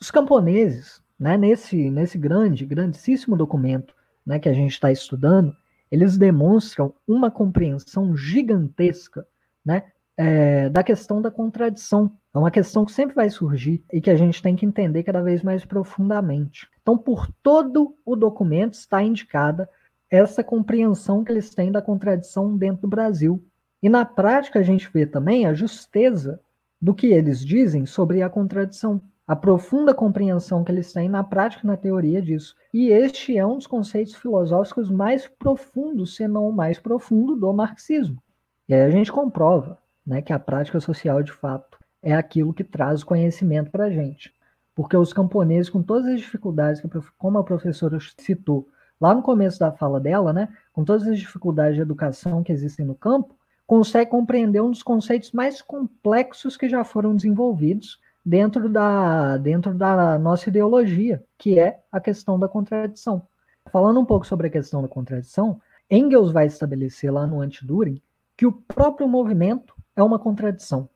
Os 0.00 0.10
camponeses 0.10 1.02
né, 1.18 1.36
nesse, 1.36 1.90
nesse 1.90 2.16
grande, 2.16 2.64
grandíssimo 2.64 3.36
documento 3.36 3.94
né, 4.24 4.38
que 4.38 4.48
a 4.48 4.54
gente 4.54 4.72
está 4.72 4.90
estudando, 4.90 5.54
eles 5.90 6.16
demonstram 6.16 6.94
uma 7.06 7.30
compreensão 7.30 8.16
gigantesca 8.16 9.26
né, 9.62 9.84
é, 10.20 10.68
da 10.68 10.82
questão 10.82 11.22
da 11.22 11.30
contradição. 11.30 12.12
É 12.34 12.38
uma 12.38 12.50
questão 12.50 12.84
que 12.84 12.92
sempre 12.92 13.14
vai 13.14 13.30
surgir 13.30 13.82
e 13.90 14.02
que 14.02 14.10
a 14.10 14.16
gente 14.16 14.42
tem 14.42 14.54
que 14.54 14.66
entender 14.66 15.02
cada 15.02 15.22
vez 15.22 15.42
mais 15.42 15.64
profundamente. 15.64 16.68
Então, 16.82 16.98
por 16.98 17.26
todo 17.42 17.96
o 18.04 18.14
documento 18.14 18.74
está 18.74 19.02
indicada 19.02 19.66
essa 20.10 20.44
compreensão 20.44 21.24
que 21.24 21.32
eles 21.32 21.54
têm 21.54 21.72
da 21.72 21.80
contradição 21.80 22.54
dentro 22.54 22.82
do 22.82 22.88
Brasil. 22.88 23.42
E 23.82 23.88
na 23.88 24.04
prática 24.04 24.58
a 24.58 24.62
gente 24.62 24.90
vê 24.92 25.06
também 25.06 25.46
a 25.46 25.54
justeza 25.54 26.38
do 26.78 26.94
que 26.94 27.06
eles 27.06 27.42
dizem 27.42 27.86
sobre 27.86 28.20
a 28.20 28.28
contradição 28.28 29.00
a 29.26 29.36
profunda 29.36 29.94
compreensão 29.94 30.64
que 30.64 30.72
eles 30.72 30.92
têm 30.92 31.08
na 31.08 31.22
prática 31.22 31.64
e 31.64 31.66
na 31.66 31.76
teoria 31.76 32.20
disso. 32.20 32.56
E 32.74 32.88
este 32.88 33.38
é 33.38 33.46
um 33.46 33.56
dos 33.56 33.66
conceitos 33.66 34.16
filosóficos 34.16 34.90
mais 34.90 35.28
profundos, 35.28 36.16
se 36.16 36.26
não 36.26 36.48
o 36.48 36.52
mais 36.52 36.80
profundo, 36.80 37.36
do 37.36 37.52
marxismo. 37.52 38.20
E 38.68 38.74
aí 38.74 38.82
a 38.82 38.90
gente 38.90 39.12
comprova 39.12 39.79
né, 40.10 40.20
que 40.20 40.32
a 40.32 40.40
prática 40.40 40.80
social, 40.80 41.22
de 41.22 41.30
fato, 41.30 41.78
é 42.02 42.12
aquilo 42.12 42.52
que 42.52 42.64
traz 42.64 43.02
o 43.02 43.06
conhecimento 43.06 43.70
para 43.70 43.84
a 43.84 43.90
gente. 43.90 44.34
Porque 44.74 44.96
os 44.96 45.12
camponeses, 45.12 45.70
com 45.70 45.82
todas 45.82 46.06
as 46.06 46.18
dificuldades, 46.18 46.82
como 47.16 47.38
a 47.38 47.44
professora 47.44 47.96
citou 48.18 48.66
lá 49.00 49.14
no 49.14 49.22
começo 49.22 49.60
da 49.60 49.70
fala 49.70 50.00
dela, 50.00 50.32
né, 50.32 50.48
com 50.72 50.84
todas 50.84 51.06
as 51.06 51.16
dificuldades 51.16 51.76
de 51.76 51.82
educação 51.82 52.42
que 52.42 52.50
existem 52.50 52.84
no 52.84 52.94
campo, 52.96 53.36
consegue 53.68 54.10
compreender 54.10 54.60
um 54.60 54.72
dos 54.72 54.82
conceitos 54.82 55.30
mais 55.30 55.62
complexos 55.62 56.56
que 56.56 56.68
já 56.68 56.82
foram 56.82 57.14
desenvolvidos 57.14 58.00
dentro 58.24 58.68
da, 58.68 59.36
dentro 59.36 59.72
da 59.72 60.18
nossa 60.18 60.48
ideologia, 60.48 61.22
que 61.38 61.56
é 61.56 61.78
a 61.92 62.00
questão 62.00 62.36
da 62.36 62.48
contradição. 62.48 63.22
Falando 63.70 64.00
um 64.00 64.04
pouco 64.04 64.26
sobre 64.26 64.48
a 64.48 64.50
questão 64.50 64.82
da 64.82 64.88
contradição, 64.88 65.60
Engels 65.88 66.32
vai 66.32 66.46
estabelecer 66.46 67.12
lá 67.12 67.28
no 67.28 67.40
Antiduring 67.40 68.02
que 68.36 68.44
o 68.44 68.50
próprio 68.52 69.06
movimento 69.06 69.72
é 70.00 70.04
uma 70.04 70.18
contradição. 70.18 70.88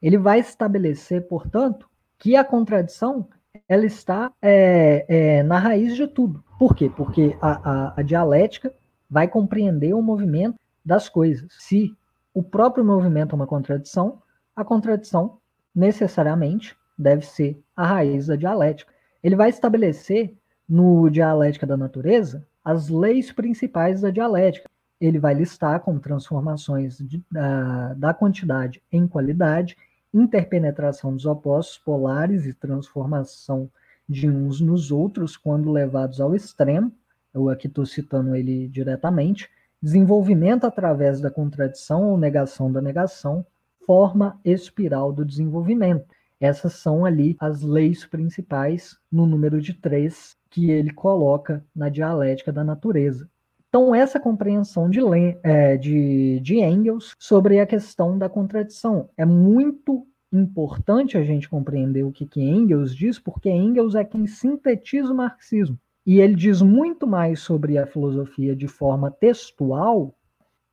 Ele 0.00 0.18
vai 0.18 0.40
estabelecer, 0.40 1.26
portanto, 1.26 1.88
que 2.18 2.36
a 2.36 2.44
contradição 2.44 3.28
ela 3.68 3.84
está 3.84 4.32
é, 4.40 5.04
é, 5.08 5.42
na 5.42 5.58
raiz 5.58 5.96
de 5.96 6.06
tudo. 6.06 6.42
Por 6.58 6.74
quê? 6.74 6.90
Porque 6.94 7.36
a, 7.40 7.70
a, 7.70 8.00
a 8.00 8.02
dialética 8.02 8.72
vai 9.08 9.28
compreender 9.28 9.94
o 9.94 10.02
movimento 10.02 10.58
das 10.84 11.08
coisas. 11.08 11.48
Se 11.58 11.94
o 12.32 12.42
próprio 12.42 12.84
movimento 12.84 13.32
é 13.32 13.36
uma 13.36 13.46
contradição, 13.46 14.22
a 14.54 14.64
contradição 14.64 15.38
necessariamente 15.74 16.76
deve 16.98 17.26
ser 17.26 17.60
a 17.74 17.86
raiz 17.86 18.26
da 18.26 18.36
dialética. 18.36 18.92
Ele 19.22 19.36
vai 19.36 19.50
estabelecer 19.50 20.34
no 20.68 21.08
Dialética 21.10 21.66
da 21.66 21.76
Natureza 21.76 22.46
as 22.64 22.88
leis 22.88 23.30
principais 23.30 24.00
da 24.00 24.10
dialética. 24.10 24.68
Ele 25.00 25.18
vai 25.18 25.34
listar 25.34 25.80
como 25.80 26.00
transformações 26.00 26.98
de, 26.98 27.22
da, 27.30 27.94
da 27.94 28.14
quantidade 28.14 28.82
em 28.90 29.06
qualidade, 29.06 29.76
interpenetração 30.12 31.12
dos 31.14 31.26
opostos 31.26 31.78
polares 31.78 32.46
e 32.46 32.54
transformação 32.54 33.70
de 34.08 34.28
uns 34.28 34.60
nos 34.60 34.90
outros 34.90 35.36
quando 35.36 35.70
levados 35.70 36.20
ao 36.20 36.34
extremo. 36.34 36.92
Eu 37.34 37.48
aqui 37.48 37.66
estou 37.66 37.84
citando 37.84 38.34
ele 38.34 38.68
diretamente. 38.68 39.48
Desenvolvimento 39.82 40.64
através 40.64 41.20
da 41.20 41.30
contradição 41.30 42.04
ou 42.04 42.16
negação 42.16 42.72
da 42.72 42.80
negação, 42.80 43.44
forma 43.84 44.40
espiral 44.44 45.12
do 45.12 45.24
desenvolvimento. 45.24 46.06
Essas 46.40 46.74
são 46.74 47.04
ali 47.04 47.36
as 47.38 47.62
leis 47.62 48.04
principais 48.04 48.96
no 49.10 49.26
número 49.26 49.60
de 49.60 49.72
três 49.74 50.36
que 50.50 50.70
ele 50.70 50.92
coloca 50.92 51.64
na 51.74 51.88
dialética 51.88 52.52
da 52.52 52.64
natureza. 52.64 53.28
Então, 53.68 53.94
essa 53.94 54.18
compreensão 54.18 54.88
de, 54.88 55.00
é, 55.42 55.76
de, 55.76 56.40
de 56.40 56.60
Engels 56.60 57.14
sobre 57.18 57.60
a 57.60 57.66
questão 57.66 58.16
da 58.16 58.28
contradição 58.28 59.10
é 59.16 59.24
muito 59.24 60.06
importante 60.32 61.16
a 61.16 61.24
gente 61.24 61.48
compreender 61.48 62.02
o 62.02 62.12
que, 62.12 62.26
que 62.26 62.40
Engels 62.40 62.94
diz, 62.94 63.18
porque 63.18 63.50
Engels 63.50 63.94
é 63.94 64.04
quem 64.04 64.26
sintetiza 64.26 65.12
o 65.12 65.16
marxismo. 65.16 65.78
E 66.04 66.20
ele 66.20 66.34
diz 66.34 66.62
muito 66.62 67.06
mais 67.06 67.40
sobre 67.40 67.78
a 67.78 67.86
filosofia 67.86 68.54
de 68.54 68.68
forma 68.68 69.10
textual, 69.10 70.14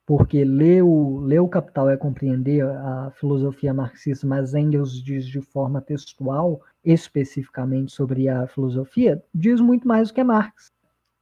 porque 0.06 0.44
ler 0.44 0.84
o, 0.84 1.22
ler 1.22 1.40
o 1.40 1.48
Capital 1.48 1.90
é 1.90 1.98
compreender 1.98 2.64
a 2.64 3.12
filosofia 3.16 3.74
marxista, 3.74 4.28
mas 4.28 4.54
Engels 4.54 5.02
diz 5.02 5.26
de 5.26 5.42
forma 5.42 5.82
textual, 5.82 6.62
especificamente 6.84 7.92
sobre 7.92 8.30
a 8.30 8.46
filosofia, 8.48 9.24
diz 9.34 9.60
muito 9.60 9.88
mais 9.88 10.10
do 10.10 10.14
que 10.14 10.24
Marx. 10.24 10.72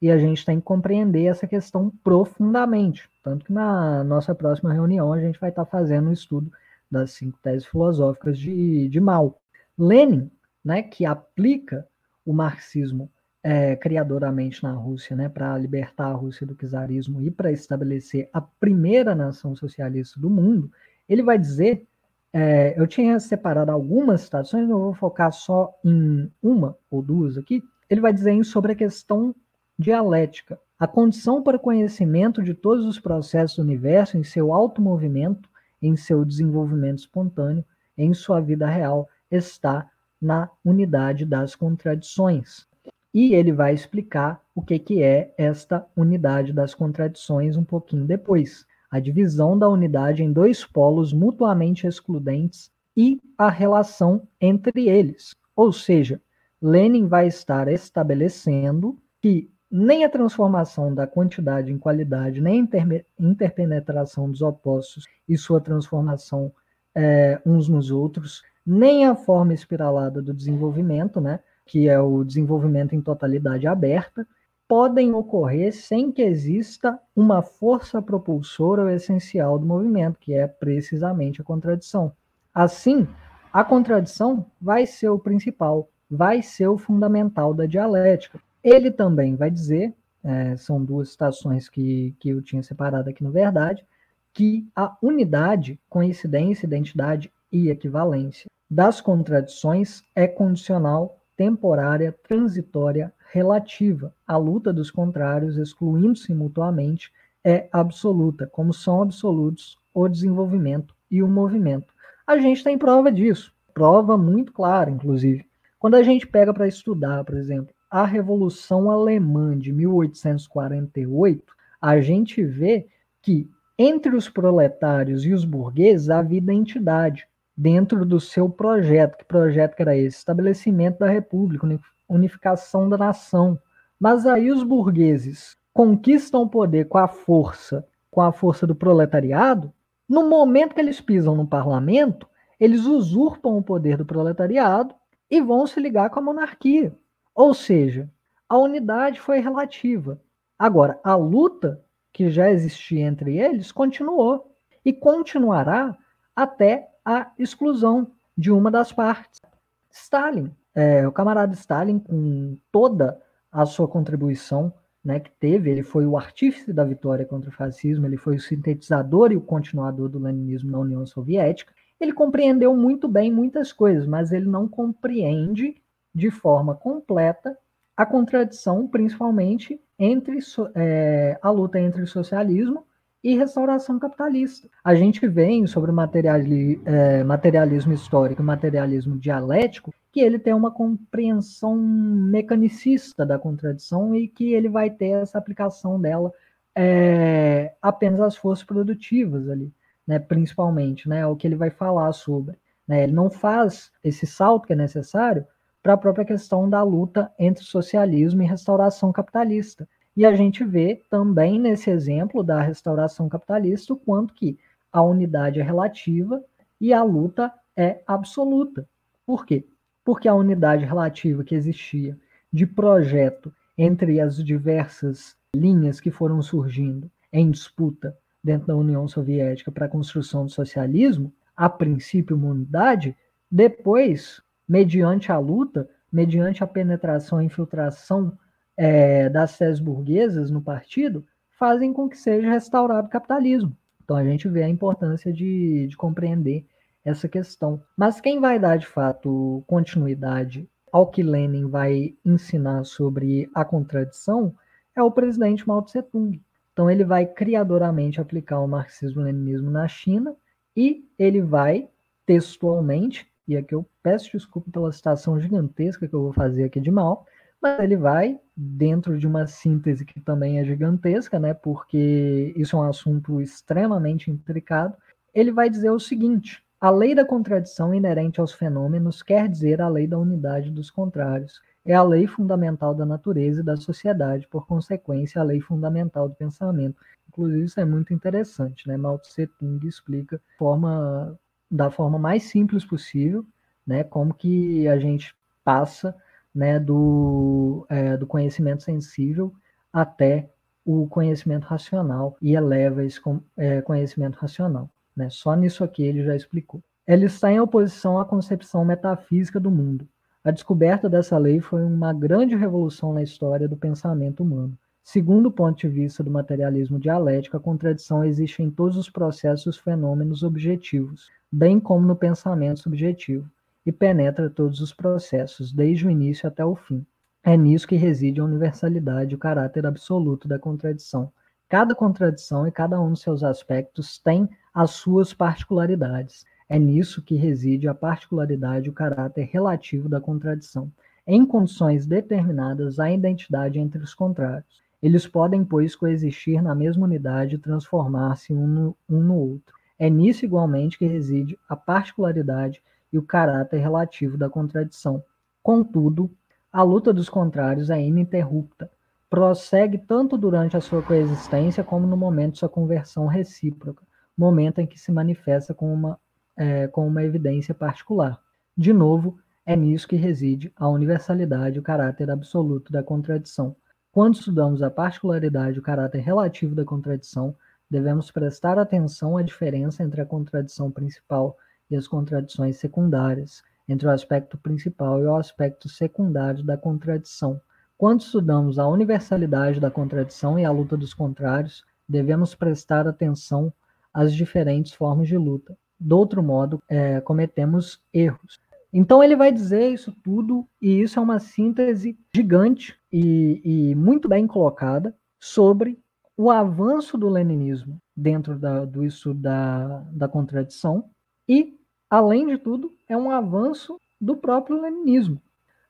E 0.02 0.10
a 0.10 0.18
gente 0.18 0.44
tem 0.44 0.60
que 0.60 0.66
compreender 0.66 1.26
essa 1.26 1.46
questão 1.46 1.92
profundamente. 2.04 3.08
Tanto 3.24 3.46
que 3.46 3.54
na 3.54 4.04
nossa 4.04 4.34
próxima 4.34 4.74
reunião 4.74 5.14
a 5.14 5.20
gente 5.20 5.40
vai 5.40 5.50
estar 5.50 5.66
fazendo 5.66 6.10
um 6.10 6.14
estudo 6.14 6.52
das 6.90 7.12
cinco 7.12 7.38
teses 7.42 7.68
filosóficas 7.68 8.38
de, 8.38 8.90
de 8.90 9.00
Mao. 9.00 9.40
Lenin, 9.78 10.30
né, 10.64 10.82
que 10.82 11.06
aplica 11.06 11.88
o 12.26 12.34
marxismo 12.34 13.10
é, 13.44 13.76
criadoramente 13.76 14.62
na 14.62 14.72
Rússia, 14.72 15.16
né, 15.16 15.28
para 15.30 15.58
libertar 15.58 16.08
a 16.08 16.14
Rússia 16.14 16.46
do 16.46 16.56
czarismo 16.56 17.22
e 17.22 17.32
para 17.32 17.52
estabelecer 17.52 18.30
a 18.32 18.42
primeira 18.42 19.16
nação 19.16 19.56
socialista 19.56 20.20
do 20.20 20.30
mundo, 20.30 20.72
ele 21.10 21.24
vai 21.24 21.38
dizer, 21.38 21.88
é, 22.32 22.80
eu 22.80 22.86
tinha 22.86 23.20
separado 23.20 23.72
algumas 23.72 24.22
citações, 24.22 24.70
eu 24.70 24.78
vou 24.78 24.94
focar 24.94 25.32
só 25.32 25.74
em 25.84 26.32
uma 26.42 26.78
ou 26.90 27.02
duas 27.02 27.38
aqui, 27.38 27.64
ele 27.90 28.02
vai 28.02 28.14
dizer 28.14 28.44
sobre 28.46 28.72
a 28.72 28.76
questão 28.76 29.36
dialética, 29.82 30.58
a 30.80 30.88
condição 30.88 31.44
para 31.44 31.58
o 31.58 31.60
conhecimento 31.60 32.42
de 32.42 32.54
todos 32.54 32.86
os 32.86 33.00
processos 33.00 33.58
do 33.58 33.64
universo 33.64 34.18
em 34.18 34.24
seu 34.24 34.54
automovimento 34.54 35.52
em 35.82 35.96
seu 35.96 36.24
desenvolvimento 36.24 37.00
espontâneo, 37.00 37.66
em 37.98 38.14
sua 38.14 38.40
vida 38.40 38.68
real, 38.68 39.10
está 39.30 39.90
na 40.22 40.50
unidade 40.64 41.26
das 41.26 41.56
contradições. 41.56 42.68
E 43.14 43.34
ele 43.34 43.52
vai 43.52 43.74
explicar 43.74 44.42
o 44.56 44.62
que, 44.62 44.78
que 44.80 45.02
é 45.02 45.34
esta 45.38 45.86
unidade 45.98 46.54
das 46.54 46.74
contradições 46.74 47.58
um 47.58 47.64
pouquinho 47.64 48.06
depois. 48.06 48.66
A 48.90 49.00
divisão 49.00 49.58
da 49.58 49.68
unidade 49.68 50.24
em 50.24 50.32
dois 50.32 50.64
polos 50.64 51.12
mutuamente 51.12 51.88
excludentes 51.88 52.72
e 52.96 53.20
a 53.38 53.50
relação 53.50 54.28
entre 54.40 54.88
eles. 54.88 55.34
Ou 55.56 55.74
seja, 55.74 56.22
Lenin 56.62 57.08
vai 57.08 57.28
estar 57.28 57.68
estabelecendo 57.68 58.98
que 59.22 59.50
nem 59.72 60.04
a 60.04 60.10
transformação 60.10 60.94
da 60.94 61.08
quantidade 61.08 61.72
em 61.72 61.78
qualidade, 61.78 62.42
nem 62.42 62.62
a 62.62 63.24
interpenetração 63.24 64.30
dos 64.30 64.42
opostos 64.42 65.06
e 65.30 65.38
sua 65.38 65.62
transformação 65.62 66.52
é, 66.94 67.40
uns 67.46 67.70
nos 67.70 67.90
outros, 67.90 68.44
nem 68.66 69.06
a 69.06 69.16
forma 69.16 69.54
espiralada 69.54 70.22
do 70.22 70.34
desenvolvimento, 70.34 71.22
né, 71.22 71.40
que 71.66 71.88
é 71.88 72.00
o 72.00 72.24
desenvolvimento 72.24 72.94
em 72.94 73.02
totalidade 73.02 73.66
aberta, 73.66 74.28
podem 74.68 75.14
ocorrer 75.14 75.74
sem 75.74 76.12
que 76.12 76.22
exista 76.22 77.00
uma 77.16 77.42
força 77.42 78.02
propulsora 78.02 78.84
ou 78.84 78.90
essencial 78.90 79.60
do 79.60 79.66
movimento, 79.66 80.20
que 80.20 80.34
é 80.34 80.48
precisamente 80.48 81.42
a 81.42 81.44
contradição. 81.44 82.12
Assim, 82.54 83.08
a 83.52 83.64
contradição 83.64 84.46
vai 84.62 84.86
ser 84.86 85.10
o 85.10 85.20
principal, 85.20 85.90
vai 86.10 86.42
ser 86.42 86.68
o 86.68 86.78
fundamental 86.78 87.54
da 87.54 87.66
dialética. 87.66 88.40
Ele 88.64 88.92
também 88.92 89.36
vai 89.36 89.50
dizer, 89.50 89.94
é, 90.24 90.56
são 90.58 90.84
duas 90.84 91.12
citações 91.12 91.68
que, 91.68 92.16
que 92.20 92.30
eu 92.30 92.42
tinha 92.42 92.62
separado 92.62 93.10
aqui 93.10 93.24
no 93.24 93.32
Verdade, 93.32 93.86
que 94.34 94.68
a 94.76 94.96
unidade, 95.02 95.80
coincidência, 95.90 96.66
identidade 96.66 97.32
e 97.52 97.70
equivalência 97.70 98.50
das 98.70 99.02
contradições 99.02 100.02
é 100.16 100.26
condicional, 100.28 101.20
temporária, 101.36 102.16
transitória, 102.24 103.12
relativa. 103.34 104.14
A 104.26 104.38
luta 104.38 104.72
dos 104.72 104.90
contrários, 104.90 105.58
excluindo-se 105.58 106.34
mutuamente, 106.34 107.12
é 107.44 107.68
absoluta, 107.72 108.48
como 108.48 108.74
são 108.74 109.02
absolutos 109.02 109.78
o 109.94 110.08
desenvolvimento 110.08 110.96
e 111.10 111.22
o 111.22 111.28
movimento. 111.28 111.94
A 112.26 112.38
gente 112.38 112.64
tem 112.64 112.78
prova 112.78 113.12
disso, 113.12 113.54
prova 113.74 114.18
muito 114.18 114.54
clara, 114.54 114.90
inclusive. 114.90 115.46
Quando 115.78 115.96
a 115.96 116.04
gente 116.04 116.26
pega 116.26 116.54
para 116.54 116.68
estudar, 116.68 117.26
por 117.26 117.36
exemplo, 117.36 117.74
a 117.92 118.06
Revolução 118.06 118.90
Alemã 118.90 119.58
de 119.58 119.74
1848, 119.74 121.54
a 121.82 122.00
gente 122.00 122.42
vê 122.42 122.88
que 123.22 123.50
entre 123.78 124.16
os 124.16 124.30
proletários 124.30 125.26
e 125.26 125.34
os 125.34 125.44
burgueses 125.44 126.10
havia 126.10 126.38
identidade 126.38 127.28
dentro 127.58 128.06
do 128.06 128.18
seu 128.18 128.50
projeto. 128.50 129.18
Que 129.18 129.26
projeto 129.26 129.76
que 129.76 129.82
era 129.82 129.98
esse? 129.98 130.20
Estabelecimento 130.20 131.00
da 131.00 131.10
república, 131.10 131.68
unificação 132.08 132.88
da 132.88 132.98
nação. 132.98 133.60
Mas 134.00 134.26
aí 134.26 134.50
os 134.50 134.64
burgueses 134.64 135.58
conquistam 135.74 136.44
o 136.44 136.50
poder 136.50 136.88
com 136.88 136.98
a 136.98 137.10
força, 137.10 137.86
com 138.10 138.22
a 138.22 138.32
força 138.32 138.66
do 138.66 138.76
proletariado. 138.76 139.74
No 140.08 140.30
momento 140.30 140.76
que 140.76 140.80
eles 140.80 141.02
pisam 141.02 141.36
no 141.36 141.46
parlamento, 141.46 142.26
eles 142.58 142.86
usurpam 142.86 143.58
o 143.58 143.64
poder 143.64 143.98
do 143.98 144.06
proletariado 144.06 144.96
e 145.30 145.42
vão 145.42 145.68
se 145.68 145.80
ligar 145.80 146.10
com 146.10 146.20
a 146.20 146.24
monarquia. 146.24 146.96
Ou 147.36 147.54
seja, 147.54 148.10
a 148.48 148.58
unidade 148.58 149.20
foi 149.20 149.40
relativa. 149.40 150.20
Agora, 150.58 151.00
a 151.04 151.16
luta 151.16 151.84
que 152.12 152.30
já 152.30 152.50
existia 152.52 153.06
entre 153.06 153.38
eles 153.38 153.72
continuou 153.72 154.56
e 154.84 154.92
continuará 154.92 155.98
até 156.36 156.90
a 157.06 157.32
exclusão 157.38 158.12
de 158.38 158.52
uma 158.52 158.70
das 158.70 158.92
partes. 158.92 159.42
Stalin, 159.90 160.52
é, 160.74 161.08
o 161.08 161.12
camarada 161.12 161.54
Stalin, 161.54 162.00
com 162.00 162.58
toda 162.72 163.22
a 163.52 163.66
sua 163.66 163.88
contribuição 163.88 164.74
né, 165.04 165.20
que 165.20 165.32
teve, 165.32 165.70
ele 165.70 165.84
foi 165.84 166.06
o 166.06 166.18
artífice 166.18 166.72
da 166.72 166.84
vitória 166.84 167.26
contra 167.26 167.50
o 167.50 167.54
fascismo, 167.54 168.06
ele 168.06 168.18
foi 168.18 168.36
o 168.36 168.40
sintetizador 168.40 169.32
e 169.32 169.38
o 169.38 169.42
continuador 169.42 170.10
do 170.10 170.20
leninismo 170.20 170.72
na 170.72 170.80
União 170.80 171.06
Soviética. 171.06 171.74
Ele 172.00 172.14
compreendeu 172.14 172.76
muito 172.76 173.08
bem 173.08 173.32
muitas 173.32 173.74
coisas, 173.74 174.06
mas 174.08 174.32
ele 174.32 174.46
não 174.46 174.68
compreende 174.68 175.81
de 176.14 176.30
forma 176.30 176.76
completa 176.76 177.58
a 177.96 178.06
contradição, 178.06 178.88
principalmente, 178.88 179.80
entre 179.98 180.40
é, 180.76 181.38
a 181.42 181.50
luta 181.50 181.80
entre 181.80 182.06
socialismo 182.06 182.86
e 183.24 183.38
restauração 183.38 184.00
capitalista. 184.00 184.68
A 184.84 184.96
gente 184.96 185.28
vem 185.28 185.68
sobre 185.68 185.92
o 185.92 185.94
materiali, 185.94 186.82
é, 186.86 187.24
materialismo 187.24 187.94
histórico 187.94 188.42
materialismo 188.42 189.20
dialético 189.20 189.94
que 190.12 190.20
ele 190.20 190.40
tem 190.40 190.54
uma 190.54 190.72
compreensão 190.72 191.76
mecanicista 191.76 193.26
da 193.26 193.38
contradição 193.38 194.16
e 194.16 194.28
que 194.28 194.54
ele 194.54 194.68
vai 194.68 194.90
ter 194.90 195.22
essa 195.22 195.38
aplicação 195.38 196.02
dela 196.02 196.34
é, 196.76 197.74
apenas 197.82 198.20
às 198.22 198.36
forças 198.36 198.66
produtivas 198.66 199.48
ali, 199.50 199.72
né, 200.08 200.20
principalmente, 200.20 201.08
né, 201.08 201.20
é 201.20 201.28
o 201.28 201.36
que 201.36 201.48
ele 201.48 201.56
vai 201.56 201.70
falar 201.70 202.12
sobre. 202.14 202.58
Né, 202.88 203.04
ele 203.04 203.14
não 203.14 203.30
faz 203.30 203.92
esse 204.04 204.26
salto 204.26 204.68
que 204.68 204.74
é 204.74 204.76
necessário 204.76 205.46
para 205.82 205.94
a 205.94 205.98
própria 205.98 206.26
questão 206.26 206.70
da 206.70 206.84
luta 206.84 207.32
entre 207.40 207.64
socialismo 207.64 208.42
e 208.42 208.46
restauração 208.46 209.12
capitalista. 209.12 209.88
E 210.16 210.26
a 210.26 210.36
gente 210.36 210.64
vê 210.64 211.02
também 211.10 211.60
nesse 211.60 211.90
exemplo 211.90 212.44
da 212.44 212.62
restauração 212.62 213.30
capitalista 213.30 213.94
o 213.94 213.98
quanto 213.98 214.34
que 214.34 214.58
a 214.92 215.02
unidade 215.02 215.60
é 215.60 215.64
relativa 215.64 216.44
e 216.80 216.94
a 216.94 217.04
luta 217.04 217.52
é 217.76 218.02
absoluta. 218.06 218.88
Por 219.26 219.46
quê? 219.46 219.66
Porque 220.04 220.28
a 220.28 220.36
unidade 220.36 220.86
relativa 220.86 221.44
que 221.44 221.56
existia 221.56 222.18
de 222.52 222.66
projeto 222.66 223.54
entre 223.78 224.20
as 224.20 224.44
diversas 224.44 225.36
linhas 225.56 226.00
que 226.00 226.12
foram 226.12 226.42
surgindo 226.42 227.10
em 227.32 227.50
disputa 227.50 228.18
dentro 228.44 228.68
da 228.68 228.76
União 228.76 229.08
Soviética 229.08 229.72
para 229.72 229.86
a 229.86 229.90
construção 229.90 230.46
do 230.46 230.52
socialismo, 230.52 231.32
a 231.56 231.70
princípio 231.70 232.36
uma 232.36 232.50
unidade, 232.50 233.16
depois 233.50 234.42
mediante 234.72 235.34
a 235.34 235.38
luta, 235.38 235.90
mediante 236.10 236.64
a 236.64 236.68
penetração 236.68 237.42
e 237.42 237.46
infiltração 237.46 238.32
é, 238.78 239.28
das 239.28 239.58
teses 239.58 239.82
burguesas 239.82 240.50
no 240.50 240.62
partido, 240.62 241.26
fazem 241.60 241.92
com 241.92 242.08
que 242.08 242.18
seja 242.18 242.50
restaurado 242.50 243.08
o 243.08 243.12
capitalismo. 243.12 243.76
Então 244.02 244.16
a 244.16 244.24
gente 244.24 244.48
vê 244.48 244.64
a 244.64 244.70
importância 244.70 245.34
de, 245.34 245.88
de 245.88 245.98
compreender 245.98 246.66
essa 247.04 247.28
questão. 247.28 247.84
Mas 247.98 248.22
quem 248.22 248.40
vai 248.40 248.58
dar 248.58 248.78
de 248.78 248.88
fato 248.88 249.62
continuidade 249.68 250.70
ao 250.90 251.08
que 251.08 251.22
Lenin 251.22 251.68
vai 251.68 252.16
ensinar 252.24 252.86
sobre 252.86 253.50
a 253.54 253.66
contradição 253.66 254.56
é 254.96 255.04
o 255.04 255.12
presidente 255.12 255.68
Mao 255.68 255.82
Tse 255.82 256.02
Tung. 256.02 256.42
Então 256.72 256.90
ele 256.90 257.04
vai 257.04 257.26
criadoramente 257.26 258.22
aplicar 258.22 258.62
o 258.62 258.70
marxismo-leninismo 258.70 259.70
na 259.70 259.86
China 259.90 260.34
e 260.78 261.04
ele 261.20 261.42
vai 261.42 261.90
textualmente 262.26 263.31
e 263.52 263.58
aqui 263.58 263.76
eu 263.76 263.86
peço 264.02 264.32
desculpa 264.32 264.72
pela 264.72 264.92
citação 264.92 265.40
gigantesca 265.40 266.08
que 266.08 266.14
eu 266.14 266.22
vou 266.24 266.34
fazer 266.34 266.64
aqui 266.64 266.80
de 266.80 266.92
mal, 266.92 267.26
mas 267.62 267.80
ele 267.80 267.98
vai 267.98 268.40
dentro 268.56 269.18
de 269.18 269.28
uma 269.28 269.46
síntese 269.46 270.06
que 270.06 270.20
também 270.20 270.60
é 270.60 270.66
gigantesca, 270.66 271.40
né? 271.40 271.54
Porque 271.54 272.54
isso 272.56 272.76
é 272.76 272.80
um 272.80 272.84
assunto 272.84 273.42
extremamente 273.42 274.32
intricado. 274.32 274.96
Ele 275.34 275.52
vai 275.52 275.70
dizer 275.70 275.92
o 275.92 276.00
seguinte: 276.00 276.64
A 276.80 276.90
lei 276.90 277.14
da 277.14 277.26
contradição 277.26 277.94
inerente 277.94 278.40
aos 278.40 278.54
fenômenos 278.54 279.22
quer 279.22 279.48
dizer 279.48 279.82
a 279.82 279.88
lei 279.88 280.08
da 280.08 280.18
unidade 280.18 280.72
dos 280.72 280.90
contrários. 280.90 281.62
É 281.84 281.94
a 281.96 282.04
lei 282.04 282.28
fundamental 282.28 282.94
da 282.94 283.06
natureza 283.06 283.62
e 283.62 283.64
da 283.66 283.76
sociedade, 283.76 284.48
por 284.48 284.68
consequência, 284.68 285.42
a 285.42 285.44
lei 285.44 285.60
fundamental 285.60 286.30
do 286.30 286.36
pensamento. 286.36 286.96
Inclusive, 287.28 287.64
isso 287.64 287.80
é 287.80 287.86
muito 287.86 288.14
interessante, 288.14 288.88
né? 288.88 288.98
Mao 288.98 289.18
Tse 289.18 289.48
Tung 289.48 289.86
explica 289.88 290.40
forma, 290.58 291.38
da 291.72 291.90
forma 291.90 292.20
mais 292.20 292.44
simples 292.44 292.84
possível, 292.86 293.46
né? 293.88 294.04
Como 294.04 294.34
que 294.34 294.88
a 294.88 295.00
gente 295.00 295.34
passa 295.64 296.16
né, 296.54 296.80
do, 296.80 297.86
é, 297.90 298.18
do 298.18 298.28
conhecimento 298.28 298.84
sensível 298.84 299.54
até 299.92 300.50
o 300.86 301.08
conhecimento 301.08 301.64
racional 301.64 302.36
e 302.42 302.56
eleva 302.56 303.04
esse 303.04 303.20
é, 303.56 303.82
conhecimento 303.82 304.36
racional. 304.36 304.90
Né? 305.16 305.30
Só 305.30 305.56
nisso 305.56 305.84
aqui 305.84 306.04
ele 306.04 306.24
já 306.24 306.36
explicou. 306.36 306.82
Ela 307.06 307.26
está 307.26 307.52
em 307.52 307.60
oposição 307.60 308.20
à 308.20 308.26
concepção 308.26 308.84
metafísica 308.84 309.60
do 309.60 309.72
mundo. 309.72 310.08
A 310.44 310.52
descoberta 310.52 311.10
dessa 311.10 311.38
lei 311.38 311.60
foi 311.60 311.84
uma 311.84 312.14
grande 312.14 312.56
revolução 312.56 313.14
na 313.14 313.22
história 313.22 313.68
do 313.68 313.78
pensamento 313.78 314.42
humano. 314.42 314.78
Segundo 315.04 315.48
o 315.48 315.52
ponto 315.52 315.78
de 315.78 315.88
vista 315.88 316.24
do 316.24 316.32
materialismo 316.32 317.00
dialético, 317.00 317.58
a 317.58 317.60
contradição 317.60 318.24
existe 318.24 318.62
em 318.62 318.70
todos 318.70 318.96
os 318.98 319.10
processos 319.10 319.78
fenômenos 319.78 320.44
objetivos, 320.44 321.30
bem 321.52 321.80
como 321.80 322.08
no 322.08 322.16
pensamento 322.16 322.80
subjetivo, 322.80 323.50
e 323.86 323.92
penetra 323.92 324.50
todos 324.50 324.80
os 324.80 324.94
processos, 324.94 325.74
desde 325.74 326.08
o 326.08 326.10
início 326.10 326.48
até 326.48 326.64
o 326.64 326.76
fim. 326.76 327.06
É 327.44 327.58
nisso 327.58 327.88
que 327.88 327.96
reside 327.96 328.40
a 328.40 328.46
universalidade 328.46 329.32
e 329.32 329.36
o 329.36 329.40
caráter 329.40 329.86
absoluto 329.86 330.48
da 330.48 330.60
contradição. 330.60 331.32
Cada 331.68 331.96
contradição 331.96 332.68
e 332.68 332.72
cada 332.72 333.02
um 333.02 333.14
de 333.14 333.20
seus 333.20 333.44
aspectos 333.44 334.20
tem 334.20 334.48
as 334.74 334.92
suas 334.92 335.34
particularidades. 335.34 336.46
É 336.70 336.78
nisso 336.78 337.22
que 337.22 337.36
reside 337.36 337.88
a 337.88 337.96
particularidade 337.96 338.88
e 338.88 338.90
o 338.90 338.94
caráter 338.94 339.50
relativo 339.52 340.08
da 340.08 340.22
contradição. 340.22 340.92
Em 341.26 341.46
condições 341.46 342.06
determinadas, 342.06 343.00
há 343.00 343.12
identidade 343.12 343.80
entre 343.80 344.02
os 344.02 344.14
contrários. 344.14 344.82
Eles 345.02 345.26
podem, 345.26 345.66
pois, 345.66 345.96
coexistir 345.96 346.62
na 346.62 346.76
mesma 346.76 347.06
unidade 347.06 347.56
e 347.56 347.60
transformar-se 347.60 348.54
um 348.54 348.68
no, 348.68 348.98
um 349.10 349.22
no 349.22 349.36
outro. 349.36 349.76
É 349.98 350.10
nisso, 350.10 350.46
igualmente, 350.46 350.98
que 350.98 351.06
reside 351.06 351.58
a 351.68 351.76
particularidade 351.76 352.82
e 353.12 353.18
o 353.18 353.24
caráter 353.24 353.80
relativo 353.80 354.38
da 354.38 354.50
contradição. 354.50 355.24
Contudo, 355.64 356.32
a 356.72 356.84
luta 356.84 357.12
dos 357.12 357.30
contrários 357.30 357.90
é 357.90 358.02
ininterrupta. 358.02 358.90
Prossegue 359.30 359.98
tanto 359.98 360.38
durante 360.38 360.78
a 360.78 360.82
sua 360.82 361.02
coexistência 361.02 361.84
como 361.84 362.06
no 362.08 362.18
momento 362.18 362.54
de 362.54 362.60
sua 362.60 362.70
conversão 362.70 363.28
recíproca, 363.28 364.04
momento 364.38 364.80
em 364.80 364.88
que 364.88 365.00
se 365.00 365.12
manifesta 365.12 365.74
com 365.74 365.94
uma, 365.94 366.20
é, 366.56 366.88
com 366.88 367.08
uma 367.08 367.24
evidência 367.24 367.74
particular. 367.74 368.40
De 368.76 368.94
novo, 368.94 369.38
é 369.66 369.76
nisso 369.76 370.08
que 370.08 370.16
reside 370.16 370.72
a 370.76 370.88
universalidade 370.90 371.78
e 371.78 371.80
o 371.80 371.84
caráter 371.84 372.30
absoluto 372.30 372.92
da 372.92 373.04
contradição. 373.04 373.76
Quando 374.14 374.36
estudamos 374.36 374.84
a 374.84 374.92
particularidade 374.92 375.78
e 375.78 375.80
o 375.80 375.82
caráter 375.82 376.20
relativo 376.20 376.76
da 376.76 376.84
contradição, 376.84 377.56
devemos 377.90 378.30
prestar 378.30 378.78
atenção 378.78 379.38
à 379.38 379.42
diferença 379.42 380.04
entre 380.04 380.20
a 380.20 380.26
contradição 380.26 380.92
principal 380.92 381.58
e 381.90 381.96
as 381.96 382.10
contradições 382.10 382.76
secundárias, 382.76 383.64
entre 383.88 384.06
o 384.06 384.12
aspecto 384.12 384.58
principal 384.58 385.22
e 385.22 385.26
o 385.26 385.36
aspecto 385.38 385.88
secundário 385.88 386.62
da 386.62 386.76
contradição. 386.76 387.62
Quando 387.98 388.20
estudamos 388.20 388.78
a 388.78 388.86
universalidade 388.86 389.80
da 389.80 389.90
contradição 389.90 390.60
e 390.60 390.66
a 390.66 390.72
luta 390.72 390.98
dos 390.98 391.14
contrários, 391.14 391.86
devemos 392.08 392.54
prestar 392.54 393.08
atenção 393.08 393.72
às 394.14 394.34
diferentes 394.34 394.92
formas 394.92 395.30
de 395.30 395.38
luta. 395.38 395.78
Do 395.98 396.18
outro 396.18 396.44
modo, 396.44 396.84
é, 396.90 397.22
cometemos 397.22 398.02
erros. 398.14 398.60
Então 398.92 399.24
ele 399.24 399.38
vai 399.38 399.54
dizer 399.54 399.88
isso 399.88 400.12
tudo, 400.22 400.68
e 400.82 401.00
isso 401.02 401.18
é 401.18 401.22
uma 401.22 401.40
síntese 401.40 402.20
gigante 402.36 403.00
e, 403.12 403.62
e 403.92 403.96
muito 403.96 404.28
bem 404.30 404.48
colocada 404.48 405.16
sobre 405.40 406.00
o 406.38 406.50
avanço 406.50 407.18
do 407.18 407.30
leninismo 407.30 408.00
dentro 408.16 408.58
da, 408.58 408.86
do 408.86 409.04
estudo 409.04 409.42
da, 409.42 410.04
da 410.12 410.28
contradição 410.28 411.10
e 411.48 411.78
além 412.10 412.48
de 412.48 412.58
tudo, 412.58 412.94
é 413.08 413.16
um 413.16 413.32
avanço 413.32 414.00
do 414.20 414.36
próprio 414.36 414.82
leninismo. 414.82 415.42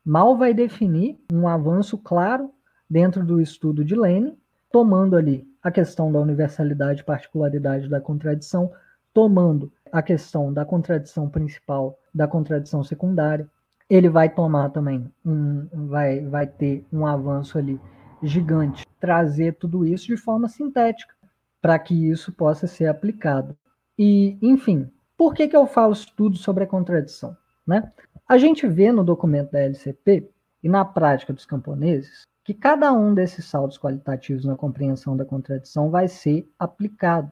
Mal 0.04 0.38
vai 0.38 0.54
definir 0.54 1.20
um 1.32 1.48
avanço 1.48 1.98
claro 1.98 2.52
dentro 2.90 3.26
do 3.26 3.42
estudo 3.42 3.84
de 3.86 3.96
Lenin, 3.96 4.38
tomando 4.72 5.16
ali 5.16 5.48
a 5.62 5.72
questão 5.72 6.12
da 6.12 6.20
universalidade 6.20 7.02
e 7.02 7.06
particularidade 7.06 7.88
da 7.88 8.02
contradição, 8.02 8.72
tomando 9.14 9.72
a 9.92 10.02
questão 10.02 10.52
da 10.52 10.66
contradição 10.66 11.30
principal, 11.30 12.00
da 12.14 12.28
contradição 12.28 12.84
secundária. 12.84 13.50
Ele 13.92 14.08
vai 14.08 14.30
tomar 14.30 14.70
também 14.70 15.12
um, 15.26 15.68
vai, 15.90 16.22
vai 16.22 16.48
ter 16.48 16.86
um 16.94 17.06
avanço 17.06 17.58
ali 17.58 17.78
gigante, 18.24 18.88
trazer 19.02 19.56
tudo 19.56 19.86
isso 19.86 20.08
de 20.08 20.16
forma 20.16 20.48
sintética, 20.48 21.14
para 21.62 21.78
que 21.78 22.10
isso 22.10 22.32
possa 22.32 22.68
ser 22.68 22.86
aplicado. 22.86 23.54
E, 24.00 24.38
enfim, 24.42 24.90
por 25.18 25.34
que, 25.34 25.46
que 25.46 25.58
eu 25.58 25.68
falo 25.68 25.94
tudo 26.16 26.38
sobre 26.38 26.64
a 26.64 26.68
contradição? 26.68 27.36
Né? 27.68 27.92
A 28.26 28.38
gente 28.38 28.66
vê 28.66 28.94
no 28.94 29.04
documento 29.04 29.52
da 29.52 29.60
LCP 29.60 30.26
e 30.64 30.70
na 30.70 30.86
prática 30.86 31.34
dos 31.34 31.46
camponeses 31.46 32.22
que 32.46 32.54
cada 32.54 32.94
um 32.94 33.14
desses 33.14 33.44
saltos 33.44 33.78
qualitativos 33.78 34.46
na 34.46 34.56
compreensão 34.56 35.18
da 35.18 35.26
contradição 35.26 35.90
vai 35.90 36.08
ser 36.08 36.50
aplicado. 36.58 37.30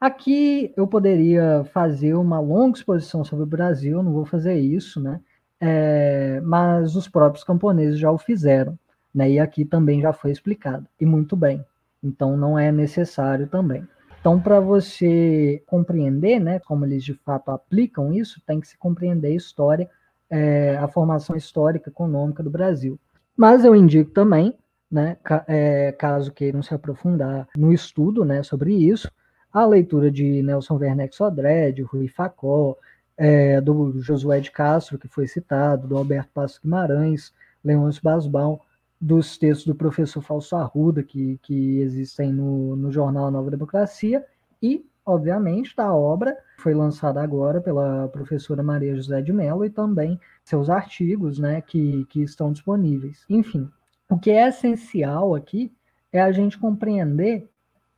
Aqui 0.00 0.72
eu 0.74 0.86
poderia 0.86 1.64
fazer 1.66 2.14
uma 2.14 2.40
longa 2.40 2.78
exposição 2.78 3.22
sobre 3.22 3.44
o 3.44 3.46
Brasil, 3.46 4.02
não 4.02 4.14
vou 4.14 4.24
fazer 4.24 4.58
isso, 4.58 4.98
né? 4.98 5.20
É, 5.64 6.40
mas 6.40 6.96
os 6.96 7.06
próprios 7.06 7.44
camponeses 7.44 7.96
já 7.96 8.10
o 8.10 8.18
fizeram, 8.18 8.76
né? 9.14 9.30
E 9.30 9.38
aqui 9.38 9.64
também 9.64 10.00
já 10.00 10.12
foi 10.12 10.32
explicado, 10.32 10.88
e 11.00 11.06
muito 11.06 11.36
bem. 11.36 11.64
Então 12.02 12.36
não 12.36 12.58
é 12.58 12.72
necessário 12.72 13.46
também. 13.46 13.86
Então, 14.20 14.40
para 14.40 14.60
você 14.60 15.62
compreender, 15.66 16.40
né, 16.40 16.60
como 16.60 16.84
eles 16.84 17.02
de 17.02 17.12
fato 17.12 17.50
aplicam 17.50 18.12
isso, 18.12 18.40
tem 18.46 18.60
que 18.60 18.68
se 18.68 18.78
compreender 18.78 19.28
a 19.28 19.34
história, 19.34 19.90
é, 20.30 20.76
a 20.76 20.86
formação 20.86 21.34
histórica 21.34 21.90
econômica 21.90 22.40
do 22.40 22.50
Brasil. 22.50 22.98
Mas 23.36 23.64
eu 23.64 23.74
indico 23.74 24.12
também, 24.12 24.56
né, 24.90 25.16
é, 25.48 25.90
caso 25.92 26.32
queiram 26.32 26.62
se 26.62 26.72
aprofundar 26.72 27.48
no 27.56 27.72
estudo, 27.72 28.24
né, 28.24 28.44
sobre 28.44 28.72
isso, 28.74 29.10
a 29.52 29.66
leitura 29.66 30.08
de 30.08 30.40
Nelson 30.40 30.76
Werneck 30.76 31.16
Sodré, 31.16 31.72
de 31.72 31.82
Rui 31.82 32.06
Facó, 32.06 32.76
é, 33.16 33.60
do 33.60 34.00
Josué 34.00 34.40
de 34.40 34.50
Castro, 34.50 34.98
que 34.98 35.08
foi 35.08 35.26
citado, 35.26 35.86
do 35.86 35.96
Alberto 35.96 36.30
Passo 36.32 36.60
Guimarães, 36.62 37.32
Leôncio 37.64 38.02
Basbal, 38.02 38.64
dos 39.00 39.36
textos 39.36 39.66
do 39.66 39.74
professor 39.74 40.22
Falso 40.22 40.54
Arruda, 40.54 41.02
que, 41.02 41.38
que 41.42 41.78
existem 41.78 42.32
no, 42.32 42.76
no 42.76 42.90
jornal 42.90 43.30
Nova 43.30 43.50
Democracia, 43.50 44.24
e, 44.62 44.86
obviamente, 45.04 45.74
da 45.74 45.92
obra 45.92 46.36
foi 46.58 46.74
lançada 46.74 47.20
agora 47.20 47.60
pela 47.60 48.06
professora 48.08 48.62
Maria 48.62 48.94
José 48.94 49.20
de 49.20 49.32
Mello 49.32 49.64
e 49.64 49.70
também 49.70 50.20
seus 50.44 50.70
artigos 50.70 51.38
né, 51.38 51.60
que, 51.60 52.04
que 52.06 52.22
estão 52.22 52.52
disponíveis. 52.52 53.24
Enfim, 53.28 53.68
o 54.08 54.18
que 54.18 54.30
é 54.30 54.48
essencial 54.48 55.34
aqui 55.34 55.72
é 56.12 56.20
a 56.20 56.30
gente 56.30 56.58
compreender 56.58 57.48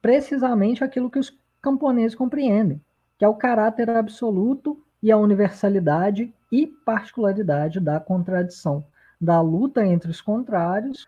precisamente 0.00 0.82
aquilo 0.82 1.10
que 1.10 1.18
os 1.18 1.36
camponeses 1.60 2.14
compreendem, 2.14 2.80
que 3.18 3.24
é 3.24 3.28
o 3.28 3.34
caráter 3.34 3.90
absoluto 3.90 4.82
e 5.05 5.12
a 5.12 5.18
universalidade 5.18 6.32
e 6.51 6.66
particularidade 6.66 7.78
da 7.78 8.01
contradição 8.01 8.82
da 9.20 9.39
luta 9.39 9.85
entre 9.85 10.10
os 10.10 10.22
contrários 10.22 11.06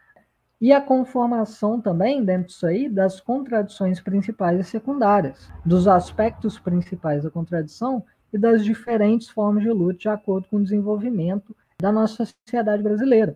e 0.60 0.70
a 0.70 0.82
conformação 0.82 1.80
também, 1.80 2.22
dentro 2.22 2.48
disso 2.48 2.66
aí, 2.66 2.90
das 2.90 3.22
contradições 3.22 3.98
principais 3.98 4.60
e 4.60 4.64
secundárias, 4.64 5.50
dos 5.64 5.88
aspectos 5.88 6.58
principais 6.58 7.22
da 7.22 7.30
contradição 7.30 8.04
e 8.30 8.36
das 8.36 8.62
diferentes 8.62 9.30
formas 9.30 9.62
de 9.62 9.70
luta 9.70 9.98
de 9.98 10.08
acordo 10.10 10.46
com 10.48 10.56
o 10.58 10.62
desenvolvimento 10.62 11.56
da 11.80 11.90
nossa 11.90 12.26
sociedade 12.26 12.82
brasileira. 12.82 13.34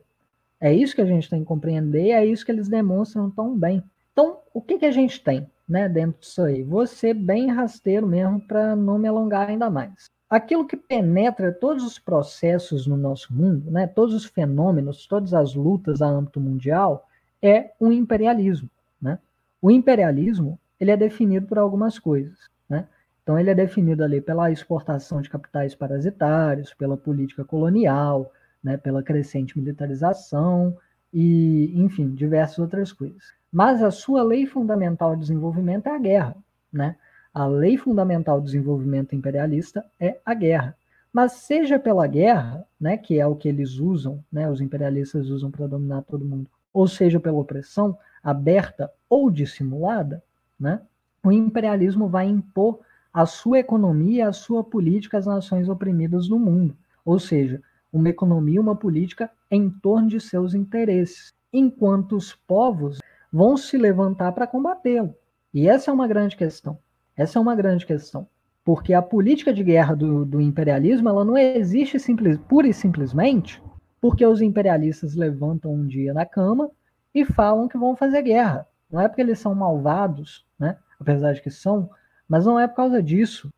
É 0.61 0.71
isso 0.71 0.95
que 0.95 1.01
a 1.01 1.07
gente 1.07 1.31
tem 1.31 1.41
que 1.41 1.47
compreender, 1.47 2.11
é 2.11 2.27
isso 2.27 2.45
que 2.45 2.53
eles 2.53 2.69
demonstram 2.69 3.31
tão 3.31 3.59
bem. 3.59 3.83
Então, 4.13 4.41
o 4.53 4.61
que, 4.61 4.79
que 4.79 4.87
a 4.87 4.93
gente 4.93 5.25
tem 5.25 5.51
né, 5.67 5.89
dentro 5.89 6.21
disso 6.21 6.43
aí? 6.43 6.63
Vou 6.63 6.87
ser 6.87 7.15
bem 7.15 7.51
rasteiro 7.51 8.07
mesmo 8.07 8.43
para 8.43 8.77
não 8.77 8.99
me 8.99 9.09
alongar 9.09 9.49
ainda 9.49 9.71
mais 9.71 10.11
aquilo 10.31 10.65
que 10.65 10.77
penetra 10.77 11.53
todos 11.53 11.85
os 11.85 11.99
processos 11.99 12.87
no 12.87 12.97
nosso 12.97 13.35
mundo, 13.35 13.69
né, 13.69 13.89
todos 13.89 14.15
os 14.15 14.25
fenômenos, 14.25 15.07
todas 15.07 15.35
as 15.35 15.55
lutas 15.57 16.01
a 16.01 16.07
âmbito 16.07 16.41
mundial, 16.41 17.09
é 17.43 17.73
o 17.81 17.91
imperialismo. 17.91 18.71
Né? 19.03 19.19
O 19.61 19.71
imperialismo 19.71 20.59
ele 20.79 20.93
é 20.93 20.97
definido 20.97 21.47
por 21.47 21.59
algumas 21.59 21.99
coisas. 21.99 22.49
Né? 22.69 22.87
Então, 23.23 23.39
ele 23.39 23.51
é 23.51 23.55
definido 23.55 24.05
ali 24.05 24.21
pela 24.21 24.51
exportação 24.51 25.21
de 25.21 25.29
capitais 25.29 25.75
parasitários, 25.75 26.73
pela 26.73 26.97
política 26.97 27.45
colonial, 27.45 28.33
né, 28.63 28.77
pela 28.77 29.03
crescente 29.03 29.59
militarização 29.59 30.77
e, 31.13 31.73
enfim, 31.75 32.15
diversas 32.15 32.59
outras 32.59 32.93
coisas. 32.93 33.35
Mas 33.53 33.83
a 33.83 33.91
sua 33.91 34.23
lei 34.23 34.47
fundamental 34.47 35.15
de 35.15 35.23
desenvolvimento 35.23 35.89
é 35.89 35.91
a 35.91 35.99
guerra. 35.99 36.37
Né? 36.73 36.97
A 37.33 37.47
lei 37.47 37.77
fundamental 37.77 38.41
do 38.41 38.45
desenvolvimento 38.45 39.15
imperialista 39.15 39.85
é 40.01 40.19
a 40.25 40.35
guerra. 40.35 40.77
Mas 41.13 41.33
seja 41.33 41.79
pela 41.79 42.07
guerra, 42.07 42.67
né, 42.81 42.97
que 42.97 43.21
é 43.21 43.27
o 43.27 43.37
que 43.37 43.49
eles 43.49 43.79
usam, 43.79 44.25
né, 44.33 44.51
os 44.51 44.61
imperialistas 44.61 45.29
usam 45.29 45.51
para 45.51 45.67
dominar 45.67 46.03
todo 46.03 46.25
mundo, 46.25 46.49
ou 46.73 46.89
seja 46.89 47.21
pela 47.21 47.39
opressão, 47.39 47.97
aberta 48.23 48.91
ou 49.09 49.31
dissimulada, 49.31 50.23
né, 50.59 50.83
o 51.23 51.31
imperialismo 51.31 52.09
vai 52.09 52.27
impor 52.27 52.81
a 53.13 53.27
sua 53.27 53.59
economia, 53.59 54.29
a 54.29 54.33
sua 54.33 54.63
política 54.63 55.19
às 55.19 55.27
nações 55.27 55.69
oprimidas 55.69 56.29
do 56.29 56.39
mundo. 56.39 56.77
Ou 57.05 57.19
seja, 57.19 57.61
uma 57.93 58.09
economia, 58.09 58.61
uma 58.61 58.77
política 58.77 59.31
em 59.51 59.69
torno 59.69 60.09
de 60.09 60.21
seus 60.21 60.55
interesses, 60.55 61.33
enquanto 61.53 62.17
os 62.17 62.35
povos 62.35 62.99
vão 63.33 63.57
se 63.57 63.77
levantar 63.77 64.33
para 64.33 64.47
combatê-lo. 64.47 65.15
E 65.53 65.69
essa 65.69 65.91
é 65.91 65.95
uma 65.95 66.07
grande 66.07 66.37
questão. 66.37 66.79
Essa 67.21 67.39
é 67.39 67.43
uma 67.43 67.55
grande 67.55 67.85
questão. 67.85 68.27
Porque 68.65 68.95
a 68.95 69.03
política 69.03 69.53
de 69.53 69.63
guerra 69.63 69.95
do, 69.95 70.25
do 70.25 70.41
imperialismo 70.41 71.07
ela 71.07 71.23
não 71.23 71.37
existe 71.37 71.99
simples, 71.99 72.39
pura 72.49 72.67
e 72.67 72.73
simplesmente 72.73 73.63
porque 74.01 74.25
os 74.25 74.41
imperialistas 74.41 75.15
levantam 75.15 75.75
um 75.75 75.87
dia 75.87 76.15
na 76.15 76.25
cama 76.25 76.71
e 77.15 77.23
falam 77.23 77.69
que 77.69 77.77
vão 77.77 77.95
fazer 77.95 78.23
guerra. 78.23 78.67
Não 78.91 78.99
é 78.99 79.07
porque 79.07 79.21
eles 79.21 79.39
são 79.39 79.55
malvados, 79.55 80.47
né? 80.59 80.79
apesar 80.99 81.35
de 81.35 81.43
que 81.43 81.51
são, 81.51 81.91
mas 82.27 82.47
não 82.47 82.59
é 82.59 82.67
por 82.67 82.77
causa 82.77 83.03
disso. 83.03 83.53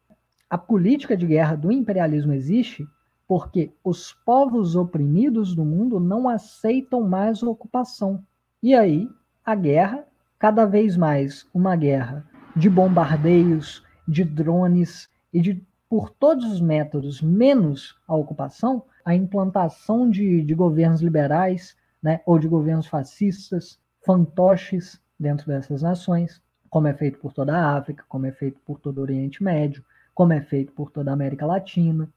A 0.51 0.59
política 0.59 1.17
de 1.17 1.25
guerra 1.25 1.55
do 1.55 1.71
imperialismo 1.71 2.33
existe 2.33 2.85
porque 3.29 3.73
os 3.85 4.13
povos 4.27 4.75
oprimidos 4.75 5.55
do 5.55 5.65
mundo 5.65 6.01
não 6.01 6.29
aceitam 6.29 7.03
mais 7.03 7.41
a 7.41 7.49
ocupação. 7.49 8.25
E 8.61 8.75
aí, 8.75 9.09
a 9.45 9.55
guerra, 9.55 10.05
cada 10.37 10.67
vez 10.67 10.97
mais 10.97 11.47
uma 11.55 11.77
guerra 11.77 12.27
de 12.55 12.69
bombardeios, 12.69 13.83
de 14.07 14.25
drones 14.25 15.09
e 15.33 15.41
de 15.41 15.67
por 15.89 16.11
todos 16.11 16.51
os 16.51 16.61
métodos, 16.61 17.21
menos 17.21 17.99
a 18.09 18.17
ocupação, 18.17 18.83
a 19.05 19.15
implantação 19.15 20.09
de, 20.09 20.43
de 20.43 20.55
governos 20.55 21.03
liberais, 21.03 21.77
né, 22.03 22.21
ou 22.25 22.39
de 22.39 22.49
governos 22.49 22.87
fascistas, 22.87 23.79
fantoches 24.05 25.01
dentro 25.19 25.47
dessas 25.47 25.83
nações, 25.83 26.41
como 26.71 26.89
é 26.89 26.95
feito 26.95 27.19
por 27.19 27.33
toda 27.33 27.55
a 27.55 27.77
África, 27.77 28.05
como 28.09 28.27
é 28.27 28.33
feito 28.33 28.59
por 28.65 28.81
todo 28.81 28.99
o 28.99 29.01
Oriente 29.03 29.43
Médio, 29.43 29.85
como 30.15 30.33
é 30.33 30.41
feito 30.41 30.73
por 30.73 30.91
toda 30.91 31.11
a 31.11 31.15
América 31.15 31.45
Latina. 31.45 32.09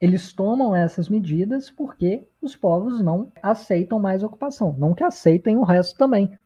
Eles 0.00 0.32
tomam 0.32 0.74
essas 0.74 1.08
medidas 1.08 1.70
porque 1.70 2.26
os 2.42 2.56
povos 2.56 3.00
não 3.00 3.32
aceitam 3.40 4.00
mais 4.00 4.22
ocupação. 4.24 4.74
Não 4.76 4.92
que 4.92 5.04
aceitem 5.04 5.56
o 5.56 5.62
resto 5.62 5.96
também, 5.96 6.36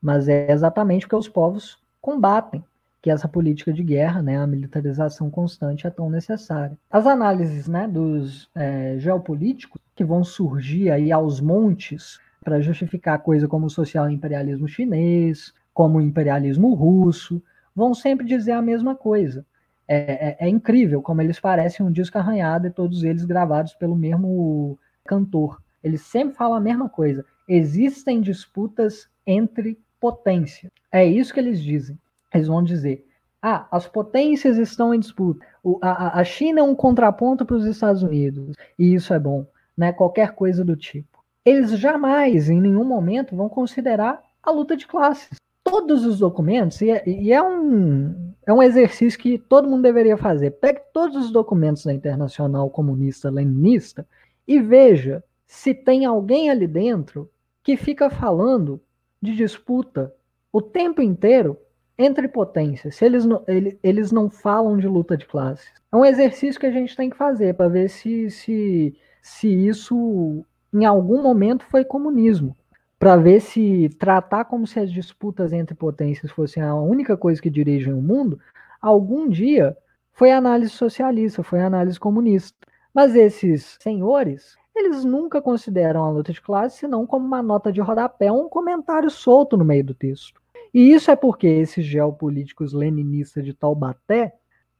mas 0.00 0.28
é 0.28 0.52
exatamente 0.52 1.06
porque 1.06 1.16
os 1.16 1.28
povos 1.28 1.82
combatem 2.00 2.62
que 3.00 3.10
essa 3.10 3.28
política 3.28 3.72
de 3.72 3.82
guerra, 3.82 4.20
né, 4.20 4.38
a 4.38 4.46
militarização 4.46 5.30
constante 5.30 5.86
é 5.86 5.90
tão 5.90 6.10
necessária. 6.10 6.76
As 6.90 7.06
análises 7.06 7.68
né, 7.68 7.86
dos 7.86 8.50
é, 8.54 8.96
geopolíticos 8.98 9.80
que 9.94 10.04
vão 10.04 10.24
surgir 10.24 10.90
aí 10.90 11.12
aos 11.12 11.40
montes 11.40 12.18
para 12.42 12.60
justificar 12.60 13.20
coisa 13.20 13.46
como 13.46 13.66
o 13.66 13.70
social 13.70 14.10
imperialismo 14.10 14.66
chinês, 14.66 15.52
como 15.72 15.98
o 15.98 16.02
imperialismo 16.02 16.74
russo, 16.74 17.42
vão 17.74 17.94
sempre 17.94 18.26
dizer 18.26 18.52
a 18.52 18.62
mesma 18.62 18.96
coisa. 18.96 19.46
É, 19.86 20.36
é, 20.42 20.46
é 20.46 20.48
incrível 20.48 21.00
como 21.00 21.22
eles 21.22 21.38
parecem 21.38 21.86
um 21.86 21.92
disco 21.92 22.18
arranhado 22.18 22.66
e 22.66 22.70
todos 22.70 23.04
eles 23.04 23.24
gravados 23.24 23.74
pelo 23.74 23.94
mesmo 23.94 24.78
cantor. 25.06 25.62
Eles 25.82 26.02
sempre 26.02 26.34
falam 26.34 26.56
a 26.56 26.60
mesma 26.60 26.88
coisa. 26.88 27.24
Existem 27.48 28.20
disputas 28.20 29.08
entre 29.26 29.78
potências. 30.00 30.70
É 30.90 31.06
isso 31.06 31.32
que 31.32 31.40
eles 31.40 31.62
dizem 31.62 31.98
eles 32.32 32.46
vão 32.46 32.62
dizer: 32.62 33.06
ah, 33.42 33.66
as 33.70 33.86
potências 33.86 34.58
estão 34.58 34.92
em 34.92 35.00
disputa. 35.00 35.44
O, 35.62 35.78
a, 35.82 36.20
a 36.20 36.24
China 36.24 36.60
é 36.60 36.62
um 36.62 36.74
contraponto 36.74 37.44
para 37.44 37.56
os 37.56 37.64
Estados 37.64 38.02
Unidos, 38.02 38.54
e 38.78 38.94
isso 38.94 39.14
é 39.14 39.18
bom, 39.18 39.46
né? 39.76 39.92
Qualquer 39.92 40.34
coisa 40.34 40.64
do 40.64 40.76
tipo. 40.76 41.18
Eles 41.44 41.70
jamais, 41.78 42.50
em 42.50 42.60
nenhum 42.60 42.84
momento, 42.84 43.36
vão 43.36 43.48
considerar 43.48 44.22
a 44.42 44.50
luta 44.50 44.76
de 44.76 44.86
classes. 44.86 45.36
Todos 45.64 46.04
os 46.04 46.18
documentos, 46.18 46.80
e 46.80 46.90
é, 46.90 47.02
e 47.08 47.32
é 47.32 47.42
um, 47.42 48.32
é 48.46 48.52
um 48.52 48.62
exercício 48.62 49.18
que 49.18 49.38
todo 49.38 49.68
mundo 49.68 49.82
deveria 49.82 50.16
fazer. 50.16 50.52
Pegue 50.52 50.80
todos 50.92 51.16
os 51.26 51.30
documentos 51.30 51.84
da 51.84 51.92
Internacional 51.92 52.68
Comunista 52.70 53.30
Leninista 53.30 54.06
e 54.46 54.58
veja 54.60 55.22
se 55.46 55.74
tem 55.74 56.04
alguém 56.04 56.50
ali 56.50 56.66
dentro 56.66 57.30
que 57.62 57.76
fica 57.76 58.08
falando 58.08 58.80
de 59.20 59.34
disputa 59.36 60.12
o 60.52 60.62
tempo 60.62 61.02
inteiro 61.02 61.58
entre 61.98 62.28
potências, 62.28 62.94
se 62.94 63.04
eles 63.04 63.24
não, 63.24 63.42
ele, 63.48 63.78
eles 63.82 64.12
não 64.12 64.30
falam 64.30 64.76
de 64.76 64.86
luta 64.86 65.16
de 65.16 65.26
classes. 65.26 65.66
É 65.92 65.96
um 65.96 66.04
exercício 66.04 66.60
que 66.60 66.66
a 66.66 66.70
gente 66.70 66.96
tem 66.96 67.10
que 67.10 67.16
fazer 67.16 67.54
para 67.54 67.68
ver 67.68 67.88
se, 67.88 68.30
se, 68.30 68.94
se 69.20 69.48
isso 69.48 70.44
em 70.72 70.84
algum 70.84 71.20
momento 71.20 71.64
foi 71.64 71.84
comunismo. 71.84 72.56
Para 72.98 73.16
ver 73.16 73.40
se 73.40 73.88
tratar 73.98 74.44
como 74.44 74.66
se 74.66 74.78
as 74.78 74.92
disputas 74.92 75.52
entre 75.52 75.74
potências 75.74 76.30
fossem 76.30 76.62
a 76.62 76.74
única 76.74 77.16
coisa 77.16 77.40
que 77.40 77.50
dirigem 77.50 77.92
o 77.92 78.02
mundo, 78.02 78.38
algum 78.80 79.28
dia 79.28 79.76
foi 80.12 80.32
análise 80.32 80.70
socialista, 80.70 81.42
foi 81.42 81.60
análise 81.60 81.98
comunista. 81.98 82.56
Mas 82.92 83.14
esses 83.14 83.76
senhores, 83.80 84.56
eles 84.74 85.04
nunca 85.04 85.40
consideram 85.40 86.04
a 86.04 86.10
luta 86.10 86.32
de 86.32 86.40
classe 86.40 86.78
senão 86.78 87.06
como 87.06 87.24
uma 87.24 87.42
nota 87.42 87.72
de 87.72 87.80
rodapé, 87.80 88.30
um 88.30 88.48
comentário 88.48 89.10
solto 89.10 89.56
no 89.56 89.64
meio 89.64 89.84
do 89.84 89.94
texto. 89.94 90.40
E 90.72 90.92
isso 90.92 91.10
é 91.10 91.16
porque 91.16 91.46
esses 91.46 91.84
geopolíticos 91.84 92.72
leninistas 92.72 93.44
de 93.44 93.54
Taubaté, 93.54 94.34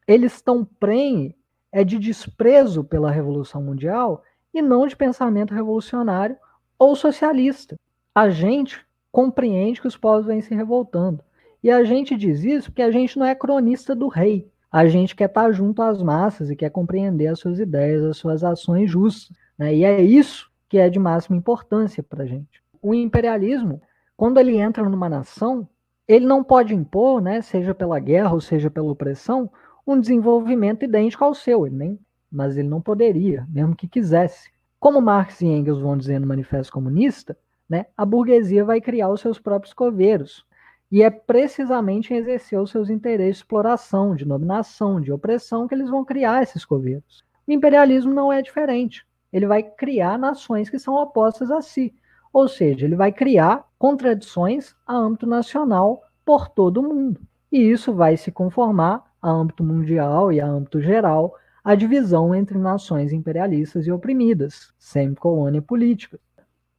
eles 0.06 0.34
estão 0.34 0.64
prenhe 0.64 1.36
é 1.70 1.84
de 1.84 1.98
desprezo 1.98 2.82
pela 2.82 3.10
Revolução 3.10 3.62
Mundial 3.62 4.22
e 4.52 4.62
não 4.62 4.86
de 4.86 4.96
pensamento 4.96 5.54
revolucionário 5.54 6.36
ou 6.78 6.96
socialista. 6.96 7.76
A 8.14 8.30
gente 8.30 8.84
compreende 9.12 9.80
que 9.80 9.86
os 9.86 9.96
povos 9.96 10.26
vêm 10.26 10.40
se 10.40 10.54
revoltando. 10.54 11.22
E 11.62 11.70
a 11.70 11.82
gente 11.84 12.16
diz 12.16 12.44
isso 12.44 12.70
porque 12.70 12.82
a 12.82 12.90
gente 12.90 13.18
não 13.18 13.26
é 13.26 13.34
cronista 13.34 13.94
do 13.94 14.08
rei. 14.08 14.50
A 14.70 14.86
gente 14.86 15.16
quer 15.16 15.28
estar 15.28 15.50
junto 15.52 15.82
às 15.82 16.02
massas 16.02 16.50
e 16.50 16.56
quer 16.56 16.70
compreender 16.70 17.26
as 17.26 17.38
suas 17.38 17.58
ideias, 17.58 18.04
as 18.04 18.16
suas 18.16 18.44
ações 18.44 18.90
justas. 18.90 19.36
Né? 19.56 19.74
E 19.74 19.84
é 19.84 20.00
isso 20.00 20.50
que 20.68 20.78
é 20.78 20.88
de 20.88 20.98
máxima 20.98 21.36
importância 21.36 22.02
para 22.02 22.24
a 22.24 22.26
gente. 22.26 22.62
O 22.80 22.94
imperialismo, 22.94 23.82
quando 24.16 24.38
ele 24.38 24.56
entra 24.56 24.88
numa 24.88 25.08
nação, 25.08 25.68
ele 26.08 26.26
não 26.26 26.42
pode 26.42 26.74
impor, 26.74 27.20
né, 27.20 27.42
seja 27.42 27.74
pela 27.74 28.00
guerra 28.00 28.32
ou 28.32 28.40
seja 28.40 28.70
pela 28.70 28.90
opressão, 28.90 29.50
um 29.86 30.00
desenvolvimento 30.00 30.84
idêntico 30.84 31.22
ao 31.22 31.34
seu, 31.34 31.66
ele 31.66 31.76
nem, 31.76 32.00
mas 32.32 32.56
ele 32.56 32.68
não 32.68 32.80
poderia, 32.80 33.46
mesmo 33.50 33.76
que 33.76 33.86
quisesse. 33.86 34.50
Como 34.80 35.02
Marx 35.02 35.42
e 35.42 35.46
Engels 35.46 35.80
vão 35.80 35.96
dizer 35.96 36.18
no 36.18 36.26
Manifesto 36.26 36.72
Comunista, 36.72 37.36
né, 37.68 37.86
a 37.96 38.06
burguesia 38.06 38.64
vai 38.64 38.80
criar 38.80 39.10
os 39.10 39.20
seus 39.20 39.38
próprios 39.38 39.74
coveiros. 39.74 40.46
E 40.90 41.02
é 41.02 41.10
precisamente 41.10 42.14
em 42.14 42.16
exercer 42.16 42.58
os 42.58 42.70
seus 42.70 42.88
interesses 42.88 43.36
de 43.36 43.42
exploração, 43.42 44.14
de 44.14 44.24
dominação, 44.24 45.00
de 45.00 45.12
opressão 45.12 45.68
que 45.68 45.74
eles 45.74 45.90
vão 45.90 46.02
criar 46.02 46.42
esses 46.42 46.64
coveiros. 46.64 47.22
O 47.46 47.52
imperialismo 47.52 48.14
não 48.14 48.32
é 48.32 48.40
diferente. 48.40 49.06
Ele 49.30 49.46
vai 49.46 49.62
criar 49.62 50.18
nações 50.18 50.70
que 50.70 50.78
são 50.78 50.94
opostas 50.94 51.50
a 51.50 51.60
si. 51.60 51.94
Ou 52.32 52.48
seja, 52.48 52.84
ele 52.84 52.96
vai 52.96 53.12
criar 53.12 53.64
contradições 53.78 54.74
a 54.86 54.94
âmbito 54.94 55.26
nacional 55.26 56.02
por 56.24 56.48
todo 56.48 56.80
o 56.80 56.82
mundo. 56.82 57.20
E 57.50 57.58
isso 57.58 57.92
vai 57.94 58.16
se 58.16 58.30
conformar 58.30 59.04
a 59.20 59.30
âmbito 59.30 59.64
mundial 59.64 60.32
e 60.32 60.40
a 60.40 60.46
âmbito 60.46 60.80
geral 60.80 61.34
a 61.64 61.74
divisão 61.74 62.34
entre 62.34 62.56
nações 62.58 63.12
imperialistas 63.12 63.86
e 63.86 63.92
oprimidas, 63.92 64.72
sem 64.78 65.14
colônia 65.14 65.60
política. 65.60 66.18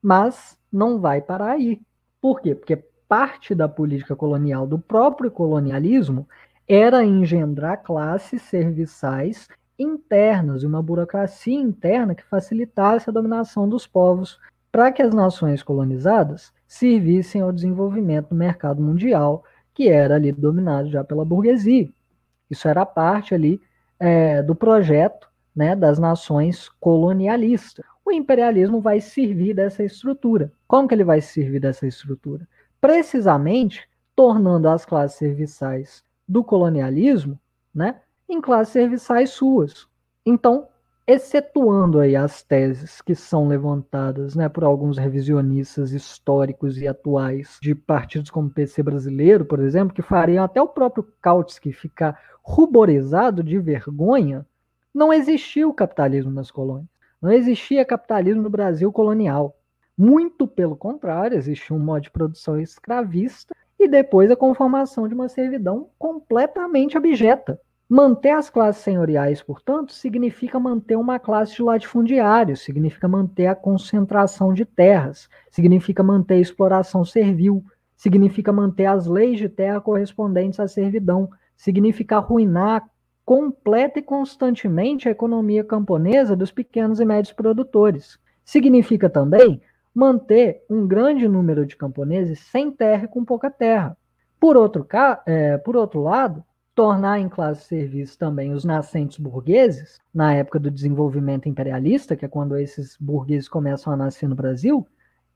Mas 0.02 0.58
não 0.72 1.00
vai 1.00 1.22
parar 1.22 1.52
aí. 1.52 1.80
Por 2.22 2.42
quê? 2.42 2.56
Porque 2.56 2.76
parte 3.08 3.54
da 3.54 3.68
política 3.68 4.16
colonial 4.16 4.68
do 4.68 4.80
próprio 4.80 5.32
colonialismo 5.32 6.28
era 6.68 7.04
engendrar 7.04 7.82
classes 7.84 8.42
serviçais 8.44 9.48
internas 9.78 10.62
e 10.62 10.68
uma 10.68 10.82
burocracia 10.84 11.60
interna 11.60 12.14
que 12.14 12.24
facilitasse 12.24 13.10
a 13.10 13.14
dominação 13.14 13.68
dos 13.68 13.88
povos 13.88 14.40
para 14.72 14.92
que 14.92 15.02
as 15.02 15.14
nações 15.14 15.64
colonizadas 15.64 16.54
servissem 16.68 17.42
ao 17.42 17.52
desenvolvimento 17.52 18.30
do 18.30 18.36
mercado 18.36 18.82
mundial, 18.82 19.44
que 19.74 19.90
era 19.90 20.16
ali 20.16 20.32
dominado 20.32 20.90
já 20.90 21.04
pela 21.04 21.26
burguesia. 21.26 21.90
Isso 22.50 22.68
era 22.68 22.86
parte 22.86 23.34
ali 23.34 23.60
é, 24.00 24.42
do 24.42 24.56
projeto 24.56 25.30
né, 25.56 25.76
das 25.76 26.00
nações 26.00 26.70
colonialistas. 26.80 27.86
O 28.06 28.12
imperialismo 28.12 28.80
vai 28.82 29.02
servir 29.02 29.54
dessa 29.54 29.84
estrutura. 29.84 30.52
Como 30.68 30.88
que 30.88 30.96
ele 30.96 31.04
vai 31.04 31.22
servir 31.22 31.60
dessa 31.60 31.86
estrutura? 31.86 32.48
Precisamente 32.80 33.88
tornando 34.16 34.68
as 34.68 34.86
classes 34.86 35.18
serviçais 35.18 36.04
do 36.28 36.44
colonialismo 36.44 37.40
né, 37.74 38.02
em 38.28 38.42
classes 38.42 38.74
serviçais 38.74 39.32
suas. 39.32 39.88
Então, 40.26 40.68
excetuando 41.12 42.00
aí 42.00 42.16
as 42.16 42.44
teses 42.44 43.02
que 43.02 43.16
são 43.16 43.48
levantadas 43.48 44.36
né, 44.36 44.48
por 44.48 44.64
alguns 44.64 44.96
revisionistas 44.96 45.92
históricos 45.92 46.80
e 46.80 46.88
atuais 46.88 47.58
de 47.60 47.74
partidos 47.74 48.30
como 48.30 48.48
o 48.48 48.52
PC 48.52 48.84
brasileiro, 48.84 49.44
por 49.44 49.60
exemplo, 49.60 49.92
que 49.92 50.04
fariam 50.04 50.44
até 50.44 50.62
o 50.62 50.68
próprio 50.68 51.08
Kautsky 51.20 51.74
ficar 51.74 52.22
ruborizado 52.44 53.44
de 53.44 53.58
vergonha, 53.58 54.46
não 54.94 55.12
existia 55.12 55.68
o 55.68 55.74
capitalismo 55.74 56.32
nas 56.32 56.52
colônias. 56.52 56.88
Não 57.20 57.32
existia 57.32 57.84
capitalismo 57.84 58.44
no 58.44 58.50
Brasil 58.50 58.92
colonial. 58.92 59.58
Muito 59.98 60.48
pelo 60.48 60.76
contrário, 60.76 61.36
existia 61.36 61.76
um 61.76 61.80
modo 61.80 62.04
de 62.04 62.12
produção 62.12 62.60
escravista 62.60 63.56
e 63.80 63.88
depois 63.88 64.30
a 64.30 64.36
conformação 64.36 65.08
de 65.08 65.16
uma 65.16 65.28
servidão 65.28 65.90
completamente 65.98 66.96
abjeta. 66.96 67.60
Manter 67.92 68.30
as 68.30 68.52
classes 68.52 68.84
senhoriais, 68.84 69.42
portanto, 69.42 69.94
significa 69.94 70.60
manter 70.60 70.96
uma 70.96 71.18
classe 71.18 71.56
de 71.56 71.64
latifundiários, 71.64 72.62
significa 72.62 73.08
manter 73.08 73.48
a 73.48 73.56
concentração 73.56 74.54
de 74.54 74.64
terras, 74.64 75.28
significa 75.50 76.04
manter 76.04 76.36
a 76.36 76.40
exploração 76.40 77.04
servil, 77.04 77.66
significa 77.98 78.54
manter 78.54 78.86
as 78.86 79.08
leis 79.08 79.40
de 79.40 79.50
terra 79.50 79.82
correspondentes 79.82 80.60
à 80.60 80.68
servidão, 80.68 81.32
significa 81.58 82.18
arruinar 82.18 82.88
completa 83.26 83.98
e 83.98 84.04
constantemente 84.04 85.08
a 85.08 85.12
economia 85.12 85.64
camponesa 85.64 86.36
dos 86.36 86.52
pequenos 86.52 87.00
e 87.00 87.06
médios 87.06 87.34
produtores. 87.34 88.20
Significa 88.46 89.10
também 89.10 89.64
manter 89.96 90.64
um 90.70 90.88
grande 90.88 91.28
número 91.28 91.66
de 91.66 91.76
camponeses 91.76 92.40
sem 92.52 92.72
terra 92.72 93.06
e 93.06 93.08
com 93.08 93.26
pouca 93.26 93.50
terra. 93.50 93.98
Por 94.40 94.56
outro, 94.56 94.88
é, 95.26 95.58
por 95.58 95.76
outro 95.76 96.04
lado, 96.04 96.44
tornar 96.80 97.20
em 97.20 97.28
classe 97.28 97.68
serviço 97.68 98.18
também 98.18 98.54
os 98.54 98.64
nascentes 98.64 99.18
burgueses, 99.18 100.00
na 100.14 100.34
época 100.34 100.58
do 100.58 100.72
desenvolvimento 100.72 101.50
imperialista, 101.50 102.16
que 102.16 102.24
é 102.24 102.28
quando 102.30 102.58
esses 102.58 102.96
burgueses 102.98 103.50
começam 103.50 103.92
a 103.92 103.98
nascer 103.98 104.30
no 104.30 104.36
Brasil, 104.36 104.88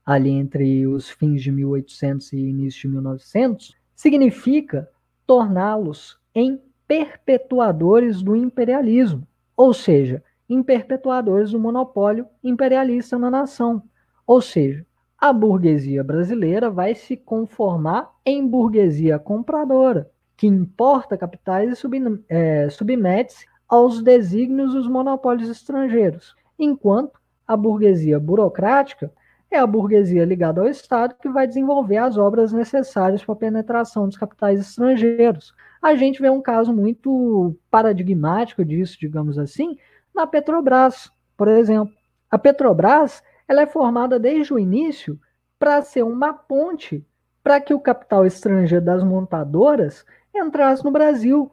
ali 0.06 0.30
entre 0.30 0.86
os 0.86 1.10
fins 1.10 1.42
de 1.42 1.52
1800 1.52 2.32
e 2.32 2.38
início 2.38 2.80
de 2.80 2.88
1900, 2.88 3.76
significa 3.94 4.88
torná-los 5.26 6.18
em 6.34 6.58
perpetuadores 6.88 8.22
do 8.22 8.34
imperialismo, 8.34 9.28
ou 9.54 9.74
seja, 9.74 10.24
em 10.48 10.62
perpetuadores 10.62 11.50
do 11.50 11.60
monopólio 11.60 12.26
imperialista 12.42 13.18
na 13.18 13.30
nação. 13.30 13.82
Ou 14.26 14.40
seja, 14.40 14.86
a 15.18 15.30
burguesia 15.30 16.02
brasileira 16.02 16.70
vai 16.70 16.94
se 16.94 17.18
conformar 17.18 18.10
em 18.24 18.48
burguesia 18.48 19.18
compradora, 19.18 20.10
que 20.36 20.46
importa 20.46 21.16
capitais 21.16 21.70
e 21.70 21.76
sub, 21.76 22.22
é, 22.28 22.68
submete-se 22.70 23.46
aos 23.68 24.02
desígnios 24.02 24.72
dos 24.72 24.88
monopólios 24.88 25.48
estrangeiros, 25.48 26.34
enquanto 26.58 27.18
a 27.46 27.56
burguesia 27.56 28.18
burocrática 28.18 29.12
é 29.50 29.58
a 29.58 29.66
burguesia 29.66 30.24
ligada 30.24 30.60
ao 30.60 30.68
Estado 30.68 31.14
que 31.20 31.28
vai 31.28 31.46
desenvolver 31.46 31.98
as 31.98 32.16
obras 32.16 32.52
necessárias 32.52 33.24
para 33.24 33.34
a 33.34 33.38
penetração 33.38 34.08
dos 34.08 34.16
capitais 34.16 34.60
estrangeiros. 34.60 35.54
A 35.80 35.94
gente 35.94 36.20
vê 36.20 36.28
um 36.28 36.42
caso 36.42 36.72
muito 36.72 37.56
paradigmático 37.70 38.64
disso, 38.64 38.98
digamos 38.98 39.38
assim, 39.38 39.76
na 40.14 40.26
Petrobras, 40.26 41.10
por 41.36 41.48
exemplo. 41.48 41.94
A 42.30 42.38
Petrobras 42.38 43.22
ela 43.46 43.62
é 43.62 43.66
formada 43.66 44.18
desde 44.18 44.52
o 44.52 44.58
início 44.58 45.20
para 45.58 45.82
ser 45.82 46.02
uma 46.02 46.32
ponte 46.32 47.06
para 47.42 47.60
que 47.60 47.74
o 47.74 47.80
capital 47.80 48.24
estrangeiro 48.24 48.84
das 48.84 49.04
montadoras 49.04 50.04
entrasse 50.38 50.84
no 50.84 50.90
Brasil. 50.90 51.50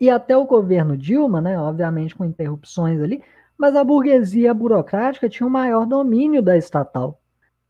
E 0.00 0.08
até 0.08 0.36
o 0.36 0.46
governo 0.46 0.96
Dilma, 0.96 1.40
né, 1.40 1.58
obviamente 1.58 2.14
com 2.14 2.24
interrupções 2.24 3.00
ali, 3.00 3.22
mas 3.58 3.76
a 3.76 3.84
burguesia 3.84 4.54
burocrática 4.54 5.28
tinha 5.28 5.46
o 5.46 5.50
maior 5.50 5.86
domínio 5.86 6.42
da 6.42 6.56
estatal. 6.56 7.20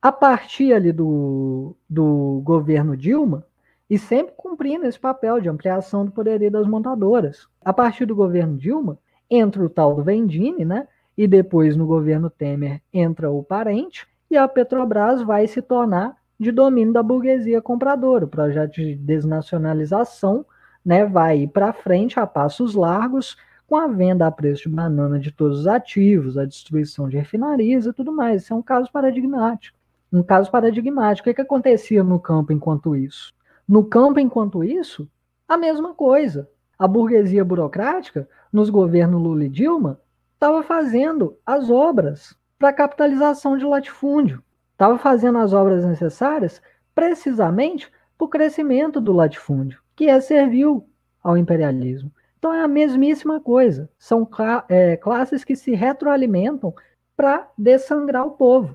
A 0.01 0.13
partir 0.13 0.73
ali 0.73 0.93
do, 0.93 1.77
do 1.89 2.41
governo 2.45 2.97
Dilma, 2.97 3.45
e 3.91 3.99
sempre 3.99 4.33
cumprindo 4.37 4.87
esse 4.87 4.99
papel 4.99 5.41
de 5.41 5.49
ampliação 5.49 6.05
do 6.05 6.13
poderio 6.13 6.49
das 6.49 6.67
montadoras. 6.69 7.49
A 7.65 7.73
partir 7.73 8.07
do 8.07 8.15
governo 8.15 8.57
Dilma, 8.57 8.97
entra 9.29 9.65
o 9.65 9.69
tal 9.69 9.97
do 9.97 10.05
Vendini, 10.05 10.65
né? 10.65 10.87
E 11.19 11.27
depois 11.27 11.77
no 11.77 11.87
governo 11.87 12.31
Temer 12.31 12.81
entra 12.93 13.29
o 13.29 13.43
parente, 13.43 14.07
e 14.31 14.37
a 14.37 14.47
Petrobras 14.47 15.23
vai 15.23 15.49
se 15.49 15.61
tornar 15.61 16.17
de 16.41 16.51
domínio 16.51 16.95
da 16.95 17.03
burguesia 17.03 17.61
compradora. 17.61 18.25
O 18.25 18.29
projeto 18.29 18.77
de 18.77 18.97
desnacionalização 18.97 20.47
né, 20.83 21.05
vai 21.05 21.41
ir 21.41 21.49
para 21.49 21.71
frente 21.71 22.19
a 22.19 22.27
passos 22.27 22.75
largos, 22.75 23.37
com 23.67 23.77
a 23.77 23.87
venda 23.87 24.27
a 24.27 24.31
preço 24.33 24.63
de 24.63 24.75
banana 24.75 25.21
de 25.21 25.31
todos 25.31 25.61
os 25.61 25.67
ativos, 25.67 26.39
a 26.39 26.47
destruição 26.47 27.11
de 27.11 27.19
refinarias 27.19 27.85
e 27.85 27.93
tudo 27.93 28.11
mais. 28.11 28.43
Isso 28.43 28.55
é 28.55 28.57
um 28.57 28.63
caso 28.63 28.91
paradigmático. 28.91 29.77
Um 30.11 30.23
caso 30.23 30.51
paradigmático. 30.51 31.29
O 31.29 31.31
que, 31.31 31.35
que 31.35 31.43
acontecia 31.43 32.03
no 32.03 32.19
campo 32.19 32.55
enquanto 32.55 32.97
isso? 32.97 33.35
No 33.69 33.85
campo, 33.85 34.19
enquanto 34.19 34.65
isso, 34.65 35.07
a 35.47 35.59
mesma 35.59 35.95
coisa. 35.95 36.49
A 36.79 36.89
burguesia 36.89 37.45
burocrática, 37.45 38.27
nos 38.51 38.71
governos 38.71 39.23
Lula 39.23 39.45
e 39.45 39.49
Dilma, 39.49 40.01
estava 40.33 40.63
fazendo 40.63 41.37
as 41.45 41.69
obras 41.69 42.35
para 42.59 42.73
capitalização 42.73 43.59
de 43.59 43.65
latifúndio 43.67 44.43
estava 44.81 44.97
fazendo 44.97 45.37
as 45.37 45.53
obras 45.53 45.85
necessárias 45.85 46.63
precisamente 46.95 47.93
para 48.17 48.25
o 48.25 48.29
crescimento 48.29 48.99
do 48.99 49.13
latifúndio, 49.13 49.79
que 49.95 50.09
é 50.09 50.19
servil 50.23 50.89
ao 51.23 51.37
imperialismo. 51.37 52.11
Então 52.39 52.55
é 52.55 52.63
a 52.63 52.69
mesmíssima 52.69 53.39
coisa. 53.39 53.91
São 53.99 54.27
é, 54.71 54.97
classes 54.97 55.45
que 55.45 55.55
se 55.55 55.75
retroalimentam 55.75 56.75
para 57.15 57.47
dessangrar 57.59 58.27
o 58.27 58.31
povo. 58.31 58.75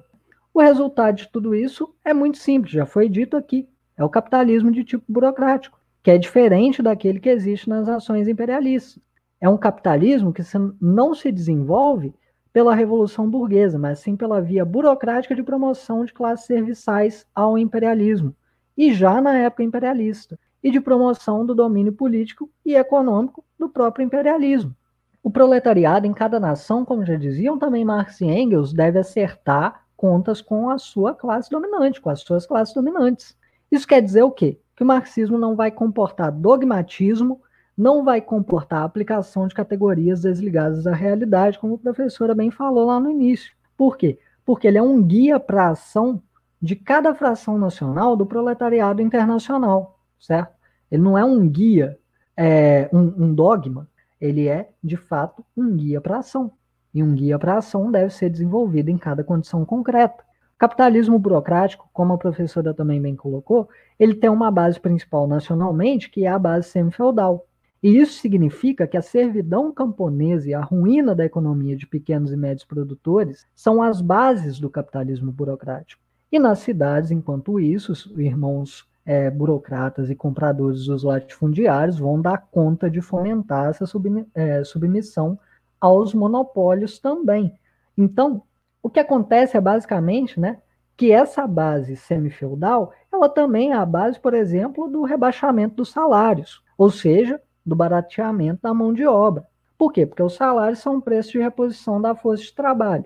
O 0.54 0.62
resultado 0.62 1.16
de 1.16 1.28
tudo 1.28 1.56
isso 1.56 1.92
é 2.06 2.14
muito 2.14 2.38
simples, 2.38 2.74
já 2.74 2.86
foi 2.86 3.10
dito 3.10 3.36
aqui. 3.36 3.68
É 3.98 4.04
o 4.04 4.10
capitalismo 4.10 4.72
de 4.72 4.84
tipo 4.84 5.04
burocrático, 5.10 5.80
que 6.04 6.12
é 6.12 6.20
diferente 6.20 6.84
daquele 6.84 7.20
que 7.20 7.30
existe 7.30 7.68
nas 7.68 7.88
nações 7.88 8.28
imperialistas. 8.28 9.02
É 9.42 9.50
um 9.50 9.58
capitalismo 9.58 10.32
que 10.32 10.44
não 10.80 11.16
se 11.16 11.32
desenvolve 11.32 12.14
pela 12.56 12.74
Revolução 12.74 13.30
Burguesa, 13.30 13.78
mas 13.78 14.00
sim 14.00 14.16
pela 14.16 14.42
via 14.42 14.64
burocrática 14.64 15.36
de 15.36 15.44
promoção 15.44 16.06
de 16.06 16.14
classes 16.14 16.46
serviçais 16.46 17.28
ao 17.36 17.58
imperialismo, 17.58 18.34
e 18.78 18.94
já 18.94 19.20
na 19.20 19.38
época 19.38 19.62
imperialista, 19.62 20.40
e 20.64 20.72
de 20.72 20.80
promoção 20.80 21.46
do 21.46 21.54
domínio 21.54 21.92
político 21.92 22.50
e 22.66 22.74
econômico 22.74 23.44
do 23.60 23.68
próprio 23.68 24.06
imperialismo. 24.06 24.74
O 25.22 25.30
proletariado 25.30 26.08
em 26.08 26.14
cada 26.14 26.40
nação, 26.40 26.86
como 26.86 27.04
já 27.04 27.18
diziam 27.18 27.60
também 27.60 27.84
Marx 27.84 28.22
e 28.22 28.26
Engels, 28.26 28.72
deve 28.72 29.00
acertar 29.00 29.84
contas 29.98 30.42
com 30.42 30.70
a 30.70 30.78
sua 30.78 31.14
classe 31.14 31.50
dominante, 31.50 32.00
com 32.00 32.10
as 32.10 32.22
suas 32.22 32.48
classes 32.48 32.74
dominantes. 32.74 33.38
Isso 33.70 33.86
quer 33.86 34.02
dizer 34.02 34.24
o 34.24 34.32
quê? 34.32 34.58
Que 34.78 34.84
o 34.84 34.88
marxismo 34.88 35.38
não 35.38 35.58
vai 35.58 35.72
comportar 35.72 36.32
dogmatismo 36.32 37.42
não 37.78 38.04
vai 38.04 38.22
comportar 38.22 38.82
a 38.82 38.86
aplicação 38.86 39.48
de 39.48 39.56
categorias 39.56 40.22
desligadas 40.22 40.84
da 40.84 40.94
realidade, 40.94 41.60
como 41.60 41.76
a 41.76 41.78
professora 41.78 42.34
bem 42.34 42.50
falou 42.50 42.86
lá 42.86 43.00
no 43.00 43.10
início. 43.10 43.52
Por 43.78 43.98
quê? 43.98 44.18
Porque 44.46 44.68
ele 44.68 44.78
é 44.78 44.82
um 44.82 45.02
guia 45.04 45.40
para 45.40 45.66
a 45.66 45.70
ação 45.72 46.22
de 46.62 46.76
cada 46.76 47.14
fração 47.14 47.58
nacional 47.58 48.16
do 48.16 48.26
proletariado 48.26 49.02
internacional, 49.02 50.00
certo? 50.20 50.56
Ele 50.90 51.02
não 51.02 51.18
é 51.18 51.26
um 51.26 51.48
guia, 51.48 51.98
é, 52.38 52.90
um, 52.94 53.26
um 53.26 53.34
dogma, 53.34 53.88
ele 54.20 54.48
é, 54.48 54.70
de 54.84 54.96
fato, 54.96 55.46
um 55.56 55.76
guia 55.76 56.00
para 56.00 56.18
a 56.18 56.20
ação. 56.20 56.52
E 56.94 57.04
um 57.04 57.14
guia 57.14 57.38
para 57.38 57.56
a 57.56 57.58
ação 57.58 57.92
deve 57.92 58.12
ser 58.12 58.30
desenvolvido 58.30 58.90
em 58.90 58.98
cada 58.98 59.24
condição 59.24 59.66
concreta. 59.66 60.24
O 60.56 60.58
capitalismo 60.58 61.20
burocrático, 61.20 61.90
como 61.92 62.14
a 62.14 62.18
professora 62.18 62.74
também 62.74 63.02
bem 63.02 63.16
colocou, 63.16 63.68
ele 64.00 64.16
tem 64.16 64.30
uma 64.30 64.50
base 64.50 64.80
principal 64.80 65.28
nacionalmente, 65.28 66.10
que 66.10 66.26
é 66.26 66.30
a 66.30 66.40
base 66.40 66.70
semi-feudal. 66.70 67.46
E 67.86 68.00
isso 68.00 68.20
significa 68.20 68.88
que 68.88 68.98
a 68.98 69.02
servidão 69.04 69.72
camponesa 69.72 70.50
e 70.50 70.56
a 70.56 70.60
ruína 70.60 71.14
da 71.14 71.24
economia 71.24 71.78
de 71.78 71.86
pequenos 71.86 72.32
e 72.32 72.36
médios 72.36 72.66
produtores 72.66 73.46
são 73.56 73.80
as 73.80 74.02
bases 74.02 74.60
do 74.60 74.72
capitalismo 74.72 75.32
burocrático. 75.32 76.02
E 76.32 76.40
nas 76.40 76.58
cidades, 76.58 77.12
enquanto 77.12 77.60
isso, 77.60 77.92
os 77.92 78.06
irmãos 78.18 78.90
é, 79.06 79.30
burocratas 79.30 80.10
e 80.10 80.16
compradores 80.16 80.88
dos 80.88 81.04
latifundiários 81.04 82.00
vão 82.00 82.20
dar 82.20 82.48
conta 82.50 82.90
de 82.90 83.02
fomentar 83.02 83.70
essa 83.70 83.86
é, 84.34 84.64
submissão 84.64 85.38
aos 85.80 86.12
monopólios 86.12 86.98
também. 86.98 87.54
Então, 87.96 88.42
o 88.82 88.90
que 88.90 89.00
acontece 89.00 89.58
é 89.58 89.62
basicamente 89.62 90.40
né, 90.40 90.58
que 90.98 91.12
essa 91.12 91.46
base 91.46 91.96
semi-feudal, 91.96 92.92
ela 93.14 93.30
também 93.30 93.74
é 93.74 93.76
a 93.76 93.86
base, 93.86 94.20
por 94.20 94.34
exemplo, 94.34 94.88
do 94.90 95.04
rebaixamento 95.04 95.76
dos 95.76 95.92
salários. 95.92 96.64
Ou 96.76 96.90
seja, 96.90 97.40
do 97.66 97.76
barateamento 97.76 98.62
da 98.62 98.74
mão 98.74 98.94
de 98.94 99.06
obra. 99.06 99.46
Por 99.78 99.92
quê? 99.92 100.06
Porque 100.06 100.24
os 100.24 100.36
salários 100.36 100.80
são 100.80 100.96
um 100.96 101.02
preço 101.02 101.32
de 101.32 101.40
reposição 101.40 102.02
da 102.02 102.16
força 102.16 102.44
de 102.44 102.54
trabalho. 102.54 103.06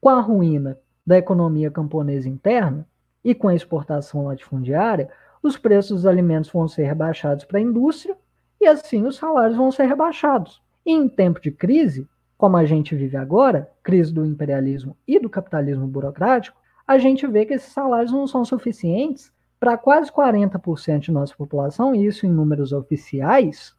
Com 0.00 0.08
a 0.08 0.20
ruína 0.20 0.78
da 1.06 1.18
economia 1.18 1.70
camponesa 1.70 2.28
interna 2.28 2.86
e 3.24 3.34
com 3.34 3.48
a 3.48 3.54
exportação 3.54 4.26
latifundiária, 4.26 5.10
os 5.42 5.56
preços 5.56 5.98
dos 5.98 6.06
alimentos 6.06 6.50
vão 6.50 6.66
ser 6.66 6.84
rebaixados 6.84 7.44
para 7.44 7.58
a 7.58 7.62
indústria 7.62 8.16
e 8.60 8.66
assim 8.66 9.04
os 9.04 9.16
salários 9.16 9.56
vão 9.56 9.70
ser 9.70 9.86
rebaixados. 9.86 10.62
E 10.84 10.92
em 10.92 11.08
tempo 11.08 11.40
de 11.40 11.50
crise, 11.50 12.08
como 12.38 12.56
a 12.56 12.64
gente 12.64 12.94
vive 12.94 13.16
agora, 13.16 13.70
crise 13.82 14.12
do 14.12 14.24
imperialismo 14.24 14.96
e 15.06 15.18
do 15.18 15.28
capitalismo 15.28 15.86
burocrático, 15.86 16.58
a 16.86 16.98
gente 16.98 17.26
vê 17.26 17.44
que 17.44 17.54
esses 17.54 17.72
salários 17.72 18.12
não 18.12 18.26
são 18.26 18.44
suficientes 18.44 19.32
para 19.58 19.76
quase 19.76 20.12
40% 20.12 20.98
de 21.00 21.10
nossa 21.10 21.34
população, 21.34 21.94
e 21.94 22.06
isso 22.06 22.26
em 22.26 22.30
números 22.30 22.72
oficiais, 22.72 23.74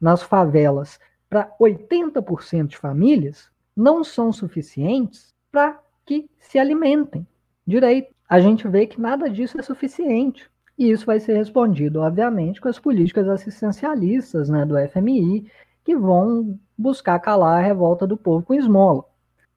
nas 0.00 0.22
favelas, 0.22 0.98
para 1.28 1.50
80% 1.60 2.68
de 2.68 2.76
famílias, 2.76 3.50
não 3.76 4.02
são 4.02 4.32
suficientes 4.32 5.34
para 5.50 5.78
que 6.04 6.28
se 6.38 6.58
alimentem 6.58 7.26
direito. 7.66 8.14
A 8.28 8.40
gente 8.40 8.66
vê 8.68 8.86
que 8.86 9.00
nada 9.00 9.28
disso 9.28 9.58
é 9.58 9.62
suficiente. 9.62 10.50
E 10.78 10.90
isso 10.90 11.06
vai 11.06 11.18
ser 11.18 11.34
respondido, 11.36 12.00
obviamente, 12.00 12.60
com 12.60 12.68
as 12.68 12.78
políticas 12.78 13.28
assistencialistas 13.28 14.48
né, 14.48 14.64
do 14.64 14.74
FMI, 14.88 15.50
que 15.84 15.96
vão 15.96 16.58
buscar 16.76 17.18
calar 17.18 17.58
a 17.58 17.62
revolta 17.62 18.06
do 18.06 18.16
povo 18.16 18.44
com 18.44 18.54
esmola. 18.54 19.04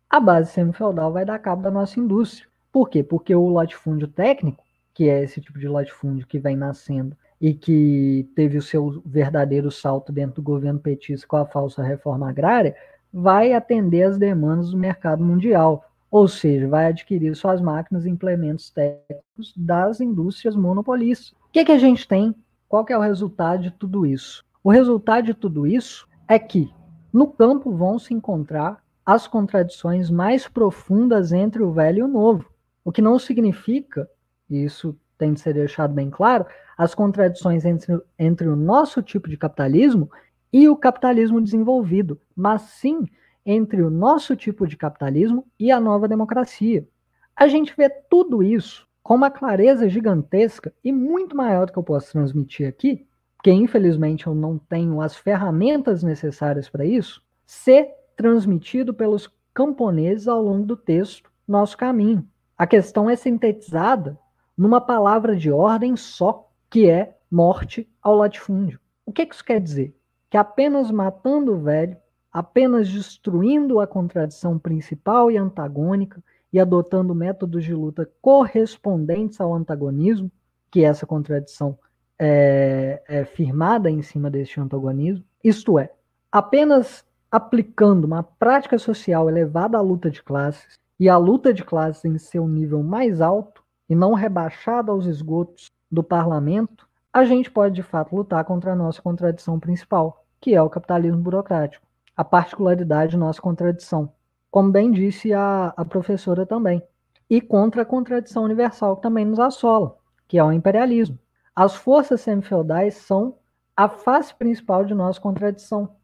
A 0.09 0.19
base 0.19 0.51
semi-feudal 0.51 1.11
vai 1.11 1.25
dar 1.25 1.39
cabo 1.39 1.61
da 1.61 1.69
nossa 1.69 1.99
indústria. 1.99 2.47
Por 2.71 2.89
quê? 2.89 3.03
Porque 3.03 3.35
o 3.35 3.49
latifúndio 3.49 4.07
técnico, 4.07 4.63
que 4.93 5.09
é 5.09 5.23
esse 5.23 5.41
tipo 5.41 5.59
de 5.59 5.67
latifúndio 5.67 6.25
que 6.25 6.39
vem 6.39 6.55
nascendo 6.55 7.15
e 7.39 7.53
que 7.53 8.29
teve 8.35 8.57
o 8.57 8.61
seu 8.61 9.01
verdadeiro 9.05 9.71
salto 9.71 10.11
dentro 10.11 10.35
do 10.35 10.41
governo 10.41 10.79
petista 10.79 11.25
com 11.25 11.37
a 11.37 11.45
falsa 11.45 11.81
reforma 11.81 12.29
agrária, 12.29 12.75
vai 13.11 13.53
atender 13.53 14.03
às 14.03 14.17
demandas 14.17 14.71
do 14.71 14.77
mercado 14.77 15.23
mundial, 15.23 15.85
ou 16.11 16.27
seja, 16.27 16.67
vai 16.67 16.87
adquirir 16.87 17.35
suas 17.35 17.61
máquinas 17.61 18.05
e 18.05 18.09
implementos 18.09 18.69
técnicos 18.69 19.53
das 19.55 20.01
indústrias 20.01 20.55
monopolistas. 20.55 21.31
O 21.31 21.51
que, 21.51 21.65
que 21.65 21.71
a 21.71 21.77
gente 21.77 22.07
tem? 22.07 22.35
Qual 22.67 22.85
é 22.89 22.97
o 22.97 23.01
resultado 23.01 23.63
de 23.63 23.71
tudo 23.71 24.05
isso? 24.05 24.43
O 24.63 24.69
resultado 24.69 25.25
de 25.25 25.33
tudo 25.33 25.65
isso 25.65 26.07
é 26.27 26.37
que 26.37 26.71
no 27.11 27.27
campo 27.27 27.71
vão 27.71 27.97
se 27.97 28.13
encontrar 28.13 28.83
as 29.05 29.27
contradições 29.27 30.09
mais 30.11 30.47
profundas 30.47 31.31
entre 31.31 31.63
o 31.63 31.71
velho 31.71 31.99
e 31.99 32.03
o 32.03 32.07
novo, 32.07 32.45
o 32.83 32.91
que 32.91 33.01
não 33.01 33.17
significa, 33.17 34.07
e 34.47 34.63
isso 34.63 34.95
tem 35.19 35.33
de 35.33 35.41
ser 35.41 35.53
deixado 35.53 35.93
bem 35.93 36.09
claro, 36.09 36.45
as 36.77 36.95
contradições 36.95 37.65
entre, 37.65 38.01
entre 38.17 38.47
o 38.47 38.55
nosso 38.55 39.03
tipo 39.03 39.29
de 39.29 39.37
capitalismo 39.37 40.09
e 40.51 40.67
o 40.67 40.75
capitalismo 40.75 41.41
desenvolvido, 41.41 42.19
mas 42.35 42.61
sim 42.63 43.05
entre 43.45 43.81
o 43.83 43.89
nosso 43.89 44.35
tipo 44.35 44.65
de 44.65 44.77
capitalismo 44.77 45.45
e 45.59 45.71
a 45.71 45.79
nova 45.79 46.07
democracia. 46.07 46.87
A 47.35 47.47
gente 47.47 47.73
vê 47.75 47.89
tudo 47.89 48.41
isso 48.41 48.87
com 49.03 49.15
uma 49.15 49.29
clareza 49.29 49.89
gigantesca 49.89 50.73
e 50.83 50.91
muito 50.91 51.35
maior 51.35 51.65
do 51.65 51.73
que 51.73 51.79
eu 51.79 51.83
posso 51.83 52.11
transmitir 52.11 52.67
aqui, 52.67 53.05
porque 53.35 53.51
infelizmente 53.51 54.27
eu 54.27 54.35
não 54.35 54.57
tenho 54.57 55.01
as 55.01 55.15
ferramentas 55.15 56.03
necessárias 56.03 56.69
para 56.69 56.85
isso, 56.85 57.21
ser 57.45 57.89
transmitido 58.15 58.93
pelos 58.93 59.29
camponeses 59.53 60.27
ao 60.27 60.41
longo 60.41 60.65
do 60.65 60.77
texto 60.77 61.31
Nosso 61.47 61.77
Caminho. 61.77 62.25
A 62.57 62.67
questão 62.67 63.09
é 63.09 63.15
sintetizada 63.15 64.17
numa 64.59 64.81
palavra 64.81 65.35
de 65.35 65.51
ordem 65.51 65.95
só, 65.95 66.47
que 66.69 66.89
é 66.89 67.17
morte 67.31 67.89
ao 68.01 68.15
latifúndio. 68.15 68.79
O 69.05 69.11
que 69.11 69.23
isso 69.23 69.43
quer 69.43 69.59
dizer? 69.59 69.95
que 70.29 70.37
apenas 70.37 70.91
matando 70.91 71.53
o 71.53 71.59
velho, 71.59 71.97
apenas 72.31 72.87
destruindo 72.87 73.79
a 73.79 73.87
contradição 73.87 74.59
principal 74.59 75.31
e 75.31 75.37
antagônica 75.37 76.23
e 76.53 76.59
adotando 76.59 77.15
métodos 77.15 77.63
de 77.63 77.73
luta 77.73 78.09
correspondentes 78.21 79.41
ao 79.41 79.53
antagonismo, 79.53 80.31
que 80.69 80.83
essa 80.83 81.05
contradição 81.05 81.77
é, 82.17 83.01
é 83.07 83.25
firmada 83.25 83.89
em 83.89 84.01
cima 84.01 84.29
deste 84.29 84.59
antagonismo, 84.59 85.25
isto 85.43 85.79
é, 85.79 85.91
apenas 86.31 87.03
aplicando 87.31 88.05
uma 88.05 88.21
prática 88.21 88.77
social 88.77 89.29
elevada 89.29 89.77
à 89.77 89.81
luta 89.81 90.11
de 90.11 90.21
classes 90.21 90.77
e 90.99 91.09
a 91.09 91.17
luta 91.17 91.53
de 91.53 91.63
classes 91.63 92.05
em 92.05 92.17
seu 92.17 92.47
nível 92.47 92.83
mais 92.83 93.21
alto 93.21 93.58
e 93.89 93.95
não 93.95 94.13
rebaixada 94.13 94.91
aos 94.91 95.05
esgotos 95.05 95.71
do 95.91 96.03
parlamento, 96.03 96.87
a 97.11 97.25
gente 97.25 97.49
pode 97.49 97.75
de 97.75 97.83
fato 97.83 98.15
lutar 98.15 98.45
contra 98.45 98.73
a 98.73 98.75
nossa 98.75 99.01
contradição 99.01 99.59
principal, 99.59 100.23
que 100.39 100.53
é 100.53 100.61
o 100.61 100.69
capitalismo 100.69 101.21
burocrático, 101.21 101.85
a 102.15 102.23
particularidade 102.23 103.11
de 103.11 103.17
nossa 103.17 103.41
contradição, 103.41 104.11
como 104.51 104.71
bem 104.71 104.91
disse 104.91 105.33
a, 105.33 105.73
a 105.75 105.83
professora 105.83 106.45
também, 106.45 106.81
e 107.29 107.41
contra 107.41 107.81
a 107.81 107.85
contradição 107.85 108.43
universal 108.43 108.95
que 108.95 109.01
também 109.01 109.25
nos 109.25 109.39
assola, 109.39 109.97
que 110.27 110.37
é 110.37 110.43
o 110.43 110.51
imperialismo. 110.51 111.17
As 111.55 111.75
forças 111.75 112.21
semifeudais 112.21 112.95
são 112.95 113.35
a 113.75 113.87
face 113.87 114.33
principal 114.33 114.83
de 114.83 114.93
nossa 114.93 115.19
contradição. 115.19 115.95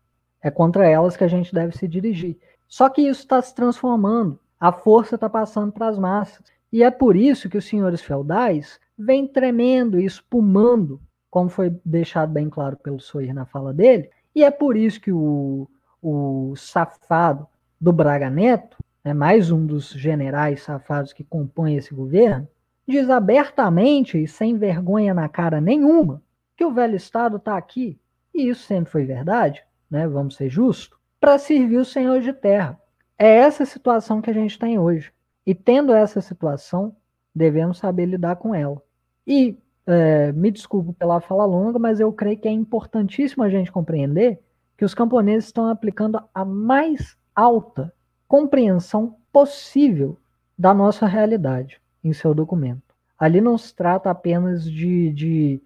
É 0.41 0.51
contra 0.51 0.87
elas 0.87 1.17
que 1.17 1.23
a 1.23 1.27
gente 1.27 1.53
deve 1.53 1.75
se 1.77 1.87
dirigir. 1.87 2.37
Só 2.67 2.89
que 2.89 3.01
isso 3.01 3.21
está 3.21 3.41
se 3.41 3.53
transformando, 3.53 4.39
a 4.59 4.71
força 4.71 5.15
está 5.15 5.29
passando 5.29 5.71
para 5.71 5.87
as 5.87 5.97
massas. 5.97 6.45
E 6.75 6.83
é 6.83 6.91
por 6.91 7.15
isso 7.15 7.49
que 7.49 7.57
os 7.57 7.63
senhores 7.63 8.01
feudais 8.01 8.81
vem 8.97 9.25
tremendo 9.25 9.97
e 9.97 10.03
espumando, 10.03 10.99
como 11.31 11.47
foi 11.47 11.73
deixado 11.85 12.33
bem 12.33 12.49
claro 12.49 12.75
pelo 12.75 12.99
Soir 12.99 13.33
na 13.33 13.45
fala 13.45 13.73
dele, 13.73 14.09
e 14.35 14.43
é 14.43 14.51
por 14.51 14.75
isso 14.75 14.99
que 14.99 15.09
o, 15.09 15.69
o 16.01 16.53
safado 16.57 17.47
do 17.79 17.93
Braga 17.93 18.29
Neto, 18.29 18.75
é 19.05 19.13
mais 19.13 19.51
um 19.51 19.65
dos 19.65 19.91
generais 19.91 20.63
safados 20.63 21.13
que 21.13 21.23
compõem 21.23 21.77
esse 21.77 21.95
governo, 21.95 22.45
diz 22.85 23.09
abertamente 23.09 24.21
e 24.21 24.27
sem 24.27 24.57
vergonha 24.57 25.13
na 25.13 25.29
cara 25.29 25.61
nenhuma 25.61 26.21
que 26.57 26.65
o 26.65 26.73
velho 26.73 26.97
Estado 26.97 27.37
está 27.37 27.55
aqui, 27.55 27.97
e 28.33 28.49
isso 28.49 28.63
sempre 28.63 28.91
foi 28.91 29.05
verdade, 29.05 29.63
né, 29.89 30.05
vamos 30.09 30.35
ser 30.35 30.49
justos, 30.49 30.99
para 31.21 31.37
servir 31.37 31.77
o 31.77 31.85
senhor 31.85 32.19
de 32.19 32.33
terra. 32.33 32.77
É 33.17 33.33
essa 33.33 33.65
situação 33.65 34.21
que 34.21 34.29
a 34.29 34.33
gente 34.33 34.59
tem 34.59 34.77
hoje. 34.77 35.15
E 35.45 35.53
tendo 35.53 35.93
essa 35.93 36.21
situação, 36.21 36.95
devemos 37.33 37.77
saber 37.77 38.05
lidar 38.05 38.37
com 38.37 38.53
ela. 38.55 38.81
E 39.27 39.57
é, 39.85 40.31
me 40.31 40.49
desculpo 40.49 40.93
pela 40.93 41.21
fala 41.21 41.45
longa, 41.45 41.77
mas 41.77 41.99
eu 41.99 42.11
creio 42.11 42.37
que 42.37 42.47
é 42.47 42.51
importantíssimo 42.51 43.43
a 43.43 43.49
gente 43.49 43.71
compreender 43.71 44.41
que 44.77 44.83
os 44.83 44.93
camponeses 44.93 45.45
estão 45.45 45.67
aplicando 45.67 46.21
a 46.33 46.43
mais 46.43 47.17
alta 47.35 47.93
compreensão 48.27 49.17
possível 49.31 50.17
da 50.57 50.73
nossa 50.73 51.05
realidade 51.05 51.79
em 52.03 52.13
seu 52.13 52.33
documento. 52.33 52.81
Ali 53.17 53.39
não 53.39 53.57
se 53.57 53.73
trata 53.73 54.09
apenas 54.09 54.69
de, 54.69 55.11
de 55.11 55.61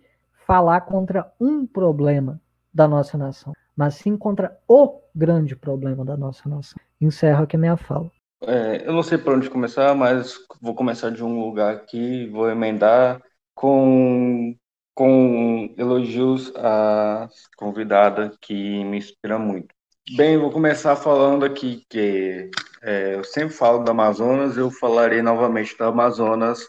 falar 0.46 0.82
contra 0.82 1.32
um 1.40 1.66
problema 1.66 2.40
da 2.74 2.88
nossa 2.88 3.18
nação, 3.18 3.54
mas 3.76 3.96
sim 3.96 4.18
contra 4.18 4.58
o 4.68 5.00
grande 5.16 5.56
problema 5.56 6.06
da 6.06 6.16
nossa 6.16 6.48
nação. 6.48 6.78
Encerro 7.00 7.44
aqui 7.44 7.58
minha 7.58 7.78
fala. 7.78 8.12
É, 8.42 8.88
eu 8.88 8.94
não 8.94 9.04
sei 9.04 9.18
por 9.18 9.34
onde 9.34 9.50
começar, 9.50 9.94
mas 9.94 10.36
vou 10.62 10.74
começar 10.74 11.10
de 11.10 11.24
um 11.24 11.40
lugar 11.40 11.74
aqui, 11.74 12.28
vou 12.28 12.50
emendar 12.50 13.22
com, 13.54 14.56
com 14.94 15.74
elogios 15.78 16.54
à 16.56 17.28
convidada 17.58 18.32
que 18.42 18.84
me 18.86 18.98
inspira 18.98 19.38
muito. 19.38 19.68
Bem, 20.16 20.38
vou 20.38 20.52
começar 20.52 20.96
falando 20.96 21.46
aqui 21.46 21.86
que 21.90 22.50
é, 22.82 23.16
eu 23.16 23.24
sempre 23.24 23.54
falo 23.54 23.84
do 23.84 23.92
Amazonas, 23.92 24.58
eu 24.58 24.72
falarei 24.72 25.22
novamente 25.22 25.78
do 25.78 25.84
Amazonas, 25.84 26.66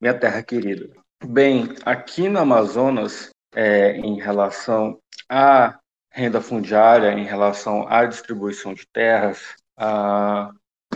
minha 0.00 0.12
terra 0.18 0.42
querida. 0.42 0.90
Bem, 1.24 1.74
aqui 1.84 2.28
no 2.28 2.40
Amazonas, 2.40 3.30
é, 3.54 3.96
em 3.96 4.20
relação 4.20 4.98
à 5.28 5.78
renda 6.10 6.40
fundiária, 6.40 7.12
em 7.12 7.24
relação 7.24 7.86
à 7.88 8.04
distribuição 8.04 8.74
de 8.74 8.86
terras, 8.92 9.54
a, 9.76 10.52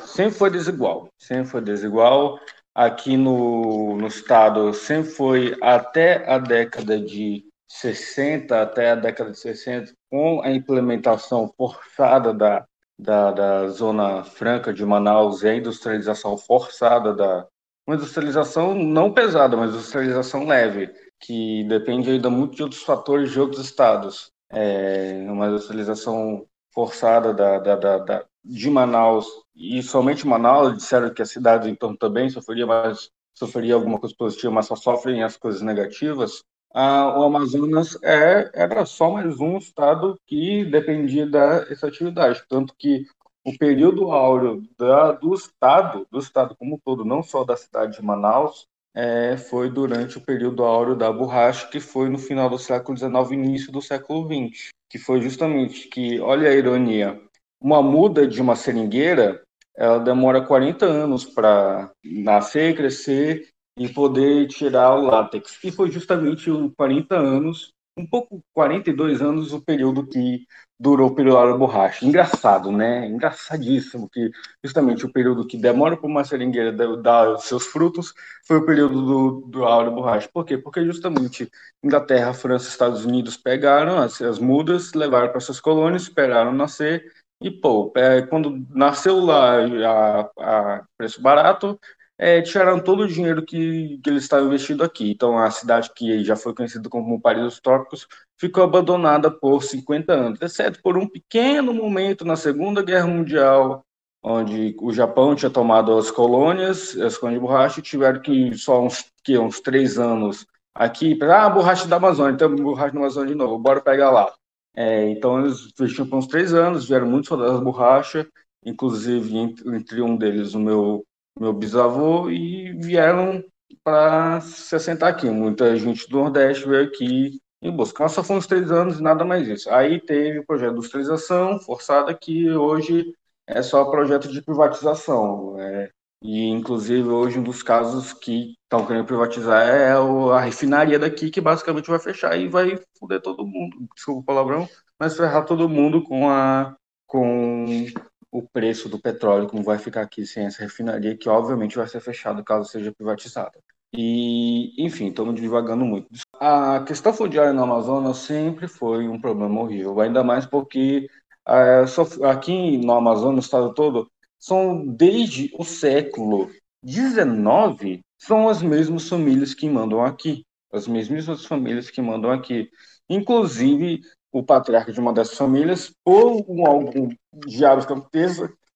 sempre 0.06 0.38
foi 0.38 0.50
desigual, 0.50 1.08
sempre 1.18 1.46
foi 1.46 1.60
desigual 1.60 2.38
aqui 2.78 3.16
no, 3.16 3.96
no 3.96 4.06
estado 4.06 4.72
sempre 4.72 5.10
foi 5.10 5.56
até 5.60 6.30
a 6.30 6.38
década 6.38 7.00
de 7.00 7.44
60, 7.66 8.62
até 8.62 8.92
a 8.92 8.94
década 8.94 9.32
de 9.32 9.38
60, 9.38 9.92
com 10.08 10.40
a 10.42 10.50
implementação 10.52 11.52
forçada 11.56 12.32
da, 12.32 12.64
da, 12.96 13.32
da 13.32 13.68
Zona 13.68 14.22
Franca 14.22 14.72
de 14.72 14.84
Manaus 14.86 15.42
e 15.42 15.48
a 15.48 15.56
industrialização 15.56 16.38
forçada 16.38 17.12
da. 17.12 17.46
Uma 17.84 17.96
industrialização 17.96 18.74
não 18.74 19.12
pesada, 19.12 19.56
mas 19.56 19.70
industrialização 19.70 20.46
leve, 20.46 20.90
que 21.20 21.64
depende 21.64 22.10
ainda 22.10 22.30
muito 22.30 22.54
de 22.54 22.62
outros 22.62 22.82
fatores 22.82 23.30
de 23.32 23.40
outros 23.40 23.64
estados. 23.64 24.30
É 24.52 25.26
uma 25.28 25.48
industrialização 25.48 26.46
forçada 26.72 27.34
da, 27.34 27.58
da, 27.58 27.76
da, 27.76 27.98
da, 27.98 28.24
de 28.44 28.70
Manaus, 28.70 29.26
e 29.58 29.82
somente 29.82 30.26
Manaus, 30.26 30.76
disseram 30.76 31.12
que 31.12 31.20
a 31.20 31.26
cidade 31.26 31.68
então 31.68 31.96
também 31.96 32.30
sofreria, 32.30 32.64
mas 32.64 33.10
sofreria 33.34 33.74
alguma 33.74 33.98
coisa 33.98 34.14
positiva, 34.16 34.52
mas 34.52 34.66
só 34.66 34.76
sofrem 34.76 35.24
as 35.24 35.36
coisas 35.36 35.60
negativas. 35.62 36.44
Ah, 36.72 37.18
o 37.18 37.24
Amazonas 37.24 37.98
é, 38.02 38.50
era 38.54 38.86
só 38.86 39.10
mais 39.10 39.40
um 39.40 39.58
estado 39.58 40.18
que 40.26 40.64
dependia 40.64 41.26
dessa 41.26 41.88
atividade, 41.88 42.44
tanto 42.48 42.74
que 42.78 43.04
o 43.44 43.56
período 43.58 44.12
áureo 44.12 44.62
da, 44.78 45.12
do 45.12 45.34
estado, 45.34 46.06
do 46.10 46.18
estado 46.18 46.54
como 46.56 46.76
um 46.76 46.78
todo, 46.78 47.04
não 47.04 47.22
só 47.22 47.44
da 47.44 47.56
cidade 47.56 47.96
de 47.96 48.04
Manaus, 48.04 48.66
é, 48.94 49.36
foi 49.36 49.70
durante 49.70 50.18
o 50.18 50.20
período 50.20 50.64
áureo 50.64 50.94
da 50.94 51.10
borracha, 51.10 51.66
que 51.68 51.80
foi 51.80 52.08
no 52.08 52.18
final 52.18 52.48
do 52.50 52.58
século 52.58 52.96
XIX, 52.96 53.32
início 53.32 53.72
do 53.72 53.80
século 53.80 54.26
XX, 54.26 54.68
que 54.88 54.98
foi 54.98 55.20
justamente 55.20 55.88
que, 55.88 56.20
olha 56.20 56.48
a 56.48 56.54
ironia, 56.54 57.20
uma 57.60 57.82
muda 57.82 58.26
de 58.26 58.40
uma 58.40 58.54
seringueira, 58.54 59.42
ela 59.78 60.00
demora 60.00 60.44
40 60.44 60.84
anos 60.84 61.24
para 61.24 61.92
nascer, 62.04 62.74
crescer 62.76 63.48
e 63.78 63.88
poder 63.88 64.48
tirar 64.48 64.94
o 64.96 65.02
látex. 65.02 65.56
E 65.62 65.70
foi 65.70 65.88
justamente 65.90 66.50
os 66.50 66.72
40 66.74 67.14
anos 67.14 67.72
um 67.98 68.06
pouco 68.06 68.42
42 68.54 69.20
anos 69.20 69.52
o 69.52 69.60
período 69.60 70.06
que 70.06 70.46
durou 70.78 71.08
o 71.08 71.14
período 71.14 71.50
da 71.50 71.56
borracha. 71.56 72.06
Engraçado, 72.06 72.70
né? 72.70 73.06
Engraçadíssimo 73.08 74.08
que 74.08 74.30
justamente 74.64 75.04
o 75.04 75.12
período 75.12 75.46
que 75.46 75.56
demora 75.56 75.96
para 75.96 76.06
uma 76.06 76.22
seringueira 76.22 76.72
dar 76.96 77.36
seus 77.38 77.66
frutos 77.66 78.14
foi 78.46 78.58
o 78.58 78.64
período 78.64 79.04
do, 79.04 79.40
do 79.48 79.60
da 79.60 79.90
borracha. 79.90 80.28
Por 80.32 80.44
quê? 80.44 80.56
Porque 80.56 80.84
justamente 80.84 81.50
Inglaterra, 81.82 82.32
França, 82.32 82.68
Estados 82.68 83.04
Unidos 83.04 83.36
pegaram 83.36 83.98
as, 83.98 84.22
as 84.22 84.38
mudas, 84.38 84.92
levaram 84.94 85.30
para 85.30 85.40
suas 85.40 85.60
colônias, 85.60 86.02
esperaram 86.02 86.52
nascer 86.52 87.12
e, 87.40 87.50
pô, 87.50 87.92
é, 87.96 88.22
quando 88.22 88.66
nasceu 88.70 89.20
lá 89.20 89.58
a, 89.64 90.30
a 90.38 90.84
preço 90.96 91.22
barato, 91.22 91.78
é, 92.18 92.42
tiraram 92.42 92.80
todo 92.80 93.04
o 93.04 93.08
dinheiro 93.08 93.44
que, 93.44 94.00
que 94.02 94.10
eles 94.10 94.24
estavam 94.24 94.48
investindo 94.48 94.82
aqui. 94.82 95.12
Então, 95.12 95.38
a 95.38 95.50
cidade 95.50 95.92
que 95.94 96.24
já 96.24 96.34
foi 96.34 96.52
conhecida 96.52 96.88
como 96.88 97.20
Paris 97.20 97.44
dos 97.44 97.60
Trópicos 97.60 98.08
ficou 98.36 98.64
abandonada 98.64 99.30
por 99.30 99.62
50 99.62 100.12
anos, 100.12 100.42
exceto 100.42 100.80
por 100.82 100.98
um 100.98 101.08
pequeno 101.08 101.72
momento 101.72 102.24
na 102.24 102.34
Segunda 102.34 102.82
Guerra 102.82 103.06
Mundial, 103.06 103.84
onde 104.20 104.76
o 104.80 104.92
Japão 104.92 105.36
tinha 105.36 105.50
tomado 105.50 105.96
as 105.96 106.10
colônias, 106.10 106.96
as 106.98 107.16
colônias 107.16 107.40
de 107.40 107.46
borracha, 107.46 107.80
e 107.80 107.82
tiveram 107.82 108.20
que 108.20 108.52
só 108.56 108.82
uns, 108.82 109.04
que, 109.22 109.38
uns 109.38 109.60
três 109.60 109.96
anos 109.96 110.44
aqui, 110.74 111.14
para 111.14 111.44
ah, 111.44 111.50
borracha 111.50 111.86
da 111.86 111.96
Amazônia, 111.96 112.34
então 112.34 112.54
borracha 112.56 112.92
da 112.92 112.98
Amazônia 112.98 113.28
de 113.32 113.38
novo, 113.38 113.58
bora 113.58 113.80
pegar 113.80 114.10
lá. 114.10 114.32
É, 114.80 115.10
então, 115.10 115.40
eles 115.40 115.72
vestiam 115.76 116.08
por 116.08 116.18
uns 116.18 116.28
três 116.28 116.54
anos, 116.54 116.86
vieram 116.86 117.08
muitos 117.10 117.28
soldados 117.28 117.60
borracha, 117.60 118.28
inclusive 118.64 119.36
entre, 119.36 120.00
um 120.00 120.16
deles 120.16 120.54
o 120.54 120.60
meu 120.60 121.04
meu 121.40 121.52
bisavô, 121.52 122.30
e 122.30 122.72
vieram 122.80 123.42
para 123.82 124.40
se 124.40 124.74
assentar 124.76 125.08
aqui. 125.08 125.28
Muita 125.30 125.76
gente 125.76 126.08
do 126.08 126.18
Nordeste 126.18 126.68
veio 126.68 126.84
aqui 126.84 127.40
em 127.60 127.72
busca. 127.74 128.04
Nós 128.04 128.12
só 128.12 128.22
fomos 128.22 128.46
três 128.46 128.70
anos 128.70 129.00
e 129.00 129.02
nada 129.02 129.24
mais 129.24 129.48
isso. 129.48 129.68
Aí 129.70 130.00
teve 130.00 130.40
o 130.40 130.46
projeto 130.46 130.70
de 130.70 130.78
industrialização 130.78 131.58
forçada, 131.60 132.14
que 132.14 132.48
hoje 132.50 133.12
é 133.48 133.62
só 133.62 133.84
projeto 133.90 134.28
de 134.28 134.42
privatização. 134.42 135.58
É, 135.60 135.90
e, 136.22 136.48
inclusive, 136.48 137.08
hoje 137.08 137.38
um 137.38 137.42
dos 137.42 137.62
casos 137.62 138.12
que 138.12 138.54
estão 138.64 138.84
querendo 138.84 139.06
privatizar 139.06 139.66
é 139.68 139.92
a 139.92 140.40
refinaria 140.40 140.98
daqui, 140.98 141.30
que 141.30 141.40
basicamente 141.40 141.88
vai 141.88 141.98
fechar 141.98 142.36
e 142.36 142.48
vai 142.48 142.78
foder 142.98 143.20
todo 143.20 143.46
mundo. 143.46 143.88
Desculpa 143.94 144.20
o 144.20 144.24
palavrão, 144.24 144.68
mas 144.98 145.16
ferrar 145.16 145.44
todo 145.44 145.68
mundo 145.68 146.02
com 146.02 146.28
a 146.28 146.76
com 147.06 147.86
o 148.30 148.42
preço 148.42 148.88
do 148.88 149.00
petróleo, 149.00 149.48
como 149.48 149.62
vai 149.62 149.78
ficar 149.78 150.02
aqui 150.02 150.26
sem 150.26 150.44
essa 150.44 150.62
refinaria, 150.62 151.16
que 151.16 151.28
obviamente 151.28 151.76
vai 151.76 151.88
ser 151.88 152.00
fechado 152.00 152.44
caso 152.44 152.68
seja 152.68 152.92
privatizada. 152.92 153.58
E, 153.92 154.74
enfim, 154.84 155.08
estamos 155.08 155.34
divagando 155.34 155.84
muito. 155.84 156.08
A 156.38 156.84
questão 156.86 157.12
fundiária 157.12 157.52
no 157.54 157.62
Amazonas 157.62 158.18
sempre 158.18 158.68
foi 158.68 159.08
um 159.08 159.18
problema 159.18 159.62
horrível, 159.62 159.98
ainda 160.00 160.22
mais 160.22 160.44
porque 160.44 161.08
é, 161.48 161.84
aqui 162.30 162.76
no 162.76 162.92
Amazonas, 162.92 163.34
no 163.34 163.40
estado 163.40 163.72
todo, 163.72 164.10
são 164.38 164.86
desde 164.86 165.50
o 165.58 165.64
século 165.64 166.50
XIX, 166.86 168.00
são 168.18 168.48
as 168.48 168.62
mesmas 168.62 169.08
famílias 169.08 169.54
que 169.54 169.68
mandam 169.68 170.04
aqui, 170.04 170.44
as 170.72 170.86
mesmas 170.86 171.44
famílias 171.44 171.90
que 171.90 172.00
mandam 172.00 172.30
aqui. 172.30 172.68
Inclusive, 173.08 174.00
o 174.30 174.42
patriarca 174.42 174.92
de 174.92 175.00
uma 175.00 175.12
dessas 175.12 175.36
famílias, 175.36 175.92
por 176.04 176.44
um, 176.48 176.66
algum 176.66 177.08
diabo 177.46 177.86
que 177.86 178.28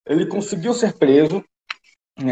ele 0.06 0.26
conseguiu 0.26 0.72
ser 0.74 0.94
preso. 0.94 1.44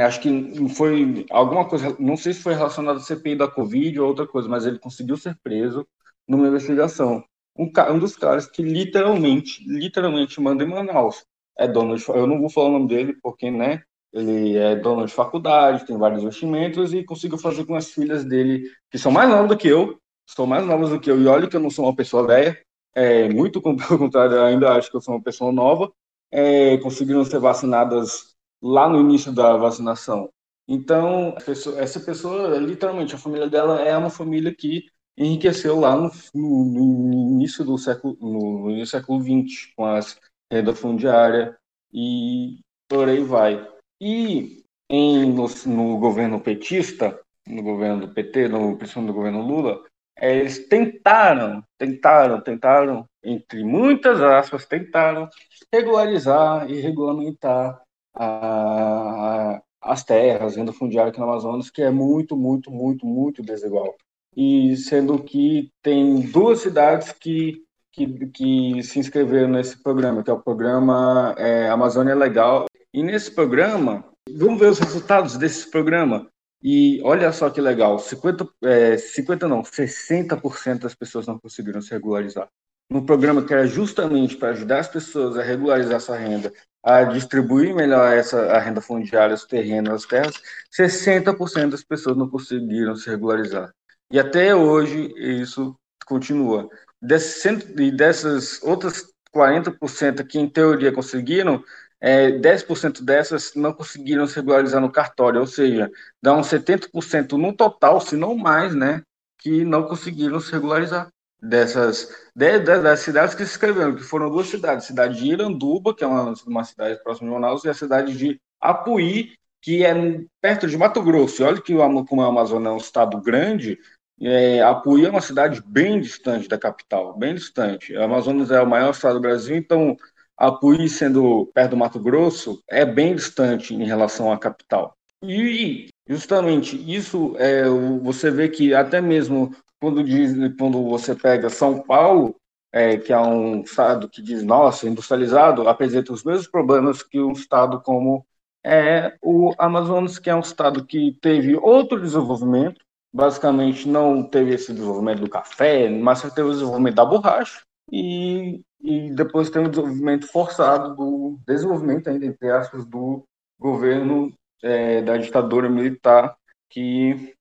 Acho 0.05 0.21
que 0.21 0.69
foi 0.71 1.27
alguma 1.31 1.67
coisa, 1.67 1.97
não 1.99 2.17
sei 2.17 2.33
se 2.35 2.43
foi 2.43 2.55
relacionado 2.55 2.99
à 2.99 3.01
CPI 3.01 3.37
da 3.37 3.49
Covid 3.49 3.99
ou 3.99 4.09
outra 4.09 4.27
coisa, 4.27 4.49
mas 4.49 4.67
ele 4.67 4.79
conseguiu 4.79 5.17
ser 5.17 5.37
preso 5.43 5.87
numa 6.29 6.49
investigação. 6.49 7.25
Um, 7.57 7.71
um 7.91 7.99
dos 7.99 8.17
caras 8.17 8.47
que 8.47 8.63
literalmente, 8.63 9.65
literalmente 9.67 10.41
manda 10.41 10.65
em 10.65 10.69
Manaus. 10.69 11.25
É 11.61 11.69
dono 11.69 11.95
de, 11.95 12.09
eu 12.09 12.27
não 12.27 12.41
vou 12.41 12.49
falar 12.49 12.69
o 12.69 12.73
nome 12.73 12.89
dele, 12.89 13.15
porque, 13.23 13.51
né, 13.51 13.83
ele 14.13 14.57
é 14.57 14.75
dono 14.75 15.05
de 15.05 15.13
faculdade, 15.13 15.85
tem 15.85 15.99
vários 15.99 16.23
investimentos 16.23 16.95
e 16.95 17.05
conseguiu 17.05 17.37
fazer 17.37 17.67
com 17.67 17.75
as 17.75 17.91
filhas 17.91 18.25
dele, 18.25 18.67
que 18.91 18.97
são 18.99 19.13
mais 19.13 19.29
novas 19.29 19.49
do 19.49 19.57
que 19.59 19.69
eu, 19.69 20.01
são 20.27 20.47
mais 20.47 20.65
novas 20.67 20.89
do 20.89 20.99
que 20.99 21.11
eu, 21.11 21.21
e 21.21 21.27
olha 21.27 21.47
que 21.47 21.55
eu 21.55 21.61
não 21.61 21.69
sou 21.69 21.85
uma 21.85 21.95
pessoa 21.95 22.27
velha, 22.27 22.59
é, 22.95 23.29
muito 23.29 23.61
pelo 23.63 23.77
contrário, 23.77 24.43
ainda 24.43 24.73
acho 24.73 24.91
que 24.91 24.97
eu 24.97 25.03
sou 25.03 25.15
uma 25.15 25.23
pessoa 25.23 25.53
nova, 25.53 25.93
é, 26.31 26.79
conseguiram 26.79 27.25
ser 27.25 27.39
vacinadas 27.39 28.35
lá 28.63 28.89
no 28.89 28.99
início 28.99 29.31
da 29.31 29.57
vacinação. 29.57 30.31
Então, 30.67 31.35
essa 31.77 32.01
pessoa, 32.01 32.57
literalmente, 32.59 33.15
a 33.15 33.19
família 33.19 33.49
dela 33.49 33.83
é 33.83 33.97
uma 33.97 34.09
família 34.09 34.55
que 34.55 34.85
enriqueceu 35.19 35.79
lá 35.79 35.95
no, 35.95 36.11
no, 36.35 36.65
no 36.65 37.13
início 37.33 37.65
do 37.65 37.77
século, 37.77 38.17
no, 38.21 38.71
no 38.71 38.87
século 38.87 39.21
XX, 39.21 39.73
com 39.77 39.85
as 39.85 40.19
renda 40.51 40.75
fundiária 40.75 41.57
e 41.93 42.61
por 42.89 43.09
aí 43.09 43.23
vai. 43.23 43.69
E 44.01 44.65
em, 44.89 45.33
no, 45.33 45.47
no 45.67 45.99
governo 45.99 46.41
petista, 46.41 47.19
no 47.47 47.63
governo 47.63 48.07
do 48.07 48.15
PT, 48.15 48.49
no, 48.49 48.77
principalmente 48.77 49.11
no 49.11 49.17
governo 49.17 49.43
Lula, 49.43 49.85
é, 50.17 50.37
eles 50.37 50.69
tentaram, 50.69 51.63
tentaram, 51.79 52.41
tentaram, 52.41 53.07
entre 53.25 53.65
muitas 53.65 54.21
aspas, 54.21 54.67
tentaram 54.67 55.29
regularizar 55.73 56.71
e 56.71 56.81
regulamentar 56.81 57.81
a, 58.15 59.55
a, 59.57 59.63
as 59.81 60.05
terras, 60.05 60.57
renda 60.57 60.73
fundiária 60.73 61.11
aqui 61.11 61.19
no 61.19 61.25
Amazonas, 61.25 61.71
que 61.71 61.83
é 61.83 61.91
muito, 61.91 62.37
muito, 62.37 62.71
muito, 62.71 63.07
muito 63.07 63.43
desigual. 63.43 63.97
E 64.37 64.77
sendo 64.77 65.23
que 65.23 65.71
tem 65.83 66.21
duas 66.31 66.61
cidades 66.61 67.13
que, 67.13 67.63
que, 67.93 68.27
que 68.29 68.83
se 68.83 68.99
inscreveram 68.99 69.49
nesse 69.49 69.83
programa, 69.83 70.23
que 70.23 70.31
é 70.31 70.33
o 70.33 70.43
programa 70.43 71.35
é, 71.39 71.69
Amazônia 71.69 72.15
Legal. 72.15 72.67
E 72.93 73.03
nesse 73.03 73.31
programa, 73.31 74.05
vamos 74.29 74.61
ver 74.61 74.71
os 74.71 74.79
resultados 74.79 75.37
desse 75.37 75.71
programa. 75.71 76.29
E 76.63 77.01
olha 77.03 77.33
só 77.33 77.49
que 77.49 77.61
legal, 77.61 77.99
50, 77.99 78.47
é, 78.65 78.97
50 78.99 79.49
não, 79.49 79.63
60% 79.63 80.81
das 80.81 80.95
pessoas 80.95 81.27
não 81.27 81.39
conseguiram 81.39 81.81
se 81.81 81.91
regularizar. 81.91 82.49
No 82.91 83.07
programa 83.07 83.43
que 83.43 83.53
era 83.53 83.67
justamente 83.67 84.37
para 84.37 84.51
ajudar 84.51 84.81
as 84.81 84.89
pessoas 84.89 85.39
a 85.39 85.43
regularizar 85.43 85.97
essa 85.97 86.17
renda, 86.17 86.53
a 86.83 87.05
distribuir 87.05 87.75
melhor 87.75 88.13
essa 88.13 88.53
a 88.53 88.59
renda 88.59 88.81
fundiária, 88.81 89.35
os 89.35 89.45
terrenos, 89.45 89.93
as 89.93 90.05
terras, 90.05 90.35
60% 90.77 91.71
das 91.71 91.85
pessoas 91.85 92.17
não 92.17 92.29
conseguiram 92.29 92.95
se 92.95 93.09
regularizar. 93.09 93.73
E 94.13 94.19
até 94.19 94.55
hoje 94.55 95.15
isso 95.17 95.75
continua. 96.05 96.69
E 97.03 97.91
dessas 97.91 98.63
outras 98.63 99.05
40% 99.35 100.27
que 100.27 100.39
em 100.39 100.49
teoria 100.49 100.93
conseguiram, 100.93 101.63
é, 102.01 102.31
10% 102.31 103.03
dessas 103.05 103.55
não 103.55 103.73
conseguiram 103.73 104.27
se 104.27 104.37
regularizar 104.37 104.81
no 104.81 104.91
cartório, 104.91 105.41
ou 105.41 105.47
seja, 105.47 105.91
dá 106.23 106.35
uns 106.35 106.49
70% 106.49 107.33
no 107.33 107.53
total, 107.53 108.01
se 108.01 108.17
não 108.17 108.35
mais, 108.35 108.75
né, 108.75 109.03
que 109.39 109.65
não 109.65 109.85
conseguiram 109.85 110.41
se 110.41 110.51
regularizar. 110.53 111.09
Dessas 111.43 112.15
das 112.37 113.01
cidades 113.01 113.35
que 113.35 113.47
se 113.47 113.53
inscreveram, 113.53 113.97
que 113.97 114.03
foram 114.03 114.29
duas 114.29 114.49
cidades, 114.49 114.85
a 114.85 114.89
cidade 114.89 115.19
de 115.19 115.27
Iranduba, 115.27 115.95
que 115.95 116.05
é 116.05 116.07
uma, 116.07 116.35
uma 116.47 116.65
cidade 116.65 117.03
próxima 117.03 117.29
de 117.29 117.35
Manaus, 117.35 117.65
e 117.65 117.71
a 117.71 117.75
cidade 117.75 118.15
de 118.15 118.39
Apuí, 118.61 119.33
que 119.63 119.83
é 119.83 119.95
perto 120.39 120.67
de 120.67 120.77
Mato 120.77 121.03
Grosso. 121.03 121.43
E 121.43 121.47
olha 121.47 121.63
que 121.63 121.75
como 122.07 122.23
a 122.23 122.27
Amazônia 122.27 122.69
é 122.69 122.73
um 122.73 122.77
estado 122.77 123.19
grande, 123.23 123.79
é, 124.21 124.63
Apuí 124.63 125.07
é 125.07 125.11
uma 125.11 125.21
cidade 125.21 125.63
bem 125.65 126.01
distante 126.01 126.49
da 126.49 126.59
capital, 126.59 127.17
bem 127.17 127.35
distante. 127.35 127.97
A 127.97 128.05
Amazonas 128.05 128.51
é 128.51 128.61
o 128.61 128.67
maior 128.67 128.91
estado 128.91 129.15
do 129.15 129.21
Brasil, 129.21 129.57
então 129.57 129.97
Apuí, 130.37 130.89
sendo 130.89 131.51
perto 131.55 131.71
do 131.71 131.77
Mato 131.77 131.99
Grosso, 131.99 132.63
é 132.69 132.85
bem 132.85 133.15
distante 133.15 133.75
em 133.75 133.85
relação 133.85 134.33
à 134.33 134.39
capital. 134.39 134.95
E 135.23 135.89
justamente 136.09 136.77
isso 136.77 137.35
é, 137.39 137.65
você 138.03 138.31
vê 138.31 138.49
que 138.49 138.75
até 138.75 139.01
mesmo 139.01 139.55
quando, 139.81 140.05
diz, 140.05 140.33
quando 140.59 140.83
você 140.89 141.15
pega 141.15 141.49
São 141.49 141.81
Paulo, 141.83 142.37
é, 142.73 142.97
que 142.99 143.13
é 143.13 143.19
um 143.19 143.63
estado 143.63 144.09
que 144.09 144.23
diz, 144.23 144.43
nossa, 144.43 144.89
industrializado, 144.89 145.69
apresenta 145.69 146.13
os 146.13 146.23
mesmos 146.23 146.47
problemas 146.47 147.03
que 147.03 147.21
um 147.21 147.33
estado 147.33 147.81
como 147.81 148.25
é, 148.65 149.17
o 149.23 149.53
Amazonas, 149.59 150.19
que 150.19 150.31
é 150.31 150.35
um 150.35 150.41
estado 150.41 150.85
que 150.85 151.17
teve 151.21 151.57
outro 151.57 152.01
desenvolvimento, 152.01 152.81
basicamente 153.13 153.89
não 153.89 154.23
teve 154.23 154.55
esse 154.55 154.73
desenvolvimento 154.73 155.21
do 155.21 155.31
café, 155.31 155.89
mas 155.89 156.23
teve 156.23 156.49
o 156.49 156.53
desenvolvimento 156.53 156.95
da 156.95 157.05
borracha, 157.05 157.63
e 157.91 158.61
e 158.83 159.11
depois 159.11 159.51
tem 159.51 159.65
o 159.65 159.69
desenvolvimento 159.69 160.27
forçado 160.27 160.95
do 160.97 161.39
desenvolvimento 161.47 162.09
ainda 162.09 162.25
entre 162.25 162.51
aspas 162.51 162.85
do 162.85 163.25
governo 163.59 164.33
é, 164.63 165.03
da 165.03 165.17
ditadura 165.19 165.69
militar 165.69 166.35
que 166.69 167.35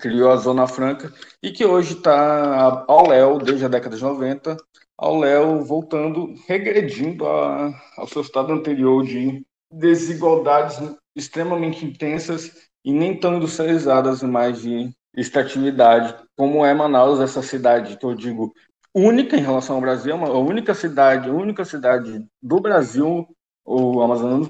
criou 0.00 0.30
a 0.30 0.36
Zona 0.36 0.66
Franca 0.66 1.12
e 1.42 1.50
que 1.50 1.64
hoje 1.64 1.94
está 1.94 2.84
ao 2.86 3.08
léu 3.08 3.38
desde 3.38 3.64
a 3.64 3.68
década 3.68 3.96
de 3.96 4.02
90, 4.02 4.56
ao 4.96 5.18
léu 5.18 5.64
voltando, 5.64 6.34
regredindo 6.46 7.26
a, 7.26 7.72
ao 7.96 8.06
seu 8.06 8.22
estado 8.22 8.52
anterior 8.52 9.04
de 9.04 9.44
desigualdades 9.72 10.78
extremamente 11.16 11.84
intensas 11.84 12.69
e 12.84 12.92
nem 12.92 13.18
tão 13.18 13.36
industrializadas, 13.36 14.22
mas 14.22 14.60
de 14.60 14.90
extratividade, 15.14 16.14
como 16.36 16.64
é 16.64 16.72
Manaus, 16.72 17.20
essa 17.20 17.42
cidade 17.42 17.96
que 17.96 18.04
eu 18.04 18.14
digo 18.14 18.52
única 18.94 19.36
em 19.36 19.42
relação 19.42 19.76
ao 19.76 19.82
Brasil, 19.82 20.14
a 20.14 20.38
única 20.38 20.74
cidade, 20.74 21.28
a 21.28 21.32
única 21.32 21.64
cidade 21.64 22.24
do 22.42 22.60
Brasil, 22.60 23.26
o 23.64 24.00
Amazonas, 24.02 24.48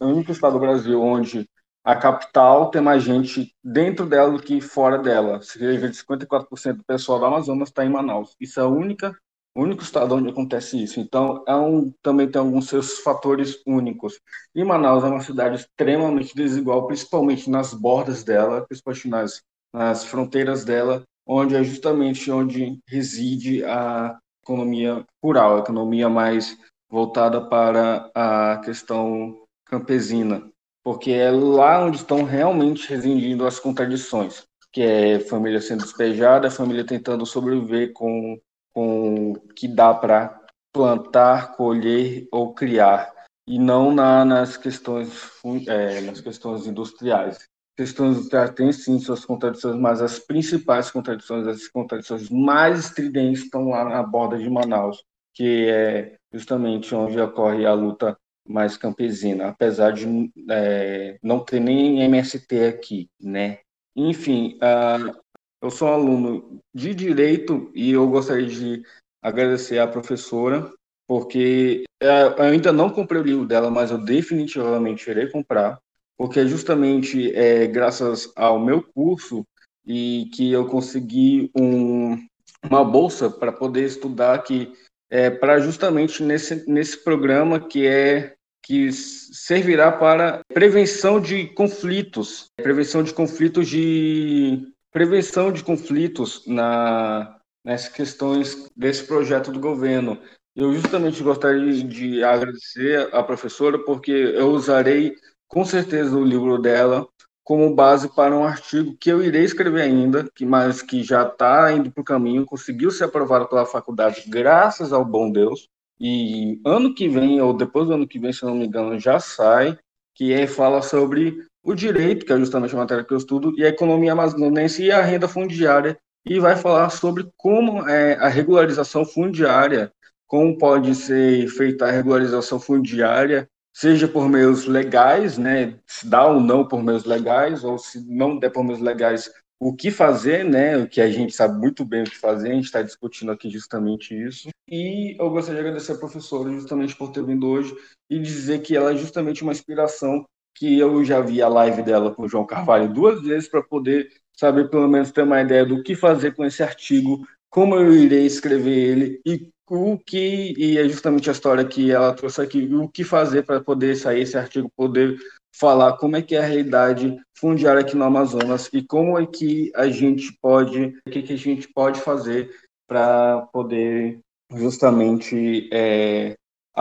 o 0.00 0.06
único 0.06 0.32
estado 0.32 0.54
do 0.54 0.60
Brasil 0.60 1.00
onde 1.00 1.48
a 1.82 1.96
capital 1.96 2.70
tem 2.70 2.82
mais 2.82 3.02
gente 3.02 3.54
dentro 3.64 4.06
dela 4.06 4.30
do 4.30 4.42
que 4.42 4.60
fora 4.60 4.98
dela. 4.98 5.40
Cerca 5.42 5.88
de 5.88 5.96
54% 5.96 6.76
do 6.76 6.84
pessoal 6.84 7.18
do 7.18 7.24
Amazonas 7.24 7.68
está 7.68 7.84
em 7.84 7.88
Manaus. 7.88 8.36
Isso 8.38 8.60
é 8.60 8.62
a 8.62 8.68
única, 8.68 9.16
único 9.62 9.82
estado 9.82 10.14
onde 10.14 10.28
acontece 10.28 10.82
isso. 10.82 11.00
Então, 11.00 11.42
é 11.46 11.54
um, 11.54 11.92
também 12.02 12.30
tem 12.30 12.40
alguns 12.40 12.68
seus 12.68 12.98
fatores 13.00 13.60
únicos. 13.66 14.20
E 14.54 14.64
Manaus 14.64 15.04
é 15.04 15.08
uma 15.08 15.20
cidade 15.20 15.56
extremamente 15.56 16.34
desigual, 16.34 16.86
principalmente 16.86 17.48
nas 17.50 17.74
bordas 17.74 18.24
dela, 18.24 18.64
principalmente 18.66 19.08
nas, 19.08 19.42
nas 19.72 20.04
fronteiras 20.04 20.64
dela, 20.64 21.02
onde 21.26 21.54
é 21.54 21.62
justamente 21.62 22.30
onde 22.30 22.78
reside 22.88 23.64
a 23.64 24.18
economia 24.42 25.04
rural, 25.22 25.56
a 25.56 25.60
economia 25.60 26.08
mais 26.08 26.56
voltada 26.88 27.40
para 27.40 28.10
a 28.14 28.60
questão 28.64 29.36
campesina 29.64 30.50
porque 30.82 31.12
é 31.12 31.30
lá 31.30 31.84
onde 31.84 31.98
estão 31.98 32.24
realmente 32.24 32.88
residindo 32.88 33.46
as 33.46 33.58
contradições, 33.58 34.44
que 34.72 34.82
é 34.82 35.20
família 35.20 35.60
sendo 35.60 35.84
despejada, 35.84 36.50
família 36.50 36.84
tentando 36.84 37.26
sobreviver 37.26 37.92
com, 37.92 38.40
com 38.72 39.32
o 39.32 39.40
que 39.54 39.68
dá 39.68 39.92
para 39.94 40.40
plantar, 40.72 41.56
colher 41.56 42.26
ou 42.30 42.54
criar, 42.54 43.12
e 43.46 43.58
não 43.58 43.92
na, 43.92 44.24
nas 44.24 44.56
questões 44.56 45.30
é, 45.66 46.00
nas 46.02 46.20
questões 46.20 46.66
industriais. 46.66 47.38
Questões 47.76 48.16
industriais 48.16 48.50
têm 48.50 48.72
sim 48.72 48.98
suas 48.98 49.24
contradições, 49.24 49.76
mas 49.76 50.00
as 50.00 50.18
principais 50.18 50.90
contradições, 50.90 51.46
as 51.46 51.66
contradições 51.66 52.28
mais 52.30 52.78
estridentes 52.78 53.44
estão 53.44 53.70
lá 53.70 53.84
na 53.84 54.02
borda 54.02 54.38
de 54.38 54.48
Manaus, 54.48 55.02
que 55.34 55.68
é 55.68 56.16
justamente 56.32 56.94
onde 56.94 57.20
ocorre 57.20 57.66
a 57.66 57.72
luta 57.72 58.16
mais 58.46 58.76
campesina, 58.76 59.48
apesar 59.48 59.92
de 59.92 60.30
é, 60.48 61.18
não 61.22 61.40
ter 61.40 61.60
nem 61.60 62.02
MST 62.02 62.66
aqui, 62.66 63.08
né? 63.20 63.58
Enfim, 63.96 64.58
uh, 64.58 65.18
eu 65.60 65.70
sou 65.70 65.88
aluno 65.88 66.60
de 66.74 66.94
direito 66.94 67.70
e 67.74 67.92
eu 67.92 68.08
gostaria 68.08 68.46
de 68.46 68.82
agradecer 69.22 69.78
à 69.78 69.86
professora, 69.86 70.70
porque 71.06 71.84
é, 72.00 72.22
eu 72.22 72.42
ainda 72.42 72.72
não 72.72 72.90
comprei 72.90 73.20
o 73.20 73.24
livro 73.24 73.46
dela, 73.46 73.70
mas 73.70 73.90
eu 73.90 73.98
definitivamente 73.98 75.10
irei 75.10 75.28
comprar, 75.28 75.78
porque 76.16 76.40
é 76.40 76.46
justamente 76.46 77.34
é, 77.34 77.66
graças 77.66 78.32
ao 78.34 78.58
meu 78.58 78.82
curso 78.82 79.44
e 79.86 80.30
que 80.34 80.50
eu 80.50 80.66
consegui 80.66 81.50
um, 81.54 82.16
uma 82.64 82.84
bolsa 82.84 83.28
para 83.28 83.52
poder 83.52 83.84
estudar 83.84 84.34
aqui 84.34 84.72
é, 85.10 85.28
para 85.28 85.58
justamente 85.58 86.22
nesse, 86.22 86.68
nesse 86.70 87.02
programa 87.02 87.58
que 87.60 87.86
é 87.86 88.34
que 88.62 88.92
servirá 88.92 89.90
para 89.90 90.42
prevenção 90.52 91.20
de 91.20 91.46
conflitos, 91.48 92.46
prevenção 92.56 93.02
de 93.02 93.12
conflitos 93.12 93.66
de 93.66 94.70
prevenção 94.90 95.52
de 95.52 95.62
conflitos 95.62 96.44
na 96.46 97.36
nessas 97.64 97.92
questões 97.92 98.68
desse 98.74 99.04
projeto 99.04 99.52
do 99.52 99.60
governo. 99.60 100.18
Eu 100.56 100.72
justamente 100.72 101.22
gostaria 101.22 101.84
de 101.84 102.24
agradecer 102.24 103.14
à 103.14 103.22
professora 103.22 103.78
porque 103.78 104.10
eu 104.10 104.50
usarei 104.50 105.14
com 105.46 105.64
certeza 105.64 106.16
o 106.16 106.24
livro 106.24 106.58
dela 106.58 107.06
como 107.44 107.74
base 107.74 108.08
para 108.14 108.36
um 108.36 108.44
artigo 108.44 108.96
que 108.98 109.10
eu 109.10 109.22
irei 109.22 109.42
escrever 109.42 109.82
ainda, 109.82 110.28
que 110.34 110.46
mas 110.46 110.82
que 110.82 111.02
já 111.02 111.26
está 111.26 111.72
indo 111.72 111.90
para 111.90 112.00
o 112.00 112.04
caminho, 112.04 112.46
conseguiu 112.46 112.90
ser 112.90 113.04
aprovado 113.04 113.48
pela 113.48 113.66
faculdade, 113.66 114.24
graças 114.28 114.92
ao 114.92 115.04
bom 115.04 115.30
Deus. 115.30 115.68
E 115.98 116.60
ano 116.64 116.94
que 116.94 117.08
vem, 117.08 117.40
ou 117.40 117.52
depois 117.52 117.88
do 117.88 117.94
ano 117.94 118.06
que 118.06 118.18
vem, 118.18 118.32
se 118.32 118.44
não 118.44 118.54
me 118.54 118.66
engano, 118.66 118.98
já 118.98 119.18
sai, 119.18 119.76
que 120.14 120.32
é, 120.32 120.46
fala 120.46 120.80
sobre 120.80 121.44
o 121.70 121.74
direito, 121.76 122.26
que 122.26 122.32
é 122.32 122.38
justamente 122.38 122.74
a 122.74 122.78
matéria 122.78 123.04
que 123.04 123.12
eu 123.12 123.18
estudo, 123.18 123.52
e 123.56 123.64
a 123.64 123.68
economia 123.68 124.12
amazonense 124.12 124.84
e 124.84 124.92
a 124.92 125.02
renda 125.02 125.28
fundiária, 125.28 125.98
e 126.24 126.38
vai 126.38 126.56
falar 126.56 126.90
sobre 126.90 127.28
como 127.36 127.88
é 127.88 128.14
a 128.16 128.28
regularização 128.28 129.04
fundiária, 129.04 129.92
como 130.26 130.58
pode 130.58 130.94
ser 130.94 131.48
feita 131.48 131.86
a 131.86 131.90
regularização 131.90 132.60
fundiária 132.60 133.48
seja 133.72 134.08
por 134.08 134.28
meios 134.28 134.66
legais, 134.66 135.38
né, 135.38 135.78
se 135.86 136.06
dá 136.06 136.26
ou 136.26 136.40
não 136.40 136.66
por 136.66 136.82
meios 136.82 137.04
legais, 137.04 137.64
ou 137.64 137.78
se 137.78 138.04
não 138.06 138.38
der 138.38 138.50
por 138.50 138.64
meios 138.64 138.80
legais, 138.80 139.30
o 139.58 139.74
que 139.74 139.90
fazer, 139.90 140.44
né, 140.44 140.76
o 140.76 140.88
que 140.88 141.00
a 141.00 141.10
gente 141.10 141.34
sabe 141.34 141.58
muito 141.58 141.84
bem 141.84 142.02
o 142.02 142.04
que 142.04 142.16
fazer, 142.16 142.50
a 142.50 142.54
gente 142.54 142.64
está 142.64 142.82
discutindo 142.82 143.30
aqui 143.30 143.50
justamente 143.50 144.14
isso. 144.14 144.48
E 144.68 145.16
eu 145.20 145.30
gostaria 145.30 145.62
de 145.62 145.68
agradecer 145.68 145.92
a 145.92 145.98
professora 145.98 146.50
justamente 146.50 146.96
por 146.96 147.10
ter 147.10 147.24
vindo 147.24 147.46
hoje 147.46 147.74
e 148.08 148.18
dizer 148.18 148.60
que 148.60 148.76
ela 148.76 148.92
é 148.92 148.96
justamente 148.96 149.42
uma 149.42 149.52
inspiração 149.52 150.24
que 150.54 150.78
eu 150.78 151.04
já 151.04 151.20
vi 151.20 151.40
a 151.42 151.48
live 151.48 151.82
dela 151.82 152.14
com 152.14 152.22
o 152.22 152.28
João 152.28 152.46
Carvalho 152.46 152.92
duas 152.92 153.22
vezes 153.22 153.48
para 153.48 153.62
poder 153.62 154.08
saber 154.36 154.68
pelo 154.68 154.88
menos 154.88 155.10
ter 155.10 155.22
uma 155.22 155.40
ideia 155.40 155.64
do 155.64 155.82
que 155.82 155.94
fazer 155.94 156.34
com 156.34 156.44
esse 156.44 156.62
artigo, 156.62 157.26
como 157.48 157.74
eu 157.74 157.92
irei 157.92 158.24
escrever 158.24 158.70
ele 158.70 159.20
e 159.26 159.48
o 159.68 159.96
que, 159.96 160.52
e 160.56 160.78
é 160.78 160.88
justamente 160.88 161.28
a 161.28 161.32
história 161.32 161.64
que 161.64 161.92
ela 161.92 162.12
trouxe 162.12 162.40
aqui, 162.40 162.68
o 162.74 162.88
que 162.88 163.04
fazer 163.04 163.44
para 163.44 163.60
poder 163.60 163.94
sair 163.94 164.22
esse 164.22 164.36
artigo, 164.36 164.68
poder 164.76 165.16
falar 165.54 165.96
como 165.96 166.16
é 166.16 166.22
que 166.22 166.34
é 166.34 166.38
a 166.38 166.46
realidade 166.46 167.16
fundiária 167.36 167.80
aqui 167.80 167.96
no 167.96 168.04
Amazonas 168.04 168.68
e 168.72 168.82
como 168.82 169.18
é 169.18 169.26
que 169.26 169.70
a 169.74 169.88
gente 169.88 170.36
pode, 170.40 170.94
o 171.06 171.10
que, 171.10 171.22
que 171.22 171.32
a 171.34 171.38
gente 171.38 171.68
pode 171.72 172.00
fazer 172.00 172.50
para 172.88 173.42
poder 173.52 174.18
justamente 174.52 175.68
é, 175.72 176.34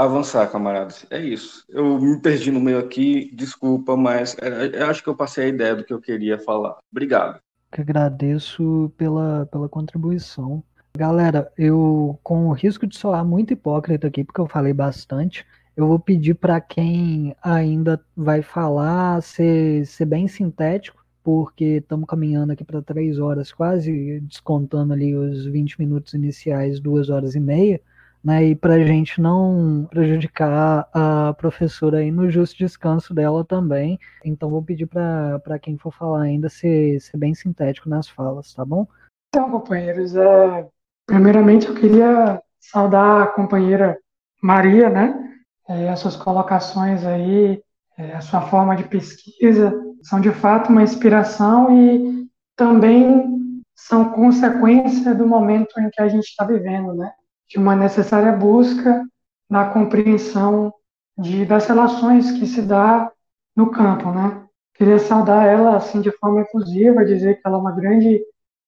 avançar, 0.03 0.49
camaradas. 0.51 1.05
É 1.09 1.19
isso. 1.19 1.63
Eu 1.69 1.99
me 1.99 2.19
perdi 2.21 2.51
no 2.51 2.59
meio 2.59 2.79
aqui, 2.79 3.31
desculpa, 3.33 3.95
mas 3.95 4.35
é, 4.41 4.81
eu 4.81 4.87
acho 4.87 5.03
que 5.03 5.09
eu 5.09 5.15
passei 5.15 5.45
a 5.45 5.49
ideia 5.49 5.75
do 5.75 5.83
que 5.83 5.93
eu 5.93 6.01
queria 6.01 6.37
falar. 6.39 6.77
Obrigado. 6.91 7.39
Que 7.71 7.81
agradeço 7.81 8.91
pela, 8.97 9.45
pela 9.45 9.69
contribuição. 9.69 10.63
Galera, 10.97 11.51
eu, 11.57 12.19
com 12.23 12.47
o 12.47 12.53
risco 12.53 12.87
de 12.87 12.97
soar 12.97 13.23
muito 13.23 13.53
hipócrita 13.53 14.07
aqui, 14.07 14.23
porque 14.23 14.41
eu 14.41 14.47
falei 14.47 14.73
bastante, 14.73 15.45
eu 15.77 15.87
vou 15.87 15.99
pedir 15.99 16.33
para 16.33 16.59
quem 16.59 17.35
ainda 17.41 18.03
vai 18.15 18.41
falar 18.41 19.21
ser, 19.21 19.85
ser 19.85 20.05
bem 20.05 20.27
sintético, 20.27 21.05
porque 21.23 21.77
estamos 21.77 22.07
caminhando 22.07 22.51
aqui 22.51 22.63
para 22.63 22.81
três 22.81 23.19
horas, 23.19 23.51
quase 23.51 24.19
descontando 24.21 24.93
ali 24.93 25.15
os 25.15 25.45
20 25.45 25.79
minutos 25.79 26.13
iniciais, 26.13 26.79
duas 26.79 27.09
horas 27.09 27.35
e 27.35 27.39
meia, 27.39 27.79
né? 28.23 28.45
E 28.45 28.55
para 28.55 28.75
a 28.75 28.85
gente 28.85 29.21
não 29.21 29.87
prejudicar 29.89 30.87
a 30.93 31.33
professora 31.33 31.99
aí 31.99 32.11
no 32.11 32.29
justo 32.29 32.57
descanso 32.57 33.13
dela 33.13 33.43
também. 33.45 33.99
Então 34.23 34.49
vou 34.49 34.63
pedir 34.63 34.87
para 34.87 35.59
quem 35.59 35.77
for 35.77 35.93
falar 35.93 36.23
ainda 36.23 36.49
ser, 36.49 36.99
ser 36.99 37.17
bem 37.17 37.33
sintético 37.33 37.89
nas 37.89 38.07
falas, 38.07 38.53
tá 38.53 38.65
bom? 38.65 38.87
Então, 39.29 39.51
companheiros, 39.51 40.15
é, 40.15 40.67
Primeiramente, 41.09 41.67
eu 41.67 41.73
queria 41.73 42.39
saudar 42.59 43.23
a 43.23 43.27
companheira 43.27 43.97
Maria, 44.43 44.91
né? 44.91 45.39
É, 45.67 45.89
as 45.89 45.99
suas 45.99 46.15
colocações 46.15 47.03
aí, 47.03 47.59
é, 47.97 48.13
a 48.13 48.21
sua 48.21 48.41
forma 48.41 48.75
de 48.75 48.83
pesquisa, 48.83 49.73
são 50.03 50.21
de 50.21 50.31
fato 50.31 50.69
uma 50.69 50.83
inspiração 50.83 51.75
e 51.75 52.27
também 52.55 53.59
são 53.75 54.11
consequência 54.11 55.15
do 55.15 55.25
momento 55.25 55.79
em 55.79 55.89
que 55.89 55.99
a 55.99 56.07
gente 56.07 56.25
está 56.25 56.45
vivendo, 56.45 56.93
né? 56.93 57.11
De 57.49 57.57
uma 57.57 57.75
necessária 57.75 58.31
busca 58.31 59.05
da 59.49 59.65
compreensão 59.65 60.73
de, 61.17 61.45
das 61.45 61.67
relações 61.67 62.31
que 62.31 62.45
se 62.45 62.61
dá 62.61 63.11
no 63.55 63.71
campo, 63.71 64.11
né? 64.11 64.45
Queria 64.75 64.99
saudar 64.99 65.45
ela 65.45 65.75
assim 65.75 65.99
de 65.99 66.11
forma 66.11 66.41
efusiva, 66.41 67.03
dizer 67.03 67.35
que 67.35 67.41
ela 67.45 67.57
é 67.57 67.59
uma 67.59 67.71
grande 67.71 68.21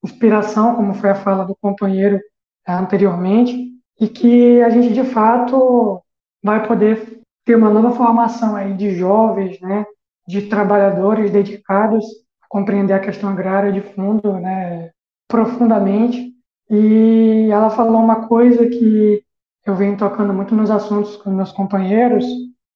inspiração, 0.04 0.76
como 0.76 0.94
foi 0.94 1.12
a 1.12 1.16
fala 1.16 1.46
do 1.46 1.56
companheiro 1.56 2.20
anteriormente, 2.68 3.72
e 4.00 4.10
que 4.10 4.62
a 4.62 4.70
gente 4.70 4.94
de 4.94 5.04
fato 5.04 6.02
vai 6.44 6.68
poder 6.68 7.22
ter 7.46 7.56
uma 7.56 7.70
nova 7.70 7.92
formação 7.96 8.56
aí 8.56 8.74
de 8.74 8.96
jovens, 8.96 9.60
né, 9.62 9.86
de 10.28 10.44
trabalhadores 10.44 11.32
dedicados 11.32 12.04
a 12.42 12.46
compreender 12.50 12.94
a 12.94 13.00
questão 13.00 13.30
agrária 13.30 13.72
de 13.72 13.82
fundo, 13.82 14.34
né, 14.34 14.92
profundamente. 15.28 16.31
E 16.72 17.50
ela 17.52 17.70
falou 17.70 18.02
uma 18.02 18.28
coisa 18.28 18.66
que 18.66 19.22
eu 19.66 19.76
venho 19.76 19.98
tocando 19.98 20.34
muito 20.34 20.56
nos 20.56 20.72
assuntos 20.72 21.18
com 21.18 21.30
meus 21.30 21.52
companheiros, 21.52 22.26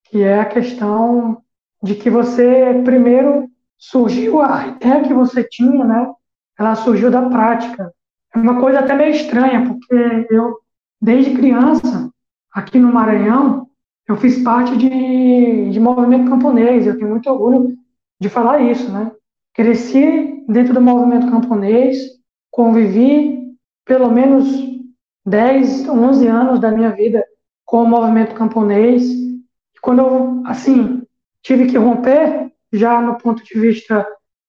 que 0.10 0.22
é 0.22 0.38
a 0.38 0.46
questão 0.46 1.42
de 1.82 1.96
que 1.96 2.10
você 2.10 2.82
primeiro 2.84 3.50
surgiu 3.78 4.42
a 4.42 4.68
ideia 4.68 5.04
que 5.04 5.14
você 5.14 5.46
tinha, 5.46 5.86
né, 5.86 6.12
ela 6.60 6.76
surgiu 6.76 7.10
da 7.10 7.30
prática. 7.30 7.90
É 8.36 8.38
uma 8.38 8.60
coisa 8.60 8.80
até 8.80 8.94
meio 8.94 9.12
estranha, 9.12 9.66
porque 9.66 10.28
eu, 10.30 10.58
desde 11.02 11.34
criança, 11.34 12.12
aqui 12.52 12.78
no 12.78 12.92
Maranhão, 12.92 13.68
eu 14.08 14.18
fiz 14.18 14.44
parte 14.44 14.76
de, 14.76 15.70
de 15.70 15.80
movimento 15.80 16.30
camponês, 16.30 16.86
eu 16.86 16.98
tenho 16.98 17.12
muito 17.12 17.30
orgulho 17.30 17.78
de 18.20 18.28
falar 18.28 18.60
isso, 18.60 18.92
né? 18.92 19.10
Cresci 19.54 20.44
dentro 20.50 20.74
do 20.74 20.82
movimento 20.82 21.32
camponês, 21.32 21.98
convivi 22.52 23.45
pelo 23.86 24.12
menos 24.12 24.48
10, 25.26 25.88
11 25.88 26.28
anos 26.28 26.60
da 26.60 26.72
minha 26.72 26.92
vida 26.92 27.24
com 27.64 27.84
o 27.84 27.88
movimento 27.88 28.36
camponês. 28.36 29.04
Quando 29.82 30.00
eu, 30.00 30.44
assim, 30.46 31.04
tive 31.42 31.68
que 31.68 31.78
romper, 31.78 32.52
já 32.74 33.00
no 33.02 33.18
ponto 33.18 33.44
de 33.44 33.60
vista 33.60 34.06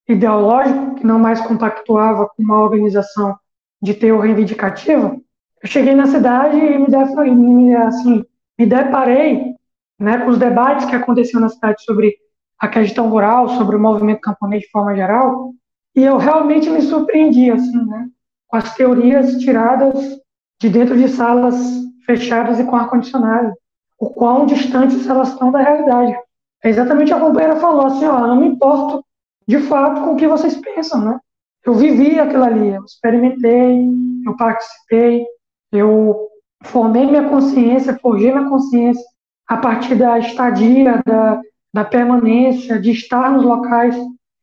ideológico, 0.09 0.95
que 0.97 1.07
não 1.07 1.19
mais 1.19 1.41
compactuava 1.41 2.29
com 2.29 2.43
uma 2.43 2.63
organização 2.63 3.37
de 3.83 3.95
teor 3.95 4.21
reivindicativo, 4.21 5.23
eu 5.63 5.69
cheguei 5.69 5.95
na 5.95 6.07
cidade 6.07 6.57
e 6.57 6.79
me, 6.79 7.55
me, 7.55 7.75
assim, 7.75 8.25
me 8.59 8.67
deparei 8.67 9.55
né, 9.99 10.19
com 10.19 10.31
os 10.31 10.39
debates 10.39 10.87
que 10.87 10.95
aconteciam 10.95 11.41
na 11.41 11.49
cidade 11.49 11.83
sobre 11.83 12.15
a 12.59 12.69
questão 12.69 13.09
rural, 13.09 13.49
sobre 13.51 13.77
o 13.77 13.81
movimento 13.81 14.21
camponês 14.21 14.63
de 14.63 14.71
forma 14.71 14.95
geral, 14.95 15.53
e 15.95 16.03
eu 16.03 16.17
realmente 16.17 16.69
me 16.71 16.83
surpreendi 16.83 17.51
assim, 17.51 17.85
né, 17.87 18.09
com 18.49 18.57
as 18.57 18.75
teorias 18.75 19.39
tiradas 19.39 20.19
de 20.61 20.69
dentro 20.69 20.97
de 20.97 21.09
salas 21.09 21.57
fechadas 22.05 22.59
e 22.59 22.65
com 22.65 22.77
ar-condicionado, 22.77 23.53
o 23.99 24.11
quão 24.11 24.47
distantes 24.47 25.07
elas 25.07 25.31
estão 25.31 25.51
da 25.51 25.61
realidade. 25.61 26.17
É 26.63 26.71
exatamente 26.71 27.13
a 27.13 27.21
companheira 27.21 27.57
falou, 27.57 27.87
assim, 27.87 28.07
ó, 28.07 28.27
não 28.27 28.37
me 28.37 28.49
importo 28.49 29.05
de 29.47 29.59
fato 29.61 30.03
com 30.03 30.15
o 30.15 30.17
que 30.17 30.29
vocês 30.29 30.57
pensam, 30.57 31.05
né? 31.05 31.19
Eu 31.65 31.75
vivi 31.75 32.19
aquilo 32.19 32.45
ali, 32.45 32.69
eu 32.75 32.85
experimentei, 32.85 33.89
eu 34.25 34.37
participei, 34.37 35.27
eu 35.73 36.29
formei 36.65 37.07
minha 37.07 37.29
consciência, 37.29 37.99
forjei 38.01 38.33
minha 38.33 38.49
consciência 38.49 39.05
a 39.49 39.57
partir 39.57 39.97
da 39.97 40.19
estadia, 40.19 41.03
da, 41.05 41.41
da 41.73 41.85
permanência, 41.85 42.81
de 42.81 42.93
estar 42.93 43.31
nos 43.31 43.45
locais. 43.45 43.97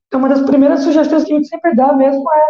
Então, 0.07 0.19
uma 0.19 0.29
das 0.29 0.41
primeiras 0.43 0.81
sugestões 0.81 1.23
que 1.23 1.33
a 1.33 1.35
gente 1.35 1.47
sempre 1.47 1.75
dá 1.75 1.93
mesmo 1.93 2.23
é 2.31 2.43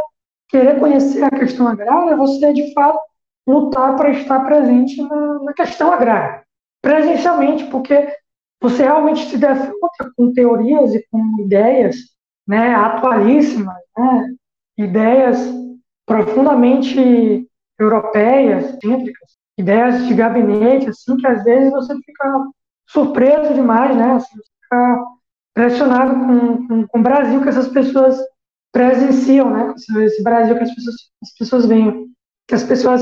querer 0.53 0.79
conhecer 0.79 1.23
a 1.23 1.31
questão 1.31 1.67
agrária, 1.67 2.15
você 2.15 2.53
de 2.53 2.71
fato 2.73 2.99
lutar 3.47 3.95
para 3.95 4.11
estar 4.11 4.39
presente 4.41 5.01
na, 5.01 5.39
na 5.39 5.53
questão 5.53 5.91
agrária, 5.91 6.43
presencialmente, 6.79 7.63
porque 7.65 8.07
você 8.61 8.83
realmente 8.83 9.25
se 9.25 9.37
defronta 9.37 10.11
com 10.15 10.31
teorias 10.31 10.93
e 10.93 11.03
com 11.09 11.41
ideias 11.41 11.95
né, 12.47 12.75
atualíssimas, 12.75 13.75
né, 13.97 14.27
ideias 14.77 15.39
profundamente 16.05 17.47
europeias, 17.79 18.77
cêntricas, 18.79 19.31
ideias 19.57 20.05
de 20.05 20.13
gabinete, 20.13 20.89
assim, 20.89 21.17
que 21.17 21.25
às 21.25 21.43
vezes 21.43 21.71
você 21.71 21.95
fica 22.05 22.45
surpreso 22.87 23.55
demais, 23.55 23.95
né? 23.95 24.13
Assim, 24.13 24.35
fica 24.61 25.03
pressionado 25.53 26.13
com, 26.13 26.67
com, 26.67 26.87
com, 26.87 26.99
o 26.99 27.03
Brasil 27.03 27.41
que 27.41 27.49
essas 27.49 27.69
pessoas 27.69 28.19
presenciam, 28.73 29.49
né? 29.51 29.73
Esse 30.03 30.21
Brasil 30.21 30.57
que 30.57 30.63
as 30.63 30.75
pessoas, 30.75 30.95
as 31.21 31.33
pessoas 31.37 31.65
veem, 31.67 32.07
que 32.47 32.55
as 32.55 32.63
pessoas 32.63 33.01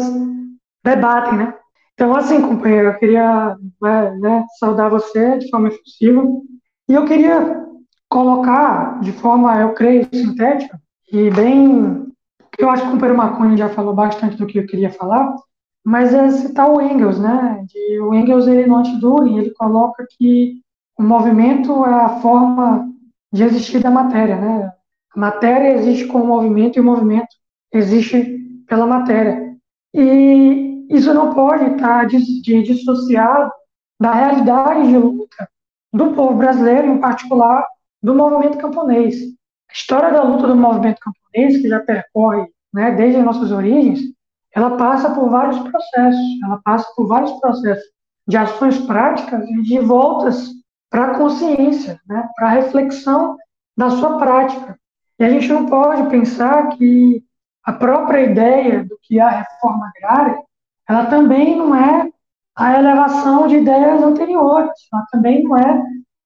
debatem, 0.83 1.37
né? 1.37 1.57
Então, 1.93 2.15
assim, 2.15 2.41
companheiro, 2.41 2.89
eu 2.89 2.97
queria 2.97 3.55
né, 3.81 4.11
né, 4.19 4.45
saudar 4.59 4.89
você 4.89 5.37
de 5.37 5.49
forma 5.49 5.69
efusiva 5.69 6.23
e 6.89 6.93
eu 6.93 7.05
queria 7.05 7.65
colocar 8.09 8.99
de 9.01 9.11
forma, 9.13 9.59
eu 9.61 9.73
creio, 9.73 10.07
sintética 10.13 10.79
e 11.11 11.29
bem. 11.31 12.07
Eu 12.59 12.69
acho 12.69 12.83
que 12.83 12.89
o 12.89 12.91
companheiro 12.91 13.17
Maconi 13.17 13.57
já 13.57 13.69
falou 13.69 13.93
bastante 13.93 14.35
do 14.35 14.45
que 14.45 14.59
eu 14.59 14.67
queria 14.67 14.89
falar, 14.89 15.33
mas 15.83 16.13
é 16.13 16.29
citar 16.29 16.69
o 16.69 16.81
Engels, 16.81 17.19
né? 17.19 17.63
De, 17.67 17.99
o 18.01 18.13
Engels, 18.13 18.47
ele 18.47 18.67
no 18.67 18.77
Antiduring, 18.77 19.37
ele 19.37 19.51
coloca 19.51 20.05
que 20.17 20.59
o 20.97 21.03
movimento 21.03 21.85
é 21.85 21.93
a 21.93 22.19
forma 22.19 22.89
de 23.31 23.43
existir 23.43 23.81
da 23.81 23.89
matéria, 23.89 24.35
né? 24.35 24.71
A 25.15 25.19
matéria 25.19 25.73
existe 25.73 26.07
com 26.07 26.21
o 26.21 26.27
movimento 26.27 26.77
e 26.77 26.79
o 26.79 26.83
movimento 26.83 27.27
existe 27.71 28.39
pela 28.67 28.87
matéria. 28.87 29.55
E 29.93 30.85
isso 30.89 31.13
não 31.13 31.33
pode 31.33 31.75
estar 31.75 32.05
dissociado 32.05 33.51
da 33.99 34.13
realidade 34.13 34.87
de 34.87 34.97
luta 34.97 35.49
do 35.93 36.13
povo 36.13 36.35
brasileiro, 36.35 36.87
em 36.87 36.99
particular 36.99 37.65
do 38.01 38.15
movimento 38.15 38.57
camponês. 38.57 39.15
A 39.69 39.73
história 39.73 40.11
da 40.11 40.23
luta 40.23 40.47
do 40.47 40.55
movimento 40.55 40.99
camponês, 40.99 41.61
que 41.61 41.67
já 41.67 41.79
percorre 41.79 42.47
né, 42.73 42.91
desde 42.91 43.19
as 43.19 43.25
nossas 43.25 43.51
origens, 43.51 43.99
ela 44.53 44.77
passa 44.77 45.13
por 45.13 45.29
vários 45.29 45.59
processos, 45.59 46.43
ela 46.43 46.59
passa 46.63 46.87
por 46.95 47.07
vários 47.07 47.31
processos 47.39 47.85
de 48.27 48.37
ações 48.37 48.77
práticas 48.79 49.47
e 49.49 49.61
de 49.61 49.79
voltas 49.79 50.51
para 50.89 51.11
a 51.11 51.17
consciência, 51.17 51.99
né, 52.07 52.29
para 52.35 52.47
a 52.47 52.51
reflexão 52.51 53.37
da 53.77 53.89
sua 53.89 54.17
prática. 54.17 54.77
E 55.21 55.23
a 55.23 55.29
gente 55.29 55.47
não 55.49 55.67
pode 55.67 56.09
pensar 56.09 56.69
que 56.69 57.23
a 57.63 57.71
própria 57.71 58.23
ideia 58.23 58.83
do 58.83 58.97
que 59.03 59.19
é 59.19 59.21
a 59.21 59.29
reforma 59.29 59.91
agrária, 59.95 60.41
ela 60.89 61.05
também 61.05 61.55
não 61.55 61.75
é 61.75 62.09
a 62.55 62.79
elevação 62.79 63.47
de 63.47 63.57
ideias 63.57 64.01
anteriores, 64.01 64.71
ela 64.91 65.05
também 65.11 65.43
não 65.43 65.55
é 65.55 65.83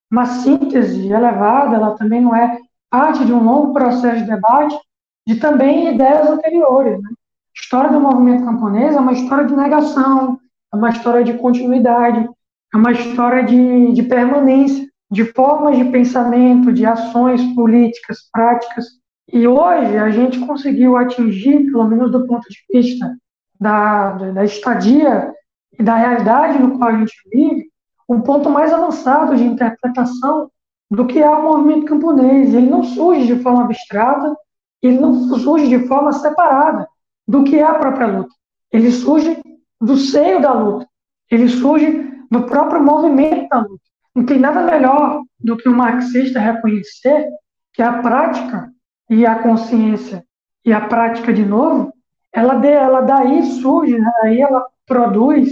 uma 0.10 0.26
síntese 0.26 1.12
elevada, 1.12 1.76
ela 1.76 1.98
também 1.98 2.22
não 2.22 2.34
é 2.34 2.58
parte 2.90 3.26
de 3.26 3.34
um 3.34 3.44
longo 3.44 3.74
processo 3.74 4.24
de 4.24 4.30
debate 4.30 4.80
de 5.28 5.36
também 5.42 5.94
ideias 5.94 6.30
anteriores. 6.30 6.98
Né? 7.02 7.10
história 7.54 7.92
do 7.92 8.00
movimento 8.00 8.46
camponês 8.46 8.96
é 8.96 9.00
uma 9.02 9.12
história 9.12 9.46
de 9.46 9.58
negação, 9.58 10.40
é 10.74 10.76
uma 10.78 10.90
história 10.90 11.22
de 11.22 11.34
continuidade, 11.34 12.30
é 12.74 12.78
uma 12.78 12.94
história 12.94 13.44
de, 13.44 13.92
de 13.92 14.04
permanência, 14.04 14.88
de 15.12 15.26
formas 15.34 15.78
de 15.78 15.86
pensamento, 15.86 16.74
de 16.74 16.86
ações 16.86 17.42
políticas, 17.54 18.30
práticas. 18.32 18.86
E 19.32 19.48
hoje 19.48 19.98
a 19.98 20.10
gente 20.10 20.40
conseguiu 20.40 20.98
atingir, 20.98 21.72
pelo 21.72 21.88
menos 21.88 22.12
do 22.12 22.26
ponto 22.26 22.48
de 22.50 22.58
vista 22.72 23.16
da, 23.60 24.12
da 24.12 24.44
estadia 24.44 25.34
e 25.78 25.84
da 25.84 25.96
realidade 25.96 26.60
no 26.60 26.78
qual 26.78 26.90
a 26.90 26.98
gente 26.98 27.14
vive, 27.32 27.70
um 28.08 28.22
ponto 28.22 28.50
mais 28.50 28.72
avançado 28.74 29.36
de 29.36 29.44
interpretação 29.44 30.50
do 30.90 31.08
que 31.08 31.20
é 31.20 31.30
o 31.30 31.44
movimento 31.44 31.86
camponês. 31.86 32.54
Ele 32.54 32.70
não 32.70 32.84
surge 32.84 33.26
de 33.26 33.42
forma 33.42 33.64
abstrata, 33.64 34.36
ele 34.82 35.00
não 35.00 35.14
surge 35.40 35.68
de 35.68 35.88
forma 35.88 36.14
separada 36.14 36.88
do 37.28 37.44
que 37.44 37.58
é 37.58 37.64
a 37.64 37.74
própria 37.76 38.08
luta. 38.08 38.34
Ele 38.72 38.92
surge 38.92 39.42
do 39.82 39.98
seio 39.98 40.42
da 40.42 40.54
luta. 40.54 40.88
Ele 41.32 41.48
surge 41.48 42.12
do 42.30 42.44
próprio 42.44 42.84
movimento 42.84 43.48
da 43.50 43.60
luta. 43.62 43.85
Não 44.16 44.26
tem 44.26 44.40
nada 44.40 44.62
melhor 44.64 45.22
do 45.40 45.58
que 45.58 45.68
o 45.68 45.76
marxista 45.76 46.40
reconhecer 46.40 47.30
que 47.74 47.82
a 47.82 48.02
prática 48.02 48.72
e 49.10 49.26
a 49.26 49.40
consciência 49.40 50.24
e 50.64 50.72
a 50.72 50.82
prática 50.82 51.34
de 51.34 51.46
novo, 51.46 51.94
ela, 52.34 52.56
de, 52.56 52.70
ela 52.70 53.02
daí 53.02 53.44
surge, 53.44 54.00
né? 54.00 54.12
daí 54.22 54.42
ela 54.42 54.66
produz, 54.86 55.50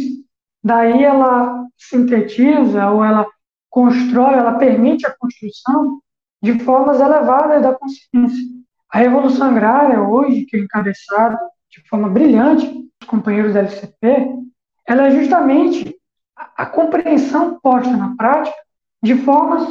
daí 0.64 1.04
ela 1.04 1.66
sintetiza 1.78 2.90
ou 2.90 3.04
ela 3.04 3.28
constrói, 3.70 4.36
ela 4.36 4.54
permite 4.54 5.06
a 5.06 5.16
construção 5.18 6.00
de 6.42 6.60
formas 6.60 7.00
elevadas 7.00 7.62
da 7.62 7.74
consciência. 7.74 8.44
A 8.90 9.00
revolução 9.00 9.48
agrária 9.48 10.02
hoje, 10.02 10.46
que 10.46 10.56
é 10.56 10.60
encabeçada 10.60 11.38
de 11.70 11.82
forma 11.90 12.10
brilhante, 12.10 12.66
os 13.02 13.08
companheiros 13.08 13.54
da 13.54 13.62
LCP, 13.62 14.36
ela 14.86 15.08
é 15.08 15.12
justamente 15.12 15.96
a, 16.36 16.66
compreensão 16.66 17.60
posta 17.62 17.96
na 17.96 18.16
prática 18.16 18.56
de 19.02 19.16
formas 19.16 19.68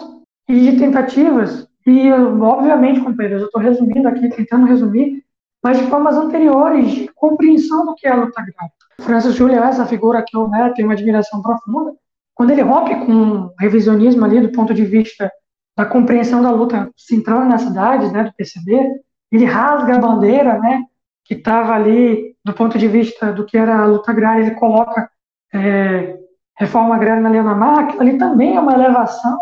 e 0.49 0.71
de 0.71 0.79
tentativas, 0.79 1.67
e 1.87 2.13
obviamente, 2.13 3.01
companheiros, 3.01 3.43
eu 3.43 3.47
estou 3.47 3.61
resumindo 3.61 4.09
aqui, 4.09 4.29
tentando 4.29 4.67
resumir, 4.67 5.25
mas 5.63 5.79
de 5.79 5.87
formas 5.87 6.17
anteriores 6.17 6.91
de 6.91 7.09
compreensão 7.15 7.87
do 7.87 7.95
que 7.95 8.07
é 8.07 8.11
a 8.11 8.17
luta 8.17 8.41
agrária. 8.41 8.73
Francis 9.01 9.35
Julian, 9.35 9.65
essa 9.65 9.87
figura 9.87 10.25
que 10.27 10.37
eu 10.37 10.49
né, 10.49 10.73
tenho 10.75 10.89
uma 10.89 10.95
admiração 10.95 11.41
profunda, 11.41 11.95
quando 12.35 12.51
ele 12.51 12.63
rompe 12.63 12.95
com 13.07 13.13
o 13.13 13.55
revisionismo 13.59 14.25
ali 14.25 14.41
do 14.41 14.53
ponto 14.53 14.75
de 14.75 14.85
vista 14.85 15.31
da 15.77 15.87
compreensão 15.87 16.43
da 16.43 16.51
luta 16.51 16.91
central 16.97 17.45
nas 17.45 17.63
cidades, 17.63 18.13
né, 18.13 18.25
do 18.25 18.35
PCB, 18.35 18.91
ele 19.31 19.45
rasga 19.45 19.97
a 19.97 19.99
bandeira, 19.99 20.59
né, 20.59 20.85
que 21.25 21.35
estava 21.35 21.75
ali, 21.75 22.37
do 22.45 22.53
ponto 22.53 22.79
de 22.79 22.89
vista 22.89 23.33
do 23.33 23.47
que 23.47 23.57
era 23.57 23.79
a 23.79 23.87
luta 23.87 24.11
agrária, 24.11 24.43
ele 24.43 24.55
coloca 24.55 25.09
é, 25.53 26.19
reforma 26.57 26.95
agrária 26.95 27.23
na 27.23 27.29
Leonamar, 27.29 27.81
aquilo 27.81 28.03
ali 28.03 28.19
também 28.19 28.57
é 28.57 28.61
uma 28.61 28.75
elevação 28.75 29.39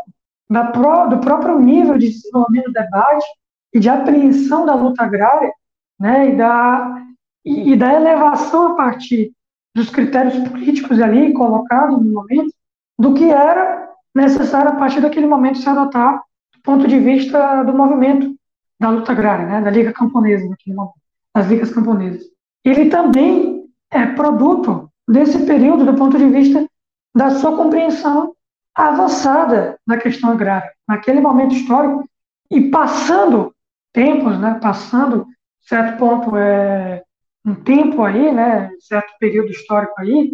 pro, 0.73 1.09
do 1.09 1.19
próprio 1.19 1.59
nível 1.59 1.99
de 1.99 2.09
desenvolvimento 2.09 2.67
do 2.67 2.73
debate 2.73 3.27
e 3.73 3.79
de 3.81 3.89
apreensão 3.89 4.67
da 4.67 4.75
luta 4.75 5.05
agrária, 5.05 5.53
né, 5.99 6.31
e 6.31 6.37
da, 6.37 7.05
e, 7.45 7.73
e 7.73 7.77
da 7.77 7.93
elevação 7.95 8.73
a 8.73 8.75
partir 8.75 9.33
dos 9.75 9.91
critérios 9.91 10.37
políticos 10.49 11.01
ali 11.01 11.33
colocados 11.33 12.03
no 12.03 12.13
momento, 12.13 12.53
do 12.99 13.15
que 13.15 13.31
era 13.31 13.89
necessário 14.15 14.73
a 14.73 14.77
partir 14.77 15.01
daquele 15.01 15.27
momento 15.27 15.59
se 15.59 15.69
adotar 15.69 16.23
do 16.55 16.63
ponto 16.63 16.87
de 16.87 16.99
vista 16.99 17.63
do 17.63 17.73
movimento 17.73 18.35
da 18.79 18.91
luta 18.91 19.13
agrária, 19.13 19.47
né, 19.47 19.61
da 19.61 19.71
Liga 19.71 19.93
Camponesa 19.93 20.49
naquele 20.49 20.75
momento. 20.75 21.01
das 21.35 21.47
ligas 21.47 21.71
camponesas. 21.71 22.25
Ele 22.65 22.91
também 22.91 23.65
é 23.91 24.07
produto 24.07 24.91
desse 25.09 25.45
período 25.47 25.85
do 25.85 25.95
ponto 25.95 26.19
de 26.19 26.27
vista 26.27 26.67
da 27.15 27.31
sua 27.31 27.57
compreensão 27.57 28.35
avançada 28.75 29.79
na 29.87 29.97
questão 29.97 30.31
agrária, 30.31 30.71
naquele 30.89 31.21
momento 31.21 31.55
histórico, 31.55 32.09
e 32.51 32.71
passando 32.71 33.55
tempos, 33.93 34.39
né, 34.39 34.59
passando 34.61 35.27
certo 35.61 35.99
ponto, 35.99 36.37
é, 36.37 37.03
um 37.45 37.55
tempo 37.55 38.03
aí, 38.03 38.33
né, 38.33 38.71
certo 38.81 39.13
período 39.19 39.51
histórico 39.51 39.95
aí, 39.99 40.33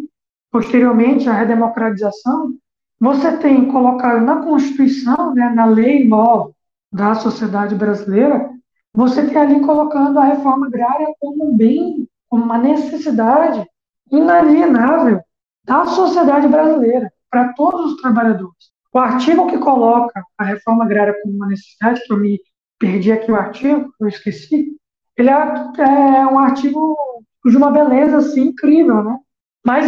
posteriormente 0.51 1.28
à 1.28 1.32
redemocratização, 1.32 2.55
você 2.98 3.36
tem 3.36 3.66
colocado 3.70 4.24
na 4.24 4.43
Constituição, 4.43 5.35
né, 5.35 5.51
na 5.51 5.66
lei 5.66 6.07
nova 6.07 6.53
da 6.90 7.15
sociedade 7.15 7.74
brasileira, 7.74 8.51
você 8.94 9.27
tem 9.27 9.36
ali 9.36 9.61
colocando 9.61 10.19
a 10.19 10.24
reforma 10.24 10.66
agrária 10.66 11.15
como 11.20 11.51
um 11.51 11.57
bem, 11.57 12.09
como 12.28 12.44
uma 12.44 12.57
necessidade 12.57 13.66
inalienável 14.11 15.20
da 15.66 15.84
sociedade 15.86 16.47
brasileira, 16.47 17.12
para 17.30 17.52
todos 17.55 17.93
os 17.93 18.01
trabalhadores. 18.01 18.70
O 18.93 18.98
artigo 18.98 19.48
que 19.48 19.59
coloca 19.59 20.24
a 20.38 20.44
reforma 20.44 20.84
agrária 20.84 21.14
como 21.22 21.34
uma 21.34 21.48
necessidade, 21.48 22.02
que 22.06 22.12
eu 22.12 22.18
me 22.18 22.40
perdi 22.78 23.12
aqui 23.12 23.30
o 23.30 23.36
artigo, 23.36 23.93
eu 24.01 24.09
esqueci, 24.09 24.76
ele 25.16 25.28
é, 25.28 25.34
é 25.34 26.26
um 26.26 26.38
artigo 26.38 26.97
de 27.44 27.56
uma 27.56 27.70
beleza 27.70 28.18
assim, 28.18 28.43
incrível, 28.43 29.02
né? 29.02 29.18
Mas 29.64 29.86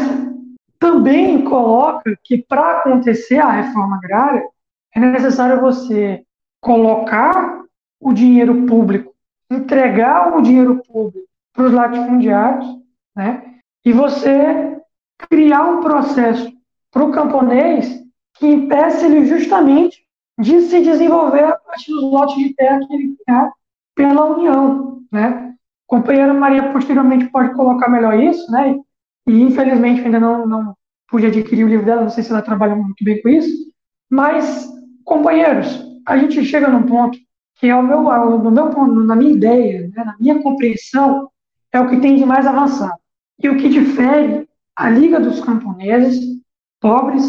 também 0.78 1.44
coloca 1.44 2.16
que 2.24 2.38
para 2.38 2.78
acontecer 2.78 3.38
a 3.38 3.50
reforma 3.50 3.96
agrária 3.96 4.44
é 4.94 5.00
necessário 5.00 5.60
você 5.60 6.22
colocar 6.60 7.62
o 8.00 8.12
dinheiro 8.12 8.66
público, 8.66 9.14
entregar 9.50 10.36
o 10.36 10.42
dinheiro 10.42 10.82
público 10.84 11.26
para 11.52 11.64
os 11.64 11.72
latifundiários, 11.72 12.66
né? 13.14 13.54
E 13.84 13.92
você 13.92 14.77
criar 15.18 15.64
um 15.64 15.80
processo 15.80 16.52
para 16.90 17.04
o 17.04 17.12
camponês 17.12 18.02
que 18.34 18.46
impeça 18.46 19.06
ele 19.06 19.26
justamente 19.26 19.98
de 20.38 20.60
se 20.62 20.80
desenvolver 20.80 21.44
a 21.44 21.56
partir 21.56 21.90
dos 21.90 22.02
lotes 22.04 22.36
de 22.36 22.54
terra 22.54 22.78
que 22.86 22.94
ele 22.94 23.16
criar 23.24 23.52
pela 23.94 24.24
União, 24.24 25.02
né? 25.10 25.26
A 25.26 25.54
companheira 25.86 26.32
Maria 26.32 26.72
posteriormente 26.72 27.26
pode 27.26 27.54
colocar 27.54 27.88
melhor 27.88 28.18
isso, 28.18 28.50
né? 28.50 28.78
E 29.26 29.42
infelizmente 29.42 30.02
ainda 30.02 30.20
não, 30.20 30.46
não 30.46 30.74
pude 31.08 31.26
adquirir 31.26 31.64
o 31.64 31.68
livro 31.68 31.84
dela, 31.84 32.02
não 32.02 32.10
sei 32.10 32.22
se 32.22 32.30
ela 32.30 32.42
trabalha 32.42 32.76
muito 32.76 33.02
bem 33.02 33.20
com 33.20 33.28
isso, 33.28 33.72
mas 34.08 34.68
companheiros, 35.04 35.84
a 36.06 36.16
gente 36.16 36.44
chega 36.44 36.68
num 36.68 36.84
ponto 36.84 37.18
que 37.56 37.66
é 37.66 37.74
o 37.74 37.82
meu, 37.82 38.02
no 38.02 38.50
meu 38.50 39.04
na 39.04 39.16
minha 39.16 39.32
ideia, 39.32 39.90
né, 39.94 40.04
na 40.04 40.16
minha 40.20 40.40
compreensão, 40.40 41.28
é 41.72 41.80
o 41.80 41.88
que 41.88 42.00
tem 42.00 42.16
de 42.16 42.24
mais 42.24 42.46
avançado. 42.46 42.98
E 43.42 43.48
o 43.48 43.56
que 43.56 43.68
difere 43.68 44.47
a 44.78 44.88
Liga 44.88 45.20
dos 45.20 45.40
Camponeses 45.40 46.38
Pobres 46.80 47.24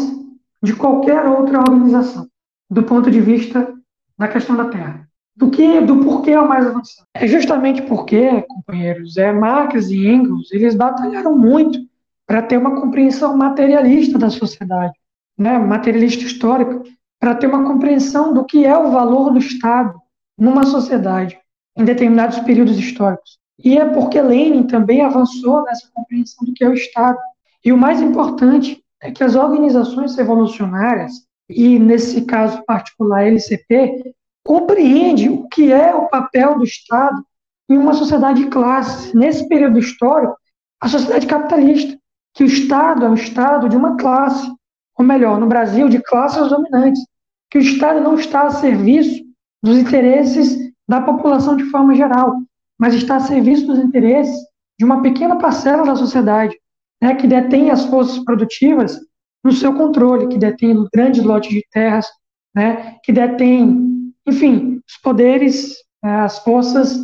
de 0.62 0.74
qualquer 0.74 1.24
outra 1.26 1.58
organização, 1.58 2.28
do 2.70 2.82
ponto 2.84 3.10
de 3.10 3.20
vista 3.20 3.74
da 4.16 4.28
questão 4.28 4.56
da 4.56 4.66
terra 4.66 5.10
do 5.40 5.50
que 5.50 5.80
do 5.80 6.04
porquê 6.04 6.32
é 6.32 6.40
o 6.40 6.46
mais 6.46 6.66
avançado. 6.66 7.08
É 7.14 7.26
justamente 7.26 7.80
porque, 7.82 8.42
companheiros, 8.42 9.16
é 9.16 9.32
Marx 9.32 9.88
e 9.88 10.06
Engels, 10.06 10.52
eles 10.52 10.74
batalharam 10.74 11.36
muito 11.36 11.80
para 12.26 12.42
ter 12.42 12.58
uma 12.58 12.78
compreensão 12.78 13.34
materialista 13.36 14.18
da 14.18 14.28
sociedade, 14.28 14.92
né, 15.38 15.58
materialista 15.58 16.24
histórica, 16.24 16.82
para 17.18 17.34
ter 17.34 17.46
uma 17.46 17.64
compreensão 17.64 18.34
do 18.34 18.44
que 18.44 18.66
é 18.66 18.76
o 18.76 18.90
valor 18.90 19.30
do 19.32 19.38
Estado 19.38 19.98
numa 20.38 20.64
sociedade 20.64 21.38
em 21.74 21.84
determinados 21.84 22.38
períodos 22.40 22.78
históricos. 22.78 23.38
E 23.62 23.78
é 23.78 23.84
porque 23.86 24.20
Lenin 24.20 24.64
também 24.64 25.02
avançou 25.02 25.62
nessa 25.64 25.88
compreensão 25.94 26.46
do 26.46 26.52
que 26.52 26.64
é 26.64 26.68
o 26.68 26.74
Estado. 26.74 27.18
E 27.64 27.72
o 27.72 27.78
mais 27.78 28.00
importante 28.00 28.82
é 29.00 29.10
que 29.10 29.24
as 29.24 29.34
organizações 29.34 30.16
revolucionárias, 30.16 31.12
e 31.48 31.78
nesse 31.78 32.22
caso 32.22 32.62
particular 32.64 33.20
a 33.20 33.26
LCP, 33.26 34.14
compreende 34.44 35.28
o 35.28 35.48
que 35.48 35.72
é 35.72 35.94
o 35.94 36.08
papel 36.08 36.58
do 36.58 36.64
Estado 36.64 37.22
em 37.68 37.78
uma 37.78 37.94
sociedade 37.94 38.44
de 38.44 38.50
classes. 38.50 39.12
Nesse 39.14 39.48
período 39.48 39.78
histórico, 39.78 40.36
a 40.80 40.88
sociedade 40.88 41.26
capitalista, 41.26 41.98
que 42.34 42.44
o 42.44 42.46
Estado 42.46 43.04
é 43.04 43.08
o 43.08 43.14
Estado 43.14 43.68
de 43.68 43.76
uma 43.76 43.96
classe, 43.96 44.50
ou 44.98 45.04
melhor, 45.04 45.38
no 45.38 45.46
Brasil, 45.46 45.88
de 45.88 46.02
classes 46.02 46.48
dominantes, 46.48 47.04
que 47.50 47.58
o 47.58 47.60
Estado 47.60 48.00
não 48.00 48.14
está 48.14 48.42
a 48.42 48.50
serviço 48.50 49.22
dos 49.62 49.76
interesses 49.76 50.72
da 50.88 51.00
população 51.00 51.56
de 51.56 51.64
forma 51.64 51.94
geral, 51.94 52.36
mas 52.78 52.94
está 52.94 53.16
a 53.16 53.20
serviço 53.20 53.66
dos 53.66 53.78
interesses 53.78 54.36
de 54.78 54.84
uma 54.84 55.02
pequena 55.02 55.36
parcela 55.36 55.84
da 55.84 55.94
sociedade, 55.94 56.58
né, 57.00 57.14
que 57.14 57.26
detém 57.26 57.70
as 57.70 57.84
forças 57.86 58.22
produtivas 58.24 58.98
no 59.42 59.52
seu 59.52 59.74
controle, 59.74 60.28
que 60.28 60.38
detém 60.38 60.86
grandes 60.92 61.22
lotes 61.22 61.50
de 61.50 61.64
terras, 61.70 62.06
né, 62.54 62.96
que 63.02 63.12
detém 63.12 63.90
enfim, 64.26 64.80
os 64.88 64.96
poderes, 64.98 65.74
né, 66.02 66.20
as 66.20 66.38
forças 66.38 66.96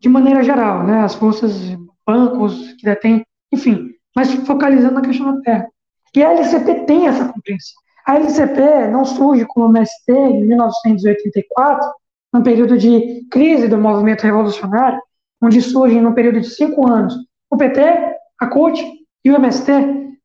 de 0.00 0.08
maneira 0.08 0.42
geral, 0.42 0.84
né, 0.84 1.00
as 1.00 1.14
forças, 1.14 1.52
bancos 2.04 2.72
que 2.72 2.84
detêm, 2.84 3.24
enfim, 3.52 3.90
mas 4.14 4.32
focalizando 4.32 4.94
na 4.94 5.02
questão 5.02 5.36
da 5.36 5.40
terra. 5.42 5.68
E 6.14 6.22
a 6.22 6.32
LCP 6.32 6.84
tem 6.84 7.06
essa 7.06 7.32
compreensão. 7.32 7.80
A 8.04 8.16
LCP 8.16 8.88
não 8.88 9.04
surge 9.04 9.46
como 9.46 9.68
MST 9.68 10.10
em 10.10 10.44
1984, 10.48 11.88
num 12.34 12.42
período 12.42 12.76
de 12.76 13.24
crise 13.30 13.68
do 13.68 13.78
movimento 13.78 14.22
revolucionário, 14.22 15.00
onde 15.40 15.62
surgem 15.62 16.02
num 16.02 16.12
período 16.12 16.40
de 16.40 16.48
cinco 16.48 16.90
anos 16.90 17.14
o 17.48 17.56
PT, 17.56 17.80
a 18.40 18.46
CUT 18.48 18.82
e 19.24 19.30
o 19.30 19.36
MST, 19.36 19.72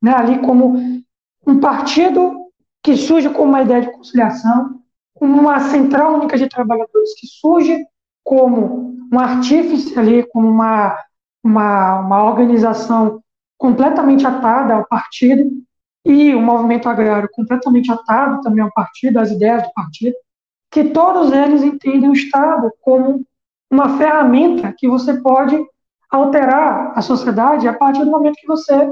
né, 0.01 0.13
ali 0.13 0.39
como 0.39 1.03
um 1.45 1.59
partido 1.59 2.47
que 2.83 2.95
surge 2.95 3.29
com 3.29 3.43
uma 3.43 3.61
ideia 3.61 3.81
de 3.81 3.91
conciliação, 3.91 4.79
uma 5.19 5.59
central 5.59 6.15
única 6.15 6.37
de 6.37 6.47
trabalhadores 6.47 7.19
que 7.19 7.27
surge 7.27 7.85
como 8.23 8.95
um 9.11 9.19
artífice 9.19 9.97
ali, 9.97 10.27
como 10.29 10.47
uma, 10.47 10.97
uma, 11.43 11.99
uma 11.99 12.23
organização 12.23 13.21
completamente 13.57 14.25
atada 14.25 14.75
ao 14.75 14.87
partido, 14.87 15.49
e 16.07 16.33
o 16.33 16.41
movimento 16.41 16.87
agrário 16.87 17.29
completamente 17.33 17.91
atado 17.91 18.41
também 18.41 18.63
ao 18.63 18.71
partido, 18.71 19.19
às 19.19 19.29
ideias 19.29 19.63
do 19.63 19.73
partido, 19.73 20.15
que 20.71 20.85
todos 20.85 21.33
eles 21.33 21.63
entendem 21.63 22.09
o 22.09 22.13
Estado 22.13 22.71
como 22.81 23.25
uma 23.69 23.97
ferramenta 23.97 24.73
que 24.77 24.87
você 24.87 25.19
pode 25.21 25.57
alterar 26.09 26.93
a 26.95 27.01
sociedade 27.01 27.67
a 27.67 27.73
partir 27.73 28.03
do 28.03 28.11
momento 28.11 28.35
que 28.35 28.47
você 28.47 28.89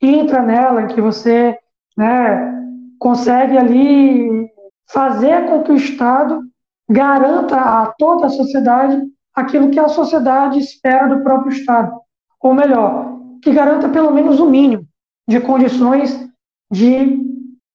entra 0.00 0.42
nela, 0.42 0.86
que 0.86 1.00
você 1.00 1.56
né, 1.96 2.52
consegue 2.98 3.56
ali 3.56 4.50
fazer 4.90 5.46
com 5.46 5.62
que 5.62 5.72
o 5.72 5.76
Estado 5.76 6.40
garanta 6.88 7.56
a 7.56 7.94
toda 7.98 8.26
a 8.26 8.30
sociedade 8.30 9.02
aquilo 9.34 9.70
que 9.70 9.80
a 9.80 9.88
sociedade 9.88 10.58
espera 10.58 11.08
do 11.08 11.22
próprio 11.22 11.52
Estado. 11.52 11.92
Ou 12.40 12.54
melhor, 12.54 13.18
que 13.42 13.52
garanta 13.52 13.88
pelo 13.88 14.12
menos 14.12 14.38
o 14.38 14.48
mínimo 14.48 14.86
de 15.26 15.40
condições 15.40 16.28
de, 16.70 17.18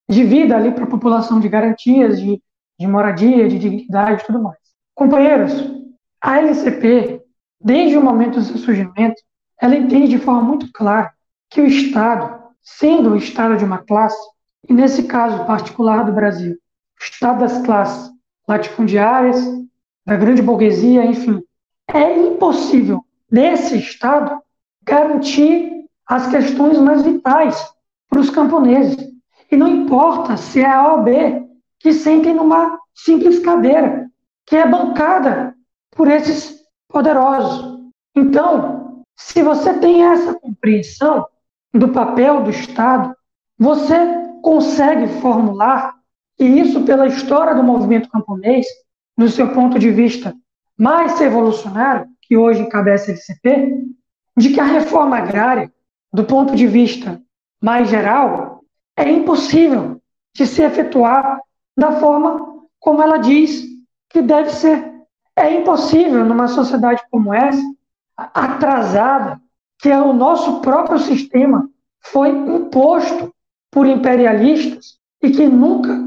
de 0.10 0.24
vida 0.24 0.56
ali 0.56 0.72
para 0.72 0.84
a 0.84 0.90
população, 0.90 1.40
de 1.40 1.50
garantias, 1.50 2.20
de, 2.20 2.42
de 2.80 2.88
moradia, 2.88 3.48
de 3.48 3.60
dignidade 3.60 4.22
e 4.22 4.26
tudo 4.26 4.42
mais. 4.42 4.58
Companheiros, 4.96 5.54
a 6.22 6.38
LCP, 6.38 7.19
desde 7.62 7.98
o 7.98 8.04
momento 8.04 8.40
do 8.40 8.46
seu 8.46 8.58
surgimento, 8.58 9.22
ela 9.62 9.76
entende 9.76 10.08
de 10.08 10.20
forma 10.20 10.42
muito 10.42 10.72
clara 10.72 11.12
que 11.50 11.62
o 11.62 11.66
Estado, 11.66 12.40
sendo 12.62 13.12
o 13.12 13.16
Estado 13.18 13.58
de 13.58 13.66
uma 13.66 13.80
classe, 13.80 14.20
e 14.68 14.74
nesse 14.74 15.04
caso 15.04 15.46
particular 15.46 16.06
do 16.06 16.14
Brasil, 16.14 16.58
Estado 17.00 17.40
das 17.40 17.62
classes 17.66 18.12
latifundiárias, 18.48 19.44
da 20.06 20.16
grande 20.16 20.42
burguesia, 20.42 21.06
enfim. 21.06 21.42
É 21.88 22.18
impossível, 22.18 23.04
nesse 23.32 23.78
Estado, 23.78 24.42
garantir 24.84 25.86
as 26.06 26.28
questões 26.28 26.78
mais 26.80 27.04
vitais 27.04 27.64
para 28.10 28.20
os 28.20 28.30
camponeses. 28.30 28.98
E 29.52 29.56
não 29.56 29.68
importa 29.68 30.38
se 30.38 30.62
é 30.62 30.70
A 30.70 30.94
ou 30.94 31.04
B, 31.04 31.44
que 31.80 31.94
sentem 31.94 32.34
numa 32.34 32.80
simples 32.94 33.40
cadeira, 33.40 34.10
que 34.46 34.56
é 34.56 34.68
bancada 34.68 35.56
por 35.92 36.08
esses 36.08 36.59
poderosos. 36.90 37.80
Então, 38.16 39.04
se 39.16 39.42
você 39.44 39.74
tem 39.80 40.04
essa 40.04 40.34
compreensão 40.34 41.26
do 41.74 41.90
papel 41.90 42.44
do 42.44 42.50
Estado, 42.50 43.16
você 43.58 43.96
consegue 44.42 45.08
formular 45.22 46.00
e 46.40 46.60
isso 46.60 46.84
pela 46.84 47.08
história 47.08 47.54
do 47.54 47.64
movimento 47.64 48.10
camponês, 48.10 48.66
no 49.18 49.28
seu 49.28 49.54
ponto 49.54 49.78
de 49.78 49.92
vista 49.92 50.34
mais 50.78 51.20
revolucionário, 51.20 52.08
que 52.22 52.38
hoje 52.38 52.62
encabeça 52.62 53.12
a 53.12 53.14
LCP, 53.14 53.86
de 54.38 54.54
que 54.54 54.60
a 54.60 54.64
reforma 54.64 55.18
agrária, 55.18 55.72
do 56.14 56.24
ponto 56.24 56.56
de 56.56 56.66
vista 56.66 57.22
mais 57.62 57.90
geral, 57.90 58.64
é 58.96 59.10
impossível 59.10 60.02
de 60.34 60.48
se 60.48 60.62
efetuar 60.62 61.42
da 61.78 62.00
forma 62.00 62.64
como 62.80 63.02
ela 63.02 63.18
diz 63.18 63.66
que 64.10 64.22
deve 64.22 64.52
ser. 64.52 64.90
É 65.40 65.56
impossível, 65.56 66.26
numa 66.26 66.50
sociedade 66.50 67.02
como 67.10 67.34
essa, 67.34 67.64
atrasada, 68.18 69.40
que 69.80 69.88
é 69.88 69.98
o 69.98 70.12
nosso 70.12 70.60
próprio 70.60 71.00
sistema, 71.00 71.70
foi 72.02 72.28
imposto 72.28 73.34
por 73.72 73.88
imperialistas 73.88 75.00
e 75.24 75.32
que 75.32 75.48
nunca 75.48 75.98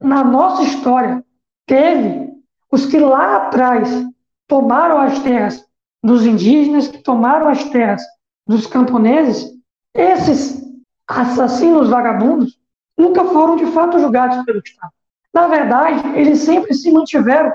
na 0.00 0.24
nossa 0.24 0.62
história 0.62 1.22
teve 1.66 2.32
os 2.72 2.86
que 2.86 2.98
lá 2.98 3.36
atrás 3.36 3.86
tomaram 4.48 4.98
as 4.98 5.18
terras 5.18 5.62
dos 6.02 6.24
indígenas, 6.24 6.88
que 6.88 7.02
tomaram 7.02 7.48
as 7.48 7.62
terras 7.64 8.02
dos 8.46 8.66
camponeses, 8.66 9.52
esses 9.94 10.64
assassinos 11.06 11.90
vagabundos 11.90 12.58
nunca 12.96 13.26
foram 13.26 13.56
de 13.56 13.66
fato 13.66 13.98
julgados 13.98 14.42
pelo 14.46 14.62
Estado. 14.64 14.92
Na 15.34 15.48
verdade, 15.48 16.18
eles 16.18 16.38
sempre 16.38 16.72
se 16.72 16.90
mantiveram 16.90 17.52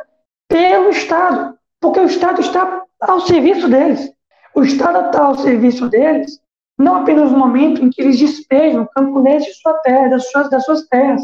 pelo 0.47 0.89
Estado, 0.89 1.57
porque 1.79 1.99
o 1.99 2.05
Estado 2.05 2.41
está 2.41 2.83
ao 3.01 3.21
serviço 3.21 3.67
deles. 3.67 4.11
O 4.55 4.63
Estado 4.63 5.07
está 5.07 5.23
ao 5.23 5.37
serviço 5.37 5.89
deles 5.89 6.39
não 6.77 6.95
apenas 6.95 7.31
no 7.31 7.37
momento 7.37 7.83
em 7.83 7.89
que 7.89 8.01
eles 8.01 8.19
despejam 8.19 8.87
camponeses 8.93 9.47
de 9.47 9.53
sua 9.55 9.73
terra, 9.75 10.09
das 10.09 10.29
suas, 10.29 10.49
das 10.49 10.65
suas 10.65 10.87
terras, 10.87 11.21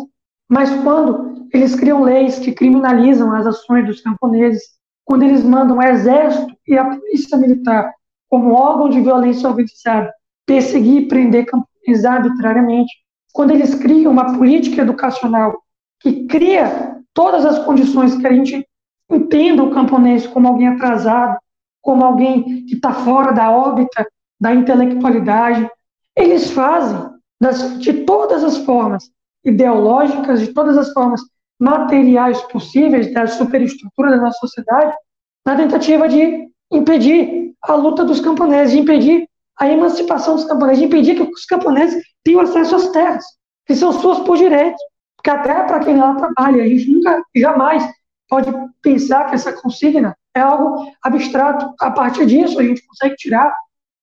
mas 0.50 0.70
quando 0.82 1.48
eles 1.54 1.76
criam 1.76 2.04
leis 2.04 2.40
que 2.40 2.54
criminalizam 2.54 3.34
as 3.34 3.46
ações 3.46 3.86
dos 3.86 4.02
camponeses, 4.02 4.64
quando 5.04 5.24
eles 5.24 5.44
mandam 5.44 5.78
o 5.78 5.84
exército 5.84 6.56
e 6.68 6.78
a 6.78 6.86
polícia 6.86 7.38
militar 7.38 7.94
como 8.30 8.54
órgão 8.54 8.90
de 8.90 9.02
violência 9.02 9.50
organizada 9.50 10.12
perseguir 10.46 11.04
e 11.04 11.08
prender 11.08 11.46
camponeses 11.46 12.06
arbitrariamente, 12.06 12.94
quando 13.34 13.52
eles 13.52 13.76
criam 13.76 14.12
uma 14.12 14.38
política 14.38 14.82
educacional 14.82 15.62
que 16.00 16.26
cria 16.28 16.98
todas 17.14 17.46
as 17.46 17.60
condições 17.60 18.16
que 18.16 18.28
a 18.28 18.34
gente 18.34 18.66
entenda 19.12 19.64
o 19.64 19.72
camponês 19.72 20.26
como 20.28 20.48
alguém 20.48 20.68
atrasado, 20.68 21.38
como 21.82 22.06
alguém 22.06 22.66
que 22.66 22.76
está 22.76 22.94
fora 22.94 23.32
da 23.32 23.52
órbita 23.52 24.06
da 24.40 24.54
intelectualidade. 24.54 25.70
Eles 26.16 26.52
fazem 26.52 27.00
das, 27.40 27.80
de 27.80 28.06
todas 28.06 28.44
as 28.44 28.58
formas 28.58 29.10
ideológicas, 29.44 30.40
de 30.40 30.54
todas 30.54 30.78
as 30.78 30.92
formas 30.94 31.22
materiais 31.60 32.42
possíveis 32.44 33.14
da 33.14 33.28
superestrutura 33.28 34.12
da 34.12 34.18
nossa 34.18 34.40
sociedade, 34.40 34.94
na 35.46 35.56
tentativa 35.56 36.08
de 36.08 36.48
impedir 36.72 37.54
a 37.64 37.76
luta 37.76 38.04
dos 38.04 38.20
camponeses, 38.20 38.74
de 38.74 38.80
impedir 38.80 39.28
a 39.60 39.68
emancipação 39.68 40.36
dos 40.36 40.46
camponeses, 40.46 40.80
de 40.80 40.86
impedir 40.86 41.16
que 41.16 41.22
os 41.22 41.46
camponeses 41.46 42.04
tenham 42.24 42.42
acesso 42.42 42.76
às 42.76 42.90
terras, 42.90 43.24
que 43.66 43.76
são 43.76 43.92
suas 43.94 44.20
por 44.20 44.38
direito. 44.38 44.78
Porque 45.16 45.30
a 45.30 45.40
terra 45.40 45.64
é 45.64 45.68
para 45.68 45.80
quem 45.82 45.98
lá 45.98 46.16
trabalha. 46.16 46.64
A 46.64 46.68
gente 46.68 46.92
nunca, 46.92 47.22
jamais 47.36 47.88
pode 48.32 48.50
pensar 48.82 49.26
que 49.26 49.36
essa 49.36 49.52
consigna 49.52 50.18
é 50.34 50.40
algo 50.40 50.90
abstrato. 51.04 51.76
A 51.82 51.92
partir 51.92 52.26
disso, 52.26 52.58
a 52.58 52.64
gente 52.64 52.82
consegue 52.88 53.16
tirar 53.18 53.54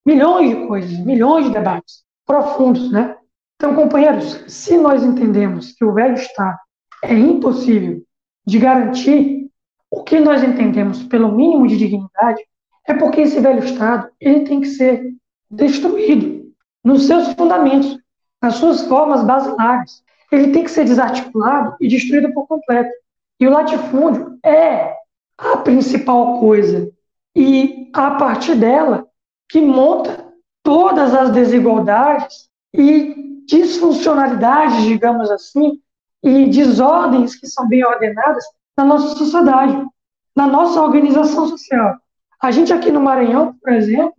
milhões 0.05 0.51
de 0.51 0.67
coisas, 0.67 0.99
milhões 0.99 1.47
de 1.47 1.53
debates 1.53 2.05
profundos, 2.27 2.93
né? 2.93 3.17
Então, 3.57 3.75
companheiros, 3.75 4.45
se 4.47 4.77
nós 4.77 5.03
entendemos 5.03 5.73
que 5.73 5.83
o 5.83 5.95
velho 5.95 6.15
Estado 6.15 6.59
é 7.03 7.15
impossível 7.15 8.03
de 8.47 8.59
garantir 8.59 9.49
o 9.91 10.05
que 10.05 10.21
nós 10.21 10.45
entendemos 10.45 11.03
pelo 11.05 11.33
mínimo 11.33 11.67
de 11.67 11.79
dignidade, 11.79 12.43
é 12.87 12.93
porque 12.93 13.23
esse 13.23 13.41
velho 13.41 13.65
Estado 13.65 14.11
ele 14.21 14.41
tem 14.41 14.61
que 14.61 14.69
ser 14.69 15.11
destruído 15.51 16.53
nos 16.85 17.07
seus 17.07 17.33
fundamentos, 17.33 17.99
nas 18.43 18.57
suas 18.57 18.83
formas 18.87 19.25
basilares. 19.25 20.03
Ele 20.31 20.53
tem 20.53 20.65
que 20.65 20.71
ser 20.71 20.85
desarticulado 20.85 21.77
e 21.81 21.89
destruído 21.89 22.33
por 22.35 22.47
completo. 22.47 22.91
E 23.41 23.47
o 23.47 23.51
latifúndio 23.51 24.39
é 24.45 24.97
a 25.37 25.57
principal 25.59 26.41
coisa. 26.41 26.91
E 27.35 27.91
a 27.95 28.13
partir 28.13 28.57
dela, 28.57 29.07
que 29.49 29.61
monta 29.61 30.27
todas 30.63 31.15
as 31.15 31.31
desigualdades 31.31 32.49
e 32.75 33.45
disfuncionalidades, 33.47 34.83
digamos 34.83 35.31
assim, 35.31 35.81
e 36.23 36.47
desordens 36.47 37.37
que 37.37 37.47
são 37.47 37.67
bem 37.69 37.85
ordenadas 37.85 38.45
na 38.77 38.85
nossa 38.85 39.15
sociedade, 39.17 39.87
na 40.35 40.47
nossa 40.47 40.83
organização 40.83 41.49
social. 41.49 41.97
A 42.41 42.51
gente 42.51 42.73
aqui 42.73 42.91
no 42.91 43.01
Maranhão, 43.01 43.55
por 43.63 43.73
exemplo, 43.73 44.15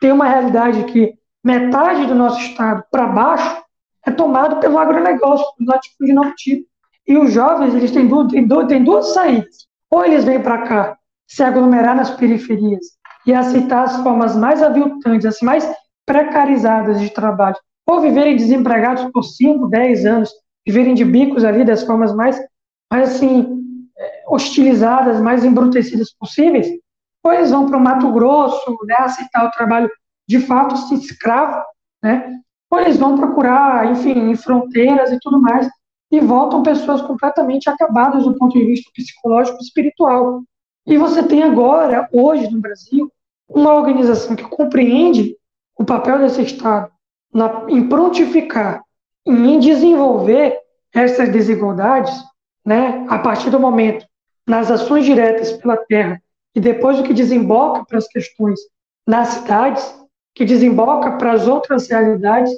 tem 0.00 0.12
uma 0.12 0.28
realidade 0.28 0.84
que 0.84 1.18
metade 1.42 2.06
do 2.06 2.14
nosso 2.14 2.40
estado 2.40 2.84
para 2.90 3.06
baixo 3.06 3.62
é 4.06 4.10
tomado 4.10 4.60
pelo 4.60 4.78
agronegócio, 4.78 5.46
pelo 5.56 5.70
latifúndio 5.70 6.14
novo 6.14 6.34
tipo. 6.36 6.67
E 7.08 7.16
os 7.16 7.32
jovens, 7.32 7.74
eles 7.74 7.90
têm 7.90 8.06
duas, 8.06 8.30
têm 8.30 8.46
duas, 8.46 8.66
têm 8.68 8.84
duas 8.84 9.14
saídas. 9.14 9.66
Ou 9.90 10.04
eles 10.04 10.24
vêm 10.24 10.42
para 10.42 10.66
cá 10.66 10.98
se 11.26 11.42
aglomerar 11.42 11.96
nas 11.96 12.10
periferias 12.10 12.84
e 13.26 13.32
aceitar 13.32 13.84
as 13.84 13.96
formas 14.02 14.36
mais 14.36 14.62
aviltantes, 14.62 15.24
as 15.24 15.40
mais 15.40 15.66
precarizadas 16.06 17.00
de 17.00 17.10
trabalho, 17.10 17.56
ou 17.86 18.00
viverem 18.00 18.36
desempregados 18.36 19.04
por 19.12 19.22
5, 19.22 19.68
10 19.68 20.06
anos, 20.06 20.30
viverem 20.66 20.94
de 20.94 21.04
bicos 21.04 21.44
ali 21.44 21.64
das 21.64 21.82
formas 21.82 22.14
mais, 22.14 22.38
mais 22.90 23.10
assim, 23.10 23.58
é, 23.98 24.24
hostilizadas, 24.26 25.20
mais 25.20 25.44
embrutecidas 25.44 26.12
possíveis, 26.14 26.66
ou 27.22 27.32
eles 27.32 27.50
vão 27.50 27.66
para 27.66 27.76
o 27.76 27.80
Mato 27.80 28.10
Grosso, 28.12 28.76
né, 28.86 28.96
aceitar 28.98 29.46
o 29.46 29.50
trabalho 29.50 29.90
de 30.26 30.40
fato 30.40 30.74
assim, 30.74 30.94
escravo, 30.96 31.62
né, 32.02 32.38
ou 32.70 32.80
eles 32.80 32.96
vão 32.96 33.16
procurar, 33.16 33.90
enfim, 33.90 34.30
em 34.30 34.36
fronteiras 34.36 35.12
e 35.12 35.18
tudo 35.20 35.40
mais, 35.40 35.68
e 36.10 36.20
voltam 36.20 36.62
pessoas 36.62 37.02
completamente 37.02 37.68
acabadas 37.68 38.24
do 38.24 38.34
ponto 38.36 38.58
de 38.58 38.64
vista 38.64 38.90
psicológico 38.94 39.58
e 39.58 39.64
espiritual. 39.64 40.42
E 40.86 40.96
você 40.96 41.22
tem 41.22 41.42
agora, 41.42 42.08
hoje 42.12 42.50
no 42.50 42.60
Brasil, 42.60 43.12
uma 43.48 43.74
organização 43.74 44.34
que 44.34 44.44
compreende 44.44 45.36
o 45.76 45.84
papel 45.84 46.18
desse 46.18 46.42
Estado 46.42 46.90
na, 47.32 47.66
em 47.68 47.88
prontificar, 47.88 48.82
em 49.26 49.58
desenvolver 49.58 50.58
essas 50.94 51.28
desigualdades, 51.28 52.12
né, 52.64 53.04
a 53.08 53.18
partir 53.18 53.50
do 53.50 53.60
momento 53.60 54.06
nas 54.46 54.70
ações 54.70 55.04
diretas 55.04 55.52
pela 55.52 55.76
terra 55.76 56.20
e 56.54 56.60
depois 56.60 56.98
o 56.98 57.02
que 57.02 57.12
desemboca 57.12 57.84
para 57.84 57.98
as 57.98 58.08
questões 58.08 58.58
nas 59.06 59.28
cidades, 59.28 59.94
que 60.34 60.44
desemboca 60.44 61.12
para 61.12 61.32
as 61.32 61.46
outras 61.46 61.88
realidades, 61.88 62.50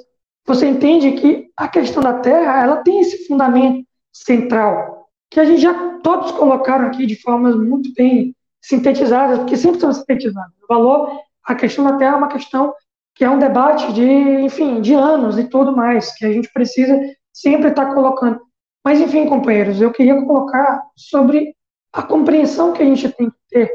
você 0.45 0.67
entende 0.67 1.13
que 1.13 1.49
a 1.55 1.67
questão 1.67 2.01
da 2.01 2.19
terra 2.19 2.61
ela 2.63 2.77
tem 2.77 2.99
esse 2.99 3.25
fundamento 3.27 3.85
central 4.11 5.01
que 5.31 5.39
a 5.39 5.45
gente 5.45 5.61
já 5.61 5.99
todos 6.03 6.31
colocaram 6.33 6.87
aqui 6.87 7.05
de 7.05 7.15
formas 7.21 7.55
muito 7.55 7.93
bem 7.93 8.35
sintetizadas, 8.61 9.39
porque 9.39 9.55
sempre 9.55 9.79
são 9.79 9.93
sintetizadas. 9.93 10.51
O 10.61 10.67
valor, 10.67 11.09
a 11.45 11.55
questão 11.55 11.85
da 11.85 11.97
terra 11.97 12.15
é 12.15 12.17
uma 12.17 12.27
questão 12.27 12.73
que 13.15 13.23
é 13.23 13.29
um 13.29 13.39
debate 13.39 13.93
de, 13.93 14.03
enfim, 14.03 14.81
de 14.81 14.93
anos 14.93 15.37
e 15.39 15.45
tudo 15.45 15.75
mais, 15.75 16.13
que 16.15 16.25
a 16.25 16.33
gente 16.33 16.51
precisa 16.51 16.99
sempre 17.33 17.69
estar 17.69 17.93
colocando. 17.93 18.41
Mas, 18.83 18.99
enfim, 18.99 19.27
companheiros, 19.27 19.79
eu 19.79 19.91
queria 19.91 20.21
colocar 20.25 20.83
sobre 20.95 21.55
a 21.93 22.01
compreensão 22.01 22.73
que 22.73 22.81
a 22.81 22.85
gente 22.85 23.09
tem 23.09 23.29
que 23.29 23.37
ter 23.49 23.71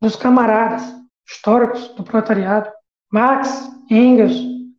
dos 0.00 0.16
camaradas 0.16 0.82
históricos 1.26 1.88
do 1.88 2.02
proletariado, 2.02 2.70
Marx, 3.12 3.70
Engels 3.90 4.36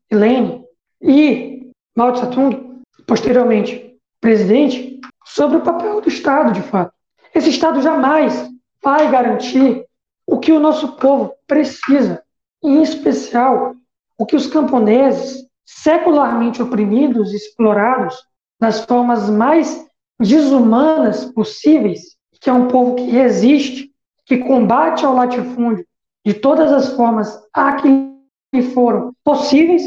e 0.09 0.15
Lenin, 0.15 0.60
e 1.01 1.71
Mao 1.95 2.13
Tse-tung, 2.13 2.81
posteriormente 3.07 3.95
presidente, 4.19 4.99
sobre 5.25 5.57
o 5.57 5.61
papel 5.61 5.99
do 6.01 6.07
Estado, 6.07 6.53
de 6.53 6.61
fato. 6.61 6.93
Esse 7.33 7.49
Estado 7.49 7.81
jamais 7.81 8.49
vai 8.83 9.09
garantir 9.09 9.85
o 10.27 10.39
que 10.39 10.51
o 10.51 10.59
nosso 10.59 10.95
povo 10.97 11.33
precisa, 11.47 12.23
em 12.63 12.81
especial 12.81 13.75
o 14.17 14.25
que 14.25 14.35
os 14.35 14.47
camponeses, 14.47 15.45
secularmente 15.65 16.61
oprimidos 16.61 17.33
e 17.33 17.37
explorados 17.37 18.15
das 18.59 18.85
formas 18.85 19.29
mais 19.29 19.85
desumanas 20.19 21.25
possíveis, 21.25 22.15
que 22.39 22.49
é 22.49 22.53
um 22.53 22.67
povo 22.67 22.95
que 22.95 23.09
resiste, 23.09 23.91
que 24.25 24.37
combate 24.37 25.03
ao 25.03 25.15
latifúndio 25.15 25.85
de 26.23 26.35
todas 26.35 26.71
as 26.71 26.93
formas 26.93 27.41
a 27.53 27.73
que 27.73 28.61
foram 28.73 29.13
possíveis, 29.23 29.83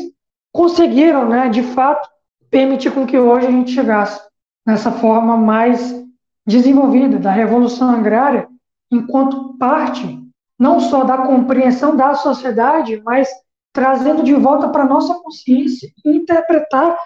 conseguiram, 0.55 1.28
né, 1.28 1.48
de 1.48 1.64
fato, 1.64 2.09
permitir 2.48 2.93
com 2.93 3.05
que 3.05 3.18
hoje 3.18 3.48
a 3.48 3.51
gente 3.51 3.72
chegasse 3.72 4.20
nessa 4.64 4.93
forma 4.93 5.36
mais 5.36 6.01
desenvolvida 6.47 7.18
da 7.18 7.32
revolução 7.32 7.90
agrária, 7.90 8.48
enquanto 8.90 9.59
parte 9.59 10.22
não 10.56 10.78
só 10.78 11.02
da 11.02 11.18
compreensão 11.18 11.97
da 11.97 12.14
sociedade, 12.14 13.02
mas 13.05 13.28
trazendo 13.72 14.22
de 14.22 14.32
volta 14.35 14.68
para 14.68 14.85
nossa 14.85 15.14
consciência 15.14 15.93
interpretar 16.05 16.97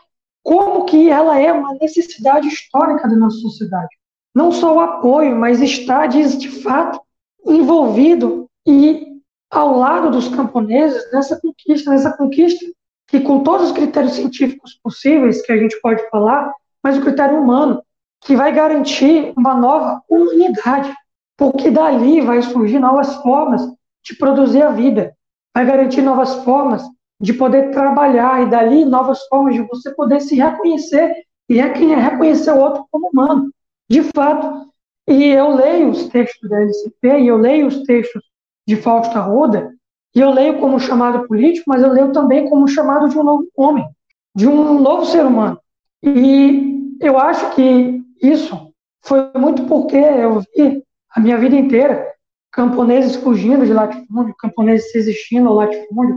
como 0.42 0.84
que 0.84 1.08
ela 1.08 1.40
é 1.40 1.50
uma 1.50 1.72
necessidade 1.80 2.46
histórica 2.48 3.08
da 3.08 3.16
nossa 3.16 3.38
sociedade. 3.38 3.96
Não 4.34 4.52
só 4.52 4.76
o 4.76 4.80
apoio, 4.80 5.34
mas 5.34 5.62
está 5.62 6.06
de 6.06 6.50
fato 6.62 7.00
envolvido 7.46 8.46
e 8.66 9.08
ao 9.50 9.78
lado 9.78 10.10
dos 10.10 10.28
camponeses 10.28 11.10
nessa 11.10 11.40
conquista, 11.40 11.90
nessa 11.90 12.14
conquista 12.14 12.62
que 13.08 13.20
com 13.20 13.42
todos 13.42 13.68
os 13.68 13.72
critérios 13.72 14.12
científicos 14.12 14.78
possíveis 14.82 15.44
que 15.44 15.50
a 15.50 15.56
gente 15.56 15.80
pode 15.80 16.08
falar, 16.10 16.52
mas 16.82 16.96
o 16.96 17.00
critério 17.00 17.40
humano 17.40 17.82
que 18.20 18.36
vai 18.36 18.52
garantir 18.52 19.32
uma 19.36 19.54
nova 19.54 20.02
humanidade, 20.08 20.92
porque 21.36 21.70
dali 21.70 22.20
vai 22.20 22.42
surgir 22.42 22.78
novas 22.78 23.14
formas 23.16 23.62
de 24.04 24.14
produzir 24.16 24.62
a 24.62 24.70
vida, 24.70 25.14
vai 25.54 25.64
garantir 25.64 26.02
novas 26.02 26.34
formas 26.44 26.82
de 27.20 27.32
poder 27.32 27.70
trabalhar 27.70 28.42
e 28.42 28.50
dali 28.50 28.84
novas 28.84 29.26
formas 29.26 29.54
de 29.54 29.62
você 29.62 29.90
poder 29.94 30.20
se 30.20 30.36
reconhecer 30.36 31.24
e 31.48 31.60
reconhecer 31.60 32.52
o 32.52 32.58
outro 32.58 32.86
como 32.90 33.08
humano, 33.08 33.50
de 33.88 34.02
fato. 34.14 34.68
E 35.08 35.24
eu 35.24 35.54
leio 35.54 35.88
os 35.88 36.08
textos 36.08 36.48
da 36.48 36.60
LCP 36.60 37.20
e 37.20 37.26
eu 37.28 37.38
leio 37.38 37.66
os 37.66 37.82
textos 37.84 38.22
de 38.66 38.76
Fausto 38.76 39.16
Arruda 39.16 39.72
e 40.18 40.20
eu 40.20 40.32
leio 40.32 40.58
como 40.58 40.80
chamado 40.80 41.28
político, 41.28 41.66
mas 41.68 41.80
eu 41.80 41.92
leio 41.92 42.10
também 42.10 42.50
como 42.50 42.66
chamado 42.66 43.08
de 43.08 43.16
um 43.16 43.22
novo 43.22 43.46
homem, 43.56 43.88
de 44.34 44.48
um 44.48 44.80
novo 44.80 45.06
ser 45.06 45.24
humano. 45.24 45.60
E 46.02 46.96
eu 47.00 47.16
acho 47.16 47.54
que 47.54 48.02
isso 48.20 48.72
foi 49.04 49.30
muito 49.36 49.64
porque 49.66 49.96
eu 49.96 50.40
vi 50.40 50.82
a 51.14 51.20
minha 51.20 51.38
vida 51.38 51.54
inteira 51.54 52.04
camponeses 52.50 53.14
fugindo 53.14 53.64
de 53.64 53.72
latifúndio, 53.72 54.34
camponeses 54.36 54.92
resistindo 54.92 55.48
ao 55.50 55.54
latifúndio, 55.54 56.16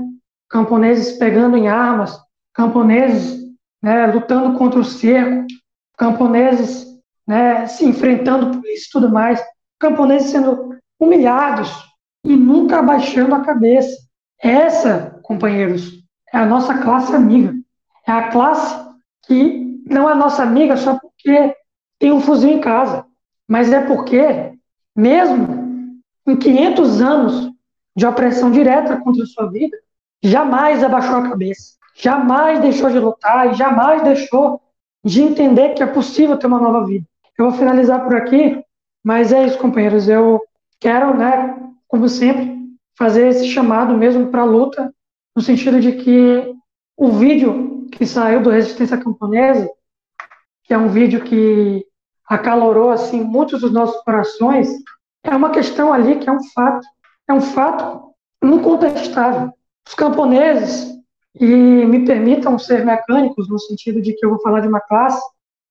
camponeses 0.50 1.20
pegando 1.20 1.56
em 1.56 1.68
armas, 1.68 2.18
camponeses 2.56 3.40
né, 3.84 4.08
lutando 4.08 4.58
contra 4.58 4.80
o 4.80 4.84
cerco, 4.84 5.46
camponeses 5.96 6.88
né, 7.28 7.68
se 7.68 7.86
enfrentando 7.86 8.58
por 8.58 8.68
isso 8.68 8.88
e 8.88 8.92
tudo 8.94 9.12
mais, 9.12 9.40
camponeses 9.80 10.32
sendo 10.32 10.76
humilhados 11.00 11.91
e 12.24 12.36
nunca 12.36 12.80
abaixando 12.80 13.36
a 13.36 13.42
cabeça. 13.42 13.98
Essa, 14.42 15.20
companheiros, 15.24 16.04
é 16.34 16.38
a 16.38 16.46
nossa 16.46 16.78
classe 16.80 17.16
amiga. 17.16 17.54
É 18.08 18.12
a 18.12 18.30
classe 18.30 18.76
que 19.26 19.82
não 19.86 20.10
é 20.10 20.16
nossa 20.16 20.44
amiga 20.44 20.78
só 20.78 20.98
porque 21.00 21.56
tem 22.00 22.12
um 22.12 22.20
fuzil 22.20 22.50
em 22.50 22.62
casa, 22.62 23.06
mas 23.48 23.72
é 23.72 23.82
porque, 23.82 24.54
mesmo 24.96 26.00
em 26.28 26.36
500 26.36 27.02
anos 27.02 27.52
de 27.96 28.06
opressão 28.06 28.52
direta 28.52 28.98
contra 28.98 29.24
a 29.24 29.28
sua 29.28 29.52
vida, 29.52 29.78
jamais 30.24 30.84
abaixou 30.84 31.18
a 31.18 31.30
cabeça, 31.30 31.74
jamais 31.96 32.60
deixou 32.60 32.90
de 32.90 33.00
lutar 33.00 33.52
e 33.52 33.56
jamais 33.56 34.04
deixou 34.04 34.62
de 35.04 35.22
entender 35.22 35.74
que 35.74 35.84
é 35.84 35.88
possível 35.88 36.38
ter 36.38 36.48
uma 36.48 36.60
nova 36.60 36.86
vida. 36.86 37.06
Eu 37.38 37.50
vou 37.50 37.58
finalizar 37.58 38.04
por 38.04 38.16
aqui, 38.16 38.64
mas 39.04 39.34
é 39.34 39.46
isso, 39.46 39.58
companheiros. 39.58 40.08
Eu 40.08 40.42
quero, 40.80 41.18
né, 41.18 41.58
como 41.92 42.08
sempre, 42.08 42.58
fazer 42.98 43.28
esse 43.28 43.50
chamado 43.50 43.98
mesmo 43.98 44.28
para 44.28 44.44
a 44.44 44.46
luta, 44.46 44.94
no 45.36 45.42
sentido 45.42 45.78
de 45.82 45.92
que 45.92 46.56
o 46.96 47.12
vídeo 47.12 47.86
que 47.92 48.06
saiu 48.06 48.42
do 48.42 48.50
Resistência 48.50 48.98
Camponesa, 48.98 49.70
que 50.64 50.74
é 50.74 50.78
um 50.78 50.88
vídeo 50.88 51.22
que 51.22 51.86
acalorou 52.26 52.92
assim 52.92 53.22
muitos 53.22 53.60
dos 53.60 53.74
nossos 53.74 54.02
corações, 54.04 54.70
é 55.22 55.36
uma 55.36 55.50
questão 55.50 55.92
ali 55.92 56.18
que 56.18 56.30
é 56.30 56.32
um 56.32 56.42
fato, 56.54 56.88
é 57.28 57.34
um 57.34 57.42
fato 57.42 58.14
incontestável. 58.42 59.52
Os 59.86 59.94
camponeses, 59.94 60.98
e 61.36 61.46
me 61.46 62.06
permitam 62.06 62.58
ser 62.58 62.86
mecânicos 62.86 63.50
no 63.50 63.60
sentido 63.60 64.02
de 64.02 64.14
que 64.14 64.26
eu 64.26 64.30
vou 64.30 64.42
falar 64.42 64.62
de 64.62 64.68
uma 64.70 64.80
classe, 64.80 65.22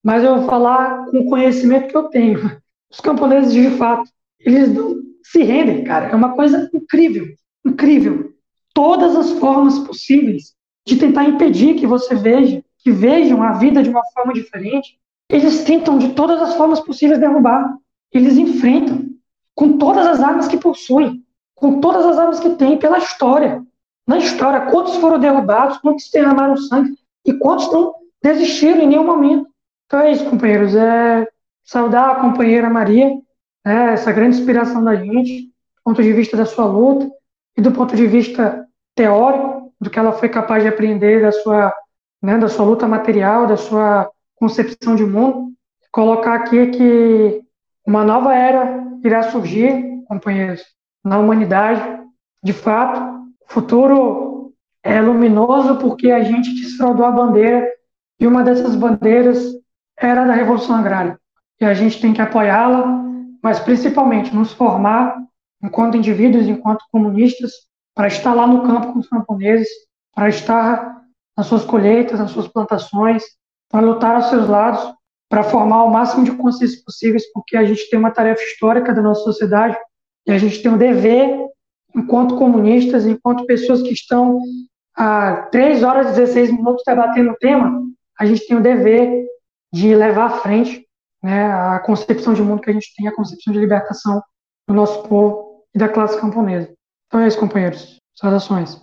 mas 0.04 0.22
eu 0.22 0.36
vou 0.36 0.46
falar 0.46 1.06
com 1.06 1.20
o 1.20 1.30
conhecimento 1.30 1.88
que 1.88 1.96
eu 1.96 2.08
tenho. 2.08 2.60
Os 2.90 3.00
camponeses, 3.00 3.54
de 3.54 3.70
fato, 3.78 4.10
eles 4.38 4.70
não 4.70 5.09
se 5.30 5.42
rendem, 5.44 5.84
cara. 5.84 6.06
É 6.06 6.14
uma 6.14 6.34
coisa 6.34 6.68
incrível, 6.74 7.26
incrível. 7.64 8.32
Todas 8.74 9.14
as 9.14 9.30
formas 9.32 9.78
possíveis 9.80 10.54
de 10.84 10.96
tentar 10.96 11.24
impedir 11.24 11.74
que 11.74 11.86
você 11.86 12.16
veja, 12.16 12.64
que 12.78 12.90
vejam 12.90 13.42
a 13.42 13.52
vida 13.52 13.82
de 13.82 13.90
uma 13.90 14.02
forma 14.12 14.32
diferente, 14.32 14.98
eles 15.28 15.62
tentam 15.62 15.98
de 15.98 16.14
todas 16.14 16.42
as 16.42 16.54
formas 16.56 16.80
possíveis 16.80 17.20
derrubar. 17.20 17.76
Eles 18.12 18.36
enfrentam 18.36 19.08
com 19.54 19.78
todas 19.78 20.04
as 20.04 20.20
armas 20.20 20.48
que 20.48 20.56
possuem, 20.56 21.22
com 21.54 21.80
todas 21.80 22.04
as 22.06 22.18
armas 22.18 22.40
que 22.40 22.50
têm 22.50 22.76
pela 22.76 22.98
história. 22.98 23.62
Na 24.08 24.18
história, 24.18 24.62
quantos 24.72 24.96
foram 24.96 25.20
derrubados, 25.20 25.78
quantos 25.78 26.10
derramaram 26.10 26.56
sangue 26.56 26.96
e 27.24 27.32
quantos 27.34 27.70
não 27.70 27.94
desistiram 28.20 28.80
em 28.80 28.88
nenhum 28.88 29.04
momento. 29.06 29.46
Então 29.86 30.00
é 30.00 30.10
isso, 30.10 30.28
companheiros. 30.28 30.74
É 30.74 31.28
saudar 31.62 32.10
a 32.10 32.14
companheira 32.16 32.68
Maria, 32.68 33.12
né, 33.64 33.92
essa 33.92 34.12
grande 34.12 34.38
inspiração 34.38 34.82
da 34.82 34.96
gente, 34.96 35.42
do 35.42 35.82
ponto 35.84 36.02
de 36.02 36.12
vista 36.12 36.36
da 36.36 36.46
sua 36.46 36.66
luta 36.66 37.10
e 37.56 37.60
do 37.60 37.72
ponto 37.72 37.94
de 37.94 38.06
vista 38.06 38.66
teórico, 38.94 39.72
do 39.80 39.88
que 39.88 39.98
ela 39.98 40.12
foi 40.12 40.28
capaz 40.28 40.62
de 40.62 40.68
aprender 40.68 41.22
da 41.22 41.32
sua, 41.32 41.72
né, 42.22 42.38
da 42.38 42.48
sua 42.48 42.64
luta 42.64 42.86
material, 42.86 43.46
da 43.46 43.56
sua 43.56 44.10
concepção 44.36 44.94
de 44.94 45.04
mundo. 45.04 45.52
Colocar 45.90 46.34
aqui 46.34 46.66
que 46.68 47.42
uma 47.86 48.04
nova 48.04 48.34
era 48.34 48.84
irá 49.02 49.22
surgir, 49.24 50.02
companheiros, 50.06 50.62
na 51.04 51.18
humanidade. 51.18 52.00
De 52.42 52.52
fato, 52.52 53.00
o 53.48 53.52
futuro 53.52 54.52
é 54.82 55.00
luminoso 55.00 55.76
porque 55.76 56.10
a 56.10 56.22
gente 56.22 56.54
desfraudou 56.54 57.04
a 57.04 57.10
bandeira 57.10 57.66
e 58.18 58.26
uma 58.26 58.42
dessas 58.42 58.74
bandeiras 58.74 59.42
era 59.98 60.24
da 60.24 60.32
Revolução 60.32 60.76
Agrária. 60.76 61.18
E 61.60 61.64
a 61.64 61.74
gente 61.74 62.00
tem 62.00 62.12
que 62.12 62.22
apoiá-la, 62.22 62.99
mas 63.42 63.60
principalmente 63.60 64.34
nos 64.34 64.52
formar 64.52 65.16
enquanto 65.62 65.96
indivíduos, 65.96 66.46
enquanto 66.46 66.84
comunistas, 66.90 67.52
para 67.94 68.08
estar 68.08 68.34
lá 68.34 68.46
no 68.46 68.62
campo 68.62 68.92
com 68.92 68.98
os 68.98 69.08
camponeses, 69.08 69.68
para 70.14 70.28
estar 70.28 71.02
nas 71.36 71.46
suas 71.46 71.64
colheitas, 71.64 72.18
nas 72.18 72.30
suas 72.30 72.48
plantações, 72.48 73.22
para 73.70 73.80
lutar 73.80 74.16
aos 74.16 74.26
seus 74.26 74.48
lados, 74.48 74.94
para 75.28 75.42
formar 75.42 75.84
o 75.84 75.90
máximo 75.90 76.24
de 76.24 76.32
consciência 76.32 76.82
possíveis, 76.84 77.30
porque 77.32 77.56
a 77.56 77.64
gente 77.64 77.88
tem 77.88 77.98
uma 77.98 78.10
tarefa 78.10 78.42
histórica 78.42 78.92
da 78.92 79.00
nossa 79.00 79.22
sociedade 79.22 79.76
e 80.26 80.32
a 80.32 80.38
gente 80.38 80.62
tem 80.62 80.70
um 80.70 80.76
dever, 80.78 81.46
enquanto 81.94 82.36
comunistas, 82.36 83.06
enquanto 83.06 83.46
pessoas 83.46 83.82
que 83.82 83.92
estão 83.92 84.40
há 84.96 85.48
3 85.52 85.82
horas 85.82 86.08
e 86.08 86.20
16 86.20 86.52
minutos 86.52 86.82
debatendo 86.84 87.30
o 87.30 87.36
tema, 87.36 87.80
a 88.18 88.26
gente 88.26 88.46
tem 88.46 88.56
o 88.56 88.62
dever 88.62 89.24
de 89.72 89.94
levar 89.94 90.26
à 90.26 90.30
frente 90.30 90.84
né, 91.22 91.46
a 91.52 91.78
concepção 91.80 92.34
de 92.34 92.42
mundo 92.42 92.62
que 92.62 92.70
a 92.70 92.72
gente 92.72 92.94
tem, 92.96 93.08
a 93.08 93.14
concepção 93.14 93.52
de 93.52 93.58
libertação 93.58 94.22
do 94.68 94.74
nosso 94.74 95.02
povo 95.04 95.64
e 95.74 95.78
da 95.78 95.88
classe 95.88 96.20
camponesa. 96.20 96.72
Então 97.06 97.20
é 97.20 97.28
isso, 97.28 97.38
companheiros. 97.38 97.96
Saudações. 98.14 98.80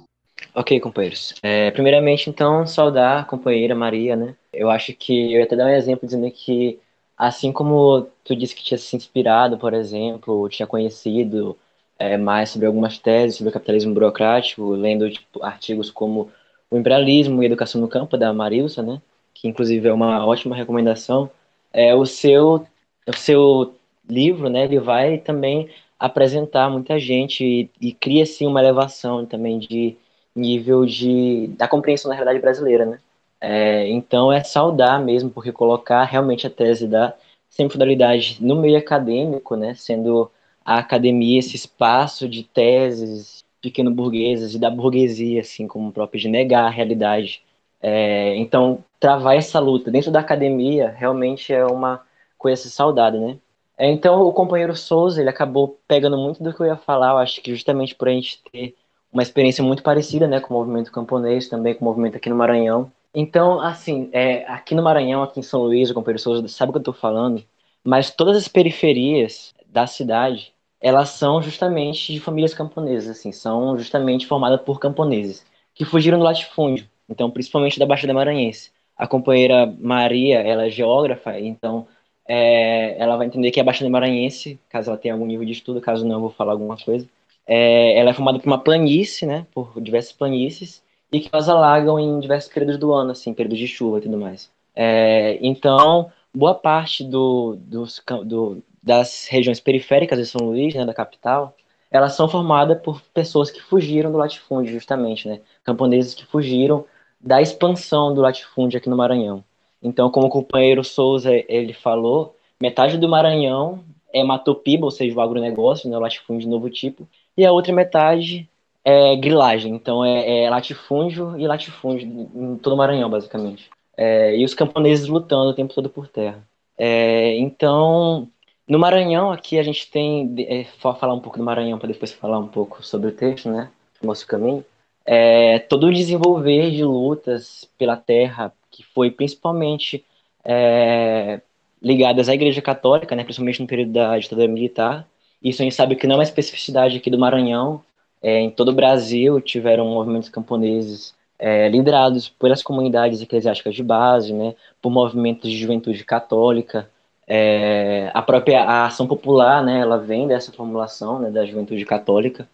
Ok, 0.54 0.80
companheiros. 0.80 1.34
É, 1.42 1.72
primeiramente, 1.72 2.30
então, 2.30 2.66
saudar 2.66 3.22
a 3.22 3.26
companheira 3.26 3.76
Maria, 3.76 4.16
né? 4.16 4.36
Eu 4.52 4.70
acho 4.70 4.94
que 4.94 5.34
eu 5.34 5.40
ia 5.40 5.44
até 5.46 5.56
dar 5.56 5.66
um 5.66 5.70
exemplo 5.70 6.06
dizendo 6.06 6.30
que, 6.32 6.80
assim 7.18 7.52
como 7.52 8.08
tu 8.24 8.36
disse 8.36 8.56
que 8.56 8.64
tinha 8.64 8.78
se 8.78 8.96
inspirado, 8.96 9.58
por 9.58 9.74
exemplo, 9.74 10.48
tinha 10.50 10.68
conhecido 10.68 11.58
é, 11.98 12.18
mais 12.18 12.50
sobre 12.50 12.68
algumas 12.68 12.98
teses 12.98 13.38
sobre 13.38 13.50
o 13.50 13.54
capitalismo 13.54 13.94
burocrático, 13.94 14.72
lendo 14.72 15.10
tipo, 15.10 15.44
artigos 15.44 15.90
como 15.90 16.32
O 16.70 16.78
Imperialismo 16.78 17.42
e 17.42 17.46
Educação 17.46 17.80
no 17.82 17.88
Campo, 17.88 18.18
da 18.18 18.34
Marilsa, 18.34 18.82
né? 18.84 19.02
Que, 19.34 19.48
inclusive, 19.48 19.88
é 19.88 19.94
uma 19.94 20.26
ótima 20.26 20.56
recomendação. 20.56 21.30
É, 21.78 21.94
o 21.96 22.06
seu 22.06 22.66
o 23.08 23.14
seu 23.16 23.76
livro, 24.10 24.50
né? 24.50 24.64
Ele 24.66 24.80
vai 24.80 25.18
também 25.20 25.70
apresentar 26.00 26.70
muita 26.70 27.00
gente 27.00 27.44
e, 27.44 27.70
e 27.90 27.94
cria, 27.94 28.24
assim, 28.24 28.48
uma 28.48 28.60
elevação 28.62 29.26
também 29.26 29.60
de 29.60 29.96
nível 30.36 30.86
de, 30.86 31.48
da 31.58 31.68
compreensão 31.68 32.10
da 32.10 32.16
realidade 32.16 32.40
brasileira, 32.40 32.86
né? 32.86 33.00
É, 33.40 33.88
então 33.90 34.32
é 34.32 34.44
saudar 34.44 35.00
mesmo, 35.04 35.30
porque 35.30 35.52
colocar 35.52 36.04
realmente 36.04 36.48
a 36.48 36.50
tese 36.50 36.88
da 36.88 37.14
semifodalidade 37.50 38.38
no 38.42 38.56
meio 38.56 38.78
acadêmico, 38.78 39.56
né, 39.56 39.76
sendo 39.76 40.30
a 40.66 40.80
academia 40.80 41.40
esse 41.40 41.56
espaço 41.56 42.28
de 42.28 42.44
teses 42.44 43.44
pequeno-burguesas 43.62 44.56
e 44.56 44.60
da 44.60 44.70
burguesia, 44.70 45.42
assim 45.42 45.68
como 45.68 45.90
o 45.90 45.92
próprio 45.92 46.20
de 46.20 46.28
negar 46.28 46.66
a 46.66 46.70
realidade. 46.70 47.42
É, 47.82 48.36
então, 48.38 48.84
travar 49.00 49.36
essa 49.36 49.60
luta 49.60 49.92
dentro 49.92 50.12
da 50.12 50.20
academia 50.20 50.90
realmente 50.90 51.54
é 51.54 51.66
uma 51.66 52.02
coisa 52.38 52.70
saudada, 52.70 53.20
né? 53.20 53.38
É, 53.78 53.92
então, 53.92 54.22
o 54.22 54.34
companheiro 54.34 54.76
Souza, 54.76 55.22
ele 55.22 55.30
acabou 55.30 55.80
pegando 55.88 56.18
muito 56.18 56.44
do 56.44 56.54
que 56.54 56.62
eu 56.62 56.66
ia 56.66 56.76
falar, 56.78 57.12
eu 57.12 57.18
acho 57.18 57.42
que 57.42 57.52
justamente 57.54 57.94
por 57.94 58.08
a 58.08 58.12
gente 58.12 58.42
ter 58.52 58.76
uma 59.12 59.22
experiência 59.22 59.64
muito 59.64 59.84
parecida, 59.84 60.28
né, 60.28 60.40
com 60.40 60.54
o 60.54 60.58
movimento 60.58 60.92
camponês, 60.92 61.48
também 61.48 61.76
com 61.76 61.86
o 61.86 61.88
movimento 61.88 62.18
aqui 62.18 62.30
no 62.30 62.36
Maranhão. 62.36 62.92
Então, 63.14 63.60
assim, 63.60 64.10
é, 64.12 64.46
aqui 64.52 64.76
no 64.76 64.84
Maranhão, 64.84 65.24
aqui 65.24 65.40
em 65.40 65.44
São 65.44 65.62
Luís, 65.62 65.90
o 65.90 65.94
companheiro 65.94 66.22
Souza 66.22 66.48
sabe 66.48 66.70
o 66.72 66.74
que 66.74 66.78
eu 66.78 66.82
estou 66.82 66.94
falando, 66.94 67.44
mas 67.84 68.12
todas 68.12 68.36
as 68.38 68.48
periferias 68.48 69.54
da 69.68 69.88
cidade, 69.88 70.54
elas 70.82 71.10
são 71.10 71.42
justamente 71.42 72.14
de 72.14 72.20
famílias 72.20 72.54
camponesas, 72.54 73.18
assim, 73.18 73.32
são 73.32 73.78
justamente 73.78 74.28
formadas 74.28 74.62
por 74.62 74.80
camponeses, 74.80 75.46
que 75.74 75.86
fugiram 75.86 76.18
do 76.20 76.24
latifúndio, 76.26 76.88
então, 77.10 77.30
principalmente 77.32 77.80
da 77.80 77.86
Baixada 77.86 78.14
Maranhense. 78.14 78.72
A 78.98 79.08
companheira 79.08 79.66
Maria, 79.80 80.40
ela 80.40 80.66
é 80.66 80.70
geógrafa, 80.70 81.40
então 81.40 81.88
é, 82.28 82.98
ela 83.02 83.16
vai 83.16 83.28
entender 83.28 83.52
que 83.52 83.60
a 83.60 83.64
Baixada 83.64 83.90
Maranhense, 83.90 84.60
caso 84.70 84.90
ela 84.90 84.98
tenha 84.98 85.14
algum 85.14 85.26
nível 85.26 85.46
de 85.46 85.52
estudo, 85.54 85.80
caso 85.80 86.06
não, 86.06 86.16
eu 86.16 86.22
vou 86.22 86.30
falar 86.32 86.54
alguma 86.54 86.78
coisa. 86.78 87.08
É, 87.46 87.98
ela 87.98 88.10
é 88.10 88.14
formada 88.14 88.40
por 88.40 88.48
uma 88.48 88.60
planície, 88.60 89.26
né, 89.26 89.46
por 89.54 89.80
diversas 89.82 90.12
planícies, 90.12 90.84
e 91.12 91.20
que 91.22 91.30
elas 91.32 91.48
alagam 91.48 92.00
em 92.00 92.20
diversos 92.20 92.52
períodos 92.52 92.78
do 92.78 92.92
ano, 92.94 93.12
assim, 93.12 93.34
períodos 93.34 93.60
de 93.60 93.68
chuva 93.68 94.00
e 94.00 94.02
tudo 94.02 94.18
mais. 94.18 94.52
É, 94.76 95.38
então, 95.42 96.12
boa 96.34 96.54
parte 96.54 97.04
do, 97.04 97.56
dos, 97.56 98.04
do, 98.26 98.62
das 98.84 99.28
regiões 99.30 99.60
periféricas 99.60 100.20
de 100.20 100.26
São 100.26 100.46
Luís, 100.46 100.76
né, 100.76 100.86
da 100.86 100.94
capital, 100.94 101.56
elas 101.90 102.14
são 102.14 102.28
formadas 102.28 102.82
por 102.82 103.02
pessoas 103.14 103.50
que 103.50 103.62
fugiram 103.62 104.12
do 104.12 104.18
latifúndio, 104.18 104.74
justamente, 104.74 105.28
né? 105.28 105.40
Camponeses 105.64 106.14
que 106.14 106.26
fugiram 106.26 106.86
da 107.20 107.42
expansão 107.42 108.14
do 108.14 108.22
latifúndio 108.22 108.78
aqui 108.78 108.90
no 108.90 108.98
Maranhão. 108.98 109.44
Então, 109.82 110.10
como 110.10 110.28
o 110.28 110.30
companheiro 110.30 110.84
Souza 110.84 111.32
ele 111.48 111.74
falou, 111.74 112.36
metade 112.62 112.98
do 112.98 113.10
Maranhão 113.10 113.84
é 114.14 114.24
matopiba, 114.24 114.86
ou 114.86 114.92
seja, 114.92 115.16
o 115.16 115.22
agronegócio, 115.22 115.90
né, 115.90 115.98
o 115.98 116.02
latifúndio 116.02 116.42
de 116.42 116.50
novo 116.50 116.70
tipo, 116.70 117.08
e 117.36 117.46
a 117.46 117.52
outra 117.52 117.74
metade 117.74 118.50
é 118.84 119.16
grilagem, 119.16 119.76
então 119.76 120.04
é, 120.04 120.44
é 120.44 120.50
latifúndio 120.50 121.38
e 121.38 121.46
latifúndio 121.46 122.30
em 122.34 122.58
todo 122.58 122.74
o 122.74 122.78
Maranhão, 122.78 123.10
basicamente. 123.10 123.70
É, 123.96 124.38
e 124.38 124.46
os 124.46 124.54
camponeses 124.54 125.08
lutando 125.08 125.50
o 125.50 125.54
tempo 125.54 125.74
todo 125.74 125.90
por 125.90 126.08
terra. 126.08 126.48
É, 126.78 127.36
então, 127.38 128.30
no 128.68 128.78
Maranhão, 128.78 129.32
aqui 129.32 129.58
a 129.58 129.64
gente 129.64 129.90
tem. 129.90 130.36
É, 130.48 130.66
falar 130.66 131.14
um 131.14 131.20
pouco 131.20 131.38
do 131.38 131.44
Maranhão 131.44 131.80
para 131.80 131.88
depois 131.88 132.12
falar 132.12 132.38
um 132.38 132.48
pouco 132.48 132.84
sobre 132.84 133.10
o 133.10 133.12
texto, 133.12 133.50
né? 133.50 133.72
O 134.02 134.06
nosso 134.06 134.28
caminho. 134.28 134.64
É, 135.10 135.60
todo 135.60 135.88
o 135.88 135.94
desenvolver 135.94 136.70
de 136.72 136.84
lutas 136.84 137.66
pela 137.78 137.96
terra, 137.96 138.52
que 138.70 138.84
foi 138.84 139.10
principalmente 139.10 140.04
é, 140.44 141.40
ligadas 141.82 142.28
à 142.28 142.34
Igreja 142.34 142.62
Católica, 142.62 143.16
né, 143.16 143.24
principalmente 143.24 143.62
no 143.62 143.68
período 143.68 143.94
da 143.94 144.20
ditadura 144.20 144.50
militar. 144.50 145.08
Isso 145.42 145.62
a 145.62 145.64
gente 145.64 145.76
sabe 145.76 145.96
que 145.96 146.06
não 146.06 146.16
é 146.16 146.18
uma 146.18 146.24
especificidade 146.24 146.98
aqui 146.98 147.10
do 147.10 147.18
Maranhão. 147.18 147.82
É, 148.22 148.42
em 148.42 148.50
todo 148.50 148.70
o 148.70 148.74
Brasil 148.74 149.40
tiveram 149.40 149.88
movimentos 149.88 150.28
camponeses 150.28 151.16
é, 151.40 151.70
liderados 151.70 152.28
pelas 152.28 152.62
comunidades 152.62 153.22
eclesiásticas 153.22 153.76
de 153.76 153.84
base, 153.84 154.34
né, 154.34 154.56
por 154.82 154.92
movimentos 154.92 155.50
de 155.50 155.58
juventude 155.58 156.04
católica. 156.04 156.90
É, 157.26 158.12
a 158.14 158.22
própria 158.22 158.64
a 158.64 158.86
ação 158.88 159.08
popular, 159.08 159.64
né, 159.64 159.80
ela 159.80 159.98
vem 159.98 160.28
dessa 160.28 160.52
formulação 160.52 161.20
né, 161.20 161.30
da 161.30 161.46
juventude 161.46 161.86
católica. 161.86 162.46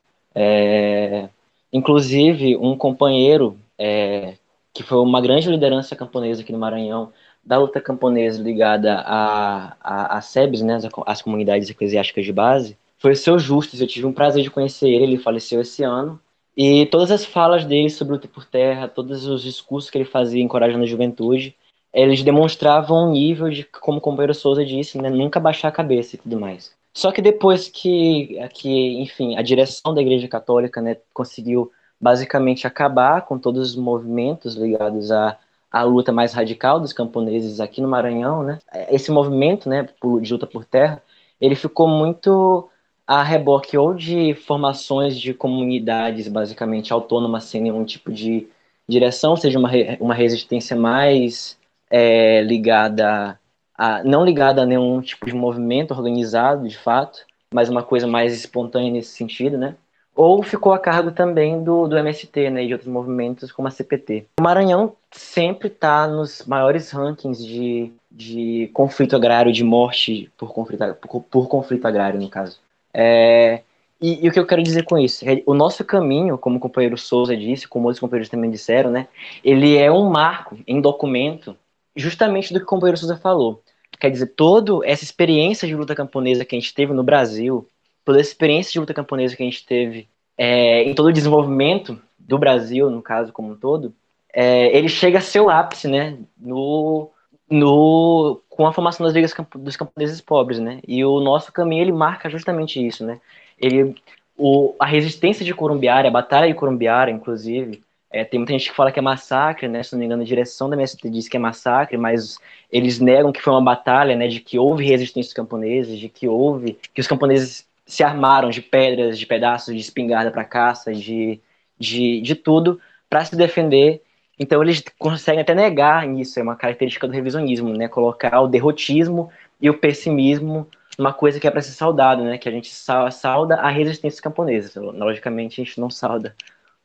Inclusive, 1.74 2.56
um 2.56 2.78
companheiro 2.78 3.58
é, 3.80 4.36
que 4.72 4.84
foi 4.84 5.00
uma 5.00 5.20
grande 5.20 5.50
liderança 5.50 5.96
camponesa 5.96 6.44
aqui 6.44 6.52
no 6.52 6.60
Maranhão, 6.60 7.12
da 7.44 7.58
luta 7.58 7.82
camponesa 7.82 8.42
ligada 8.42 9.00
a, 9.00 9.76
a, 9.82 10.18
a 10.18 10.22
SEBs, 10.22 10.62
né, 10.62 10.76
as, 10.76 10.88
as 11.06 11.22
comunidades 11.22 11.70
eclesiásticas 11.70 12.26
de 12.26 12.32
base, 12.32 12.78
foi 12.98 13.12
o 13.12 13.16
seu 13.16 13.38
Justus. 13.38 13.82
Eu 13.82 13.88
tive 13.88 14.06
um 14.06 14.14
prazer 14.14 14.44
de 14.44 14.52
conhecer 14.52 14.88
ele, 14.88 15.04
ele 15.04 15.18
faleceu 15.18 15.60
esse 15.62 15.84
ano. 15.84 16.20
E 16.56 16.86
todas 16.86 17.12
as 17.12 17.26
falas 17.26 17.66
dele 17.66 17.90
sobre 17.90 18.14
luta 18.14 18.28
por 18.28 18.46
terra, 18.46 18.88
todos 18.88 19.26
os 19.26 19.42
discursos 19.42 19.90
que 19.90 19.98
ele 19.98 20.06
fazia 20.06 20.42
encorajando 20.42 20.84
a 20.84 20.88
juventude, 20.88 21.56
eles 21.92 22.24
demonstravam 22.24 23.10
um 23.10 23.12
nível 23.12 23.50
de, 23.50 23.64
como 23.64 23.98
o 23.98 24.02
companheiro 24.02 24.34
Souza 24.34 24.64
disse, 24.64 24.98
né, 25.00 25.10
nunca 25.10 25.40
baixar 25.40 25.70
a 25.70 25.72
cabeça 25.72 26.16
e 26.16 26.20
tudo 26.20 26.40
mais. 26.40 26.72
Só 26.94 27.12
que 27.12 27.22
depois 27.22 27.68
que, 27.70 28.38
que 28.54 29.02
enfim, 29.02 29.36
a 29.36 29.42
direção 29.42 29.94
da 29.94 30.02
Igreja 30.02 30.28
Católica 30.28 30.82
né, 30.82 30.98
conseguiu 31.14 31.72
basicamente 32.00 32.68
acabar 32.68 33.22
com 33.26 33.40
todos 33.40 33.72
os 33.72 33.76
movimentos 33.76 34.56
ligados 34.56 35.12
à, 35.12 35.38
à 35.72 35.84
luta 35.84 36.12
mais 36.12 36.34
radical 36.34 36.80
dos 36.80 36.94
camponeses 36.94 37.60
aqui 37.60 37.82
no 37.82 37.88
Maranhão, 37.88 38.44
né, 38.44 38.60
esse 38.90 39.12
movimento 39.12 39.68
né, 39.70 39.88
de 40.22 40.34
luta 40.34 40.46
por 40.46 40.66
terra, 40.66 41.02
ele 41.42 41.56
ficou 41.56 41.88
muito 41.88 42.70
a 43.08 43.24
reboque 43.24 43.78
ou 43.78 43.94
de 43.94 44.34
formações 44.36 45.20
de 45.20 45.34
comunidades 45.34 46.28
basicamente 46.28 46.94
autônomas 46.94 47.46
sem 47.46 47.62
nenhum 47.62 47.84
tipo 47.84 48.12
de 48.12 48.48
direção, 48.88 49.36
seja 49.36 49.60
uma, 49.60 49.70
uma 50.00 50.14
resistência 50.14 50.76
mais 50.76 51.58
é, 51.90 52.42
ligada 52.42 53.40
a, 53.78 54.04
não 54.04 54.24
ligada 54.24 54.62
a 54.62 54.66
nenhum 54.66 55.02
tipo 55.02 55.26
de 55.26 55.34
movimento 55.34 55.92
organizado 55.92 56.68
de 56.68 56.78
fato, 56.78 57.26
mas 57.54 57.70
uma 57.70 57.84
coisa 57.84 58.08
mais 58.08 58.34
espontânea 58.34 58.92
nesse 58.92 59.16
sentido, 59.16 59.58
né? 59.58 59.76
Ou 60.16 60.44
ficou 60.44 60.74
a 60.74 60.80
cargo 60.80 61.12
também 61.12 61.64
do, 61.64 61.88
do 61.88 61.98
MST, 61.98 62.50
né, 62.52 62.64
e 62.64 62.68
de 62.68 62.74
outros 62.74 62.92
movimentos 62.92 63.52
como 63.52 63.68
a 63.68 63.72
CPT. 63.72 64.28
O 64.40 64.44
Maranhão 64.44 64.96
sempre 65.12 65.70
está 65.70 66.08
nos 66.08 66.46
maiores 66.46 66.92
rankings 66.92 67.44
de, 67.44 67.92
de 68.12 68.70
conflito 68.74 69.16
agrário, 69.16 69.52
de 69.52 69.64
morte 69.64 70.32
por 70.38 70.54
conflito, 70.54 70.84
por, 70.96 71.22
por 71.24 71.48
conflito 71.48 71.88
agrário, 71.88 72.20
no 72.20 72.30
caso. 72.30 72.60
É, 72.94 73.62
e, 74.00 74.24
e, 74.24 74.30
o 74.30 74.32
que 74.32 74.40
eu 74.40 74.46
quero 74.46 74.62
dizer 74.62 74.84
com 74.84 75.00
isso? 75.00 75.28
É, 75.28 75.42
o 75.48 75.54
nosso 75.56 75.84
caminho, 75.84 76.38
como 76.38 76.58
o 76.58 76.60
companheiro 76.60 76.98
Souza 76.98 77.36
disse, 77.36 77.68
como 77.68 77.86
outros 77.86 78.00
companheiros 78.00 78.30
também 78.30 78.52
disseram, 78.52 78.92
né? 78.92 79.08
Ele 79.44 79.78
é 79.78 79.92
um 79.92 80.10
marco 80.10 80.60
em 80.68 80.80
documento 80.80 81.56
justamente 81.96 82.54
do 82.54 82.60
que 82.60 82.66
o 82.66 82.68
companheiro 82.68 82.98
Souza 82.98 83.18
falou. 83.18 83.64
Quer 84.00 84.10
dizer, 84.10 84.28
toda 84.36 84.86
essa 84.88 85.04
experiência 85.04 85.68
de 85.68 85.76
luta 85.76 85.96
camponesa 85.96 86.44
que 86.44 86.56
a 86.56 86.60
gente 86.60 86.74
teve 86.74 86.94
no 86.94 87.04
Brasil, 87.04 87.70
toda 88.04 88.20
essa 88.20 88.30
experiência 88.30 88.72
de 88.72 88.80
luta 88.80 88.94
camponesa 88.94 89.36
que 89.36 89.44
a 89.44 89.46
gente 89.46 89.66
teve 89.66 90.08
é, 90.38 90.84
em 90.84 90.94
todo 90.94 91.08
o 91.08 91.14
desenvolvimento 91.14 92.00
do 92.18 92.38
Brasil, 92.38 92.90
no 92.90 93.02
caso 93.02 93.32
como 93.32 93.52
um 93.52 93.56
todo, 93.56 93.94
é, 94.34 94.76
ele 94.76 94.90
chega 94.90 95.20
a 95.20 95.22
seu 95.22 95.50
ápice, 95.50 95.88
né? 95.88 96.18
No, 96.40 97.12
no, 97.50 98.42
com 98.50 98.66
a 98.66 98.74
formação 98.74 99.06
das 99.06 99.14
ligas 99.14 99.34
dos 99.56 99.76
camponeses 99.76 100.20
pobres, 100.22 100.60
né? 100.60 100.80
E 100.88 101.06
o 101.06 101.20
nosso 101.20 101.52
caminho 101.52 101.84
ele 101.84 101.92
marca 101.92 102.30
justamente 102.30 102.86
isso, 102.86 103.06
né? 103.06 103.22
Ele, 103.60 103.96
o, 104.36 104.76
a 104.80 104.86
resistência 104.86 105.46
de 105.46 105.54
Corumbiara, 105.54 106.08
a 106.08 106.12
batalha 106.12 106.48
de 106.48 106.56
Corumbiara, 106.56 107.12
inclusive, 107.12 107.84
é, 108.14 108.24
tem 108.24 108.40
muita 108.40 108.54
gente 108.54 108.70
que 108.70 108.76
fala 108.76 108.92
que 108.92 109.00
é 109.00 109.02
massacre, 109.02 109.68
né? 109.68 109.84
Se 109.84 109.94
não 109.94 110.00
me 110.00 110.06
engano, 110.06 110.22
a 110.22 110.26
direção 110.26 110.70
da 110.70 110.76
MST 110.76 111.10
diz 111.10 111.28
que 111.28 111.36
é 111.38 111.40
massacre, 111.40 111.98
mas 111.98 112.38
eles 112.72 113.00
negam 113.00 113.32
que 113.32 113.42
foi 113.42 113.54
uma 113.54 113.64
batalha, 113.64 114.16
né? 114.16 114.28
De 114.28 114.40
que 114.40 114.60
houve 114.60 114.86
resistência 114.86 115.30
dos 115.30 115.34
camponeses, 115.34 116.00
de 116.00 116.10
que 116.10 116.28
houve, 116.28 116.78
que 116.94 117.02
os 117.02 117.08
camponeses 117.08 117.68
se 117.86 118.04
armaram 118.04 118.50
de 118.50 118.62
pedras, 118.62 119.20
de 119.20 119.26
pedaços 119.26 119.74
de 119.76 119.82
espingarda 119.82 120.32
para 120.32 120.46
caça, 120.46 120.94
de, 120.94 121.42
de, 121.78 122.22
de 122.22 122.36
tudo 122.36 122.80
para 123.10 123.26
se 123.26 123.36
defender 123.36 124.02
então 124.38 124.62
eles 124.64 124.84
conseguem 124.98 125.42
até 125.42 125.54
negar 125.54 126.10
isso, 126.10 126.40
é 126.40 126.44
uma 126.44 126.56
característica 126.56 127.08
do 127.08 127.14
revisionismo, 127.14 127.70
né? 127.70 127.88
Colocar 127.88 128.42
o 128.42 128.48
derrotismo 128.48 129.32
e 129.62 129.70
o 129.70 129.78
pessimismo 129.78 130.68
numa 130.98 131.14
coisa 131.14 131.40
que 131.40 131.48
é 131.48 131.52
para 131.52 131.62
ser 131.62 131.72
saudado, 131.72 132.24
né? 132.24 132.38
Que 132.38 132.50
a 132.50 132.52
gente 132.52 132.70
sauda 132.70 133.56
a 133.56 133.70
resistência 133.70 134.22
camponesa. 134.22 134.82
Logicamente 134.82 135.62
a 135.62 135.64
gente 135.64 135.80
não 135.80 135.90
sauda 135.90 136.36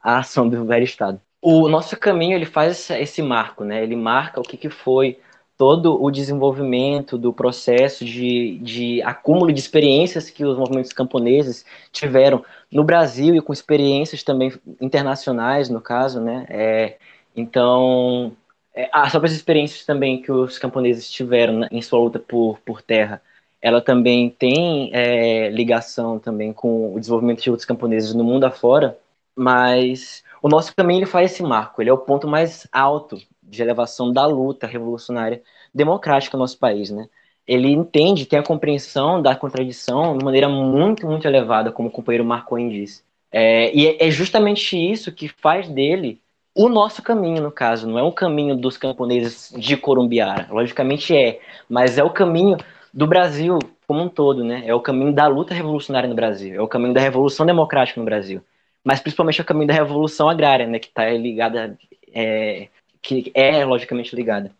a 0.08 0.18
ação 0.18 0.48
do 0.48 0.64
velho 0.64 0.84
Estado. 0.84 1.20
O 1.40 1.68
nosso 1.68 1.96
caminho 1.96 2.34
ele 2.34 2.46
faz 2.46 2.88
esse 2.90 3.20
marco, 3.22 3.62
né? 3.62 3.82
Ele 3.82 3.94
marca 3.94 4.40
o 4.40 4.42
que, 4.42 4.56
que 4.56 4.70
foi 4.70 5.18
todo 5.56 6.02
o 6.02 6.10
desenvolvimento 6.10 7.18
do 7.18 7.32
processo 7.32 8.04
de, 8.04 8.58
de 8.58 9.02
acúmulo 9.02 9.52
de 9.52 9.60
experiências 9.60 10.30
que 10.30 10.44
os 10.44 10.56
movimentos 10.56 10.92
camponeses 10.92 11.64
tiveram 11.92 12.44
no 12.72 12.84
Brasil 12.84 13.34
e 13.34 13.40
com 13.42 13.52
experiências 13.52 14.22
também 14.22 14.52
internacionais, 14.80 15.68
no 15.68 15.80
caso, 15.80 16.20
né? 16.20 16.46
É, 16.48 16.96
então, 17.36 18.32
é, 18.74 18.88
as 18.92 19.10
próprias 19.10 19.34
experiências 19.34 19.84
também 19.84 20.22
que 20.22 20.32
os 20.32 20.58
camponeses 20.58 21.10
tiveram 21.10 21.66
em 21.70 21.82
sua 21.82 21.98
luta 21.98 22.18
por, 22.18 22.58
por 22.60 22.80
terra, 22.80 23.20
ela 23.60 23.80
também 23.80 24.30
tem 24.30 24.90
é, 24.94 25.50
ligação 25.50 26.18
também 26.18 26.52
com 26.52 26.94
o 26.94 26.98
desenvolvimento 27.00 27.42
de 27.42 27.50
outros 27.50 27.66
camponeses 27.66 28.14
no 28.14 28.24
mundo 28.24 28.44
afora, 28.44 28.96
mas 29.38 30.22
o 30.42 30.48
nosso 30.48 30.74
caminho 30.74 31.00
ele 31.00 31.06
faz 31.06 31.32
esse 31.32 31.42
marco, 31.42 31.80
ele 31.80 31.90
é 31.90 31.92
o 31.92 31.98
ponto 31.98 32.26
mais 32.26 32.66
alto 32.72 33.16
de 33.42 33.62
elevação 33.62 34.12
da 34.12 34.26
luta 34.26 34.66
revolucionária 34.66 35.42
democrática 35.74 36.36
no 36.36 36.42
nosso 36.42 36.58
país, 36.58 36.90
né? 36.90 37.08
Ele 37.46 37.68
entende, 37.70 38.26
tem 38.26 38.38
a 38.38 38.42
compreensão 38.42 39.22
da 39.22 39.34
contradição 39.34 40.18
de 40.18 40.24
maneira 40.24 40.48
muito, 40.48 41.06
muito 41.06 41.26
elevada, 41.26 41.72
como 41.72 41.88
o 41.88 41.92
companheiro 41.92 42.24
Marcoen 42.24 42.68
disse. 42.68 43.02
É, 43.32 43.74
e 43.74 43.96
é 43.98 44.10
justamente 44.10 44.76
isso 44.76 45.12
que 45.12 45.28
faz 45.28 45.68
dele 45.68 46.20
o 46.54 46.68
nosso 46.68 47.02
caminho, 47.02 47.40
no 47.40 47.52
caso, 47.52 47.86
não 47.86 47.98
é 47.98 48.02
um 48.02 48.10
caminho 48.10 48.56
dos 48.56 48.76
camponeses 48.76 49.54
de 49.56 49.76
Corumbiara, 49.76 50.48
logicamente 50.50 51.16
é, 51.16 51.40
mas 51.68 51.96
é 51.96 52.02
o 52.02 52.10
caminho 52.10 52.56
do 52.92 53.06
Brasil 53.06 53.60
como 53.86 54.02
um 54.02 54.08
todo, 54.08 54.42
né? 54.42 54.64
É 54.66 54.74
o 54.74 54.80
caminho 54.80 55.12
da 55.12 55.28
luta 55.28 55.54
revolucionária 55.54 56.08
no 56.08 56.16
Brasil, 56.16 56.56
é 56.56 56.60
o 56.60 56.66
caminho 56.66 56.92
da 56.92 57.00
revolução 57.00 57.46
democrática 57.46 58.00
no 58.00 58.04
Brasil, 58.04 58.42
mas 58.84 59.00
principalmente 59.00 59.40
o 59.40 59.44
caminho 59.44 59.66
da 59.66 59.74
revolução 59.74 60.28
agrária, 60.28 60.66
né? 60.66 60.78
Que 60.78 60.88
está 60.88 61.08
ligada, 61.10 61.78
é, 62.12 62.68
que 63.02 63.30
é 63.34 63.64
logicamente 63.64 64.14
ligada. 64.14 64.52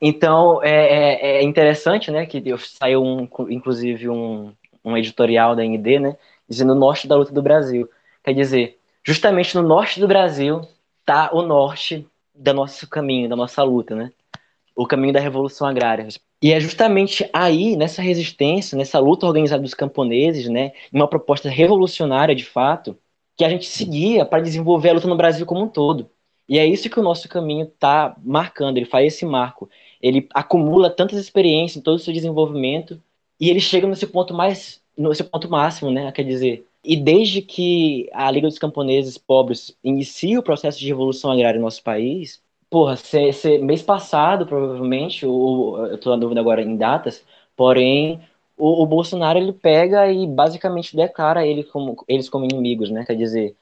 Então 0.00 0.62
é, 0.62 0.70
é, 0.70 1.38
é, 1.38 1.42
interessante, 1.42 2.10
né? 2.10 2.26
Que 2.26 2.42
saiu 2.58 3.02
um, 3.02 3.28
inclusive 3.48 4.08
um, 4.08 4.52
um 4.84 4.96
editorial 4.96 5.56
da 5.56 5.64
ND, 5.64 5.98
né? 5.98 6.16
Dizendo 6.48 6.72
o 6.72 6.78
norte 6.78 7.08
da 7.08 7.16
luta 7.16 7.32
do 7.32 7.42
Brasil. 7.42 7.88
Quer 8.22 8.34
dizer, 8.34 8.78
justamente 9.04 9.56
no 9.56 9.62
norte 9.62 10.00
do 10.00 10.08
Brasil 10.08 10.62
está 11.00 11.30
o 11.32 11.42
norte 11.42 12.06
do 12.34 12.54
nosso 12.54 12.88
caminho, 12.88 13.28
da 13.28 13.36
nossa 13.36 13.62
luta, 13.62 13.94
né? 13.94 14.12
O 14.76 14.86
caminho 14.86 15.12
da 15.12 15.20
revolução 15.20 15.66
agrária. 15.66 16.06
E 16.40 16.52
é 16.52 16.60
justamente 16.60 17.28
aí, 17.32 17.76
nessa 17.76 18.00
resistência, 18.00 18.78
nessa 18.78 19.00
luta 19.00 19.26
organizada 19.26 19.62
dos 19.62 19.74
camponeses, 19.74 20.48
né, 20.48 20.72
uma 20.92 21.08
proposta 21.08 21.48
revolucionária 21.48 22.34
de 22.34 22.44
fato, 22.44 22.96
que 23.38 23.44
a 23.44 23.48
gente 23.50 23.66
seguia 23.66 24.26
para 24.26 24.42
desenvolver 24.42 24.90
a 24.90 24.94
luta 24.94 25.08
no 25.08 25.16
Brasil 25.16 25.46
como 25.46 25.62
um 25.64 25.68
todo. 25.68 26.10
E 26.48 26.58
é 26.58 26.66
isso 26.66 26.90
que 26.90 27.00
o 27.00 27.02
nosso 27.02 27.28
caminho 27.28 27.66
está 27.66 28.16
marcando, 28.24 28.76
ele 28.78 28.86
faz 28.86 29.14
esse 29.14 29.24
marco. 29.26 29.70
Ele 30.02 30.28
acumula 30.34 30.90
tantas 30.90 31.18
experiências 31.18 31.76
em 31.78 31.82
todo 31.82 31.96
o 31.96 31.98
seu 32.00 32.12
desenvolvimento 32.12 33.00
e 33.40 33.50
ele 33.50 33.60
chega 33.60 33.86
nesse 33.86 34.06
ponto 34.06 34.34
mais, 34.34 34.82
nesse 34.96 35.24
ponto 35.24 35.48
máximo, 35.50 35.90
né? 35.90 36.10
Quer 36.12 36.24
dizer, 36.24 36.66
E 36.84 36.96
desde 36.96 37.42
que 37.42 38.08
a 38.12 38.30
Liga 38.30 38.48
dos 38.48 38.58
Camponeses 38.58 39.18
Pobres 39.18 39.76
inicia 39.82 40.38
o 40.38 40.42
processo 40.42 40.78
de 40.78 40.86
revolução 40.86 41.30
agrária 41.30 41.58
no 41.58 41.64
nosso 41.66 41.82
país, 41.82 42.42
porra, 42.70 42.96
cê, 42.96 43.58
mês 43.58 43.82
passado, 43.82 44.46
provavelmente, 44.46 45.26
o, 45.26 45.76
eu 45.88 45.94
estou 45.96 46.12
na 46.12 46.18
dúvida 46.20 46.40
agora 46.40 46.62
em 46.62 46.76
datas, 46.76 47.24
porém, 47.56 48.20
o, 48.58 48.82
o, 48.82 48.86
Bolsonaro 48.86 49.38
ele 49.38 49.52
pega 49.52 50.10
e 50.10 50.26
basicamente 50.26 50.96
declara 50.96 51.46
ele 51.46 51.64
como, 51.64 51.96
eles 52.08 52.28
como 52.28 52.44
inimigos, 52.44 52.90
né? 52.90 53.04
Quer 53.04 53.16
dizer, 53.16 53.56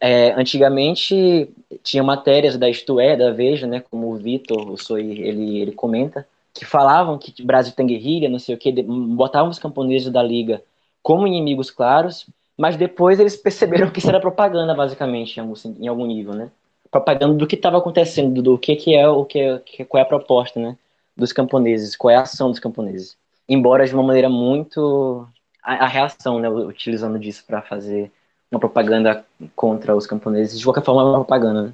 é, 0.00 0.32
antigamente 0.32 1.50
tinha 1.82 2.02
matérias 2.02 2.56
da 2.56 2.68
Isto 2.68 2.98
É, 3.00 3.16
da 3.16 3.32
Veja, 3.32 3.66
né? 3.66 3.80
Como 3.90 4.12
o 4.12 4.16
Vitor, 4.16 4.70
o 4.70 4.76
Soy, 4.76 5.02
ele, 5.02 5.58
ele 5.60 5.72
comenta, 5.72 6.26
que 6.54 6.64
falavam 6.64 7.18
que 7.18 7.42
o 7.42 7.46
Brasil 7.46 7.74
tem 7.74 7.86
guerrilha, 7.86 8.28
não 8.28 8.38
sei 8.38 8.54
o 8.54 8.58
que, 8.58 8.82
botavam 8.82 9.50
os 9.50 9.58
camponeses 9.58 10.10
da 10.10 10.22
Liga 10.22 10.62
como 11.02 11.26
inimigos 11.26 11.70
claros, 11.70 12.26
mas 12.56 12.76
depois 12.76 13.20
eles 13.20 13.36
perceberam 13.36 13.90
que 13.90 13.98
isso 13.98 14.08
era 14.08 14.20
propaganda, 14.20 14.74
basicamente, 14.74 15.36
em 15.36 15.40
algum, 15.40 15.54
em 15.78 15.88
algum 15.88 16.06
nível, 16.06 16.34
né? 16.34 16.50
Propaganda 16.90 17.34
do 17.34 17.46
que 17.46 17.56
estava 17.56 17.78
acontecendo, 17.78 18.42
do 18.42 18.58
que, 18.58 18.74
que 18.76 18.94
é 18.94 19.08
o 19.08 19.24
que 19.24 19.60
qual 19.88 20.00
é 20.00 20.02
a 20.02 20.08
proposta, 20.08 20.58
né? 20.58 20.76
Dos 21.16 21.32
camponeses, 21.32 21.96
qual 21.96 22.10
é 22.10 22.16
a 22.16 22.22
ação 22.22 22.50
dos 22.50 22.58
camponeses. 22.58 23.16
Embora 23.48 23.86
de 23.86 23.94
uma 23.94 24.02
maneira 24.02 24.28
muito 24.28 25.26
a, 25.62 25.84
a 25.84 25.86
reação, 25.86 26.38
né? 26.38 26.48
Utilizando 26.48 27.18
disso 27.18 27.44
para 27.46 27.62
fazer 27.62 28.10
uma 28.50 28.60
propaganda 28.60 29.24
contra 29.54 29.94
os 29.96 30.06
camponeses. 30.06 30.58
De 30.58 30.64
qualquer 30.64 30.84
forma, 30.84 31.02
é 31.02 31.04
uma 31.04 31.14
propaganda, 31.14 31.62
né? 31.62 31.72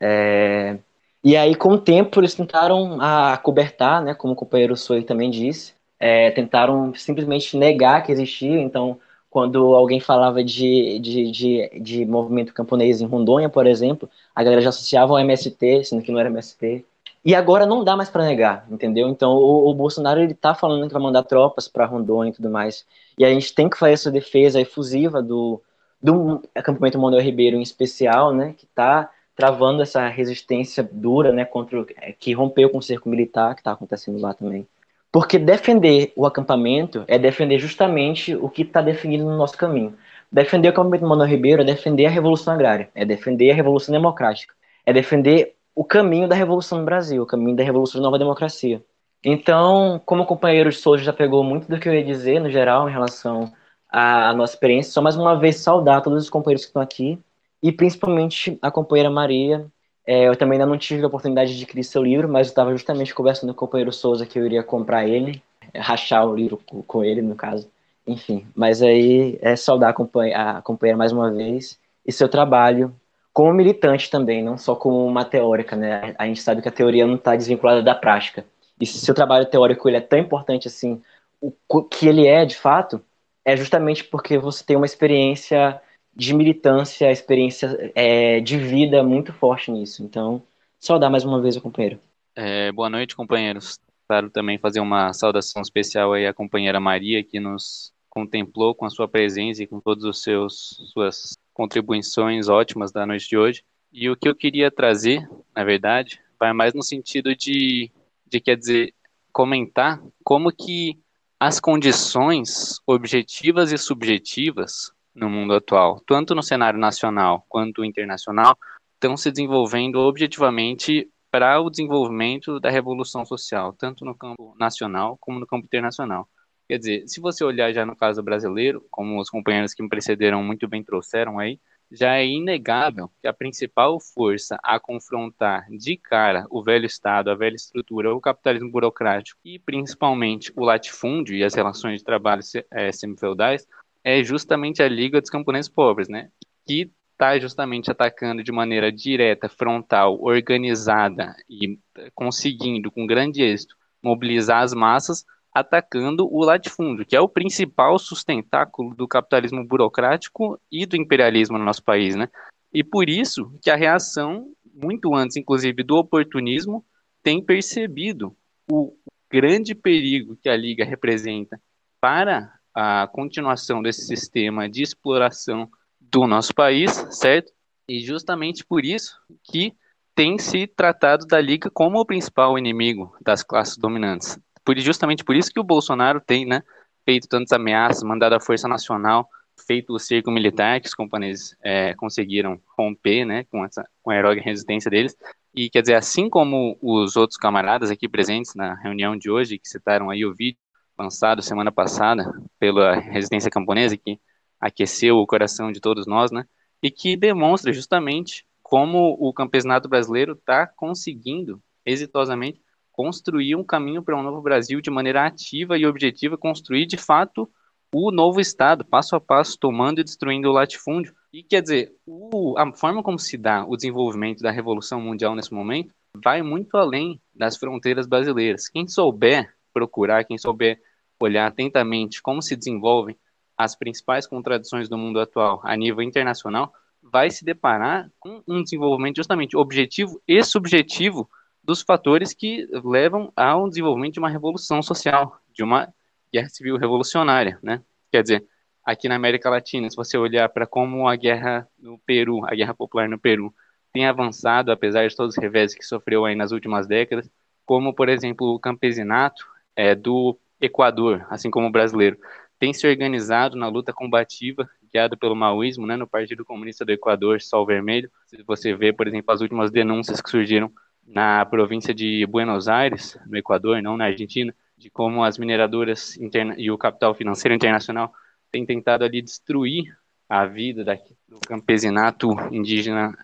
É... 0.00 0.78
E 1.22 1.36
aí, 1.36 1.54
com 1.54 1.70
o 1.70 1.78
tempo, 1.78 2.20
eles 2.20 2.34
tentaram 2.34 3.00
acobertar, 3.00 4.02
né? 4.02 4.14
Como 4.14 4.34
o 4.34 4.36
companheiro 4.36 4.76
Soi 4.76 5.02
também 5.02 5.30
disse, 5.30 5.74
é, 5.98 6.30
tentaram 6.30 6.94
simplesmente 6.94 7.56
negar 7.56 8.02
que 8.02 8.12
existia. 8.12 8.60
Então, 8.60 8.98
quando 9.30 9.74
alguém 9.74 10.00
falava 10.00 10.44
de, 10.44 10.98
de, 11.00 11.30
de, 11.30 11.80
de, 11.80 12.04
movimento 12.06 12.52
camponês 12.54 13.00
em 13.00 13.06
Rondônia, 13.06 13.48
por 13.48 13.66
exemplo, 13.66 14.08
a 14.34 14.44
galera 14.44 14.60
já 14.60 14.68
associava 14.68 15.12
ao 15.12 15.18
MST, 15.18 15.84
sendo 15.84 16.02
que 16.02 16.12
não 16.12 16.20
era 16.20 16.28
MST. 16.28 16.84
E 17.24 17.34
agora 17.34 17.64
não 17.64 17.82
dá 17.82 17.96
mais 17.96 18.10
para 18.10 18.26
negar, 18.26 18.66
entendeu? 18.70 19.08
Então 19.08 19.32
o, 19.32 19.70
o, 19.70 19.74
Bolsonaro 19.74 20.20
ele 20.20 20.34
tá 20.34 20.54
falando 20.54 20.86
que 20.86 20.92
vai 20.92 21.02
mandar 21.02 21.22
tropas 21.22 21.66
para 21.66 21.86
Rondônia 21.86 22.30
e 22.30 22.34
tudo 22.34 22.50
mais. 22.50 22.84
E 23.16 23.24
a 23.24 23.30
gente 23.30 23.54
tem 23.54 23.68
que 23.68 23.78
fazer 23.78 23.94
essa 23.94 24.10
defesa 24.10 24.60
efusiva 24.60 25.22
do, 25.22 25.62
do 26.02 26.42
acampamento 26.54 26.98
Manuel 26.98 27.22
Ribeiro 27.22 27.56
em 27.56 27.62
especial, 27.62 28.34
né, 28.34 28.54
que 28.58 28.66
está 28.66 29.10
travando 29.34 29.82
essa 29.82 30.06
resistência 30.06 30.86
dura, 30.92 31.32
né, 31.32 31.46
contra 31.46 31.84
que 32.18 32.32
rompeu 32.34 32.68
com 32.68 32.78
o 32.78 32.82
cerco 32.82 33.08
militar 33.08 33.54
que 33.54 33.62
está 33.62 33.72
acontecendo 33.72 34.20
lá 34.20 34.34
também. 34.34 34.66
Porque 35.10 35.38
defender 35.38 36.12
o 36.16 36.26
acampamento 36.26 37.04
é 37.06 37.18
defender 37.18 37.58
justamente 37.58 38.34
o 38.34 38.50
que 38.50 38.62
está 38.62 38.82
definido 38.82 39.24
no 39.24 39.36
nosso 39.36 39.56
caminho. 39.56 39.94
Defender 40.30 40.68
o 40.68 40.70
acampamento 40.72 41.06
Manuel 41.06 41.28
Ribeiro 41.28 41.62
é 41.62 41.64
defender 41.64 42.06
a 42.06 42.10
revolução 42.10 42.52
agrária, 42.52 42.90
é 42.94 43.04
defender 43.04 43.50
a 43.50 43.54
revolução 43.54 43.92
democrática, 43.92 44.52
é 44.84 44.92
defender 44.92 45.54
o 45.74 45.84
caminho 45.84 46.28
da 46.28 46.34
revolução 46.34 46.78
no 46.78 46.84
Brasil, 46.84 47.22
o 47.22 47.26
caminho 47.26 47.56
da 47.56 47.64
revolução 47.64 48.00
da 48.00 48.06
nova 48.06 48.18
democracia. 48.18 48.82
Então, 49.24 50.00
como 50.04 50.22
o 50.22 50.26
companheiro 50.26 50.70
Souza 50.72 51.02
já 51.02 51.12
pegou 51.12 51.42
muito 51.42 51.66
do 51.66 51.78
que 51.80 51.88
eu 51.88 51.94
ia 51.94 52.04
dizer, 52.04 52.40
no 52.40 52.50
geral, 52.50 52.88
em 52.88 52.92
relação 52.92 53.52
à, 53.90 54.32
nossa 54.34 54.54
experiência, 54.54 54.92
só 54.92 55.00
mais 55.00 55.16
uma 55.16 55.34
vez 55.34 55.56
saudar 55.56 56.02
todos 56.02 56.22
os 56.22 56.30
companheiros 56.30 56.64
que 56.64 56.68
estão 56.68 56.82
aqui, 56.82 57.18
e 57.62 57.72
principalmente 57.72 58.58
a 58.60 58.70
companheira 58.70 59.10
Maria, 59.10 59.66
é, 60.06 60.28
eu 60.28 60.36
também 60.36 60.58
ainda 60.58 60.70
não 60.70 60.76
tive 60.76 61.02
a 61.02 61.06
oportunidade 61.06 61.56
de 61.56 61.62
adquirir 61.62 61.82
seu 61.82 62.02
livro, 62.02 62.28
mas 62.28 62.48
eu 62.48 62.50
estava 62.50 62.70
justamente 62.72 63.14
conversando 63.14 63.54
com 63.54 63.64
o 63.64 63.66
companheiro 63.66 63.92
Souza 63.92 64.26
que 64.26 64.38
eu 64.38 64.44
iria 64.44 64.62
comprar 64.62 65.08
ele, 65.08 65.42
é, 65.72 65.80
rachar 65.80 66.26
o 66.28 66.36
livro 66.36 66.60
com 66.86 67.02
ele, 67.02 67.22
no 67.22 67.34
caso. 67.34 67.70
Enfim, 68.06 68.46
mas 68.54 68.82
aí 68.82 69.38
é 69.40 69.56
saudar 69.56 69.90
a 69.90 70.62
companheira 70.62 70.98
mais 70.98 71.10
uma 71.10 71.30
vez 71.32 71.78
e 72.06 72.12
seu 72.12 72.28
trabalho 72.28 72.94
como 73.34 73.52
militante 73.52 74.08
também, 74.08 74.44
não 74.44 74.56
só 74.56 74.76
como 74.76 75.04
uma 75.04 75.24
teórica, 75.24 75.74
né? 75.74 76.14
A 76.16 76.24
gente 76.24 76.40
sabe 76.40 76.62
que 76.62 76.68
a 76.68 76.72
teoria 76.72 77.04
não 77.04 77.16
está 77.16 77.34
desvinculada 77.34 77.82
da 77.82 77.94
prática. 77.94 78.46
E 78.80 78.86
se 78.86 78.98
seu 78.98 79.12
trabalho 79.12 79.44
teórico 79.44 79.88
ele 79.88 79.96
é 79.96 80.00
tão 80.00 80.20
importante 80.20 80.68
assim, 80.68 81.02
o 81.40 81.82
que 81.82 82.06
ele 82.06 82.28
é 82.28 82.44
de 82.46 82.54
fato, 82.56 83.02
é 83.44 83.56
justamente 83.56 84.04
porque 84.04 84.38
você 84.38 84.64
tem 84.64 84.76
uma 84.76 84.86
experiência 84.86 85.80
de 86.14 86.32
militância, 86.32 87.10
experiência 87.10 87.92
é, 87.94 88.38
de 88.38 88.56
vida 88.56 89.02
muito 89.02 89.32
forte 89.32 89.70
nisso. 89.70 90.04
Então, 90.04 90.40
só 90.78 90.96
dar 90.96 91.10
mais 91.10 91.24
uma 91.24 91.42
vez 91.42 91.56
ao 91.56 91.62
companheiro. 91.62 91.98
É, 92.36 92.70
boa 92.70 92.88
noite, 92.88 93.16
companheiros. 93.16 93.80
Quero 94.08 94.30
também 94.30 94.58
fazer 94.58 94.78
uma 94.78 95.12
saudação 95.12 95.60
especial 95.60 96.12
aí 96.12 96.24
à 96.24 96.32
companheira 96.32 96.78
Maria, 96.78 97.24
que 97.24 97.40
nos 97.40 97.92
contemplou 98.08 98.76
com 98.76 98.84
a 98.84 98.90
sua 98.90 99.08
presença 99.08 99.62
e 99.62 99.66
com 99.66 99.80
todas 99.80 100.04
os 100.04 100.22
seus 100.22 100.78
suas 100.92 101.36
contribuições 101.54 102.48
ótimas 102.48 102.92
da 102.92 103.06
noite 103.06 103.28
de 103.28 103.38
hoje. 103.38 103.64
E 103.92 104.10
o 104.10 104.16
que 104.16 104.28
eu 104.28 104.34
queria 104.34 104.70
trazer, 104.70 105.26
na 105.56 105.64
verdade, 105.64 106.20
vai 106.38 106.52
mais 106.52 106.74
no 106.74 106.82
sentido 106.82 107.34
de, 107.34 107.90
de 108.26 108.40
quer 108.40 108.56
dizer, 108.56 108.92
comentar 109.32 110.02
como 110.22 110.52
que 110.52 110.98
as 111.38 111.60
condições 111.60 112.80
objetivas 112.86 113.72
e 113.72 113.78
subjetivas 113.78 114.92
no 115.14 115.30
mundo 115.30 115.54
atual, 115.54 116.00
tanto 116.06 116.34
no 116.34 116.42
cenário 116.42 116.78
nacional 116.78 117.46
quanto 117.48 117.84
internacional, 117.84 118.58
estão 118.94 119.16
se 119.16 119.30
desenvolvendo 119.30 119.96
objetivamente 120.00 121.08
para 121.30 121.60
o 121.60 121.70
desenvolvimento 121.70 122.58
da 122.58 122.70
revolução 122.70 123.24
social, 123.24 123.72
tanto 123.72 124.04
no 124.04 124.14
campo 124.14 124.54
nacional 124.58 125.16
como 125.20 125.38
no 125.38 125.46
campo 125.46 125.66
internacional. 125.66 126.28
Quer 126.68 126.78
dizer, 126.78 127.08
se 127.08 127.20
você 127.20 127.44
olhar 127.44 127.72
já 127.72 127.84
no 127.84 127.94
caso 127.94 128.22
brasileiro, 128.22 128.86
como 128.90 129.20
os 129.20 129.28
companheiros 129.28 129.74
que 129.74 129.82
me 129.82 129.88
precederam 129.88 130.42
muito 130.42 130.66
bem 130.66 130.82
trouxeram 130.82 131.38
aí, 131.38 131.60
já 131.90 132.16
é 132.16 132.26
inegável 132.26 133.10
que 133.20 133.28
a 133.28 133.32
principal 133.32 134.00
força 134.00 134.58
a 134.62 134.80
confrontar 134.80 135.66
de 135.70 135.96
cara 135.96 136.46
o 136.50 136.62
velho 136.62 136.86
Estado, 136.86 137.30
a 137.30 137.34
velha 137.34 137.54
estrutura, 137.54 138.14
o 138.14 138.20
capitalismo 138.20 138.70
burocrático 138.70 139.38
e 139.44 139.58
principalmente 139.58 140.52
o 140.56 140.64
latifúndio 140.64 141.36
e 141.36 141.44
as 141.44 141.54
relações 141.54 141.98
de 141.98 142.04
trabalho 142.04 142.42
é, 142.70 142.90
semifeudais 142.90 143.66
é 144.02 144.22
justamente 144.22 144.82
a 144.82 144.88
Liga 144.88 145.20
dos 145.20 145.30
Camponeses 145.30 145.68
Pobres, 145.68 146.08
né? 146.08 146.30
Que 146.66 146.90
está 147.12 147.38
justamente 147.38 147.90
atacando 147.90 148.42
de 148.42 148.50
maneira 148.50 148.90
direta, 148.90 149.48
frontal, 149.48 150.18
organizada 150.20 151.34
e 151.48 151.78
conseguindo, 152.14 152.90
com 152.90 153.06
grande 153.06 153.42
êxito, 153.42 153.76
mobilizar 154.02 154.62
as 154.62 154.74
massas, 154.74 155.24
atacando 155.54 156.28
o 156.28 156.44
latifúndio, 156.44 157.06
que 157.06 157.14
é 157.14 157.20
o 157.20 157.28
principal 157.28 157.96
sustentáculo 157.96 158.92
do 158.94 159.06
capitalismo 159.06 159.64
burocrático 159.64 160.60
e 160.70 160.84
do 160.84 160.96
imperialismo 160.96 161.56
no 161.56 161.64
nosso 161.64 161.84
país, 161.84 162.16
né? 162.16 162.28
E 162.72 162.82
por 162.82 163.08
isso 163.08 163.56
que 163.62 163.70
a 163.70 163.76
reação, 163.76 164.48
muito 164.74 165.14
antes, 165.14 165.36
inclusive, 165.36 165.84
do 165.84 165.94
oportunismo, 165.96 166.84
tem 167.22 167.40
percebido 167.40 168.36
o 168.68 168.92
grande 169.30 169.76
perigo 169.76 170.36
que 170.42 170.48
a 170.48 170.56
Liga 170.56 170.84
representa 170.84 171.60
para 172.00 172.52
a 172.74 173.06
continuação 173.06 173.80
desse 173.80 174.06
sistema 174.06 174.68
de 174.68 174.82
exploração 174.82 175.70
do 176.00 176.26
nosso 176.26 176.52
país, 176.52 176.90
certo? 177.10 177.52
E 177.88 178.00
justamente 178.00 178.64
por 178.64 178.84
isso 178.84 179.16
que 179.44 179.72
tem 180.14 180.38
se 180.38 180.66
tratado 180.66 181.26
da 181.26 181.40
Liga 181.40 181.70
como 181.70 182.00
o 182.00 182.06
principal 182.06 182.58
inimigo 182.58 183.16
das 183.20 183.42
classes 183.44 183.76
dominantes. 183.76 184.38
Por, 184.64 184.78
justamente 184.78 185.24
por 185.24 185.36
isso 185.36 185.52
que 185.52 185.60
o 185.60 185.64
Bolsonaro 185.64 186.20
tem 186.20 186.46
né, 186.46 186.62
feito 187.04 187.28
tantas 187.28 187.52
ameaças, 187.52 188.02
mandado 188.02 188.34
a 188.34 188.40
Força 188.40 188.66
Nacional, 188.66 189.28
feito 189.66 189.92
o 189.94 189.98
cerco 189.98 190.30
militar 190.30 190.80
que 190.80 190.88
os 190.88 190.94
companheiros 190.94 191.56
é, 191.62 191.94
conseguiram 191.94 192.60
romper 192.76 193.24
né, 193.24 193.44
com, 193.44 193.64
essa, 193.64 193.88
com 194.02 194.10
a 194.10 194.16
heróica 194.16 194.42
resistência 194.42 194.90
deles. 194.90 195.16
E 195.54 195.70
quer 195.70 195.82
dizer, 195.82 195.94
assim 195.94 196.28
como 196.28 196.76
os 196.82 197.16
outros 197.16 197.36
camaradas 197.36 197.90
aqui 197.90 198.08
presentes 198.08 198.54
na 198.54 198.74
reunião 198.74 199.16
de 199.16 199.30
hoje, 199.30 199.58
que 199.58 199.68
citaram 199.68 200.10
aí 200.10 200.24
o 200.24 200.34
vídeo 200.34 200.58
lançado 200.98 201.42
semana 201.42 201.70
passada 201.70 202.32
pela 202.58 202.94
Resistência 202.94 203.50
Camponesa, 203.50 203.96
que 203.96 204.18
aqueceu 204.60 205.18
o 205.18 205.26
coração 205.26 205.70
de 205.70 205.80
todos 205.80 206.06
nós, 206.06 206.30
né? 206.30 206.44
E 206.82 206.90
que 206.90 207.16
demonstra 207.16 207.72
justamente 207.72 208.44
como 208.62 209.16
o 209.20 209.32
campesinato 209.32 209.88
brasileiro 209.88 210.32
está 210.32 210.66
conseguindo 210.66 211.62
exitosamente 211.84 212.60
construir 212.94 213.56
um 213.56 213.64
caminho 213.64 214.02
para 214.02 214.16
um 214.16 214.22
novo 214.22 214.40
Brasil 214.40 214.80
de 214.80 214.88
maneira 214.88 215.26
ativa 215.26 215.76
e 215.76 215.84
objetiva, 215.84 216.38
construir 216.38 216.86
de 216.86 216.96
fato 216.96 217.50
o 217.92 218.10
novo 218.10 218.40
Estado, 218.40 218.84
passo 218.84 219.14
a 219.14 219.20
passo, 219.20 219.58
tomando 219.58 220.00
e 220.00 220.04
destruindo 220.04 220.48
o 220.48 220.52
latifúndio. 220.52 221.14
E 221.32 221.42
quer 221.42 221.60
dizer, 221.60 221.92
o, 222.06 222.54
a 222.56 222.72
forma 222.72 223.02
como 223.02 223.18
se 223.18 223.36
dá 223.36 223.64
o 223.64 223.76
desenvolvimento 223.76 224.40
da 224.42 224.50
Revolução 224.50 225.00
Mundial 225.00 225.34
nesse 225.34 225.52
momento 225.52 225.92
vai 226.16 226.40
muito 226.42 226.76
além 226.76 227.20
das 227.34 227.56
fronteiras 227.56 228.06
brasileiras. 228.06 228.68
Quem 228.68 228.86
souber 228.86 229.52
procurar, 229.72 230.24
quem 230.24 230.38
souber 230.38 230.80
olhar 231.20 231.46
atentamente 231.46 232.22
como 232.22 232.42
se 232.42 232.54
desenvolvem 232.56 233.16
as 233.56 233.76
principais 233.76 234.26
contradições 234.26 234.88
do 234.88 234.98
mundo 234.98 235.18
atual 235.18 235.60
a 235.64 235.76
nível 235.76 236.02
internacional, 236.02 236.72
vai 237.02 237.30
se 237.30 237.44
deparar 237.44 238.10
com 238.18 238.42
um 238.46 238.62
desenvolvimento 238.62 239.16
justamente 239.16 239.56
objetivo 239.56 240.20
e 240.26 240.42
subjetivo 240.42 241.28
dos 241.64 241.82
fatores 241.82 242.34
que 242.34 242.68
levam 242.84 243.32
ao 243.34 243.68
desenvolvimento 243.68 244.14
de 244.14 244.18
uma 244.18 244.28
revolução 244.28 244.82
social, 244.82 245.40
de 245.52 245.62
uma 245.62 245.92
guerra 246.32 246.48
civil 246.48 246.76
revolucionária, 246.76 247.58
né? 247.62 247.82
Quer 248.12 248.22
dizer, 248.22 248.46
aqui 248.84 249.08
na 249.08 249.16
América 249.16 249.48
Latina, 249.48 249.88
se 249.88 249.96
você 249.96 250.18
olhar 250.18 250.48
para 250.50 250.66
como 250.66 251.08
a 251.08 251.16
guerra 251.16 251.66
no 251.78 251.98
Peru, 251.98 252.44
a 252.44 252.54
guerra 252.54 252.74
popular 252.74 253.08
no 253.08 253.18
Peru, 253.18 253.52
tem 253.92 254.06
avançado, 254.06 254.70
apesar 254.70 255.08
de 255.08 255.16
todos 255.16 255.36
os 255.36 255.42
revés 255.42 255.74
que 255.74 255.84
sofreu 255.84 256.24
aí 256.24 256.34
nas 256.34 256.52
últimas 256.52 256.86
décadas, 256.86 257.30
como, 257.64 257.94
por 257.94 258.08
exemplo, 258.08 258.54
o 258.54 258.58
campesinato 258.58 259.46
é, 259.74 259.94
do 259.94 260.38
Equador, 260.60 261.26
assim 261.30 261.50
como 261.50 261.68
o 261.68 261.72
brasileiro, 261.72 262.18
tem 262.58 262.72
se 262.74 262.86
organizado 262.86 263.56
na 263.56 263.68
luta 263.68 263.92
combativa 263.92 264.68
guiado 264.92 265.16
pelo 265.16 265.34
maoísmo, 265.34 265.86
né, 265.86 265.96
no 265.96 266.06
Partido 266.06 266.44
Comunista 266.44 266.84
do 266.84 266.92
Equador, 266.92 267.40
Sol 267.40 267.66
Vermelho. 267.66 268.10
Se 268.26 268.40
você 268.44 268.74
vê, 268.74 268.92
por 268.92 269.08
exemplo, 269.08 269.34
as 269.34 269.40
últimas 269.40 269.72
denúncias 269.72 270.20
que 270.20 270.30
surgiram 270.30 270.70
na 271.06 271.44
província 271.44 271.94
de 271.94 272.26
Buenos 272.26 272.68
Aires, 272.68 273.18
no 273.26 273.36
Equador, 273.36 273.82
não 273.82 273.96
na 273.96 274.06
Argentina, 274.06 274.54
de 274.76 274.90
como 274.90 275.22
as 275.24 275.38
mineradoras 275.38 276.18
e 276.56 276.70
o 276.70 276.78
capital 276.78 277.14
financeiro 277.14 277.54
internacional 277.54 278.12
têm 278.50 278.66
tentado 278.66 279.04
ali 279.04 279.22
destruir 279.22 279.96
a 280.28 280.46
vida 280.46 280.84
do 281.28 281.38
campesinato 281.40 282.30
indígena 282.50 283.16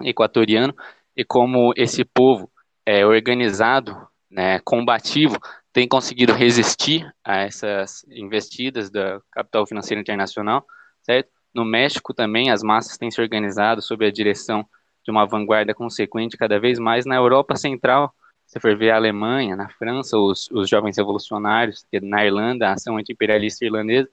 equatoriano 0.00 0.74
e 1.16 1.24
como 1.24 1.72
esse 1.76 2.04
povo 2.04 2.50
é 2.84 3.04
organizado, 3.04 3.96
né, 4.30 4.58
combativo, 4.60 5.38
tem 5.72 5.86
conseguido 5.88 6.32
resistir 6.32 7.10
a 7.24 7.38
essas 7.38 8.04
investidas 8.08 8.90
do 8.90 9.22
capital 9.30 9.66
financeiro 9.66 10.00
internacional, 10.00 10.66
certo? 11.02 11.30
No 11.54 11.64
México 11.64 12.14
também 12.14 12.50
as 12.50 12.62
massas 12.62 12.96
têm 12.96 13.10
se 13.10 13.20
organizado 13.20 13.82
sob 13.82 14.06
a 14.06 14.10
direção 14.10 14.66
de 15.04 15.10
uma 15.10 15.26
vanguarda 15.26 15.74
consequente 15.74 16.36
cada 16.36 16.58
vez 16.58 16.78
mais 16.78 17.04
na 17.04 17.16
Europa 17.16 17.56
Central. 17.56 18.14
Se 18.46 18.60
for 18.60 18.76
ver 18.76 18.90
a 18.90 18.96
Alemanha, 18.96 19.56
na 19.56 19.68
França, 19.68 20.18
os, 20.18 20.50
os 20.50 20.68
jovens 20.68 20.96
revolucionários, 20.96 21.86
na 22.02 22.24
Irlanda, 22.24 22.68
a 22.68 22.72
ação 22.74 22.96
anti-imperialista 22.96 23.64
irlandesa, 23.64 24.08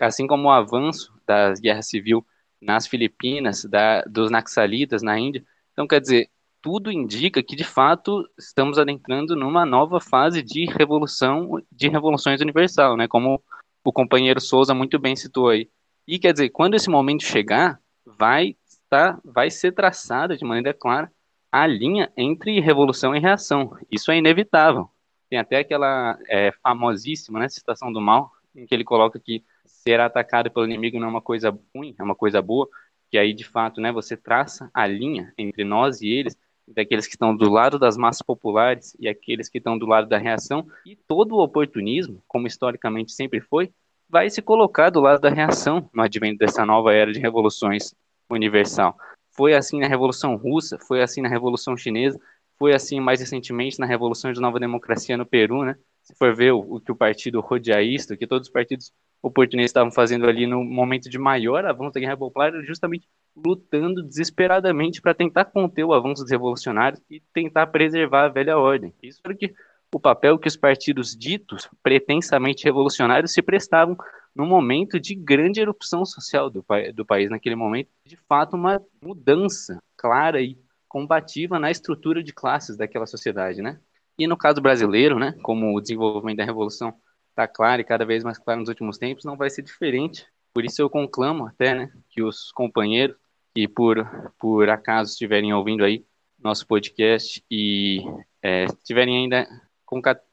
assim 0.00 0.26
como 0.26 0.48
o 0.48 0.50
avanço 0.50 1.12
da 1.26 1.54
guerra 1.54 1.82
civil 1.82 2.24
nas 2.60 2.86
Filipinas, 2.86 3.64
da, 3.64 4.02
dos 4.02 4.30
Naxalitas 4.30 5.02
na 5.02 5.18
Índia. 5.18 5.44
Então, 5.72 5.86
quer 5.86 6.00
dizer, 6.00 6.28
tudo 6.60 6.90
indica 6.90 7.42
que 7.42 7.56
de 7.56 7.64
fato 7.64 8.28
estamos 8.36 8.78
adentrando 8.78 9.36
numa 9.36 9.64
nova 9.64 10.00
fase 10.00 10.42
de 10.42 10.66
revolução, 10.66 11.62
de 11.70 11.88
revoluções 11.88 12.40
universal, 12.40 12.96
né? 12.96 13.06
Como 13.06 13.42
o 13.84 13.92
companheiro 13.92 14.40
Souza 14.40 14.74
muito 14.74 14.98
bem 14.98 15.16
citou 15.16 15.48
aí. 15.48 15.70
E 16.06 16.18
quer 16.18 16.32
dizer, 16.32 16.50
quando 16.50 16.74
esse 16.74 16.90
momento 16.90 17.24
chegar, 17.24 17.80
vai 18.04 18.56
estar, 18.88 19.20
vai 19.22 19.50
ser 19.50 19.72
traçada 19.72 20.36
de 20.36 20.44
maneira 20.44 20.72
clara 20.72 21.12
a 21.52 21.66
linha 21.66 22.10
entre 22.16 22.60
revolução 22.60 23.14
e 23.14 23.20
reação. 23.20 23.76
Isso 23.90 24.10
é 24.10 24.16
inevitável. 24.16 24.88
Tem 25.28 25.38
até 25.38 25.58
aquela 25.58 26.18
é, 26.26 26.50
famosíssima 26.62 27.38
né, 27.38 27.48
citação 27.48 27.92
do 27.92 28.00
mal, 28.00 28.32
em 28.54 28.66
que 28.66 28.74
ele 28.74 28.84
coloca 28.84 29.20
que 29.20 29.44
ser 29.64 30.00
atacado 30.00 30.50
pelo 30.50 30.66
inimigo 30.66 30.98
não 30.98 31.08
é 31.08 31.10
uma 31.10 31.22
coisa 31.22 31.56
ruim, 31.74 31.94
é 31.98 32.02
uma 32.02 32.14
coisa 32.14 32.40
boa, 32.40 32.68
que 33.10 33.18
aí 33.18 33.34
de 33.34 33.44
fato 33.44 33.80
né, 33.80 33.92
você 33.92 34.16
traça 34.16 34.70
a 34.72 34.86
linha 34.86 35.32
entre 35.36 35.64
nós 35.64 36.00
e 36.00 36.08
eles, 36.08 36.36
daqueles 36.66 37.06
que 37.06 37.14
estão 37.14 37.34
do 37.34 37.50
lado 37.50 37.78
das 37.78 37.96
massas 37.96 38.22
populares 38.22 38.96
e 38.98 39.08
aqueles 39.08 39.48
que 39.48 39.58
estão 39.58 39.78
do 39.78 39.86
lado 39.86 40.08
da 40.08 40.18
reação, 40.18 40.66
e 40.84 40.96
todo 40.96 41.32
o 41.32 41.42
oportunismo, 41.42 42.22
como 42.26 42.46
historicamente 42.46 43.12
sempre 43.12 43.40
foi, 43.40 43.70
vai 44.08 44.30
se 44.30 44.40
colocar 44.40 44.90
do 44.90 45.00
lado 45.00 45.20
da 45.20 45.28
reação 45.28 45.88
no 45.94 46.02
advento 46.02 46.38
dessa 46.38 46.64
nova 46.64 46.92
era 46.94 47.12
de 47.12 47.20
revoluções 47.20 47.94
universal. 48.30 48.96
Foi 49.36 49.54
assim 49.54 49.80
na 49.80 49.86
Revolução 49.86 50.36
Russa, 50.36 50.78
foi 50.78 51.02
assim 51.02 51.22
na 51.22 51.28
Revolução 51.28 51.76
Chinesa, 51.76 52.18
foi 52.58 52.74
assim 52.74 52.98
mais 53.00 53.20
recentemente 53.20 53.78
na 53.78 53.86
Revolução 53.86 54.32
de 54.32 54.40
Nova 54.40 54.58
Democracia 54.58 55.16
no 55.16 55.24
Peru, 55.24 55.64
né? 55.64 55.76
Se 56.02 56.14
for 56.14 56.34
ver 56.34 56.52
o, 56.52 56.80
que 56.80 56.90
o 56.90 56.96
partido 56.96 57.40
rodiaísta, 57.40 58.16
que 58.16 58.26
todos 58.26 58.48
os 58.48 58.52
partidos 58.52 58.92
oportunistas 59.22 59.70
estavam 59.70 59.92
fazendo 59.92 60.26
ali 60.26 60.46
no 60.46 60.64
momento 60.64 61.08
de 61.08 61.18
maior 61.18 61.64
avanço 61.64 61.94
da 61.94 62.00
Guerra 62.00 62.16
Popular, 62.16 62.52
justamente 62.64 63.06
lutando 63.36 64.02
desesperadamente 64.02 65.00
para 65.00 65.14
tentar 65.14 65.44
conter 65.44 65.84
o 65.84 65.92
avanço 65.92 66.22
dos 66.22 66.30
revolucionários 66.30 67.00
e 67.10 67.20
tentar 67.32 67.66
preservar 67.68 68.24
a 68.24 68.28
velha 68.28 68.58
ordem. 68.58 68.92
Isso 69.02 69.20
era 69.24 69.34
o 69.34 69.36
que 69.36 69.54
o 69.94 70.00
papel 70.00 70.38
que 70.38 70.48
os 70.48 70.56
partidos 70.56 71.16
ditos 71.16 71.68
pretensamente 71.82 72.64
revolucionários 72.64 73.32
se 73.32 73.42
prestavam 73.42 73.96
no 74.34 74.46
momento 74.46 75.00
de 75.00 75.14
grande 75.14 75.60
erupção 75.60 76.04
social 76.04 76.50
do, 76.50 76.64
do 76.94 77.04
país, 77.04 77.30
naquele 77.30 77.56
momento, 77.56 77.90
de 78.04 78.16
fato, 78.16 78.54
uma 78.54 78.80
mudança 79.02 79.82
clara 79.96 80.40
e 80.40 80.58
combativa 80.86 81.58
na 81.58 81.70
estrutura 81.70 82.22
de 82.22 82.32
classes 82.32 82.76
daquela 82.76 83.06
sociedade, 83.06 83.60
né? 83.60 83.80
E 84.18 84.26
no 84.26 84.36
caso 84.36 84.60
brasileiro, 84.60 85.18
né, 85.18 85.34
como 85.42 85.76
o 85.76 85.80
desenvolvimento 85.80 86.38
da 86.38 86.44
revolução 86.44 86.94
está 87.30 87.46
claro 87.46 87.80
e 87.80 87.84
cada 87.84 88.04
vez 88.04 88.24
mais 88.24 88.38
claro 88.38 88.60
nos 88.60 88.68
últimos 88.68 88.98
tempos, 88.98 89.24
não 89.24 89.36
vai 89.36 89.48
ser 89.48 89.62
diferente. 89.62 90.26
Por 90.52 90.64
isso 90.64 90.82
eu 90.82 90.90
conclamo 90.90 91.46
até, 91.46 91.74
né, 91.74 91.92
que 92.10 92.22
os 92.22 92.50
companheiros 92.52 93.16
que 93.54 93.66
por 93.66 94.06
por 94.38 94.68
acaso 94.68 95.12
estiverem 95.12 95.52
ouvindo 95.52 95.84
aí 95.84 96.04
nosso 96.38 96.66
podcast 96.66 97.44
e 97.50 98.00
é, 98.42 98.64
estiverem 98.64 99.16
ainda 99.16 99.48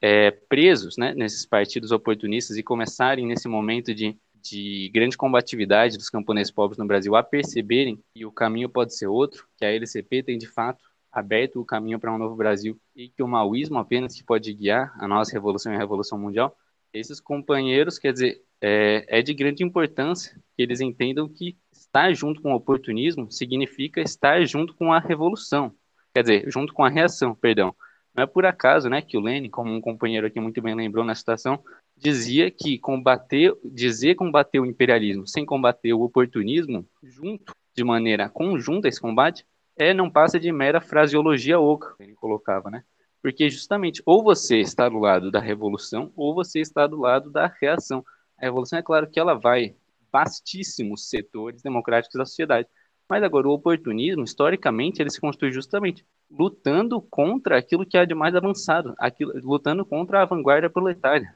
é, 0.02 0.32
presos 0.32 0.98
né, 0.98 1.14
nesses 1.14 1.46
partidos 1.46 1.92
oportunistas 1.92 2.58
e 2.58 2.64
começarem 2.64 3.26
nesse 3.26 3.48
momento 3.48 3.94
de, 3.94 4.18
de 4.42 4.90
grande 4.94 5.18
combatividade 5.18 5.98
dos 5.98 6.10
camponeses 6.10 6.52
pobres 6.52 6.78
no 6.78 6.86
Brasil 6.86 7.16
a 7.16 7.24
perceberem 7.24 8.00
que 8.14 8.26
o 8.26 8.32
caminho 8.32 8.70
pode 8.70 8.96
ser 8.96 9.08
outro, 9.08 9.48
que 9.58 9.66
a 9.66 9.72
LCP 9.72 10.24
tem 10.24 10.38
de 10.38 10.48
fato 10.48 10.84
aberto 11.12 11.62
o 11.62 11.66
caminho 11.66 11.98
para 11.98 12.14
um 12.14 12.18
novo 12.18 12.36
Brasil 12.36 12.78
e 12.94 13.08
que 13.08 13.24
o 13.24 13.28
maoísmo 13.28 13.80
apenas 13.80 14.14
que 14.14 14.24
pode 14.24 14.54
guiar 14.54 14.94
a 15.00 15.08
nossa 15.08 15.32
revolução 15.32 15.72
e 15.72 15.76
a 15.76 15.80
revolução 15.80 16.20
mundial, 16.20 16.56
esses 16.94 17.20
companheiros, 17.22 17.98
quer 17.98 18.12
dizer, 18.12 18.42
é, 18.62 19.20
é 19.20 19.22
de 19.22 19.34
grande 19.34 19.64
importância 19.64 20.36
que 20.56 20.64
eles 20.64 20.82
entendam 20.82 21.28
que 21.28 21.58
estar 21.72 22.14
junto 22.14 22.42
com 22.42 22.52
o 22.52 22.56
oportunismo 22.56 23.32
significa 23.32 24.02
estar 24.02 24.46
junto 24.46 24.74
com 24.74 24.92
a 24.92 25.00
revolução, 25.00 25.74
quer 26.14 26.22
dizer, 26.22 26.52
junto 26.52 26.74
com 26.74 26.84
a 26.84 26.90
reação, 26.90 27.34
perdão. 27.34 27.76
Não 28.16 28.24
é 28.24 28.28
por 28.28 28.46
acaso, 28.46 28.90
né, 28.90 29.02
que 29.02 29.18
o 29.18 29.22
Lenin, 29.22 29.50
como 29.50 29.74
um 29.74 29.82
companheiro 29.82 30.26
aqui 30.26 30.40
muito 30.40 30.62
bem 30.62 30.74
lembrou 30.74 31.04
na 31.04 31.14
citação, 31.14 31.62
dizia 31.98 32.50
que 32.50 32.80
combater, 32.80 33.54
dizer 33.64 34.16
combater 34.16 34.60
o 34.60 34.66
imperialismo 34.66 35.28
sem 35.28 35.46
combater 35.46 35.94
o 35.94 36.02
oportunismo, 36.02 36.88
junto, 37.04 37.54
de 37.76 37.84
maneira 37.84 38.30
conjunta 38.30 38.88
esse 38.88 39.02
combate, 39.02 39.46
é 39.78 39.94
não 39.94 40.10
passa 40.10 40.40
de 40.40 40.50
mera 40.52 40.80
fraseologia 40.80 41.60
oca, 41.60 41.94
ele 42.00 42.16
colocava, 42.16 42.72
né? 42.72 42.84
Porque 43.22 43.50
justamente 43.50 44.02
ou 44.06 44.24
você 44.24 44.60
está 44.60 44.88
do 44.88 45.00
lado 45.00 45.30
da 45.30 45.40
revolução 45.40 46.12
ou 46.16 46.34
você 46.34 46.62
está 46.62 46.88
do 46.88 46.98
lado 46.98 47.30
da 47.30 47.54
reação. 47.60 48.06
A 48.38 48.46
revolução 48.46 48.80
é 48.80 48.84
claro 48.84 49.10
que 49.10 49.20
ela 49.20 49.34
vai 49.34 49.76
vastíssimos 50.12 51.10
setores 51.10 51.62
democráticos 51.62 52.18
da 52.18 52.26
sociedade. 52.26 52.70
Mas 53.10 53.22
agora 53.24 53.48
o 53.48 53.52
oportunismo, 53.52 54.24
historicamente, 54.24 55.02
ele 55.02 55.12
se 55.12 55.22
constitui 55.22 55.52
justamente 55.52 56.04
lutando 56.30 57.00
contra 57.02 57.58
aquilo 57.58 57.86
que 57.86 57.98
há 57.98 58.04
de 58.04 58.16
mais 58.16 58.36
avançado, 58.36 58.96
aquilo, 58.98 59.32
lutando 59.44 59.86
contra 59.86 60.22
a 60.22 60.26
vanguarda 60.26 60.70
proletária, 60.70 61.34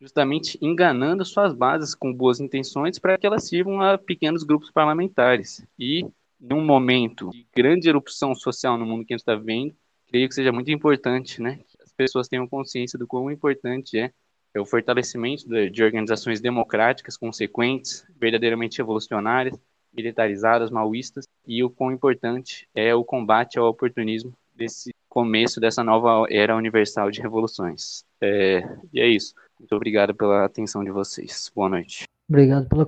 justamente 0.00 0.58
enganando 0.62 1.24
suas 1.24 1.52
bases 1.52 1.94
com 1.94 2.12
boas 2.12 2.40
intenções 2.40 2.98
para 2.98 3.18
que 3.18 3.26
elas 3.26 3.46
sirvam 3.46 3.80
a 3.80 3.98
pequenos 3.98 4.42
grupos 4.42 4.70
parlamentares. 4.70 5.66
E 5.78 6.06
num 6.40 6.64
momento 6.64 7.30
de 7.30 7.46
grande 7.54 7.88
erupção 7.88 8.34
social 8.34 8.78
no 8.78 8.86
mundo 8.86 9.04
que 9.04 9.12
a 9.12 9.16
gente 9.16 9.22
está 9.22 9.34
vivendo, 9.34 9.74
creio 10.08 10.28
que 10.28 10.34
seja 10.34 10.52
muito 10.52 10.70
importante, 10.70 11.42
né, 11.42 11.60
que 11.68 11.82
as 11.82 11.92
pessoas 11.92 12.28
tenham 12.28 12.48
consciência 12.48 12.98
do 12.98 13.06
quão 13.06 13.30
importante 13.30 13.98
é, 13.98 14.12
é 14.54 14.60
o 14.60 14.64
fortalecimento 14.64 15.46
de, 15.46 15.68
de 15.68 15.82
organizações 15.82 16.40
democráticas 16.40 17.16
consequentes, 17.16 18.06
verdadeiramente 18.18 18.78
revolucionárias, 18.78 19.58
militarizadas, 19.96 20.70
maoístas, 20.70 21.26
e 21.46 21.64
o 21.64 21.70
quão 21.70 21.90
importante 21.90 22.68
é 22.74 22.94
o 22.94 23.04
combate 23.04 23.58
ao 23.58 23.66
oportunismo 23.66 24.32
desse 24.54 24.92
começo 25.08 25.58
dessa 25.58 25.82
nova 25.82 26.26
era 26.30 26.56
universal 26.56 27.10
de 27.10 27.20
revoluções. 27.22 28.04
É, 28.20 28.62
e 28.92 29.00
é 29.00 29.08
isso. 29.08 29.34
Muito 29.58 29.74
obrigado 29.74 30.14
pela 30.14 30.44
atenção 30.44 30.84
de 30.84 30.90
vocês. 30.90 31.50
Boa 31.54 31.68
noite. 31.68 32.04
Obrigado 32.28 32.68
pela 32.68 32.86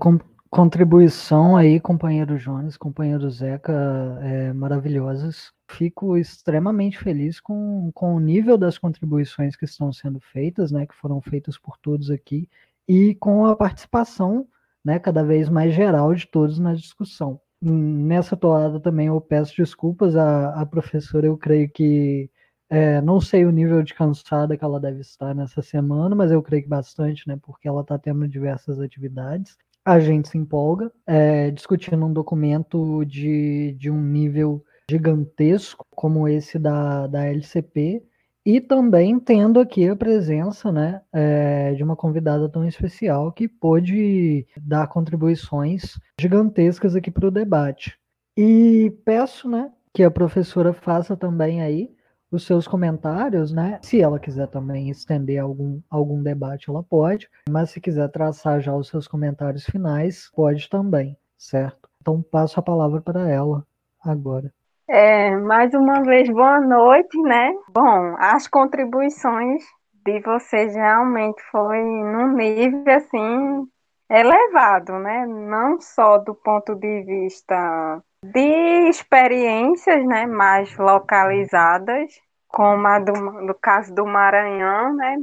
contribuição 0.50 1.56
aí, 1.56 1.80
companheiro 1.80 2.36
Jonas, 2.36 2.76
companheiro 2.76 3.30
Zeca, 3.30 3.72
é, 4.20 4.52
maravilhosas. 4.52 5.52
Fico 5.70 6.16
extremamente 6.16 6.98
feliz 6.98 7.40
com, 7.40 7.90
com 7.94 8.14
o 8.14 8.20
nível 8.20 8.58
das 8.58 8.78
contribuições 8.78 9.56
que 9.56 9.64
estão 9.64 9.92
sendo 9.92 10.20
feitas, 10.20 10.70
né, 10.70 10.86
que 10.86 10.94
foram 10.94 11.20
feitas 11.20 11.58
por 11.58 11.76
todos 11.78 12.10
aqui, 12.10 12.48
e 12.86 13.14
com 13.14 13.46
a 13.46 13.54
participação 13.54 14.46
né, 14.84 14.98
cada 14.98 15.22
vez 15.22 15.48
mais 15.48 15.74
geral 15.74 16.14
de 16.14 16.26
todos 16.26 16.58
na 16.58 16.74
discussão. 16.74 17.40
Nessa 17.60 18.36
toada 18.36 18.78
também 18.78 19.08
eu 19.08 19.20
peço 19.20 19.56
desculpas 19.56 20.16
à, 20.16 20.60
à 20.60 20.64
professora, 20.66 21.26
eu 21.26 21.36
creio 21.36 21.68
que 21.68 22.30
é, 22.70 23.00
não 23.00 23.20
sei 23.20 23.44
o 23.44 23.50
nível 23.50 23.82
de 23.82 23.94
cansada 23.94 24.56
que 24.56 24.64
ela 24.64 24.78
deve 24.78 25.00
estar 25.00 25.34
nessa 25.34 25.62
semana, 25.62 26.14
mas 26.14 26.30
eu 26.30 26.42
creio 26.42 26.62
que 26.62 26.68
bastante, 26.68 27.26
né, 27.26 27.38
porque 27.42 27.66
ela 27.66 27.80
está 27.80 27.98
tendo 27.98 28.28
diversas 28.28 28.78
atividades. 28.78 29.56
A 29.84 29.98
gente 29.98 30.28
se 30.28 30.36
empolga 30.36 30.92
é, 31.06 31.50
discutindo 31.50 32.04
um 32.04 32.12
documento 32.12 33.04
de, 33.06 33.74
de 33.78 33.90
um 33.90 34.00
nível 34.00 34.62
gigantesco 34.90 35.84
como 35.90 36.28
esse 36.28 36.58
da, 36.58 37.06
da 37.06 37.24
LCP 37.24 38.02
E 38.48 38.62
também 38.62 39.20
tendo 39.20 39.60
aqui 39.60 39.86
a 39.86 39.94
presença 39.94 40.72
né, 40.72 41.02
é, 41.12 41.74
de 41.74 41.84
uma 41.84 41.94
convidada 41.94 42.48
tão 42.48 42.66
especial 42.66 43.30
que 43.30 43.46
pôde 43.46 44.46
dar 44.56 44.86
contribuições 44.86 46.00
gigantescas 46.18 46.96
aqui 46.96 47.10
para 47.10 47.28
o 47.28 47.30
debate. 47.30 47.98
E 48.34 48.90
peço 49.04 49.50
né, 49.50 49.70
que 49.92 50.02
a 50.02 50.10
professora 50.10 50.72
faça 50.72 51.14
também 51.14 51.60
aí 51.60 51.94
os 52.32 52.46
seus 52.46 52.66
comentários, 52.66 53.52
né? 53.52 53.80
Se 53.82 54.00
ela 54.00 54.18
quiser 54.18 54.46
também 54.46 54.88
estender 54.88 55.42
algum, 55.42 55.82
algum 55.90 56.22
debate, 56.22 56.70
ela 56.70 56.82
pode, 56.82 57.28
mas 57.50 57.68
se 57.68 57.82
quiser 57.82 58.08
traçar 58.08 58.62
já 58.62 58.74
os 58.74 58.88
seus 58.88 59.06
comentários 59.06 59.66
finais, 59.66 60.30
pode 60.34 60.70
também, 60.70 61.18
certo? 61.36 61.86
Então 62.00 62.22
passo 62.22 62.58
a 62.58 62.62
palavra 62.62 63.02
para 63.02 63.28
ela 63.28 63.62
agora. 64.02 64.50
É, 64.90 65.36
mais 65.36 65.74
uma 65.74 66.02
vez, 66.02 66.30
boa 66.30 66.60
noite, 66.62 67.20
né? 67.20 67.52
Bom, 67.68 68.16
as 68.18 68.48
contribuições 68.48 69.62
de 70.02 70.18
vocês 70.20 70.74
realmente 70.74 71.42
foi 71.52 71.78
num 71.84 72.32
nível 72.32 72.82
assim 72.96 73.68
elevado, 74.08 74.94
né? 74.98 75.26
Não 75.26 75.78
só 75.78 76.16
do 76.16 76.34
ponto 76.34 76.74
de 76.74 77.02
vista 77.02 78.02
de 78.24 78.88
experiências 78.88 80.06
né, 80.06 80.24
mais 80.26 80.74
localizadas, 80.78 82.18
como 82.48 82.86
a 82.86 82.98
do, 82.98 83.12
no 83.12 83.54
caso 83.54 83.94
do 83.94 84.06
Maranhão, 84.06 84.94
né, 84.96 85.16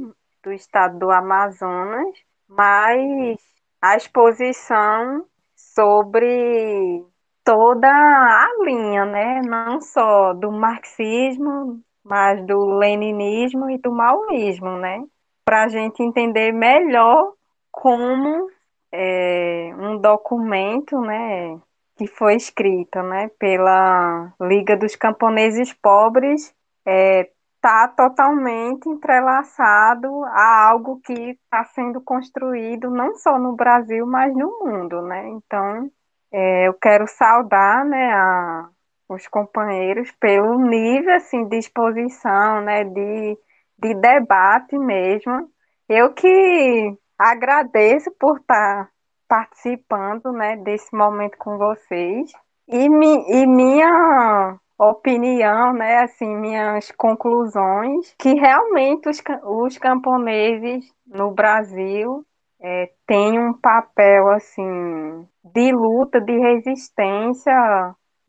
do 0.44 0.52
estado 0.52 0.96
do 0.96 1.10
Amazonas, 1.10 2.16
mas 2.48 3.36
a 3.82 3.96
exposição 3.96 5.26
sobre 5.56 7.04
toda 7.46 7.88
a 7.88 8.48
linha, 8.64 9.04
né, 9.06 9.40
não 9.46 9.80
só 9.80 10.34
do 10.34 10.50
marxismo, 10.50 11.80
mas 12.04 12.44
do 12.44 12.66
leninismo 12.76 13.70
e 13.70 13.78
do 13.78 13.92
maoísmo, 13.92 14.76
né, 14.78 15.04
para 15.44 15.62
a 15.62 15.68
gente 15.68 16.02
entender 16.02 16.52
melhor 16.52 17.34
como 17.70 18.50
é, 18.92 19.70
um 19.78 19.96
documento, 19.98 21.00
né, 21.00 21.56
que 21.96 22.08
foi 22.08 22.34
escrita 22.34 23.00
né, 23.04 23.30
pela 23.38 24.34
Liga 24.40 24.76
dos 24.76 24.96
Camponeses 24.96 25.72
Pobres 25.72 26.52
está 26.84 26.90
é, 26.90 27.30
tá 27.60 27.88
totalmente 27.88 28.88
entrelaçado 28.88 30.24
a 30.24 30.68
algo 30.68 31.00
que 31.00 31.12
está 31.12 31.64
sendo 31.64 32.00
construído 32.00 32.90
não 32.90 33.14
só 33.14 33.38
no 33.38 33.54
Brasil, 33.54 34.06
mas 34.06 34.34
no 34.34 34.64
mundo. 34.64 35.02
Né? 35.02 35.28
Então, 35.28 35.90
é, 36.32 36.68
eu 36.68 36.74
quero 36.74 37.06
saudar 37.06 37.84
né, 37.84 38.12
a, 38.12 38.68
os 39.08 39.26
companheiros 39.28 40.10
pelo 40.12 40.58
nível 40.58 41.14
assim, 41.14 41.46
de 41.48 41.56
exposição, 41.56 42.60
né, 42.60 42.84
de, 42.84 43.38
de 43.78 43.94
debate 43.94 44.76
mesmo. 44.78 45.50
Eu 45.88 46.12
que 46.12 46.96
agradeço 47.18 48.10
por 48.18 48.38
estar 48.38 48.90
participando 49.28 50.32
né, 50.32 50.56
desse 50.56 50.94
momento 50.94 51.36
com 51.38 51.56
vocês. 51.58 52.32
E, 52.68 52.88
mi, 52.88 53.24
e 53.28 53.46
minha 53.46 54.58
opinião, 54.78 55.72
né, 55.72 55.98
assim, 55.98 56.36
minhas 56.36 56.90
conclusões, 56.92 58.14
que 58.18 58.34
realmente 58.34 59.08
os, 59.08 59.22
os 59.44 59.78
camponeses 59.78 60.84
no 61.06 61.30
Brasil 61.30 62.26
é, 62.60 62.90
têm 63.06 63.38
um 63.38 63.52
papel 63.52 64.28
assim 64.30 65.26
de 65.44 65.72
luta, 65.72 66.20
de 66.20 66.36
resistência 66.38 67.54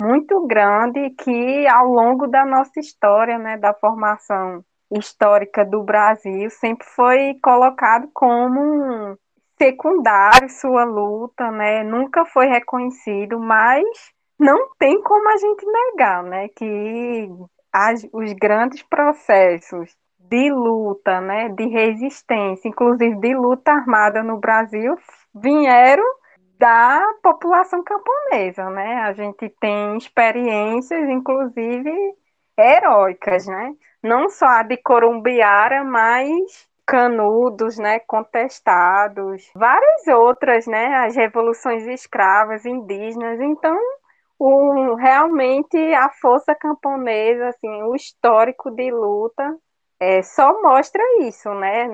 muito 0.02 0.46
grande 0.46 1.10
que 1.12 1.68
ao 1.68 1.88
longo 1.88 2.28
da 2.28 2.46
nossa 2.46 2.80
história, 2.80 3.38
né, 3.38 3.58
da 3.58 3.74
formação 3.74 4.64
histórica 4.92 5.66
do 5.66 5.84
Brasil, 5.84 6.50
sempre 6.50 6.86
foi 6.88 7.38
colocado 7.42 8.10
como 8.14 9.18
secundário 9.58 10.50
sua 10.50 10.84
luta, 10.86 11.50
né? 11.52 11.84
Nunca 11.84 12.26
foi 12.26 12.48
reconhecido, 12.48 13.40
mas 13.40 13.84
não 14.40 14.70
tem 14.78 15.02
como 15.02 15.28
a 15.30 15.38
gente 15.38 15.66
negar, 15.66 16.24
né? 16.24 16.48
Que 16.50 17.28
as, 17.74 18.08
os 18.14 18.34
grandes 18.34 18.84
processos 18.84 19.96
de 20.30 20.52
luta, 20.52 21.22
né? 21.22 21.50
De 21.50 21.68
resistência, 21.68 22.68
inclusive 22.68 23.16
de 23.20 23.36
luta 23.36 23.72
armada 23.72 24.24
no 24.24 24.38
Brasil, 24.38 24.98
vieram 25.34 26.04
da 26.60 27.02
população 27.22 27.84
camponesa, 27.84 28.70
né? 28.70 29.02
A 29.04 29.14
gente 29.14 29.50
tem 29.60 29.98
experiências, 29.98 31.10
inclusive 31.10 31.92
heróicas, 32.58 33.46
né? 33.46 33.74
Não 34.04 34.30
só 34.30 34.48
a 34.48 34.64
de 34.64 34.78
Corumbiara, 34.78 35.84
mas 35.84 36.68
Canudos, 36.90 37.78
né, 37.78 38.00
contestados, 38.00 39.52
várias 39.54 40.08
outras, 40.08 40.66
né, 40.66 40.96
as 41.06 41.18
revoluções 41.18 41.86
escravas, 41.86 42.66
indígenas. 42.66 43.42
Então, 43.42 43.78
o, 44.40 44.96
realmente 44.96 45.78
a 45.94 46.10
força 46.22 46.56
camponesa, 46.56 47.50
assim, 47.50 47.84
o 47.84 47.94
histórico 47.94 48.72
de 48.72 48.90
luta 48.90 49.54
é, 50.00 50.22
só 50.22 50.62
mostra 50.62 51.02
isso, 51.22 51.54
né? 51.54 51.88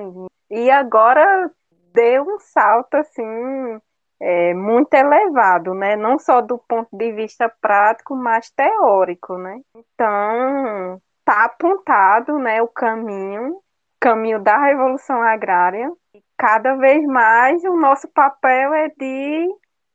E 0.50 0.70
agora 0.70 1.50
deu 1.92 2.24
um 2.24 2.38
salto 2.38 2.94
assim 2.94 3.80
é, 4.20 4.54
muito 4.54 4.92
elevado, 4.94 5.74
né? 5.74 5.96
Não 5.96 6.18
só 6.18 6.40
do 6.40 6.58
ponto 6.58 6.88
de 6.96 7.12
vista 7.12 7.48
prático, 7.60 8.14
mas 8.14 8.50
teórico, 8.50 9.36
né? 9.38 9.60
Então 9.76 11.00
tá 11.24 11.44
apontado, 11.44 12.38
né, 12.38 12.60
o 12.60 12.68
caminho 12.68 13.62
caminho 14.04 14.38
da 14.38 14.58
revolução 14.58 15.22
agrária. 15.22 15.90
E 16.14 16.22
cada 16.36 16.76
vez 16.76 17.02
mais 17.06 17.64
o 17.64 17.74
nosso 17.74 18.06
papel 18.08 18.74
é 18.74 18.88
de 18.90 19.48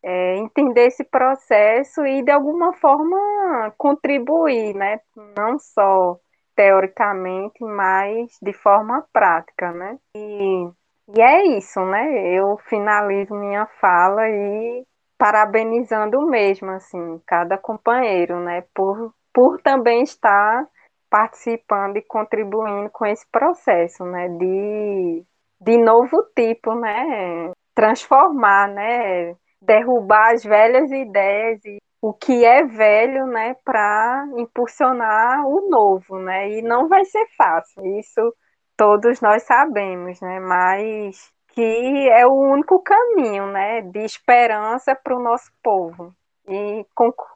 é, 0.03 0.38
entender 0.38 0.88
esse 0.88 1.03
processo 1.03 2.03
e, 2.05 2.23
de 2.23 2.31
alguma 2.31 2.73
forma, 2.73 3.71
contribuir, 3.77 4.73
né? 4.73 4.99
não 5.38 5.59
só 5.59 6.17
teoricamente, 6.59 7.63
mas 7.63 8.38
de 8.41 8.51
forma 8.51 9.05
prática. 9.13 9.71
Né? 9.71 9.97
E, 10.13 10.69
e 11.15 11.21
é 11.21 11.45
isso, 11.57 11.79
né? 11.85 12.33
Eu 12.33 12.57
finalizo 12.67 13.33
minha 13.33 13.65
fala 13.79 14.27
e 14.27 14.83
parabenizando 15.17 16.21
mesmo, 16.27 16.69
assim, 16.71 17.21
cada 17.25 17.57
companheiro, 17.57 18.41
né? 18.41 18.65
Por, 18.73 19.13
por 19.33 19.61
também 19.61 20.03
estar 20.03 20.67
participando 21.09 21.95
e 21.95 22.01
contribuindo 22.01 22.89
com 22.89 23.05
esse 23.05 23.25
processo, 23.31 24.03
né, 24.05 24.29
de, 24.29 25.23
de 25.59 25.77
novo 25.77 26.23
tipo, 26.35 26.75
né, 26.75 27.51
transformar, 27.73 28.67
né, 28.67 29.35
derrubar 29.59 30.33
as 30.35 30.43
velhas 30.43 30.91
ideias 30.91 31.65
e 31.65 31.79
o 32.02 32.14
que 32.14 32.45
é 32.45 32.64
velho, 32.66 33.28
né, 33.28 33.56
para 33.64 34.28
impulsionar 34.38 35.45
o 35.45 35.69
novo, 35.69 36.19
né, 36.19 36.50
e 36.58 36.61
não 36.61 36.88
vai 36.88 37.03
ser 37.06 37.26
fácil, 37.38 37.86
isso 38.00 38.34
todos 38.78 39.19
nós 39.19 39.44
sabemos, 39.44 40.22
né, 40.22 40.40
mas 40.40 41.32
que 41.53 42.10
é 42.10 42.26
o 42.26 42.34
único 42.34 42.80
caminho, 42.80 43.48
né, 43.48 43.82
de 43.82 44.00
esperança 44.00 44.95
para 44.95 45.16
o 45.16 45.22
nosso 45.22 45.52
povo. 45.61 46.16
E 46.48 46.86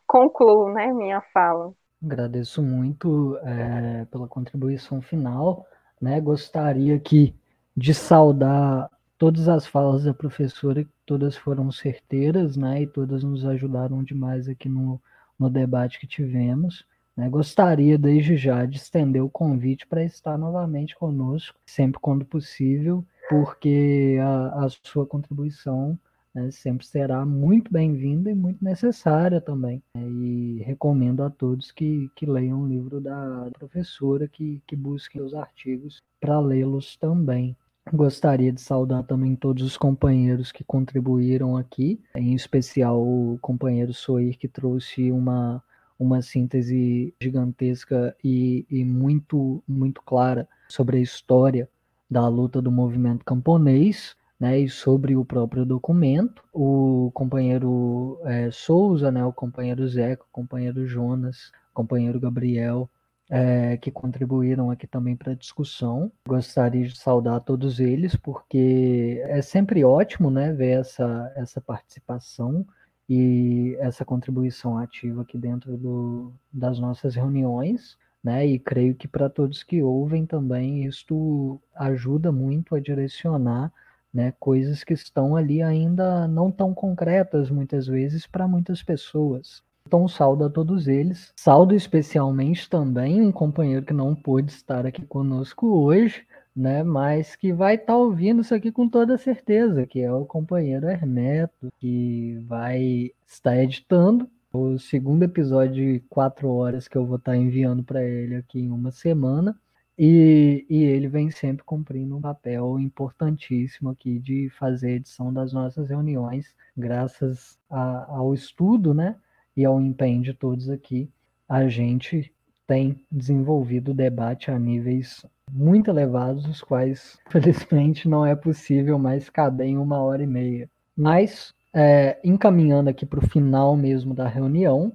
concluo, 0.08 0.72
né, 0.72 0.92
minha 0.94 1.22
fala. 1.34 1.74
Agradeço 2.04 2.62
muito 2.62 3.38
é, 3.44 4.06
pela 4.06 4.28
contribuição 4.28 5.02
final. 5.02 5.66
Né? 6.02 6.20
Gostaria 6.20 6.96
aqui 6.96 7.36
de 7.76 7.94
saudar 7.94 8.90
todas 9.24 9.48
as 9.48 9.66
falas 9.66 10.04
da 10.04 10.14
professora, 10.14 10.86
todas 11.06 11.38
foram 11.38 11.72
certeiras, 11.72 12.58
né? 12.58 12.82
E 12.82 12.88
todas 12.88 13.24
nos 13.24 13.46
ajudaram 13.46 14.04
demais 14.04 14.50
aqui 14.50 14.68
no, 14.68 15.02
no 15.40 15.50
debate 15.50 15.98
que 15.98 16.06
tivemos. 16.06 16.86
Né? 17.16 17.30
Gostaria, 17.30 17.98
desde 17.98 18.36
já, 18.36 18.66
de 18.66 18.76
estender 18.76 19.24
o 19.24 19.30
convite 19.30 19.88
para 19.88 20.04
estar 20.04 20.38
novamente 20.38 20.94
conosco, 20.94 21.58
sempre 21.66 22.02
quando 22.02 22.26
possível, 22.26 23.06
porque 23.30 24.18
a, 24.22 24.66
a 24.66 24.70
sua 24.84 25.06
contribuição 25.06 25.98
né, 26.36 26.52
sempre 26.52 26.86
será 26.86 27.26
muito 27.26 27.72
bem-vinda 27.72 28.30
e 28.30 28.36
muito 28.36 28.62
necessária 28.62 29.40
também. 29.40 29.82
Né, 29.96 30.06
e 30.06 30.64
recomendo 30.66 31.24
a 31.24 31.30
todos 31.30 31.72
que, 31.72 32.12
que 32.14 32.26
leiam 32.26 32.64
o 32.64 32.68
livro 32.68 33.00
da 33.00 33.50
professora, 33.58 34.28
que, 34.28 34.62
que 34.68 34.76
busquem 34.76 35.22
os 35.22 35.34
artigos 35.34 36.02
para 36.20 36.42
lê-los 36.42 36.98
também. 36.98 37.56
Gostaria 37.92 38.52
de 38.52 38.62
saudar 38.62 39.04
também 39.04 39.36
todos 39.36 39.64
os 39.64 39.78
companheiros 39.78 40.52
que 40.52 40.64
contribuíram 40.64 41.58
aqui, 41.58 42.02
em 42.16 42.34
especial 42.34 43.02
o 43.02 43.38
companheiro 43.42 43.94
Soir, 43.94 44.38
que 44.38 44.48
trouxe 44.48 45.12
uma, 45.12 45.62
uma 46.00 46.22
síntese 46.22 47.14
gigantesca 47.22 48.16
e, 48.24 48.66
e 48.70 48.86
muito, 48.86 49.62
muito 49.68 50.02
clara 50.02 50.48
sobre 50.70 50.98
a 50.98 51.02
história 51.02 51.70
da 52.10 52.28
luta 52.28 52.62
do 52.62 52.72
movimento 52.72 53.26
camponês 53.26 54.16
né, 54.40 54.60
e 54.60 54.70
sobre 54.70 55.16
o 55.16 55.26
próprio 55.26 55.66
documento. 55.66 56.44
O 56.54 57.12
companheiro 57.14 58.20
é, 58.24 58.50
Souza, 58.50 59.12
né, 59.12 59.26
o 59.26 59.34
companheiro 59.34 59.88
Zeca, 59.88 60.24
o 60.24 60.32
companheiro 60.32 60.88
Jonas, 60.88 61.52
o 61.72 61.74
companheiro 61.74 62.20
Gabriel 62.20 62.90
é, 63.36 63.78
que 63.78 63.90
contribuíram 63.90 64.70
aqui 64.70 64.86
também 64.86 65.16
para 65.16 65.32
a 65.32 65.36
discussão. 65.36 66.12
Gostaria 66.28 66.88
de 66.88 66.96
saudar 66.96 67.42
todos 67.42 67.80
eles, 67.80 68.16
porque 68.16 69.20
é 69.24 69.42
sempre 69.42 69.84
ótimo 69.84 70.30
né, 70.30 70.54
ver 70.54 70.82
essa, 70.82 71.34
essa 71.36 71.60
participação 71.60 72.64
e 73.10 73.76
essa 73.80 74.06
contribuição 74.06 74.78
ativa 74.78 75.24
aqui 75.24 75.36
dentro 75.36 75.76
do, 75.76 76.32
das 76.54 76.78
nossas 76.78 77.16
reuniões. 77.16 77.98
Né? 78.24 78.46
E 78.46 78.60
creio 78.60 78.94
que 78.94 79.08
para 79.08 79.28
todos 79.28 79.64
que 79.64 79.82
ouvem 79.82 80.28
também 80.28 80.86
isto 80.86 81.60
ajuda 81.74 82.32
muito 82.32 82.76
a 82.76 82.80
direcionar 82.80 83.74
né, 84.14 84.32
coisas 84.40 84.84
que 84.84 84.94
estão 84.94 85.36
ali 85.36 85.60
ainda 85.64 86.28
não 86.28 86.52
tão 86.52 86.72
concretas 86.72 87.50
muitas 87.50 87.88
vezes 87.88 88.28
para 88.28 88.48
muitas 88.48 88.84
pessoas. 88.84 89.64
Então, 89.94 90.08
saldo 90.08 90.46
a 90.46 90.50
todos 90.50 90.88
eles. 90.88 91.32
Saldo 91.36 91.76
especialmente 91.76 92.68
também 92.68 93.22
um 93.22 93.32
companheiro 93.32 93.86
que 93.86 93.94
não 93.94 94.16
pôde 94.16 94.52
estar 94.52 94.88
aqui 94.88 95.06
conosco 95.06 95.68
hoje, 95.68 96.26
né? 96.56 96.82
Mas 96.82 97.36
que 97.36 97.54
vai 97.54 97.76
estar 97.76 97.94
tá 97.94 97.98
ouvindo 97.98 98.42
isso 98.42 98.56
aqui 98.56 98.72
com 98.72 98.90
toda 98.90 99.20
certeza, 99.20 99.86
que 99.86 100.02
é 100.02 100.12
o 100.12 100.26
companheiro 100.26 100.90
Hermeto, 100.90 101.72
que 101.78 102.44
vai 102.48 103.12
estar 103.28 103.56
editando 103.56 104.28
o 104.52 104.80
segundo 104.80 105.22
episódio 105.22 105.76
de 105.76 106.00
quatro 106.10 106.50
horas 106.50 106.88
que 106.88 106.98
eu 106.98 107.06
vou 107.06 107.18
estar 107.18 107.34
tá 107.34 107.38
enviando 107.38 107.84
para 107.84 108.04
ele 108.04 108.38
aqui 108.38 108.62
em 108.62 108.72
uma 108.72 108.90
semana. 108.90 109.56
E, 109.96 110.66
e, 110.68 110.86
ele 110.86 111.08
vem 111.08 111.30
sempre 111.30 111.64
cumprindo 111.64 112.18
um 112.18 112.22
papel 112.22 112.80
importantíssimo 112.80 113.92
aqui 113.92 114.18
de 114.18 114.50
fazer 114.58 114.94
edição 114.94 115.32
das 115.32 115.54
nossas 115.54 115.90
reuniões, 115.90 116.48
graças 116.76 117.60
a, 117.70 118.06
ao 118.12 118.34
estudo, 118.34 118.92
né? 118.92 119.18
E 119.56 119.66
ao 119.66 119.80
empenho 119.80 120.22
de 120.22 120.34
todos 120.34 120.70
aqui, 120.70 121.10
a 121.48 121.68
gente 121.68 122.34
tem 122.66 123.06
desenvolvido 123.12 123.92
o 123.92 123.94
debate 123.94 124.50
a 124.50 124.58
níveis 124.58 125.26
muito 125.52 125.90
elevados, 125.90 126.46
os 126.48 126.62
quais, 126.62 127.20
felizmente, 127.30 128.08
não 128.08 128.26
é 128.26 128.36
possível 128.36 128.98
mais 128.98 129.30
caber 129.30 129.68
em 129.68 129.78
uma 129.78 130.02
hora 130.02 130.24
e 130.24 130.28
meia. 130.28 130.70
Mas, 130.96 131.54
é, 131.74 132.20
encaminhando 132.24 132.90
aqui 132.90 133.06
para 133.06 133.20
o 133.20 133.28
final 133.28 133.76
mesmo 133.76 134.14
da 134.14 134.28
reunião, 134.28 134.92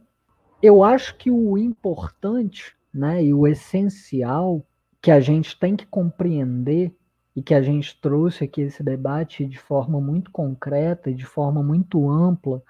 eu 0.62 0.83
acho 0.83 1.17
que 1.17 1.31
o 1.31 1.57
importante 1.57 2.75
né, 2.93 3.23
e 3.25 3.33
o 3.33 3.47
essencial 3.47 4.65
que 5.01 5.11
a 5.11 5.20
gente 5.20 5.59
tem 5.59 5.77
que 5.77 5.87
compreender 5.87 6.93
e 7.37 7.43
que 7.43 7.55
a 7.55 7.62
gente 7.62 8.01
trouxe 8.01 8.45
aqui 8.45 8.62
esse 8.62 8.83
debate 8.83 9.47
de 9.47 9.59
forma 9.59 10.01
muito 10.01 10.31
concreta 10.33 11.11
e 11.11 11.15
de 11.15 11.25
forma 11.25 11.62
muito 11.62 12.11
ampla, 12.11 12.61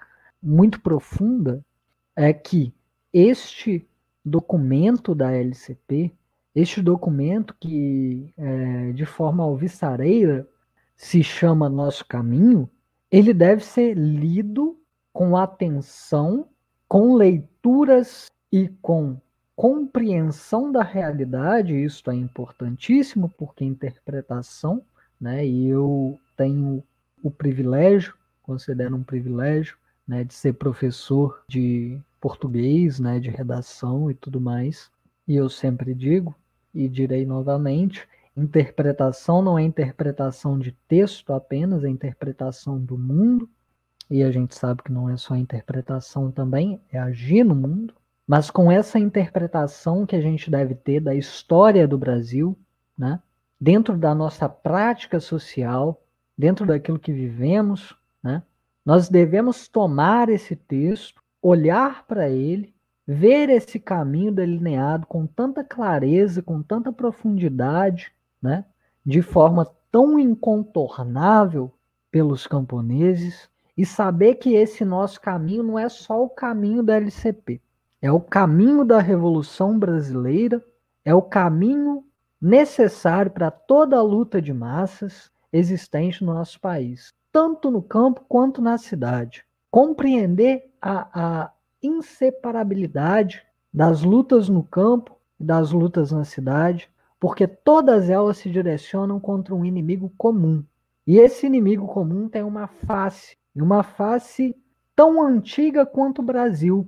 muito 0.41 0.79
profunda, 0.79 1.63
é 2.19 2.33
que 2.33 2.73
este 3.13 3.87
documento 4.25 5.15
da 5.15 5.31
LCP, 5.31 6.11
este 6.53 6.81
documento 6.81 7.55
que 7.57 8.33
é, 8.37 8.91
de 8.91 9.05
forma 9.05 9.41
alvissareira 9.45 10.45
se 10.97 11.23
chama 11.23 11.69
Nosso 11.69 12.05
Caminho, 12.05 12.69
ele 13.09 13.33
deve 13.33 13.63
ser 13.63 13.93
lido 13.97 14.77
com 15.13 15.37
atenção, 15.37 16.49
com 16.89 17.15
leituras 17.15 18.25
e 18.51 18.67
com 18.81 19.15
compreensão 19.55 20.73
da 20.73 20.83
realidade, 20.83 21.73
isso 21.73 22.11
é 22.11 22.15
importantíssimo, 22.15 23.29
porque 23.37 23.63
interpretação, 23.63 24.83
né, 25.19 25.45
e 25.47 25.69
eu 25.69 26.19
tenho 26.35 26.83
o 27.23 27.31
privilégio, 27.31 28.13
considero 28.43 28.97
um 28.97 29.03
privilégio, 29.03 29.77
né, 30.09 30.23
de 30.23 30.33
ser 30.33 30.53
professor 30.53 31.43
de 31.47 32.01
português, 32.19 32.99
né, 32.99 33.19
de 33.19 33.29
redação 33.29 34.09
e 34.09 34.15
tudo 34.15 34.41
mais. 34.41 34.89
E 35.27 35.35
eu 35.35 35.47
sempre 35.47 35.93
digo, 35.93 36.35
e 36.73 36.89
direi 36.89 37.27
novamente, 37.27 38.07
interpretação 38.35 39.43
não 39.43 39.59
é 39.59 39.61
interpretação 39.61 40.57
de 40.57 40.71
texto 40.87 41.31
apenas, 41.31 41.83
é 41.83 41.89
interpretação 41.89 42.79
do 42.79 42.97
mundo. 42.97 43.47
E 44.09 44.23
a 44.23 44.31
gente 44.31 44.55
sabe 44.55 44.81
que 44.81 44.91
não 44.91 45.07
é 45.07 45.15
só 45.15 45.35
interpretação 45.35 46.31
também, 46.31 46.81
é 46.91 46.97
agir 46.97 47.43
no 47.43 47.53
mundo. 47.53 47.93
Mas 48.25 48.49
com 48.49 48.71
essa 48.71 48.97
interpretação 48.97 50.07
que 50.07 50.15
a 50.15 50.21
gente 50.21 50.49
deve 50.49 50.73
ter 50.73 50.99
da 50.99 51.13
história 51.13 51.87
do 51.87 51.99
Brasil, 51.99 52.57
né, 52.97 53.21
dentro 53.61 53.95
da 53.95 54.15
nossa 54.15 54.49
prática 54.49 55.19
social, 55.19 56.01
dentro 56.35 56.65
daquilo 56.65 56.97
que 56.97 57.13
vivemos, 57.13 57.95
né, 58.23 58.41
nós 58.89 59.07
devemos 59.07 59.67
tomar 59.67 60.29
esse 60.29 60.55
texto 60.55 61.21
olhar 61.39 62.07
para 62.07 62.27
ele, 62.27 62.73
ver 63.05 63.47
esse 63.47 63.79
caminho 63.79 64.31
delineado 64.31 65.05
com 65.05 65.27
tanta 65.27 65.63
clareza, 65.63 66.41
com 66.41 66.63
tanta 66.63 66.91
profundidade, 66.91 68.11
né, 68.41 68.65
de 69.05 69.21
forma 69.21 69.69
tão 69.91 70.17
incontornável 70.17 71.71
pelos 72.09 72.47
camponeses 72.47 73.47
e 73.77 73.85
saber 73.85 74.37
que 74.37 74.55
esse 74.55 74.83
nosso 74.83 75.21
caminho 75.21 75.61
não 75.61 75.77
é 75.77 75.87
só 75.87 76.23
o 76.23 76.27
caminho 76.27 76.81
da 76.81 76.95
LCP, 76.95 77.61
é 78.01 78.11
o 78.11 78.19
caminho 78.19 78.83
da 78.83 78.97
Revolução 78.97 79.77
Brasileira, 79.77 80.65
é 81.05 81.13
o 81.13 81.21
caminho 81.21 82.03
necessário 82.41 83.29
para 83.29 83.51
toda 83.51 83.99
a 83.99 84.01
luta 84.01 84.41
de 84.41 84.51
massas 84.51 85.29
existente 85.53 86.25
no 86.25 86.33
nosso 86.33 86.59
país, 86.59 87.13
tanto 87.31 87.69
no 87.69 87.81
campo 87.81 88.23
quanto 88.27 88.61
na 88.61 88.77
cidade 88.77 89.45
compreender 89.71 90.71
a, 90.81 91.43
a 91.43 91.51
inseparabilidade 91.81 93.43
das 93.73 94.01
lutas 94.01 94.49
no 94.49 94.63
campo 94.63 95.15
e 95.39 95.43
das 95.43 95.71
lutas 95.71 96.11
na 96.11 96.25
cidade, 96.25 96.89
porque 97.19 97.47
todas 97.47 98.09
elas 98.09 98.37
se 98.37 98.49
direcionam 98.49 99.19
contra 99.19 99.53
um 99.53 99.63
inimigo 99.63 100.11
comum. 100.17 100.63
E 101.05 101.17
esse 101.17 101.45
inimigo 101.45 101.87
comum 101.87 102.27
tem 102.27 102.43
uma 102.43 102.67
face, 102.67 103.37
e 103.55 103.61
uma 103.61 103.83
face 103.83 104.55
tão 104.95 105.21
antiga 105.21 105.85
quanto 105.85 106.19
o 106.19 106.25
Brasil, 106.25 106.87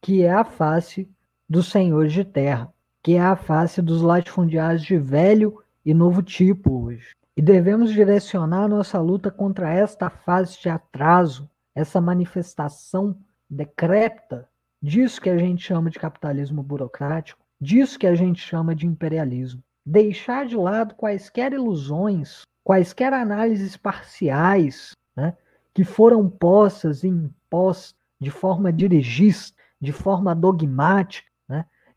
que 0.00 0.22
é 0.22 0.32
a 0.32 0.44
face 0.44 1.08
dos 1.48 1.70
senhores 1.70 2.12
de 2.12 2.24
terra, 2.24 2.72
que 3.02 3.14
é 3.14 3.20
a 3.20 3.36
face 3.36 3.80
dos 3.80 4.02
latifundiários 4.02 4.82
de 4.82 4.98
velho 4.98 5.62
e 5.84 5.94
novo 5.94 6.22
tipo 6.22 6.84
hoje. 6.84 7.16
E 7.36 7.42
devemos 7.42 7.92
direcionar 7.92 8.66
nossa 8.66 8.98
luta 8.98 9.30
contra 9.30 9.70
esta 9.70 10.08
fase 10.08 10.58
de 10.58 10.70
atraso, 10.70 11.50
essa 11.74 12.00
manifestação 12.00 13.14
decrépita 13.48 14.48
disso 14.82 15.20
que 15.20 15.28
a 15.28 15.36
gente 15.36 15.62
chama 15.62 15.90
de 15.90 15.98
capitalismo 15.98 16.62
burocrático, 16.62 17.44
disso 17.60 17.98
que 17.98 18.06
a 18.06 18.14
gente 18.14 18.40
chama 18.40 18.74
de 18.74 18.86
imperialismo. 18.86 19.62
Deixar 19.84 20.46
de 20.46 20.56
lado 20.56 20.94
quaisquer 20.94 21.52
ilusões, 21.52 22.42
quaisquer 22.64 23.12
análises 23.12 23.76
parciais 23.76 24.92
né, 25.14 25.36
que 25.74 25.84
foram 25.84 26.30
postas 26.30 27.04
e 27.04 27.08
impostas 27.08 27.94
de 28.18 28.30
forma 28.30 28.72
dirigista, 28.72 29.56
de 29.78 29.92
forma 29.92 30.34
dogmática, 30.34 31.28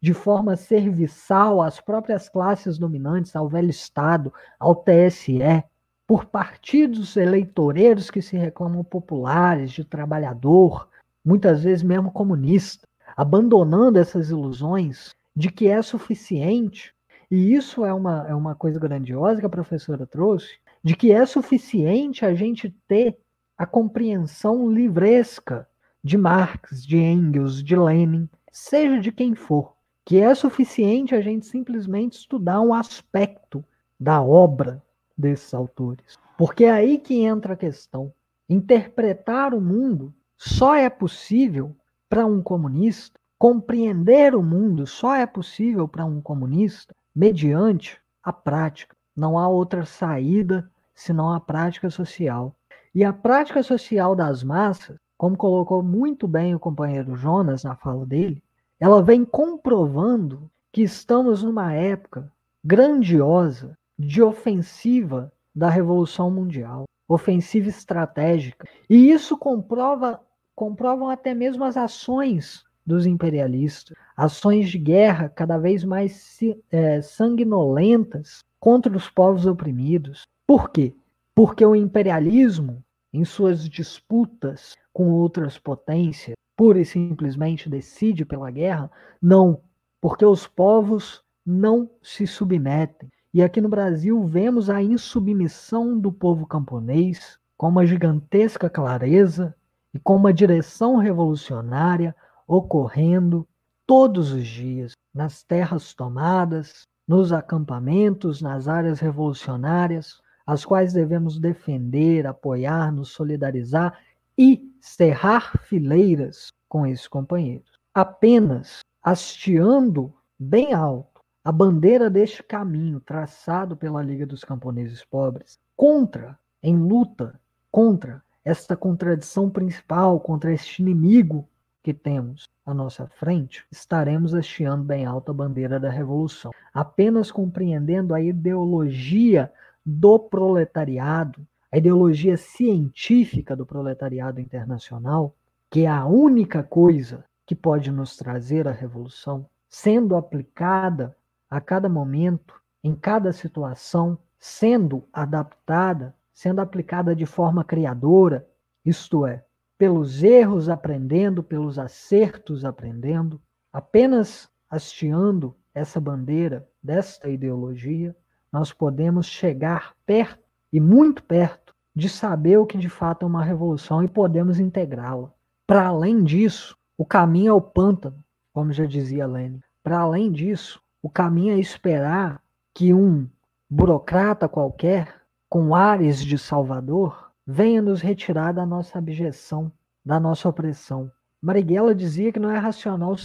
de 0.01 0.13
forma 0.13 0.55
serviçal 0.55 1.61
às 1.61 1.79
próprias 1.79 2.29
classes 2.29 2.77
dominantes, 2.77 3.35
ao 3.35 3.49
velho 3.49 3.69
Estado, 3.69 4.33
ao 4.59 4.75
TSE, 4.75 5.63
por 6.07 6.25
partidos 6.25 7.15
eleitoreiros 7.17 8.09
que 8.09 8.21
se 8.21 8.35
reclamam 8.37 8.83
populares, 8.83 9.71
de 9.71 9.83
trabalhador, 9.83 10.87
muitas 11.23 11.63
vezes 11.63 11.83
mesmo 11.83 12.11
comunista, 12.11 12.87
abandonando 13.15 13.99
essas 13.99 14.29
ilusões 14.29 15.13
de 15.35 15.51
que 15.51 15.67
é 15.67 15.81
suficiente, 15.81 16.93
e 17.29 17.53
isso 17.53 17.85
é 17.85 17.93
uma, 17.93 18.25
é 18.27 18.33
uma 18.33 18.55
coisa 18.55 18.79
grandiosa 18.79 19.39
que 19.39 19.45
a 19.45 19.49
professora 19.49 20.07
trouxe, 20.07 20.57
de 20.83 20.95
que 20.95 21.11
é 21.11 21.25
suficiente 21.25 22.25
a 22.25 22.33
gente 22.33 22.69
ter 22.87 23.17
a 23.57 23.65
compreensão 23.65 24.71
livresca 24.71 25.67
de 26.03 26.17
Marx, 26.17 26.85
de 26.85 26.97
Engels, 26.97 27.61
de 27.61 27.75
Lenin, 27.75 28.29
seja 28.51 28.99
de 28.99 29.11
quem 29.11 29.35
for, 29.35 29.75
que 30.05 30.17
é 30.17 30.33
suficiente 30.33 31.13
a 31.13 31.21
gente 31.21 31.45
simplesmente 31.45 32.17
estudar 32.17 32.61
um 32.61 32.73
aspecto 32.73 33.63
da 33.99 34.21
obra 34.21 34.81
desses 35.17 35.53
autores. 35.53 36.17
Porque 36.37 36.65
é 36.65 36.71
aí 36.71 36.97
que 36.97 37.21
entra 37.21 37.53
a 37.53 37.57
questão. 37.57 38.13
Interpretar 38.49 39.53
o 39.53 39.61
mundo 39.61 40.13
só 40.37 40.75
é 40.75 40.89
possível 40.89 41.75
para 42.09 42.25
um 42.25 42.41
comunista, 42.41 43.19
compreender 43.37 44.33
o 44.33 44.41
mundo 44.41 44.87
só 44.87 45.15
é 45.15 45.25
possível 45.25 45.87
para 45.87 46.05
um 46.05 46.21
comunista 46.21 46.95
mediante 47.13 47.99
a 48.23 48.33
prática. 48.33 48.95
Não 49.15 49.37
há 49.37 49.47
outra 49.47 49.85
saída 49.85 50.69
senão 50.95 51.31
a 51.31 51.39
prática 51.39 51.89
social. 51.89 52.55
E 52.95 53.03
a 53.03 53.13
prática 53.13 53.61
social 53.61 54.15
das 54.15 54.43
massas, 54.43 54.97
como 55.17 55.37
colocou 55.37 55.83
muito 55.83 56.27
bem 56.27 56.55
o 56.55 56.59
companheiro 56.59 57.15
Jonas 57.15 57.63
na 57.63 57.75
fala 57.75 58.05
dele, 58.05 58.41
ela 58.79 59.03
vem 59.03 59.25
comprovando 59.25 60.49
que 60.71 60.81
estamos 60.81 61.43
numa 61.43 61.73
época 61.73 62.31
grandiosa 62.63 63.77
de 63.97 64.21
ofensiva 64.21 65.31
da 65.53 65.69
Revolução 65.69 66.31
Mundial, 66.31 66.85
ofensiva 67.07 67.67
estratégica. 67.69 68.67
E 68.89 69.11
isso 69.11 69.37
comprova 69.37 70.21
comprovam 70.55 71.09
até 71.09 71.33
mesmo 71.33 71.63
as 71.63 71.77
ações 71.77 72.65
dos 72.85 73.05
imperialistas, 73.05 73.95
ações 74.15 74.69
de 74.69 74.77
guerra 74.77 75.29
cada 75.29 75.57
vez 75.57 75.85
mais 75.85 76.37
é, 76.69 77.01
sanguinolentas 77.01 78.43
contra 78.59 78.95
os 78.95 79.09
povos 79.09 79.45
oprimidos. 79.45 80.23
Por 80.45 80.69
quê? 80.69 80.93
Porque 81.33 81.65
o 81.65 81.75
imperialismo, 81.75 82.83
em 83.13 83.23
suas 83.23 83.69
disputas 83.69 84.75
com 84.91 85.09
outras 85.11 85.57
potências, 85.57 86.35
pura 86.59 86.81
e 86.81 86.85
simplesmente 86.85 87.69
decide 87.69 88.25
pela 88.25 88.51
guerra? 88.51 88.91
Não, 89.21 89.61
porque 90.01 90.25
os 90.25 90.45
povos 90.45 91.23
não 91.45 91.89
se 92.03 92.27
submetem. 92.27 93.09
E 93.33 93.41
aqui 93.41 93.61
no 93.61 93.69
Brasil 93.69 94.21
vemos 94.25 94.69
a 94.69 94.83
insubmissão 94.83 95.97
do 95.97 96.11
povo 96.11 96.45
camponês 96.45 97.39
com 97.55 97.69
uma 97.69 97.85
gigantesca 97.85 98.69
clareza 98.69 99.55
e 99.93 99.99
com 99.99 100.17
uma 100.17 100.33
direção 100.33 100.97
revolucionária 100.97 102.13
ocorrendo 102.45 103.47
todos 103.87 104.33
os 104.33 104.45
dias 104.45 104.91
nas 105.13 105.41
terras 105.41 105.93
tomadas, 105.93 106.81
nos 107.07 107.31
acampamentos, 107.31 108.41
nas 108.41 108.67
áreas 108.67 108.99
revolucionárias, 108.99 110.19
as 110.45 110.65
quais 110.65 110.91
devemos 110.91 111.39
defender, 111.39 112.27
apoiar, 112.27 112.91
nos 112.91 113.11
solidarizar 113.13 113.97
e 114.39 114.73
cerrar 114.79 115.57
fileiras 115.65 116.53
com 116.69 116.87
esses 116.87 117.09
companheiros. 117.09 117.77
Apenas 117.93 118.79
hasteando 119.03 120.13
bem 120.39 120.73
alto 120.73 121.21
a 121.43 121.51
bandeira 121.51 122.09
deste 122.09 122.41
caminho 122.41 123.01
traçado 123.01 123.75
pela 123.75 124.01
Liga 124.01 124.25
dos 124.25 124.45
Camponeses 124.45 125.03
Pobres, 125.03 125.59
contra, 125.75 126.39
em 126.63 126.77
luta 126.77 127.37
contra 127.69 128.23
esta 128.45 128.77
contradição 128.77 129.49
principal, 129.49 130.21
contra 130.21 130.53
este 130.53 130.81
inimigo 130.81 131.45
que 131.83 131.93
temos 131.93 132.45
à 132.65 132.73
nossa 132.73 133.07
frente, 133.07 133.65
estaremos 133.69 134.33
hasteando 134.33 134.85
bem 134.85 135.05
alto 135.05 135.31
a 135.31 135.33
bandeira 135.33 135.81
da 135.81 135.89
revolução. 135.89 136.51
Apenas 136.73 137.29
compreendendo 137.29 138.13
a 138.13 138.21
ideologia 138.21 139.51
do 139.85 140.17
proletariado, 140.17 141.45
a 141.71 141.77
ideologia 141.77 142.35
científica 142.35 143.55
do 143.55 143.65
proletariado 143.65 144.41
internacional, 144.41 145.35
que 145.69 145.81
é 145.81 145.87
a 145.87 146.05
única 146.05 146.63
coisa 146.63 147.23
que 147.45 147.55
pode 147.55 147.91
nos 147.91 148.15
trazer 148.17 148.67
a 148.67 148.71
revolução, 148.71 149.47
sendo 149.67 150.15
aplicada 150.15 151.15
a 151.49 151.61
cada 151.61 151.87
momento, 151.87 152.55
em 152.83 152.95
cada 152.95 153.31
situação, 153.31 154.17
sendo 154.39 155.03
adaptada, 155.11 156.15
sendo 156.33 156.61
aplicada 156.61 157.15
de 157.15 157.25
forma 157.25 157.63
criadora, 157.63 158.47
isto 158.85 159.25
é, 159.25 159.43
pelos 159.77 160.23
erros 160.23 160.69
aprendendo, 160.69 161.43
pelos 161.43 161.77
acertos 161.77 162.65
aprendendo, 162.65 163.41
apenas 163.71 164.49
hasteando 164.69 165.55
essa 165.73 165.99
bandeira 165.99 166.67
desta 166.81 167.29
ideologia, 167.29 168.15
nós 168.51 168.73
podemos 168.73 169.27
chegar 169.27 169.95
perto 170.05 170.43
e 170.71 170.79
muito 170.79 171.23
perto 171.23 171.58
de 171.99 172.09
saber 172.09 172.57
o 172.57 172.65
que 172.65 172.77
de 172.77 172.89
fato 172.89 173.23
é 173.23 173.27
uma 173.27 173.43
revolução 173.43 174.01
e 174.01 174.07
podemos 174.07 174.59
integrá-la. 174.59 175.31
Para 175.67 175.87
além 175.87 176.23
disso, 176.23 176.75
o 176.97 177.05
caminho 177.05 177.51
é 177.51 177.53
o 177.53 177.61
pântano, 177.61 178.23
como 178.53 178.73
já 178.73 178.85
dizia 178.85 179.27
Lenin. 179.27 179.61
Para 179.83 179.99
além 179.99 180.31
disso, 180.31 180.81
o 181.03 181.09
caminho 181.09 181.55
é 181.55 181.59
esperar 181.59 182.41
que 182.73 182.93
um 182.93 183.27
burocrata 183.69 184.47
qualquer, 184.47 185.13
com 185.47 185.75
ares 185.75 186.23
de 186.23 186.37
salvador, 186.37 187.31
venha 187.45 187.81
nos 187.81 188.01
retirar 188.01 188.53
da 188.53 188.65
nossa 188.65 188.97
abjeção, 188.97 189.71
da 190.03 190.19
nossa 190.19 190.47
opressão. 190.47 191.11
Marighella 191.41 191.93
dizia 191.93 192.31
que 192.31 192.39
não 192.39 192.49
é 192.49 192.57
racional 192.57 193.15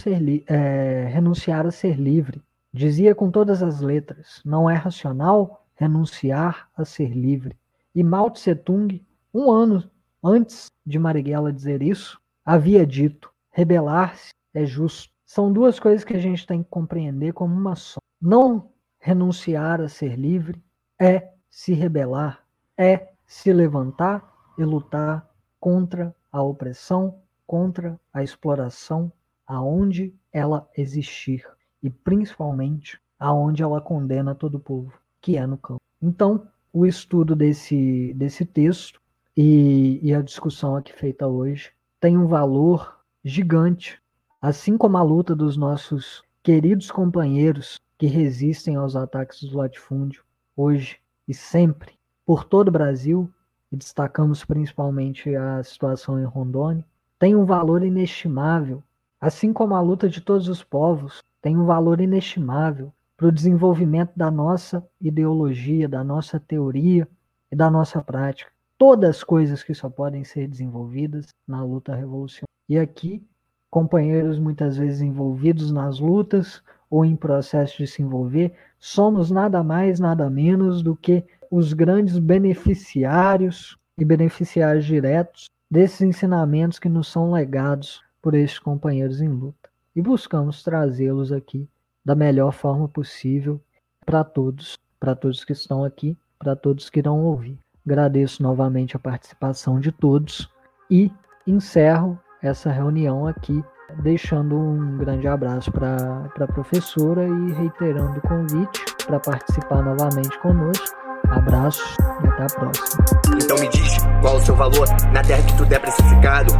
é, 0.47 1.07
renunciar 1.11 1.65
a 1.65 1.71
ser 1.71 1.99
livre. 1.99 2.41
Dizia 2.73 3.15
com 3.15 3.31
todas 3.31 3.63
as 3.63 3.81
letras: 3.81 4.41
não 4.45 4.69
é 4.69 4.75
racional 4.75 5.65
renunciar 5.75 6.69
a 6.75 6.85
ser 6.85 7.09
livre. 7.09 7.57
E 7.95 8.03
Mao 8.03 8.29
Tse 8.29 8.53
Tung, 8.53 9.01
um 9.33 9.49
ano 9.49 9.89
antes 10.21 10.69
de 10.85 10.99
Marighella 10.99 11.53
dizer 11.53 11.81
isso, 11.81 12.19
havia 12.43 12.85
dito: 12.85 13.31
Rebelar-se 13.51 14.33
é 14.53 14.65
justo. 14.65 15.13
São 15.25 15.51
duas 15.51 15.79
coisas 15.79 16.03
que 16.03 16.13
a 16.13 16.19
gente 16.19 16.45
tem 16.45 16.61
que 16.61 16.69
compreender 16.69 17.31
como 17.31 17.55
uma 17.55 17.75
só. 17.75 17.99
Não 18.21 18.69
renunciar 18.99 19.79
a 19.79 19.87
ser 19.87 20.15
livre 20.17 20.61
é 20.99 21.31
se 21.49 21.73
rebelar, 21.73 22.43
é 22.77 23.13
se 23.25 23.53
levantar 23.53 24.29
e 24.57 24.63
lutar 24.65 25.29
contra 25.59 26.13
a 26.31 26.43
opressão, 26.43 27.21
contra 27.47 27.99
a 28.13 28.21
exploração, 28.21 29.11
aonde 29.47 30.13
ela 30.33 30.69
existir 30.75 31.47
e 31.81 31.89
principalmente 31.89 32.99
aonde 33.17 33.63
ela 33.63 33.79
condena 33.79 34.35
todo 34.35 34.55
o 34.55 34.59
povo, 34.59 34.93
que 35.21 35.37
é 35.37 35.47
no 35.47 35.57
campo. 35.57 35.81
Então, 36.01 36.47
o 36.75 36.85
estudo 36.85 37.37
desse, 37.37 38.13
desse 38.15 38.45
texto 38.45 38.99
e, 39.35 39.97
e 40.03 40.13
a 40.13 40.21
discussão 40.21 40.75
aqui 40.75 40.91
feita 40.91 41.25
hoje 41.25 41.71
tem 42.01 42.17
um 42.17 42.27
valor 42.27 42.99
gigante, 43.23 43.97
assim 44.41 44.77
como 44.77 44.97
a 44.97 45.01
luta 45.01 45.33
dos 45.33 45.55
nossos 45.55 46.21
queridos 46.43 46.91
companheiros 46.91 47.79
que 47.97 48.07
resistem 48.07 48.75
aos 48.75 48.93
ataques 48.93 49.41
do 49.41 49.57
latifúndio, 49.57 50.21
hoje 50.53 50.97
e 51.25 51.33
sempre, 51.33 51.93
por 52.25 52.43
todo 52.43 52.67
o 52.67 52.73
Brasil, 52.73 53.31
e 53.71 53.77
destacamos 53.77 54.43
principalmente 54.43 55.33
a 55.33 55.63
situação 55.63 56.19
em 56.19 56.25
Rondônia, 56.25 56.85
tem 57.17 57.37
um 57.37 57.45
valor 57.45 57.85
inestimável, 57.85 58.83
assim 59.21 59.53
como 59.53 59.75
a 59.75 59.81
luta 59.81 60.09
de 60.09 60.19
todos 60.19 60.49
os 60.49 60.61
povos 60.61 61.23
tem 61.41 61.55
um 61.55 61.65
valor 61.65 62.01
inestimável 62.01 62.91
para 63.17 63.27
o 63.27 63.31
desenvolvimento 63.31 64.11
da 64.15 64.29
nossa 64.29 64.85
ideologia, 64.99 65.87
da 65.87 66.03
nossa 66.03 66.39
teoria 66.39 67.07
e 67.51 67.55
da 67.55 67.69
nossa 67.69 68.01
prática 68.01 68.55
todas 68.77 69.17
as 69.17 69.23
coisas 69.23 69.63
que 69.63 69.73
só 69.73 69.89
podem 69.89 70.23
ser 70.23 70.47
desenvolvidas 70.47 71.29
na 71.47 71.63
luta 71.63 71.95
revolucionária. 71.95 72.45
E 72.67 72.77
aqui, 72.77 73.25
companheiros 73.69 74.39
muitas 74.39 74.77
vezes 74.77 75.01
envolvidos 75.01 75.71
nas 75.71 75.99
lutas 75.99 76.61
ou 76.89 77.05
em 77.05 77.15
processo 77.15 77.77
de 77.77 77.87
se 77.87 78.01
envolver, 78.01 78.53
somos 78.79 79.31
nada 79.31 79.63
mais, 79.63 79.99
nada 79.99 80.29
menos 80.29 80.81
do 80.81 80.95
que 80.95 81.23
os 81.49 81.73
grandes 81.73 82.19
beneficiários 82.19 83.77
e 83.97 84.05
beneficiários 84.05 84.85
diretos 84.85 85.49
desses 85.69 86.01
ensinamentos 86.01 86.79
que 86.79 86.89
nos 86.89 87.07
são 87.07 87.31
legados 87.31 88.03
por 88.21 88.33
esses 88.33 88.59
companheiros 88.59 89.21
em 89.21 89.29
luta. 89.29 89.69
E 89.95 90.01
buscamos 90.01 90.63
trazê-los 90.63 91.31
aqui 91.31 91.67
da 92.05 92.15
melhor 92.15 92.51
forma 92.51 92.87
possível 92.87 93.59
para 94.05 94.23
todos, 94.23 94.77
para 94.99 95.15
todos 95.15 95.43
que 95.43 95.53
estão 95.53 95.83
aqui, 95.83 96.15
para 96.37 96.55
todos 96.55 96.89
que 96.89 96.99
irão 96.99 97.23
ouvir. 97.23 97.57
Agradeço 97.85 98.43
novamente 98.43 98.95
a 98.95 98.99
participação 98.99 99.79
de 99.79 99.91
todos 99.91 100.49
e 100.89 101.11
encerro 101.47 102.19
essa 102.41 102.71
reunião 102.71 103.27
aqui, 103.27 103.63
deixando 104.01 104.55
um 104.55 104.97
grande 104.97 105.27
abraço 105.27 105.71
para 105.71 106.31
a 106.39 106.47
professora 106.47 107.27
e 107.27 107.51
reiterando 107.53 108.19
o 108.19 108.21
convite 108.21 108.83
para 109.05 109.19
participar 109.19 109.83
novamente 109.83 110.37
conosco. 110.39 111.04
Abraço 111.31 111.83
e 112.23 112.27
até 112.27 112.43
a 112.43 112.59
próxima. 112.59 113.05
Então 113.41 113.57
me 113.57 113.67
diz 113.69 113.97
qual 114.21 114.37
o 114.37 114.45
seu 114.45 114.55
valor 114.55 114.87
na 115.11 115.21
terra 115.21 115.43
que 115.43 115.57
tudo 115.57 115.73
é 115.73 115.79
precificado. 115.79 116.53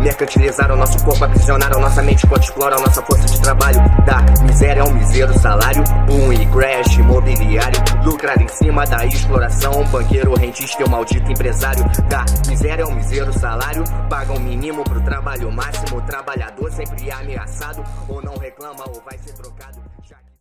Mercantilizaram 0.00 0.76
nosso 0.76 1.02
corpo, 1.04 1.24
aprisionaram 1.24 1.80
nossa 1.80 2.02
mente 2.02 2.26
enquanto 2.26 2.42
exploram 2.42 2.78
nossa 2.78 3.02
força 3.02 3.26
de 3.26 3.40
trabalho. 3.40 3.78
Da 4.04 4.22
miséria 4.42 4.82
ao 4.82 4.90
misério 4.90 5.38
salário, 5.38 5.84
boom 6.06 6.32
e 6.32 6.46
crash 6.46 6.96
imobiliário. 6.96 7.80
Lucrar 8.04 8.40
em 8.40 8.48
cima 8.48 8.84
da 8.84 9.06
exploração, 9.06 9.84
banqueiro, 9.84 10.34
rentista 10.34 10.82
e 10.82 10.84
o 10.84 10.90
maldito 10.90 11.30
empresário. 11.30 11.84
Da 12.08 12.24
miséria 12.48 12.84
ao 12.84 12.92
misério 12.92 13.32
salário, 13.32 13.84
paga 14.08 14.32
um 14.32 14.40
mínimo 14.40 14.82
pro 14.84 15.00
trabalho 15.02 15.52
máximo. 15.52 15.98
O 15.98 16.02
trabalhador 16.02 16.70
sempre 16.72 17.10
ameaçado, 17.10 17.84
ou 18.08 18.22
não 18.22 18.36
reclama 18.36 18.84
ou 18.88 19.02
vai 19.04 19.16
ser 19.18 19.32
trocado. 19.34 19.91